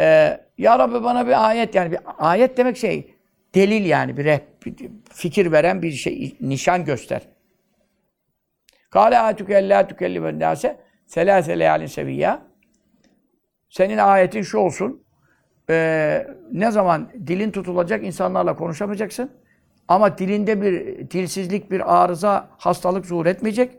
Ee, 0.00 0.40
ya 0.58 0.78
Rabbi 0.78 1.04
bana 1.04 1.26
bir 1.26 1.48
ayet 1.48 1.74
yani 1.74 1.92
bir 1.92 1.98
ayet 2.18 2.56
demek 2.56 2.76
şey 2.76 3.14
delil 3.54 3.84
yani 3.84 4.16
bir, 4.16 4.24
reh, 4.24 4.40
bir 4.66 4.90
fikir 5.12 5.52
veren 5.52 5.82
bir 5.82 5.92
şey 5.92 6.36
nişan 6.40 6.84
göster. 6.84 7.22
Kâle 8.90 9.18
âtüke 9.18 9.54
ellâ 9.54 9.88
tükellimen 9.88 10.40
nâse 10.40 10.80
selâse 11.06 11.58
leyâlin 11.58 11.86
seviyya. 11.86 12.42
Senin 13.68 13.98
ayetin 13.98 14.42
şu 14.42 14.58
olsun. 14.58 15.02
Ee, 15.70 16.26
ne 16.52 16.70
zaman 16.70 17.10
dilin 17.26 17.50
tutulacak 17.50 18.04
insanlarla 18.04 18.56
konuşamayacaksın. 18.56 19.30
Ama 19.90 20.18
dilinde 20.18 20.62
bir 20.62 21.10
dilsizlik, 21.10 21.70
bir 21.70 22.02
arıza, 22.02 22.48
hastalık 22.58 23.06
zuhur 23.06 23.26
etmeyecek. 23.26 23.78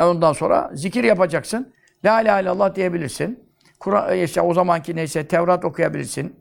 Ondan 0.00 0.32
sonra 0.32 0.70
zikir 0.74 1.04
yapacaksın. 1.04 1.74
La 2.04 2.20
ilahe 2.20 2.42
illallah 2.42 2.74
diyebilirsin. 2.74 3.48
Kur'an 3.80 4.12
e, 4.12 4.24
işte 4.24 4.40
o 4.40 4.54
zamanki 4.54 4.96
neyse 4.96 5.28
Tevrat 5.28 5.64
okuyabilirsin. 5.64 6.36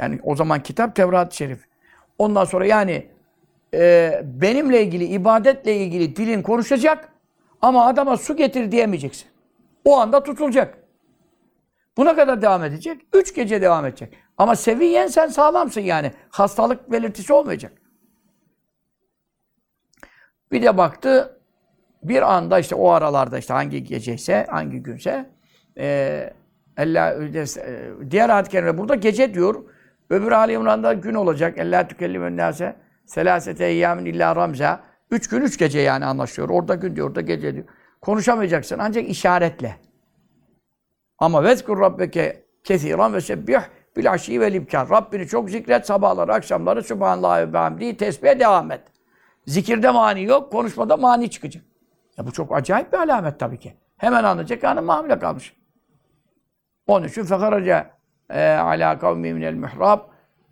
Yani 0.00 0.20
o 0.22 0.36
zaman 0.36 0.62
kitap 0.62 0.96
Tevrat-ı 0.96 1.36
Şerif. 1.36 1.64
Ondan 2.18 2.44
sonra 2.44 2.66
yani 2.66 3.06
e, 3.74 4.20
benimle 4.24 4.82
ilgili, 4.82 5.04
ibadetle 5.04 5.76
ilgili 5.76 6.16
dilin 6.16 6.42
konuşacak 6.42 7.08
ama 7.62 7.86
adama 7.86 8.16
su 8.16 8.36
getir 8.36 8.72
diyemeyeceksin. 8.72 9.28
O 9.84 9.96
anda 9.96 10.22
tutulacak. 10.22 10.78
Buna 11.96 12.16
kadar 12.16 12.42
devam 12.42 12.64
edecek. 12.64 13.02
Üç 13.12 13.34
gece 13.34 13.62
devam 13.62 13.86
edecek. 13.86 14.25
Ama 14.38 14.56
seviyen 14.56 15.06
sen 15.06 15.26
sağlamsın 15.26 15.80
yani. 15.80 16.12
Hastalık 16.28 16.92
belirtisi 16.92 17.32
olmayacak. 17.32 17.72
Bir 20.52 20.62
de 20.62 20.76
baktı 20.76 21.40
bir 22.02 22.34
anda 22.34 22.58
işte 22.58 22.74
o 22.74 22.90
aralarda 22.90 23.38
işte 23.38 23.54
hangi 23.54 23.84
geceyse, 23.84 24.46
hangi 24.50 24.82
günse 24.82 25.30
e, 25.78 26.32
Allah, 26.78 27.14
e, 27.14 27.46
diğer 28.10 28.30
ayet 28.30 28.48
kerime 28.48 28.78
burada 28.78 28.94
gece 28.94 29.34
diyor. 29.34 29.64
Öbür 30.10 30.32
Ali 30.32 30.52
İmran'da 30.52 30.92
gün 30.92 31.14
olacak. 31.14 31.58
Allah 31.58 31.88
tükellimen 31.88 32.36
nase 32.36 32.76
selasete 33.06 33.64
eyyamin 33.66 34.04
illa 34.04 34.36
ramza. 34.36 34.80
Üç 35.10 35.28
gün, 35.28 35.40
üç 35.40 35.58
gece 35.58 35.80
yani 35.80 36.04
anlaşıyor. 36.04 36.48
Orada 36.48 36.74
gün 36.74 36.96
diyor, 36.96 37.08
orada 37.08 37.20
gece 37.20 37.54
diyor. 37.54 37.66
Konuşamayacaksın 38.00 38.78
ancak 38.78 39.08
işaretle. 39.08 39.76
Ama 41.18 41.44
vezkur 41.44 41.80
rabbeke 41.80 42.44
kesiran 42.64 43.14
ve 43.14 43.20
sebbih 43.20 43.60
bil 43.96 44.12
aşi 44.12 44.40
ve 44.40 44.52
libkar. 44.52 44.90
Rabbini 44.90 45.26
çok 45.26 45.50
zikret 45.50 45.86
sabahları, 45.86 46.34
akşamları 46.34 46.82
Subhanallah 46.82 47.52
ve 47.52 47.58
hamdi 47.58 47.96
tesbihe 47.96 48.40
devam 48.40 48.70
et. 48.70 48.80
Zikirde 49.46 49.90
mani 49.90 50.24
yok, 50.24 50.52
konuşmada 50.52 50.96
mani 50.96 51.30
çıkacak. 51.30 51.62
Ya 52.18 52.26
bu 52.26 52.32
çok 52.32 52.56
acayip 52.56 52.92
bir 52.92 52.98
alamet 52.98 53.40
tabii 53.40 53.58
ki. 53.58 53.74
Hemen 53.96 54.24
anlayacak 54.24 54.62
hanım 54.62 54.88
hamile 54.88 55.18
kalmış. 55.18 55.56
Onun 56.86 57.08
için 57.08 57.24
fekaraca 57.24 57.90
e, 58.30 58.48
ala 58.48 58.98
kavmi 58.98 59.34
minel 59.34 59.54
mihrab 59.54 60.00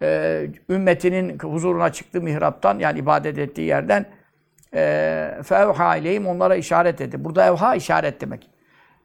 e, 0.03 0.47
ümmetinin 0.69 1.39
huzuruna 1.39 1.93
çıktı 1.93 2.21
mihraptan 2.21 2.79
yani 2.79 2.99
ibadet 2.99 3.39
ettiği 3.39 3.67
yerden 3.67 4.07
e, 4.75 5.31
fevha 5.45 5.97
ileyhim 5.97 6.27
onlara 6.27 6.57
işaret 6.57 7.01
etti. 7.01 7.25
Burada 7.25 7.47
evha 7.47 7.75
işaret 7.75 8.21
demek. 8.21 8.51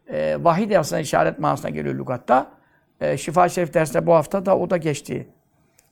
E, 0.09 0.37
vahiy 0.39 0.69
de 0.69 0.79
aslında 0.79 1.01
işaret 1.01 1.39
manasına 1.39 1.69
geliyor 1.69 1.95
lügatta. 1.95 2.58
E, 3.01 3.17
Şifa 3.17 3.49
Şerif 3.49 3.73
dersinde 3.73 4.05
bu 4.05 4.13
hafta 4.13 4.45
da 4.45 4.57
o 4.57 4.69
da 4.69 4.77
geçti. 4.77 5.29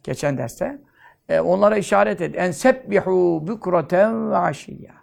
Geçen 0.03 0.37
derste. 0.37 0.81
E, 1.29 1.39
onlara 1.39 1.77
işaret 1.77 2.21
et. 2.21 2.35
En 2.37 2.51
sebbihu 2.51 3.43
bukraten 3.47 4.31
ve 4.31 4.37
aşiyya. 4.37 4.93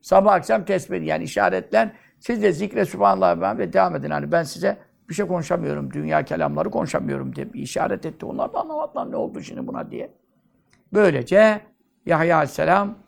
Sabah 0.00 0.32
akşam 0.32 0.64
tesbih 0.64 1.06
yani 1.06 1.24
işaretler. 1.24 1.92
Siz 2.20 2.42
de 2.42 2.52
zikre 2.52 2.84
subhanallah 2.84 3.58
ve 3.58 3.72
devam 3.72 3.96
edin. 3.96 4.10
Hani 4.10 4.32
ben 4.32 4.42
size 4.42 4.76
bir 5.08 5.14
şey 5.14 5.26
konuşamıyorum. 5.26 5.92
Dünya 5.92 6.24
kelamları 6.24 6.70
konuşamıyorum 6.70 7.36
diye 7.36 7.52
bir 7.52 7.60
işaret 7.60 8.06
etti. 8.06 8.26
Onlar 8.26 8.52
da 8.52 8.60
anlamadılar 8.60 9.10
ne 9.10 9.16
oldu 9.16 9.40
şimdi 9.40 9.66
buna 9.66 9.90
diye. 9.90 10.10
Böylece 10.92 11.60
Yahya 12.06 12.36
Aleyhisselam 12.36 12.98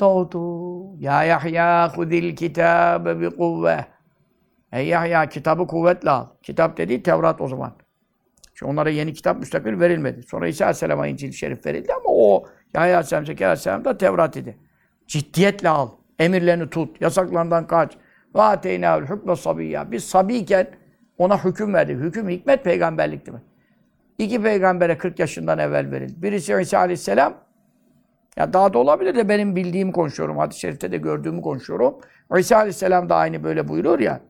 doğdu. 0.00 0.96
Ya 0.98 1.24
Yahya 1.24 1.92
hudil 1.96 2.36
kitabe 2.36 3.20
bi 3.20 3.36
kuvve. 3.36 3.84
Ey 4.72 4.86
Yahya 4.86 5.28
kitabı 5.28 5.66
kuvvetle 5.66 6.10
al. 6.10 6.26
Kitap 6.42 6.76
dediği 6.76 7.02
Tevrat 7.02 7.40
o 7.40 7.48
zaman. 7.48 7.72
Çünkü 8.54 8.70
onlara 8.70 8.90
yeni 8.90 9.12
kitap 9.14 9.38
müstakil 9.38 9.80
verilmedi. 9.80 10.22
Sonra 10.22 10.48
İsa 10.48 10.64
Aleyhisselam'a 10.64 11.06
İncil 11.06 11.32
Şerif 11.32 11.66
verildi 11.66 11.92
ama 11.92 12.04
o 12.06 12.46
Yahya 12.74 12.94
Aleyhisselam, 12.94 13.26
Zekeriya 13.26 13.48
Aleyhisselam 13.48 13.84
da 13.84 13.98
Tevrat 13.98 14.36
idi. 14.36 14.58
Ciddiyetle 15.06 15.68
al. 15.68 15.88
Emirlerini 16.18 16.70
tut. 16.70 17.00
Yasaklarından 17.00 17.66
kaç. 17.66 17.92
Ve 18.34 18.42
ateynâül 18.42 19.06
hükme 19.06 19.36
sabiyya. 19.36 19.92
Biz 19.92 20.04
sabiyken 20.04 20.66
ona 21.18 21.44
hüküm 21.44 21.74
verdik. 21.74 21.98
Hüküm 21.98 22.28
hikmet 22.28 22.64
peygamberlik 22.64 23.26
demek. 23.26 23.42
İki 24.18 24.42
peygambere 24.42 24.98
40 24.98 25.18
yaşından 25.18 25.58
evvel 25.58 25.90
verildi. 25.90 26.22
Birisi 26.22 26.56
İsa 26.60 26.78
Aleyhisselam, 26.78 27.34
Ya 28.36 28.52
daha 28.52 28.72
da 28.72 28.78
olabilir 28.78 29.14
de 29.14 29.28
benim 29.28 29.56
bildiğimi 29.56 29.92
konuşuyorum. 29.92 30.38
Hadis-i 30.38 30.60
şerifte 30.60 30.92
de 30.92 30.96
gördüğümü 30.96 31.42
konuşuyorum. 31.42 31.98
İsa 32.38 32.56
Aleyhisselam 32.56 33.08
da 33.08 33.16
aynı 33.16 33.44
böyle 33.44 33.68
buyuruyor 33.68 33.98
ya. 33.98 34.20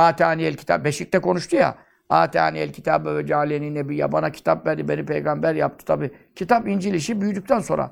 Ataniyel 0.00 0.54
kitap. 0.54 0.84
Beşik'te 0.84 1.18
konuştu 1.18 1.56
ya. 1.56 1.74
Ataniyel 2.08 2.72
kitabı 2.72 3.16
ve 3.16 3.26
cealeni 3.26 3.74
nebiyya. 3.74 4.12
Bana 4.12 4.32
kitap 4.32 4.66
verdi, 4.66 4.88
beni 4.88 5.06
peygamber 5.06 5.54
yaptı 5.54 5.84
tabi. 5.84 6.10
Kitap 6.36 6.68
İncil 6.68 6.94
işi 6.94 7.20
büyüdükten 7.20 7.58
sonra. 7.58 7.90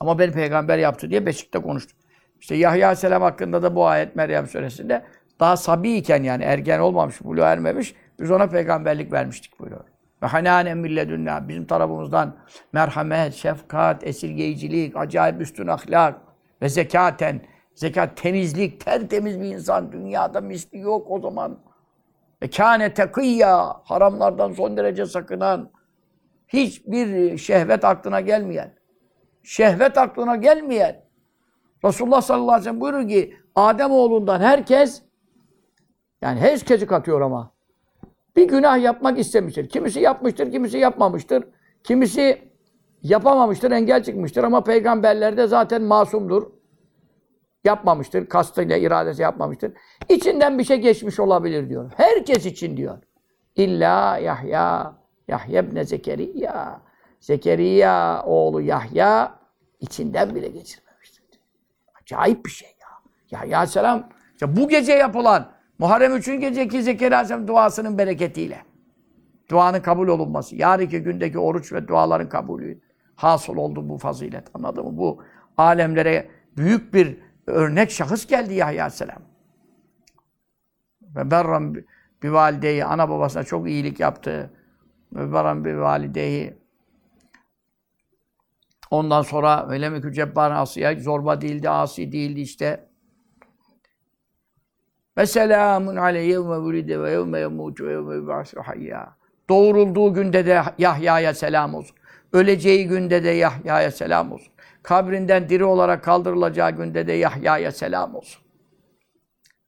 Ama 0.00 0.18
beni 0.18 0.32
peygamber 0.32 0.78
yaptı 0.78 1.10
diye 1.10 1.26
Beşik'te 1.26 1.58
konuştu. 1.58 1.96
İşte 2.40 2.54
Yahya 2.54 2.86
Aleyhisselam 2.86 3.22
hakkında 3.22 3.62
da 3.62 3.74
bu 3.74 3.86
ayet 3.86 4.16
Meryem 4.16 4.46
suresinde 4.46 5.04
daha 5.40 5.56
sabi 5.56 5.92
iken 5.92 6.22
yani 6.22 6.44
ergen 6.44 6.78
olmamış, 6.78 7.24
buluğa 7.24 7.52
ermemiş. 7.52 7.94
Biz 8.20 8.30
ona 8.30 8.46
peygamberlik 8.46 9.12
vermiştik 9.12 9.60
buyuruyor. 9.60 9.84
Ve 10.22 10.26
hanânen 10.26 10.78
milledünna. 10.78 11.48
Bizim 11.48 11.66
tarafımızdan 11.66 12.36
merhamet, 12.72 13.34
şefkat, 13.34 14.06
esirgeyicilik, 14.06 14.96
acayip 14.96 15.40
üstün 15.40 15.66
ahlak 15.66 16.14
ve 16.62 16.68
zekaten. 16.68 17.40
Zekat, 17.78 18.16
temizlik, 18.16 18.80
tertemiz 18.80 19.40
bir 19.40 19.44
insan. 19.44 19.92
Dünyada 19.92 20.40
misli 20.40 20.78
yok 20.78 21.10
o 21.10 21.20
zaman. 21.20 21.58
Ve 22.42 22.50
kâne 22.50 22.94
tekiyya. 22.94 23.76
Haramlardan 23.84 24.52
son 24.52 24.76
derece 24.76 25.06
sakınan. 25.06 25.70
Hiçbir 26.48 27.38
şehvet 27.38 27.84
aklına 27.84 28.20
gelmeyen. 28.20 28.74
Şehvet 29.42 29.98
aklına 29.98 30.36
gelmeyen. 30.36 31.04
Resulullah 31.84 32.20
sallallahu 32.20 32.50
aleyhi 32.50 32.60
ve 32.60 32.64
sellem 32.64 32.80
buyurur 32.80 33.08
ki 33.08 33.36
Adem 33.54 33.90
oğlundan 33.90 34.40
herkes 34.40 35.02
yani 36.22 36.40
herkesi 36.40 36.86
katıyor 36.86 37.20
ama 37.20 37.52
bir 38.36 38.48
günah 38.48 38.82
yapmak 38.82 39.18
istemiştir. 39.18 39.68
Kimisi 39.68 40.00
yapmıştır, 40.00 40.50
kimisi 40.50 40.78
yapmamıştır. 40.78 41.44
Kimisi 41.84 42.52
yapamamıştır, 43.02 43.70
engel 43.70 44.02
çıkmıştır 44.02 44.44
ama 44.44 44.64
peygamberler 44.64 45.36
de 45.36 45.46
zaten 45.46 45.82
masumdur. 45.82 46.57
Yapmamıştır, 47.64 48.26
kastıyla, 48.26 48.76
iradesi 48.76 49.22
yapmamıştır. 49.22 49.72
İçinden 50.08 50.58
bir 50.58 50.64
şey 50.64 50.76
geçmiş 50.76 51.20
olabilir 51.20 51.68
diyor. 51.68 51.92
Herkes 51.96 52.46
için 52.46 52.76
diyor. 52.76 52.98
İlla 53.56 54.18
Yahya, 54.18 54.96
Yahya 55.28 55.62
ibn 55.62 55.82
Zekeriya. 55.82 56.80
Zekeriya 57.20 58.22
oğlu 58.26 58.60
Yahya 58.60 59.38
içinden 59.80 60.34
bile 60.34 60.48
geçirmemiştir. 60.48 61.24
Acayip 62.02 62.46
bir 62.46 62.50
şey 62.50 62.68
ya. 62.68 62.88
Yahya 63.30 63.58
Aleyhisselam 63.58 64.08
işte 64.32 64.56
bu 64.56 64.68
gece 64.68 64.92
yapılan 64.92 65.52
Muharrem 65.78 66.16
3. 66.16 66.26
geceki 66.26 66.82
Zekeriya 66.82 67.18
Aleyhisselam 67.18 67.48
duasının 67.48 67.98
bereketiyle. 67.98 68.62
Duanın 69.50 69.80
kabul 69.80 70.08
olunması. 70.08 70.56
Yarınki 70.56 71.02
gündeki 71.02 71.38
oruç 71.38 71.72
ve 71.72 71.88
duaların 71.88 72.28
kabulü. 72.28 72.80
Hasıl 73.16 73.56
oldu 73.56 73.88
bu 73.88 73.98
fazilet. 73.98 74.44
Anladın 74.54 74.84
mı? 74.84 74.98
Bu 74.98 75.22
alemlere 75.56 76.28
büyük 76.56 76.94
bir 76.94 77.18
örnek 77.48 77.90
şahıs 77.90 78.26
geldi 78.26 78.54
Yahya 78.54 78.82
Aleyhisselam. 78.84 79.22
Ve 81.02 81.30
berram 81.30 81.74
bir 82.22 82.28
valideyi, 82.28 82.84
ana 82.84 83.08
babasına 83.10 83.42
çok 83.42 83.68
iyilik 83.68 84.00
yaptı. 84.00 84.50
Ve 85.12 85.32
berram 85.32 85.64
bir 85.64 85.74
valideyi. 85.74 86.54
Ondan 88.90 89.22
sonra 89.22 89.66
öyle 89.68 89.90
mi 89.90 90.12
cebbar 90.12 90.50
asiye 90.50 91.00
zorba 91.00 91.40
değildi, 91.40 91.70
asi 91.70 92.12
değildi 92.12 92.40
işte. 92.40 92.88
Ve 95.16 95.26
selamun 95.26 95.96
aleyhi 95.96 96.30
yevme 96.30 96.56
vulide 96.56 97.00
ve 97.00 97.10
yevme 97.10 97.38
yemutu 97.38 97.86
ve 97.86 97.92
yevme 97.92 98.14
yub'asu 98.14 98.60
hayya. 98.60 99.16
Günde 100.14 100.46
de 100.46 100.62
Yahya'ya 100.78 101.34
selam 101.34 101.74
olsun. 101.74 101.96
Öleceği 102.32 102.88
günde 102.88 103.24
de 103.24 103.30
Yahya'ya 103.30 103.90
selam 103.90 104.32
olsun. 104.32 104.52
Kabrinden 104.88 105.48
diri 105.48 105.64
olarak 105.64 106.04
kaldırılacağı 106.04 106.70
günde 106.70 107.06
de 107.06 107.12
Yahya'ya 107.12 107.72
selam 107.72 108.14
olsun. 108.14 108.42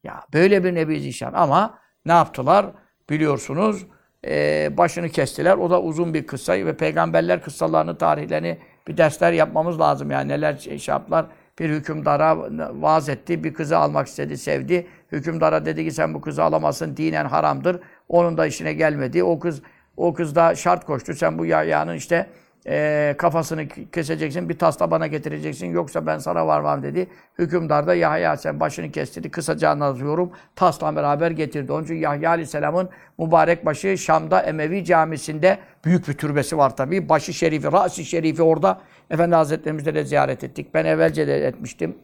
Ya 0.05 0.25
böyle 0.33 0.65
bir 0.65 0.75
Nebi 0.75 1.01
Zişan 1.01 1.33
ama 1.33 1.79
ne 2.07 2.13
yaptılar? 2.13 2.67
Biliyorsunuz 3.11 3.87
e, 4.27 4.69
başını 4.77 5.09
kestiler. 5.09 5.57
O 5.57 5.71
da 5.71 5.83
uzun 5.83 6.15
bir 6.15 6.27
kıssa 6.27 6.53
ve 6.53 6.77
peygamberler 6.77 7.43
kıssalarını, 7.43 7.99
tarihlerini 7.99 8.59
bir 8.89 8.97
dersler 8.97 9.33
yapmamız 9.33 9.81
lazım. 9.81 10.11
Yani 10.11 10.29
neler 10.29 10.57
şey, 10.57 10.79
şey 10.79 10.93
yaptılar. 10.93 11.27
Bir 11.59 11.71
hükümdara 11.71 12.39
vaaz 12.83 13.09
etti, 13.09 13.45
bir 13.45 13.55
kızı 13.55 13.79
almak 13.79 14.07
istedi, 14.07 14.39
sevdi. 14.39 14.87
Hükümdara 15.13 15.65
dedi 15.65 15.85
ki 15.85 15.91
sen 15.91 16.15
bu 16.15 16.21
kızı 16.21 16.43
alamazsın, 16.43 16.97
dinen 16.97 17.25
haramdır. 17.25 17.81
Onun 18.09 18.39
da 18.39 18.47
işine 18.47 18.73
gelmedi. 18.73 19.25
O 19.25 19.39
kız 19.39 19.63
o 19.97 20.15
kız 20.15 20.35
da 20.35 20.55
şart 20.55 20.85
koştu. 20.85 21.15
Sen 21.15 21.39
bu 21.39 21.47
yayanın 21.47 21.95
işte 21.95 22.27
e, 22.71 23.15
kafasını 23.19 23.69
keseceksin, 23.69 24.49
bir 24.49 24.59
tasla 24.59 24.91
bana 24.91 25.07
getireceksin. 25.07 25.67
Yoksa 25.67 26.07
ben 26.07 26.19
sana 26.19 26.47
varmam 26.47 26.83
dedi. 26.83 27.07
Hükümdar 27.39 27.87
da 27.87 27.95
Yahya 27.95 28.37
sen 28.37 28.61
başını 28.61 28.91
kestirdi. 28.91 29.31
Kısaca 29.31 29.71
anlatıyorum. 29.71 30.33
Tasla 30.57 30.97
beraber 30.97 31.31
getirdi. 31.31 31.73
Onun 31.73 31.85
için 31.85 31.95
Yahya 31.95 32.31
Aleyhisselam'ın 32.31 32.89
mübarek 33.19 33.67
başı 33.67 33.99
Şam'da 33.99 34.41
Emevi 34.43 34.85
Camisi'nde 34.85 35.59
büyük 35.85 36.09
bir 36.09 36.13
türbesi 36.15 36.59
var 36.59 36.77
tabii. 36.77 37.09
Başı 37.09 37.33
şerifi, 37.33 37.73
rasi 37.73 38.05
şerifi 38.05 38.43
orada. 38.43 38.81
Efendi 39.11 39.35
Hazretlerimizde 39.35 39.95
de 39.95 40.05
ziyaret 40.05 40.45
ettik. 40.45 40.75
Ben 40.75 40.85
evvelce 40.85 41.27
de 41.27 41.47
etmiştim. 41.47 41.95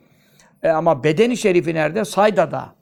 E, 0.63 0.69
ama 0.69 1.05
bedeni 1.05 1.37
şerifi 1.37 1.75
nerede? 1.75 2.05
Sayda'da. 2.05 2.77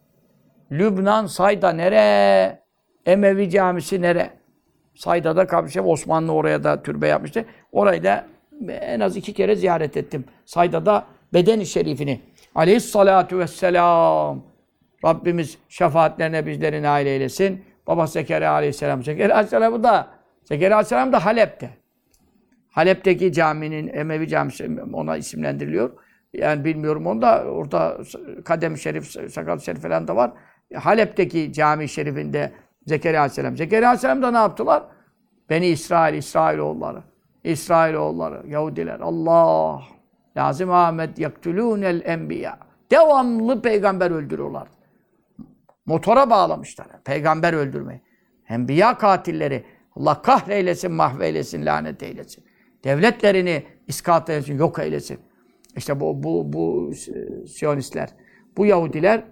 Lübnan, 0.73 1.27
Sayda 1.27 1.73
nere? 1.73 2.59
Emevi 3.07 3.51
Camisi 3.51 4.03
nere? 4.03 4.31
Sayda'da 4.95 5.47
kabri 5.47 5.81
Osmanlı 5.81 6.33
oraya 6.33 6.65
da 6.65 6.83
türbe 6.83 7.09
yapmıştı. 7.09 7.45
Orayı 7.73 8.03
da 8.05 8.27
en 8.69 9.01
az 9.01 9.17
iki 9.17 9.33
kere 9.33 9.57
ziyaret 9.57 9.97
ettim. 9.97 10.25
Sayda'da 10.45 11.07
bedeni 11.33 11.67
şerifini. 11.67 12.21
Aleyhissalatu 12.55 13.39
vesselam. 13.39 14.45
Rabbimiz 15.05 15.59
şefaatlerine 15.69 16.47
bizleri 16.47 16.83
nail 16.83 17.07
eylesin. 17.07 17.65
Baba 17.87 18.07
Zekeriya 18.07 18.53
aleyhisselam. 18.53 19.05
Zekeriya 19.05 19.35
aleyhisselam 19.35 19.83
da 19.83 20.09
Zekeriya 20.45 20.77
aleyhisselam 20.77 21.13
da 21.13 21.25
Halep'te. 21.27 21.71
Halep'teki 22.71 23.33
caminin 23.33 23.89
Emevi 23.95 24.29
camisi 24.29 24.71
ona 24.93 25.17
isimlendiriliyor. 25.17 25.91
Yani 26.33 26.65
bilmiyorum 26.65 27.07
onu 27.07 27.23
da 27.23 27.45
orada 27.45 27.99
kadem 28.45 28.77
şerif, 28.77 29.33
sakal 29.33 29.59
şerif 29.59 29.83
falan 29.83 30.09
da 30.09 30.17
var. 30.17 30.33
Halep'teki 30.75 31.53
cami 31.53 31.89
şerifinde 31.89 32.53
Zekeriya 32.87 33.21
Aleyhisselam. 33.21 33.57
Zekeriya 33.57 33.89
Aleyhisselam 33.89 34.23
da 34.23 34.31
ne 34.31 34.37
yaptılar? 34.37 34.83
Beni 35.51 35.67
İsrail, 35.67 36.15
İsrailoğulları. 36.15 37.03
İsrailoğulları, 37.45 38.49
Yahudiler. 38.49 39.01
Allah! 39.01 39.83
Lazım 40.37 40.71
Ahmet 40.71 41.19
yaktulûnel 41.19 42.03
enbiya. 42.05 42.59
Devamlı 42.91 43.63
peygamber 43.63 44.11
öldürüyorlar. 44.11 44.69
Motora 45.87 46.31
bağlamışlar. 46.31 46.87
Peygamber 47.05 47.53
öldürmeyi. 47.53 48.01
Enbiya 48.49 48.99
katilleri. 48.99 49.65
Allah 49.97 50.23
kahreylesin, 50.23 50.93
mahveylesin, 50.93 51.67
lanet 51.67 52.03
eylesin. 52.03 52.45
Devletlerini 52.85 53.65
iskat 53.87 54.31
eylesin, 54.31 54.59
yok 54.59 54.79
eylesin. 54.79 55.19
İşte 55.77 56.01
bu, 56.01 56.23
bu, 56.23 56.53
bu 56.53 56.93
Siyonistler. 57.47 58.09
Bu 58.57 58.67
Yahudiler 58.67 59.25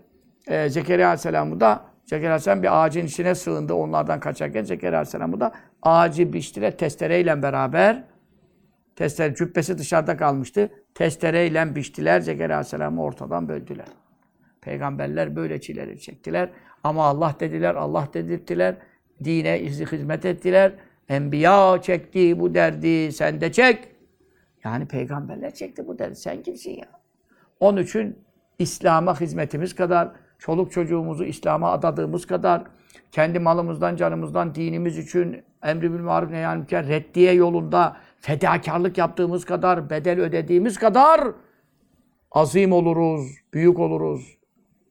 e, 0.47 0.69
Zekeriya 0.69 1.07
Aleyhisselam'ı 1.07 1.61
da 1.61 1.85
Zekeriya 2.13 2.31
Aleyhisselam 2.31 2.63
bir 2.63 2.85
ağacın 2.85 3.07
içine 3.07 3.35
sığındı 3.35 3.75
onlardan 3.75 4.21
kaçarken 4.21 4.65
Zekeriya 4.65 4.99
Aleyhisselam'ı 4.99 5.41
da 5.41 5.53
ağacı 5.83 6.33
biçtiler 6.33 6.77
testereyle 6.79 7.43
beraber 7.43 8.05
testere 8.97 9.35
cübbesi 9.35 9.79
dışarıda 9.79 10.17
kalmıştı. 10.17 10.71
Testereyle 10.95 11.75
biçtiler 11.75 12.21
Zekeriya 12.21 12.57
Aleyhisselam'ı 12.57 13.03
ortadan 13.03 13.49
böldüler. 13.49 13.87
Peygamberler 14.61 15.37
böyle 15.37 15.61
çileri 15.61 16.01
çektiler. 16.01 16.51
Ama 16.85 17.05
Allah 17.05 17.37
dediler, 17.41 17.75
Allah 17.75 18.09
dedirttiler. 18.15 18.77
Dine 19.25 19.61
izi 19.61 19.87
hizmet 19.87 20.25
ettiler. 20.25 20.73
Enbiya 21.09 21.83
çekti 21.83 22.41
bu 22.41 22.55
derdi, 22.55 23.13
sen 23.13 23.41
de 23.41 23.53
çek. 23.53 23.89
Yani 24.65 24.87
peygamberler 24.87 25.55
çekti 25.55 25.87
bu 25.87 25.99
derdi. 25.99 26.17
Sen 26.17 26.43
kimsin 26.43 26.71
ya? 26.71 26.89
Onun 27.61 27.83
için 27.83 28.19
İslam'a 28.59 29.21
hizmetimiz 29.21 29.75
kadar, 29.75 30.13
çoluk 30.43 30.73
çocuğumuzu 30.73 31.25
İslam'a 31.25 31.73
adadığımız 31.73 32.27
kadar, 32.27 32.63
kendi 33.13 33.39
malımızdan, 33.39 33.97
canımızdan, 33.97 34.55
dinimiz 34.55 34.99
için 34.99 35.43
emri 35.63 35.93
bil 35.93 36.01
maruf 36.01 36.31
neyyan 36.31 36.59
münker 36.59 36.87
reddiye 36.87 37.33
yolunda 37.33 37.97
fedakarlık 38.21 38.99
yaptığımız 38.99 39.45
kadar, 39.45 39.91
bedel 39.91 40.21
ödediğimiz 40.21 40.79
kadar 40.79 41.21
azim 42.33 42.73
oluruz, 42.73 43.27
büyük 43.55 43.79
oluruz. 43.79 44.39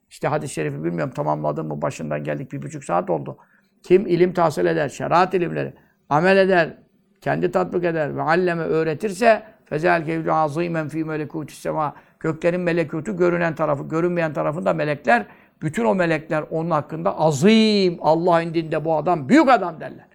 İşte 0.10 0.28
hadis-i 0.28 0.54
şerifi 0.54 0.84
bilmiyorum 0.84 1.14
tamamladım 1.14 1.68
mı 1.68 1.82
başından 1.82 2.24
geldik 2.24 2.52
bir 2.52 2.62
buçuk 2.62 2.84
saat 2.84 3.10
oldu. 3.10 3.38
Kim 3.84 4.08
ilim 4.08 4.34
tahsil 4.34 4.66
eder, 4.66 4.90
şeriat 4.90 5.34
ilimleri, 5.34 5.74
amel 6.10 6.38
eder, 6.38 6.78
kendi 7.22 7.52
tatbik 7.52 7.84
eder 7.84 8.16
ve 8.16 8.22
alleme 8.22 8.64
öğretirse 8.64 9.44
fezel 9.66 10.06
kevlu 10.06 10.34
azimen 10.34 10.90
fi 10.90 11.06
melekutis 11.06 11.60
sema 11.60 11.96
göklerin 12.20 12.62
melekutu 12.62 13.18
görünen 13.18 13.56
tarafı, 13.56 13.84
görünmeyen 13.84 14.34
tarafında 14.34 14.74
melekler 14.74 15.26
bütün 15.62 15.86
o 15.86 15.96
melekler 15.96 16.44
onun 16.52 16.72
hakkında 16.72 17.20
azim, 17.20 17.98
Allah 18.02 18.42
indinde 18.42 18.86
bu 18.86 18.96
adam 18.96 19.30
büyük 19.30 19.50
adam 19.50 19.80
derler. 19.80 20.08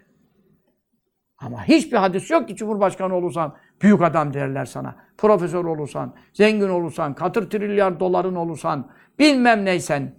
Ama 1.39 1.65
hiçbir 1.65 1.97
hadis 1.97 2.31
yok 2.31 2.49
ki 2.49 2.57
Cumhurbaşkanı 2.57 3.15
olursan 3.15 3.55
Büyük 3.83 4.03
adam 4.03 4.35
derler 4.35 4.65
sana. 4.65 4.97
Profesör 5.19 5.65
olursan, 5.65 6.15
zengin 6.33 6.69
olursan, 6.69 7.15
katır 7.15 7.51
trilyar 7.51 8.01
doların 8.01 8.35
olursan, 8.35 8.89
bilmem 9.19 9.65
neysen, 9.65 10.15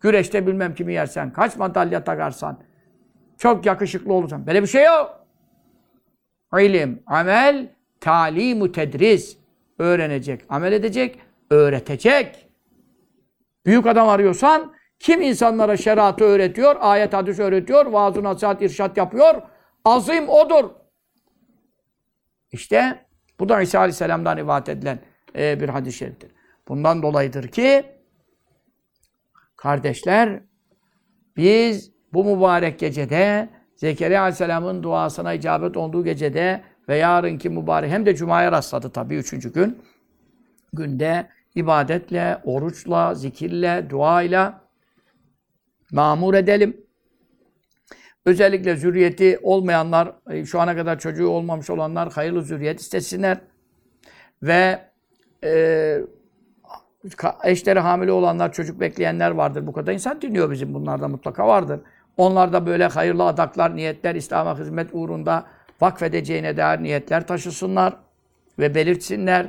güreşte 0.00 0.46
bilmem 0.46 0.74
kimi 0.74 0.92
yersen, 0.92 1.32
kaç 1.32 1.56
madalya 1.56 2.04
takarsan, 2.04 2.58
çok 3.38 3.66
yakışıklı 3.66 4.12
olursan. 4.12 4.46
Böyle 4.46 4.62
bir 4.62 4.66
şey 4.66 4.84
yok. 4.84 5.26
İlim, 6.58 7.02
amel, 7.06 7.68
talimu 8.00 8.72
tedris. 8.72 9.38
Öğrenecek, 9.78 10.44
amel 10.48 10.72
edecek, 10.72 11.18
öğretecek. 11.50 12.47
Büyük 13.68 13.86
adam 13.86 14.08
arıyorsan, 14.08 14.74
kim 14.98 15.20
insanlara 15.22 15.76
şeriatı 15.76 16.24
öğretiyor, 16.24 16.76
ayet 16.80 17.12
hadis 17.12 17.38
öğretiyor, 17.38 17.86
vaaz 17.86 18.16
nasihat, 18.16 18.62
irşat 18.62 18.96
yapıyor, 18.96 19.42
azim 19.84 20.28
odur. 20.28 20.70
İşte 22.52 23.06
bu 23.40 23.48
da 23.48 23.60
İsa 23.60 23.78
Aleyhisselam'dan 23.78 24.36
rivayet 24.36 24.68
edilen 24.68 24.98
e, 25.36 25.60
bir 25.60 25.68
hadis-i 25.68 25.98
şeriftir. 25.98 26.30
Bundan 26.68 27.02
dolayıdır 27.02 27.48
ki 27.48 27.84
kardeşler 29.56 30.40
biz 31.36 31.92
bu 32.12 32.24
mübarek 32.24 32.78
gecede 32.78 33.48
Zekeriya 33.76 34.20
Aleyhisselam'ın 34.20 34.82
duasına 34.82 35.32
icabet 35.32 35.76
olduğu 35.76 36.04
gecede 36.04 36.62
ve 36.88 36.96
yarınki 36.96 37.50
mübarek 37.50 37.90
hem 37.90 38.06
de 38.06 38.14
Cuma'ya 38.14 38.52
rastladı 38.52 38.90
tabii 38.90 39.16
üçüncü 39.16 39.52
gün. 39.52 39.82
Günde 40.72 41.37
ibadetle, 41.58 42.38
oruçla, 42.44 43.14
zikirle, 43.14 43.90
duayla 43.90 44.60
mamur 45.92 46.34
edelim. 46.34 46.76
Özellikle 48.26 48.76
zürriyeti 48.76 49.38
olmayanlar, 49.42 50.12
e, 50.30 50.44
şu 50.44 50.60
ana 50.60 50.76
kadar 50.76 50.98
çocuğu 50.98 51.28
olmamış 51.28 51.70
olanlar 51.70 52.12
hayırlı 52.12 52.42
zürriyet 52.42 52.80
istesinler. 52.80 53.38
Ve 54.42 54.80
e, 55.44 55.98
eşleri 57.44 57.78
hamile 57.78 58.12
olanlar, 58.12 58.52
çocuk 58.52 58.80
bekleyenler 58.80 59.30
vardır. 59.30 59.66
Bu 59.66 59.72
kadar 59.72 59.92
insan 59.92 60.22
dinliyor 60.22 60.50
bizim. 60.50 60.74
Bunlarda 60.74 61.08
mutlaka 61.08 61.48
vardır. 61.48 61.80
Onlar 62.16 62.52
da 62.52 62.66
böyle 62.66 62.86
hayırlı 62.86 63.24
adaklar, 63.24 63.76
niyetler, 63.76 64.14
İslam'a 64.14 64.58
hizmet 64.58 64.90
uğrunda 64.92 65.46
vakfedeceğine 65.80 66.56
dair 66.56 66.82
niyetler 66.82 67.26
taşısınlar 67.26 67.96
ve 68.58 68.74
belirtsinler. 68.74 69.46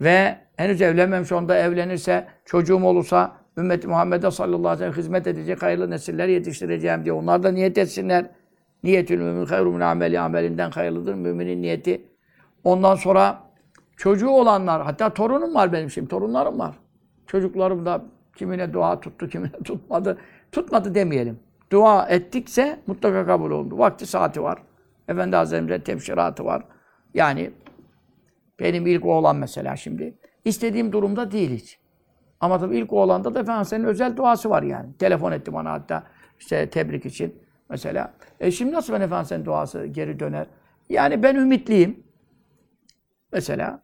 Ve 0.00 0.38
henüz 0.56 0.82
evlenmemiş 0.82 1.32
onda 1.32 1.56
evlenirse, 1.58 2.26
çocuğum 2.44 2.84
olursa 2.84 3.36
ümmeti 3.58 3.88
Muhammed'e 3.88 4.30
sallallahu 4.30 4.68
aleyhi 4.68 4.72
ve 4.72 4.78
sellem 4.78 5.04
hizmet 5.04 5.26
edecek 5.26 5.62
hayırlı 5.62 5.90
nesiller 5.90 6.28
yetiştireceğim 6.28 7.04
diye. 7.04 7.12
Onlar 7.12 7.42
da 7.42 7.52
niyet 7.52 7.78
etsinler. 7.78 8.26
Niyetül 8.82 9.20
mümin 9.20 9.46
hayru 9.46 9.72
min 9.72 9.80
ameli 9.80 10.20
amelinden 10.20 10.70
hayırlıdır 10.70 11.14
müminin 11.14 11.62
niyeti. 11.62 12.02
Ondan 12.64 12.94
sonra 12.94 13.42
çocuğu 13.96 14.28
olanlar, 14.28 14.82
hatta 14.82 15.14
torunum 15.14 15.54
var 15.54 15.72
benim 15.72 15.90
şimdi, 15.90 16.08
torunlarım 16.08 16.58
var. 16.58 16.74
Çocuklarım 17.26 17.86
da 17.86 18.04
kimine 18.36 18.72
dua 18.72 19.00
tuttu, 19.00 19.28
kimine 19.28 19.52
tutmadı. 19.64 20.18
Tutmadı 20.52 20.94
demeyelim. 20.94 21.40
Dua 21.72 22.06
ettikse 22.08 22.80
mutlaka 22.86 23.26
kabul 23.26 23.50
oldu. 23.50 23.78
Vakti 23.78 24.06
saati 24.06 24.42
var. 24.42 24.58
Efendi 25.08 25.36
Hazretleri'nin 25.36 25.84
tebşiratı 25.84 26.44
var. 26.44 26.62
Yani 27.14 27.50
benim 28.60 28.86
ilk 28.86 29.04
oğlan 29.04 29.36
mesela 29.36 29.76
şimdi. 29.76 30.18
İstediğim 30.46 30.92
durumda 30.92 31.30
değil 31.30 31.50
hiç. 31.50 31.78
Ama 32.40 32.58
tabii 32.58 32.78
ilk 32.78 32.92
oğlanda 32.92 33.34
da 33.34 33.40
Efendimiz'in 33.40 33.84
özel 33.84 34.16
duası 34.16 34.50
var 34.50 34.62
yani. 34.62 34.88
Telefon 34.98 35.32
etti 35.32 35.52
bana 35.52 35.72
hatta 35.72 36.02
işte 36.38 36.70
tebrik 36.70 37.06
için 37.06 37.34
mesela. 37.70 38.14
E 38.40 38.50
şimdi 38.50 38.72
nasıl 38.72 38.92
ben 38.92 39.00
Efendimiz'in 39.00 39.44
duası 39.44 39.86
geri 39.86 40.20
döner? 40.20 40.46
Yani 40.88 41.22
ben 41.22 41.34
ümitliyim. 41.34 42.02
Mesela 43.32 43.82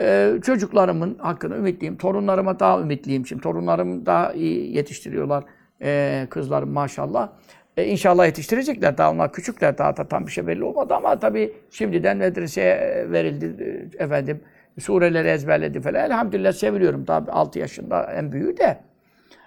e, 0.00 0.34
çocuklarımın 0.42 1.18
hakkını 1.18 1.56
ümitliyim. 1.56 1.96
Torunlarıma 1.96 2.60
daha 2.60 2.80
ümitliyim 2.80 3.26
şimdi. 3.26 3.42
Torunlarım 3.42 4.06
daha 4.06 4.32
iyi 4.32 4.76
yetiştiriyorlar. 4.76 5.44
E, 5.82 6.26
kızlarım 6.30 6.70
maşallah. 6.70 7.28
E, 7.76 7.86
inşallah 7.86 8.26
yetiştirecekler. 8.26 8.98
Daha 8.98 9.10
onlar 9.10 9.32
küçükler. 9.32 9.78
Daha 9.78 9.96
da 9.96 10.08
tam 10.08 10.26
bir 10.26 10.32
şey 10.32 10.46
belli 10.46 10.64
olmadı 10.64 10.94
ama 10.94 11.18
tabii 11.18 11.52
şimdiden 11.70 12.16
medreseye 12.16 13.06
verildi 13.10 13.64
e, 13.98 14.04
efendim. 14.04 14.40
Sureleri 14.80 15.28
ezberledi 15.28 15.80
falan. 15.80 15.94
Elhamdülillah 15.94 16.52
seviniyorum. 16.52 17.04
Tabii 17.04 17.30
6 17.30 17.58
yaşında 17.58 18.02
en 18.02 18.32
büyüğü 18.32 18.56
de. 18.56 18.80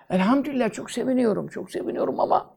Elhamdülillah 0.10 0.72
çok 0.72 0.91
seviniyorum. 0.91 1.48
Çok 1.48 1.72
seviniyorum 1.72 2.20
ama 2.20 2.49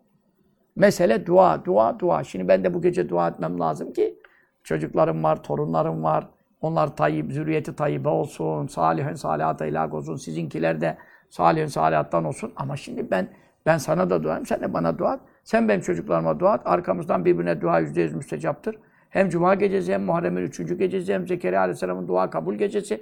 mesele 0.77 1.27
dua, 1.27 1.65
dua, 1.65 1.99
dua. 1.99 2.25
Şimdi 2.25 2.49
ben 2.49 2.65
de 2.65 2.75
bu 2.75 2.83
gece 2.83 3.09
dua 3.09 3.29
etmem 3.29 3.61
lazım 3.61 3.93
ki 3.93 4.19
çocuklarım 4.65 5.25
var, 5.25 5.43
torunlarım 5.43 6.03
var. 6.03 6.29
Onlar 6.61 6.97
tayyip, 6.97 7.33
zürriyeti 7.33 7.77
tayyibe 7.77 8.09
olsun. 8.09 8.67
Salihin 8.67 9.15
salihata 9.15 9.67
ilak 9.67 9.95
olsun. 9.95 10.17
Sizinkiler 10.17 10.81
de 10.81 10.97
salihin 11.29 11.67
salihattan 11.67 12.25
olsun. 12.25 12.53
Ama 12.57 12.77
şimdi 12.77 13.11
ben 13.11 13.29
ben 13.67 13.79
sana 13.79 14.11
da 14.11 14.23
dua 14.23 14.45
Sen 14.45 14.61
de 14.61 14.75
bana 14.75 14.99
dua 14.99 15.15
et. 15.15 15.21
Sen 15.45 15.69
benim 15.69 15.81
çocuklarıma 15.81 16.41
dua 16.41 16.55
et. 16.55 16.61
Arkamızdan 16.65 17.25
birbirine 17.25 17.61
dua 17.61 17.81
yüzde 17.81 18.01
yüz 18.03 18.15
müstecaptır. 18.15 18.77
Hem 19.15 19.31
Cuma 19.31 19.55
gecesi 19.55 19.93
hem 19.93 20.03
Muharrem'in 20.03 20.43
üçüncü 20.43 20.79
gecesi 20.79 21.15
hem 21.15 21.27
Zekeriya 21.27 21.61
Aleyhisselam'ın 21.61 22.09
dua 22.09 22.31
kabul 22.31 22.55
gecesi. 22.55 23.01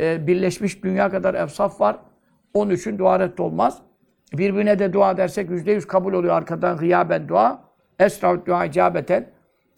Ee, 0.00 0.26
birleşmiş 0.26 0.84
dünya 0.84 1.10
kadar 1.10 1.34
efsaf 1.34 1.80
var. 1.80 1.96
Onun 2.54 2.70
için 2.70 2.98
dua 2.98 3.20
reddolmaz. 3.20 3.82
Birbirine 4.32 4.78
de 4.78 4.92
dua 4.92 5.16
dersek 5.16 5.50
yüzde 5.50 5.72
yüz 5.72 5.86
kabul 5.86 6.12
oluyor 6.12 6.34
arkadan 6.34 6.76
gıyaben 6.76 7.28
dua. 7.28 7.64
Esrav 7.98 8.46
dua 8.46 8.64
icabeten. 8.64 9.26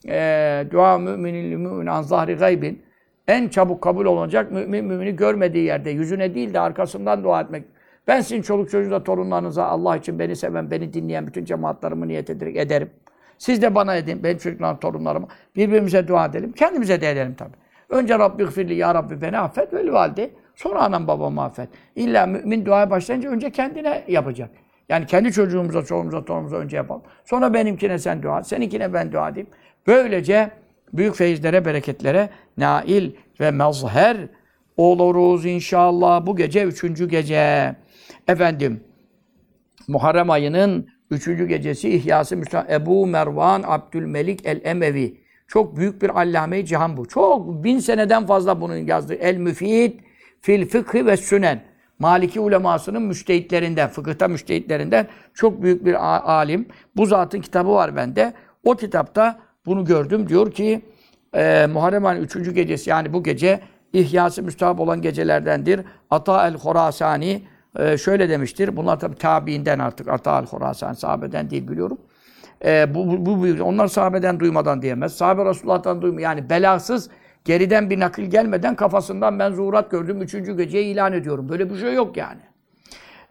Ee, 0.08 0.66
dua 0.70 0.98
müminin 0.98 1.60
mümin 1.60 1.86
an 1.86 2.02
zahri 2.02 2.34
gaybin. 2.34 2.82
En 3.28 3.48
çabuk 3.48 3.82
kabul 3.82 4.04
olacak 4.06 4.52
mümin 4.52 4.84
mümini 4.84 5.16
görmediği 5.16 5.64
yerde 5.64 5.90
yüzüne 5.90 6.34
değil 6.34 6.54
de 6.54 6.60
arkasından 6.60 7.24
dua 7.24 7.40
etmek. 7.40 7.64
Ben 8.06 8.20
sizin 8.20 8.42
çoluk 8.42 8.70
çocuğunuza, 8.70 9.04
torunlarınıza 9.04 9.64
Allah 9.64 9.96
için 9.96 10.18
beni 10.18 10.36
seven, 10.36 10.70
beni 10.70 10.92
dinleyen 10.92 11.26
bütün 11.26 11.44
cemaatlarımı 11.44 12.08
niyet 12.08 12.30
ederim. 12.30 12.90
Siz 13.38 13.62
de 13.62 13.74
bana 13.74 13.96
edin, 13.96 14.24
benim 14.24 14.38
çocuklarım, 14.38 14.78
torunlarıma. 14.78 15.28
Birbirimize 15.56 16.08
dua 16.08 16.26
edelim. 16.26 16.52
Kendimize 16.52 17.00
de 17.00 17.10
edelim 17.10 17.34
tabii. 17.34 17.56
Önce 17.88 18.18
Rabbi 18.18 18.44
gfirli, 18.44 18.74
Ya 18.74 18.94
Rabbi 18.94 19.20
beni 19.20 19.38
affet, 19.38 19.72
veli 19.72 19.92
valide. 19.92 20.30
Sonra 20.56 20.82
anam 20.82 21.06
babamı 21.06 21.42
affet. 21.42 21.68
İlla 21.96 22.26
mümin 22.26 22.66
duaya 22.66 22.90
başlayınca 22.90 23.30
önce 23.30 23.50
kendine 23.50 24.04
yapacak. 24.08 24.50
Yani 24.88 25.06
kendi 25.06 25.32
çocuğumuza, 25.32 25.84
çoluğumuza, 25.84 26.24
torunumuza 26.24 26.56
önce 26.56 26.76
yapalım. 26.76 27.02
Sonra 27.24 27.54
benimkine 27.54 27.98
sen 27.98 28.22
dua 28.22 28.44
seninkine 28.44 28.92
ben 28.92 29.12
dua 29.12 29.28
edeyim. 29.28 29.48
Böylece 29.86 30.50
büyük 30.92 31.14
feyizlere, 31.14 31.64
bereketlere 31.64 32.28
nail 32.58 33.10
ve 33.40 33.50
mezher 33.50 34.16
oluruz 34.76 35.46
inşallah. 35.46 36.26
Bu 36.26 36.36
gece 36.36 36.64
üçüncü 36.64 37.08
gece. 37.08 37.76
Efendim, 38.28 38.84
Muharrem 39.88 40.30
ayının 40.30 40.88
üçüncü 41.14 41.46
gecesi 41.46 41.88
İhyası 41.88 42.36
Müslüman 42.36 42.66
Ebu 42.70 43.06
Mervan 43.06 43.62
Abdülmelik 43.66 44.46
el-Emevi. 44.46 45.20
Çok 45.48 45.76
büyük 45.76 46.02
bir 46.02 46.20
allame-i 46.20 46.66
cihan 46.66 46.96
bu. 46.96 47.08
Çok 47.08 47.64
bin 47.64 47.78
seneden 47.78 48.26
fazla 48.26 48.60
bunun 48.60 48.76
yazdığı. 48.76 49.14
El-Müfid 49.14 50.00
fil 50.40 50.68
fıkhı 50.68 51.06
ve 51.06 51.16
sünen. 51.16 51.62
Maliki 51.98 52.40
ulemasının 52.40 53.02
müştehitlerinden, 53.02 53.88
fıkıhta 53.88 54.28
müştehitlerinden 54.28 55.06
çok 55.34 55.62
büyük 55.62 55.84
bir 55.84 55.94
alim. 56.32 56.68
Bu 56.96 57.06
zatın 57.06 57.40
kitabı 57.40 57.70
var 57.70 57.96
bende. 57.96 58.32
O 58.64 58.76
kitapta 58.76 59.38
bunu 59.66 59.84
gördüm. 59.84 60.28
Diyor 60.28 60.52
ki 60.52 60.82
e, 61.34 61.66
Muharrem 61.72 62.06
ayının 62.06 62.24
üçüncü 62.24 62.52
gecesi 62.52 62.90
yani 62.90 63.12
bu 63.12 63.22
gece 63.22 63.60
İhyası 63.92 64.42
müstahap 64.42 64.80
olan 64.80 65.02
gecelerdendir. 65.02 65.80
Ata 66.10 66.48
el-Horasani 66.48 67.42
e, 67.78 67.98
şöyle 67.98 68.28
demiştir. 68.28 68.76
Bunlar 68.76 69.00
tabi 69.00 69.16
tabiinden 69.16 69.78
artık 69.78 70.08
Ata 70.08 70.38
el-Horasan 70.38 70.92
sahabeden 70.92 71.50
değil 71.50 71.68
biliyorum. 71.68 71.98
E, 72.64 72.94
bu, 72.94 73.26
bu, 73.26 73.42
bu, 73.42 73.62
onlar 73.64 73.86
sahabeden 73.86 74.40
duymadan 74.40 74.82
diyemez. 74.82 75.14
Sahabe 75.14 75.44
Resulullah'tan 75.44 76.02
duymuyor. 76.02 76.22
Yani 76.22 76.50
belasız 76.50 77.10
geriden 77.44 77.90
bir 77.90 78.00
nakil 78.00 78.24
gelmeden 78.24 78.74
kafasından 78.74 79.38
ben 79.38 79.52
zuhurat 79.52 79.90
gördüm. 79.90 80.22
Üçüncü 80.22 80.56
geceyi 80.56 80.94
ilan 80.94 81.12
ediyorum. 81.12 81.48
Böyle 81.48 81.70
bir 81.70 81.76
şey 81.76 81.94
yok 81.94 82.16
yani. 82.16 82.40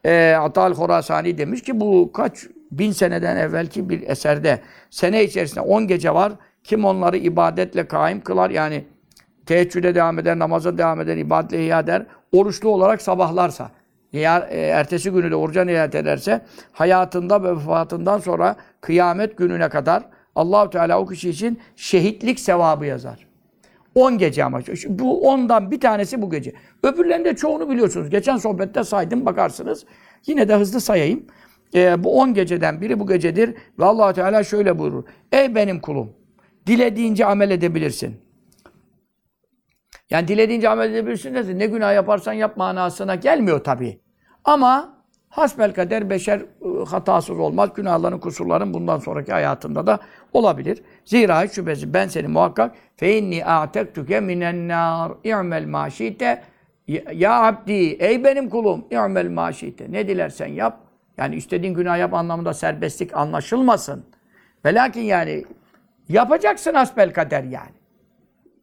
E, 0.06 0.36
Ata 0.40 0.68
el-Horasani 0.68 1.38
demiş 1.38 1.62
ki 1.62 1.80
bu 1.80 2.12
kaç 2.14 2.48
bin 2.72 2.92
seneden 2.92 3.38
evvelki 3.38 3.90
bir 3.90 4.10
eserde 4.10 4.62
sene 4.90 5.24
içerisinde 5.24 5.62
on 5.62 5.88
gece 5.88 6.14
var. 6.14 6.34
Kim 6.64 6.86
onları 6.86 7.18
ibadetle 7.18 7.88
kaim 7.88 8.22
kılar 8.22 8.50
yani 8.50 8.86
teheccüde 9.46 9.96
devam 9.96 10.20
eder, 10.20 10.40
namaza 10.40 10.78
devam 10.78 11.02
eder, 11.02 11.18
ibadetle 11.18 11.66
ihya 11.66 11.80
eder, 11.80 12.06
oruçlu 12.32 12.70
olarak 12.70 13.02
sabahlarsa, 13.02 13.72
e, 14.14 14.20
ertesi 14.58 15.10
günü 15.12 15.32
de 15.32 15.36
oruca 15.36 15.66
niyet 15.66 15.96
ederse, 15.96 16.42
hayatında 16.72 17.44
ve 17.44 17.52
vefatından 17.56 18.20
sonra 18.20 18.56
kıyamet 18.82 19.38
gününe 19.38 19.70
kadar 19.70 20.04
Allahu 20.36 20.70
Teala 20.70 21.00
o 21.00 21.06
kişi 21.06 21.30
için 21.30 21.60
şehitlik 21.76 22.40
sevabı 22.40 22.86
yazar. 22.86 23.28
10 23.96 24.18
gece 24.18 24.44
ama. 24.44 24.60
Bu 24.90 25.30
ondan 25.30 25.72
bir 25.72 25.80
tanesi 25.80 26.22
bu 26.22 26.30
gece. 26.30 26.54
Öbürlerinde 26.84 27.36
çoğunu 27.36 27.70
biliyorsunuz. 27.70 28.10
Geçen 28.10 28.38
sohbette 28.38 28.84
saydım 28.84 29.26
bakarsınız. 29.26 29.86
Yine 30.28 30.50
de 30.50 30.56
hızlı 30.56 30.82
sayayım. 30.82 31.26
Ee, 31.76 32.04
bu 32.04 32.20
10 32.20 32.34
geceden 32.34 32.82
biri 32.82 33.00
bu 33.00 33.08
gecedir. 33.08 33.56
Ve 33.80 33.86
allah 33.86 34.14
Teala 34.14 34.44
şöyle 34.44 34.80
buyurur. 34.80 35.04
Ey 35.32 35.56
benim 35.56 35.80
kulum! 35.80 36.14
Dilediğince 36.68 37.26
amel 37.26 37.52
edebilirsin. 37.52 38.16
Yani 40.10 40.28
dilediğince 40.28 40.70
amel 40.70 40.92
edebilirsin 40.92 41.36
de 41.36 41.58
ne 41.58 41.66
günah 41.66 41.94
yaparsan 41.94 42.34
yap 42.34 42.58
manasına 42.58 43.16
gelmiyor 43.16 43.64
tabii. 43.64 44.03
Ama 44.44 44.94
hasbel 45.30 45.74
kader 45.74 46.10
beşer 46.10 46.42
ıı, 46.66 46.86
hatasız 46.86 47.40
olmaz. 47.40 47.70
Günahların, 47.76 48.20
kusurların 48.20 48.74
bundan 48.74 49.00
sonraki 49.00 49.32
hayatında 49.32 49.88
da 49.88 50.00
olabilir. 50.34 50.82
Zira 51.06 51.44
hiç 51.44 51.52
şüphesiz 51.52 51.94
ben 51.94 52.08
seni 52.08 52.28
muhakkak 52.28 52.76
fe 52.98 53.18
inni 53.18 53.46
a'tektuke 53.46 54.20
minen 54.20 54.68
nar 54.68 55.12
i'mel 55.24 55.66
maşite 55.66 56.44
ya 57.14 57.44
abdi 57.44 57.74
ey 58.00 58.24
benim 58.24 58.50
kulum 58.50 58.86
i'mel 58.92 59.30
maşite 59.30 59.92
ne 59.92 60.08
dilersen 60.08 60.48
yap. 60.48 60.80
Yani 61.18 61.36
istediğin 61.36 61.74
günah 61.74 61.98
yap 61.98 62.14
anlamında 62.14 62.54
serbestlik 62.54 63.18
anlaşılmasın. 63.18 64.06
Velakin 64.66 65.02
yani 65.02 65.46
yapacaksın 66.10 66.74
hasbel 66.74 67.14
kader 67.14 67.44
yani. 67.44 67.74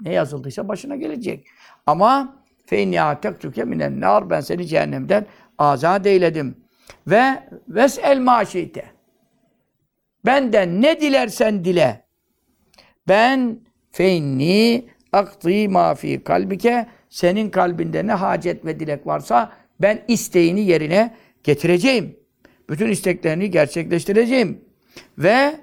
Ne 0.00 0.12
yazıldıysa 0.12 0.68
başına 0.68 0.96
gelecek. 0.96 1.46
Ama 1.86 2.36
fe 2.66 2.82
inni 2.82 3.02
a'tektuke 3.02 3.64
minen 3.64 4.00
nar 4.00 4.30
ben 4.30 4.40
seni 4.40 4.66
cehennemden 4.66 5.26
azat 5.60 6.06
eyledim. 6.06 6.56
Ve 7.06 7.42
vesel 7.68 8.18
maşite. 8.18 8.84
Benden 10.26 10.82
ne 10.82 11.00
dilersen 11.00 11.64
dile. 11.64 12.02
Ben 13.08 13.60
feinni 13.90 14.84
akti 15.12 15.68
ma 15.68 15.94
fi 15.94 16.24
kalbike 16.24 16.86
senin 17.08 17.50
kalbinde 17.50 18.06
ne 18.06 18.12
hacet 18.12 18.64
ve 18.64 18.80
dilek 18.80 19.06
varsa 19.06 19.52
ben 19.80 20.02
isteğini 20.08 20.60
yerine 20.60 21.14
getireceğim. 21.44 22.16
Bütün 22.68 22.88
isteklerini 22.88 23.50
gerçekleştireceğim. 23.50 24.64
Ve 25.18 25.56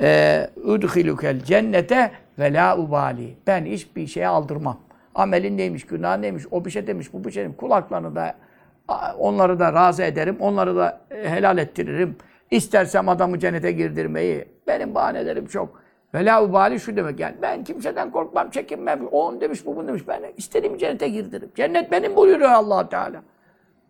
e, 0.00 0.50
udhilukel 0.64 1.44
cennete 1.44 2.10
ve 2.38 2.52
la 2.52 2.78
ubali. 2.78 3.36
Ben 3.46 3.64
hiçbir 3.64 4.06
şeye 4.06 4.28
aldırmam. 4.28 4.80
Amelin 5.14 5.58
neymiş, 5.58 5.86
günah 5.86 6.18
neymiş, 6.18 6.44
o 6.50 6.64
bir 6.64 6.70
şey 6.70 6.86
demiş, 6.86 7.12
bu 7.12 7.24
bir 7.24 7.30
şey 7.30 7.44
demiş. 7.44 7.56
Kulaklarını 7.56 8.16
da 8.16 8.34
onları 9.18 9.58
da 9.58 9.72
razı 9.72 10.02
ederim, 10.02 10.36
onları 10.40 10.76
da 10.76 11.00
e, 11.10 11.30
helal 11.30 11.58
ettiririm. 11.58 12.16
İstersem 12.50 13.08
adamı 13.08 13.38
cennete 13.38 13.72
girdirmeyi. 13.72 14.44
Benim 14.66 14.94
bahanelerim 14.94 15.46
çok. 15.46 15.82
Ve 16.14 16.24
la 16.24 16.44
ubali 16.44 16.80
şu 16.80 16.96
demek 16.96 17.20
yani 17.20 17.36
ben 17.42 17.64
kimseden 17.64 18.10
korkmam, 18.10 18.50
çekinmem. 18.50 19.06
O 19.12 19.26
onu 19.26 19.40
demiş, 19.40 19.66
bu 19.66 19.76
bunu 19.76 19.88
demiş. 19.88 20.02
Ben 20.08 20.22
istediğim 20.36 20.78
cennete 20.78 21.08
girdiririm. 21.08 21.50
Cennet 21.54 21.90
benim 21.90 22.16
buyuruyor 22.16 22.50
allah 22.50 22.88
Teala. 22.88 23.22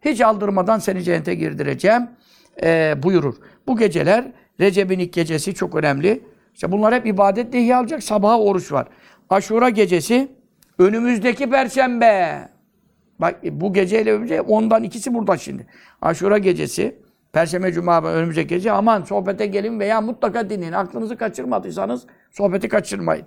Hiç 0.05 0.21
aldırmadan 0.21 0.79
seni 0.79 1.03
cennete 1.03 1.35
girdireceğim 1.35 2.09
e, 2.63 2.95
buyurur. 3.03 3.35
Bu 3.67 3.77
geceler 3.77 4.25
Recep'in 4.61 4.99
ilk 4.99 5.13
gecesi 5.13 5.55
çok 5.55 5.75
önemli. 5.75 6.21
İşte 6.55 6.73
bunlar 6.73 6.95
hep 6.95 7.07
ibadetle 7.07 7.61
ihya 7.61 7.79
alacak. 7.79 8.03
Sabaha 8.03 8.41
oruç 8.41 8.73
var. 8.73 8.87
Aşura 9.31 9.69
gecesi 9.69 10.29
önümüzdeki 10.79 11.51
perşembe. 11.51 12.49
Bak 13.19 13.41
e, 13.45 13.61
bu 13.61 13.73
geceyle 13.73 14.13
önce 14.13 14.41
ondan 14.41 14.83
ikisi 14.83 15.15
burada 15.15 15.37
şimdi. 15.37 15.67
Aşura 16.03 16.39
gecesi 16.39 17.03
Perşembe, 17.33 17.73
Cuma 17.73 18.03
ve 18.03 18.09
önümüzdeki 18.09 18.49
gece 18.49 18.73
aman 18.73 19.03
sohbete 19.03 19.47
gelin 19.47 19.81
veya 19.81 20.01
mutlaka 20.01 20.51
dinleyin. 20.51 20.73
Aklınızı 20.73 21.17
kaçırmadıysanız 21.17 22.07
sohbeti 22.31 22.69
kaçırmayın. 22.69 23.27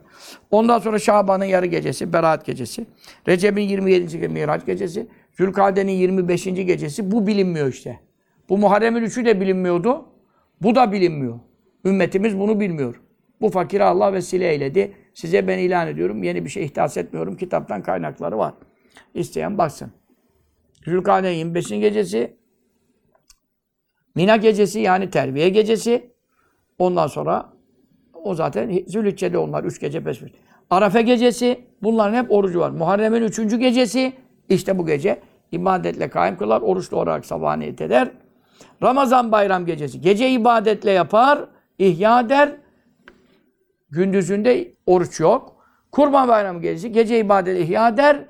Ondan 0.52 0.80
sonra 0.80 1.00
Şaban'ın 1.00 1.46
yarı 1.46 1.66
gecesi, 1.66 2.14
Berat 2.14 2.46
gecesi. 2.46 2.86
Recep'in 3.28 3.62
27. 3.62 4.00
gecesi, 4.00 4.28
Miraç 4.28 4.66
gecesi. 4.66 5.08
Zülkade'nin 5.38 5.92
25. 5.92 6.44
gecesi. 6.44 7.12
Bu 7.12 7.28
bilinmiyor 7.28 7.68
işte. 7.68 8.00
Bu 8.50 8.58
Muharrem'in 8.58 9.04
üçü 9.04 9.26
de 9.26 9.42
bilinmiyordu. 9.42 10.06
Bu 10.62 10.76
da 10.76 10.92
bilinmiyor. 10.92 11.40
Ümmetimiz 11.86 12.40
bunu 12.40 12.60
bilmiyor. 12.60 13.02
Bu 13.42 13.50
fakiri 13.50 13.84
Allah 13.84 14.14
vesile 14.14 14.50
eyledi. 14.50 14.94
Size 15.14 15.48
ben 15.48 15.58
ilan 15.58 15.88
ediyorum. 15.88 16.24
Yeni 16.24 16.46
bir 16.46 16.50
şey 16.50 16.66
ihdas 16.66 16.98
etmiyorum. 16.98 17.38
Kitaptan 17.38 17.84
kaynakları 17.84 18.38
var. 18.38 18.54
İsteyen 19.14 19.58
baksın. 19.58 19.92
Zülkade'nin 20.86 21.36
25. 21.36 21.70
gecesi. 21.70 22.38
Mina 24.16 24.36
gecesi 24.36 24.80
yani 24.80 25.10
terbiye 25.10 25.50
gecesi. 25.50 26.12
Ondan 26.80 27.08
sonra 27.08 27.54
o 28.14 28.36
zaten 28.36 28.84
Zülhicce'de 28.88 29.38
onlar. 29.38 29.64
Üç 29.64 29.80
gece 29.80 30.04
peş 30.04 30.20
peşe. 30.20 31.02
Gecesi. 31.02 31.66
Bunların 31.84 32.24
hep 32.24 32.32
orucu 32.32 32.60
var. 32.60 32.70
Muharrem'in 32.70 33.22
üçüncü 33.22 33.58
gecesi. 33.58 34.14
işte 34.50 34.78
bu 34.78 34.86
gece. 34.86 35.22
ibadetle 35.52 36.10
kaim 36.10 36.38
kılar. 36.38 36.62
Oruçlu 36.62 36.98
olarak 36.98 37.26
sabah 37.26 37.58
niyet 37.58 37.82
eder. 37.82 38.12
Ramazan 38.84 39.32
bayram 39.32 39.66
gecesi. 39.66 40.02
Gece 40.02 40.30
ibadetle 40.30 40.92
yapar. 40.92 41.40
ihya 41.80 42.20
eder. 42.20 42.56
Gündüzünde 43.90 44.74
oruç 44.86 45.20
yok. 45.20 45.56
Kurban 45.92 46.28
bayramı 46.28 46.62
gecesi. 46.62 46.92
Gece 46.92 47.20
ibadet 47.20 47.60
ihya 47.60 47.88
eder. 47.88 48.26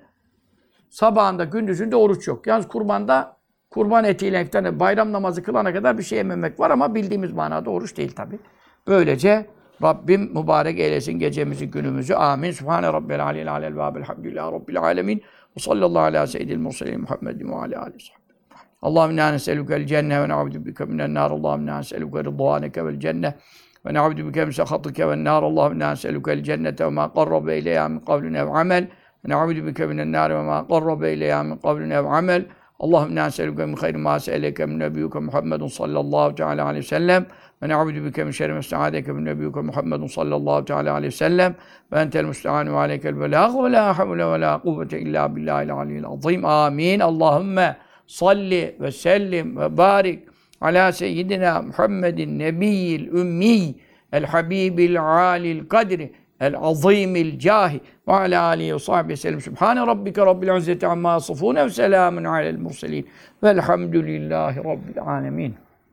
Sabahında 0.95 1.45
gündüzünde 1.45 1.97
oruç 1.97 2.29
yok. 2.29 2.47
Yalnız 2.47 2.69
kurbanda 2.69 3.37
kurban 3.71 4.05
etiyle 4.05 4.43
iftar, 4.43 4.81
bayram 4.81 5.13
namazı 5.13 5.43
kılana 5.43 5.73
kadar 5.73 5.99
bir 5.99 6.03
şey 6.03 6.19
yememek 6.19 6.61
var 6.61 6.71
ama 6.71 6.95
bildiğimiz 6.95 7.33
manada 7.33 7.71
oruç 7.71 7.97
değil 7.97 8.13
tabi. 8.13 8.39
Böylece 8.87 9.47
Rabbim 9.83 10.21
mübarek 10.21 10.79
eylesin 10.79 11.19
gecemizi, 11.19 11.71
günümüzü. 11.71 12.15
Amin. 12.15 12.51
Subhane 12.51 12.87
Rabbil 12.87 13.25
aleyhi 13.25 13.51
alel 13.51 13.77
ve 13.77 13.99
elhamdülillahi 13.99 14.53
Rabbil 14.53 14.81
alemin. 14.81 15.23
Ve 15.57 15.61
sallallahu 15.61 16.03
ala 16.03 16.27
seyyidil 16.27 16.59
murselin 16.59 17.01
Muhammedin 17.01 17.49
ve 17.49 17.55
ala 17.55 17.83
aleyhi 17.83 18.21
اللهم 18.89 19.11
انا 19.11 19.27
نسالك 19.37 19.71
الجنه 19.81 20.17
ونعوذ 20.23 20.57
بك 20.67 20.79
من 20.91 21.01
النار 21.07 21.31
اللهم 21.39 21.63
انا 21.67 21.79
نسالك 21.83 22.15
رضوانك 22.29 22.77
والجنه 22.85 23.31
ونعوذ 23.85 24.19
بك 24.27 24.39
من 24.47 24.53
سخطك 24.61 24.99
والنار 25.09 25.43
اللهم 25.51 25.73
انا 25.79 25.93
نسالك 25.97 26.27
الجنه 26.37 26.79
وما 26.87 27.05
قرب 27.17 27.47
اليها 27.59 27.89
من 27.93 27.99
قول 28.09 28.25
او 28.43 28.49
عمل 28.57 28.85
Ne'udu 29.28 29.68
bike 29.68 29.86
minen 29.86 30.12
nâri 30.12 30.36
ve 30.36 30.44
mâ 30.44 30.68
qarrabe 30.68 31.14
ileyâ 31.14 31.44
min 31.44 31.58
kavlin 31.58 31.90
ev 31.90 32.06
amel. 32.06 32.46
Allahümme 32.80 33.16
nâselüke 33.16 33.66
min 33.66 33.76
hayri 33.76 33.98
mâ 33.98 34.20
se'eleke 34.20 34.66
min 34.66 34.80
nebiyyüke 34.80 35.20
Muhammedun 35.20 35.68
sallallahu 35.68 36.36
teâlâ 36.36 36.66
aleyhi 36.66 36.84
ve 36.84 36.88
sellem. 36.88 37.26
Ve 37.64 37.70
ne'udu 37.70 38.06
bike 38.06 38.24
min 38.24 38.32
şerri 38.32 38.54
mesta'adeke 38.54 39.12
min 39.12 39.26
nebiyyüke 39.26 39.62
Muhammedun 39.62 40.08
sallallahu 40.08 40.66
teâlâ 40.66 40.94
aleyhi 40.94 41.14
ve 41.14 41.18
sellem. 41.18 41.56
Ve 41.92 42.00
entel 42.00 42.26
müste'anu 42.26 42.74
ve 42.74 42.78
aleykel 42.78 43.20
velâh 43.20 43.56
ve 43.64 43.72
lâ 43.72 43.98
havle 43.98 44.26
ve 44.26 44.42
lâ 44.42 44.62
kuvvete 44.62 45.00
illâ 45.00 45.36
billâhil 45.36 45.74
aliyyil 45.74 46.06
azîm. 46.06 46.46
Amin. 46.46 47.00
Allahümme 47.00 47.78
salli 48.08 48.76
ve 48.80 48.92
sellim 48.92 49.58
ve 49.58 49.78
barik 49.78 50.24
ala 50.62 50.92
seyyidina 50.92 51.62
Muhammedin 51.62 52.40
nebiyyil 52.40 53.08
ümmiy 53.08 53.74
el 54.12 54.26
habibil 54.26 55.02
alil 55.02 55.68
kadri 55.68 56.14
العظيم 56.42 57.16
الجاه 57.16 57.72
وعلى 58.08 58.54
آله 58.54 58.74
وصحبه 58.74 59.12
وسلم. 59.12 59.40
سبحان 59.40 59.78
ربك 59.78 60.20
رب 60.20 60.44
العزة 60.44 60.80
عما 60.84 61.16
يصفون 61.16 61.64
وسلام 61.64 62.28
على 62.28 62.50
المرسلين. 62.50 63.06
والحمد 63.44 63.96
لله 63.96 64.62
رب 64.62 64.90
العالمين. 64.98 65.65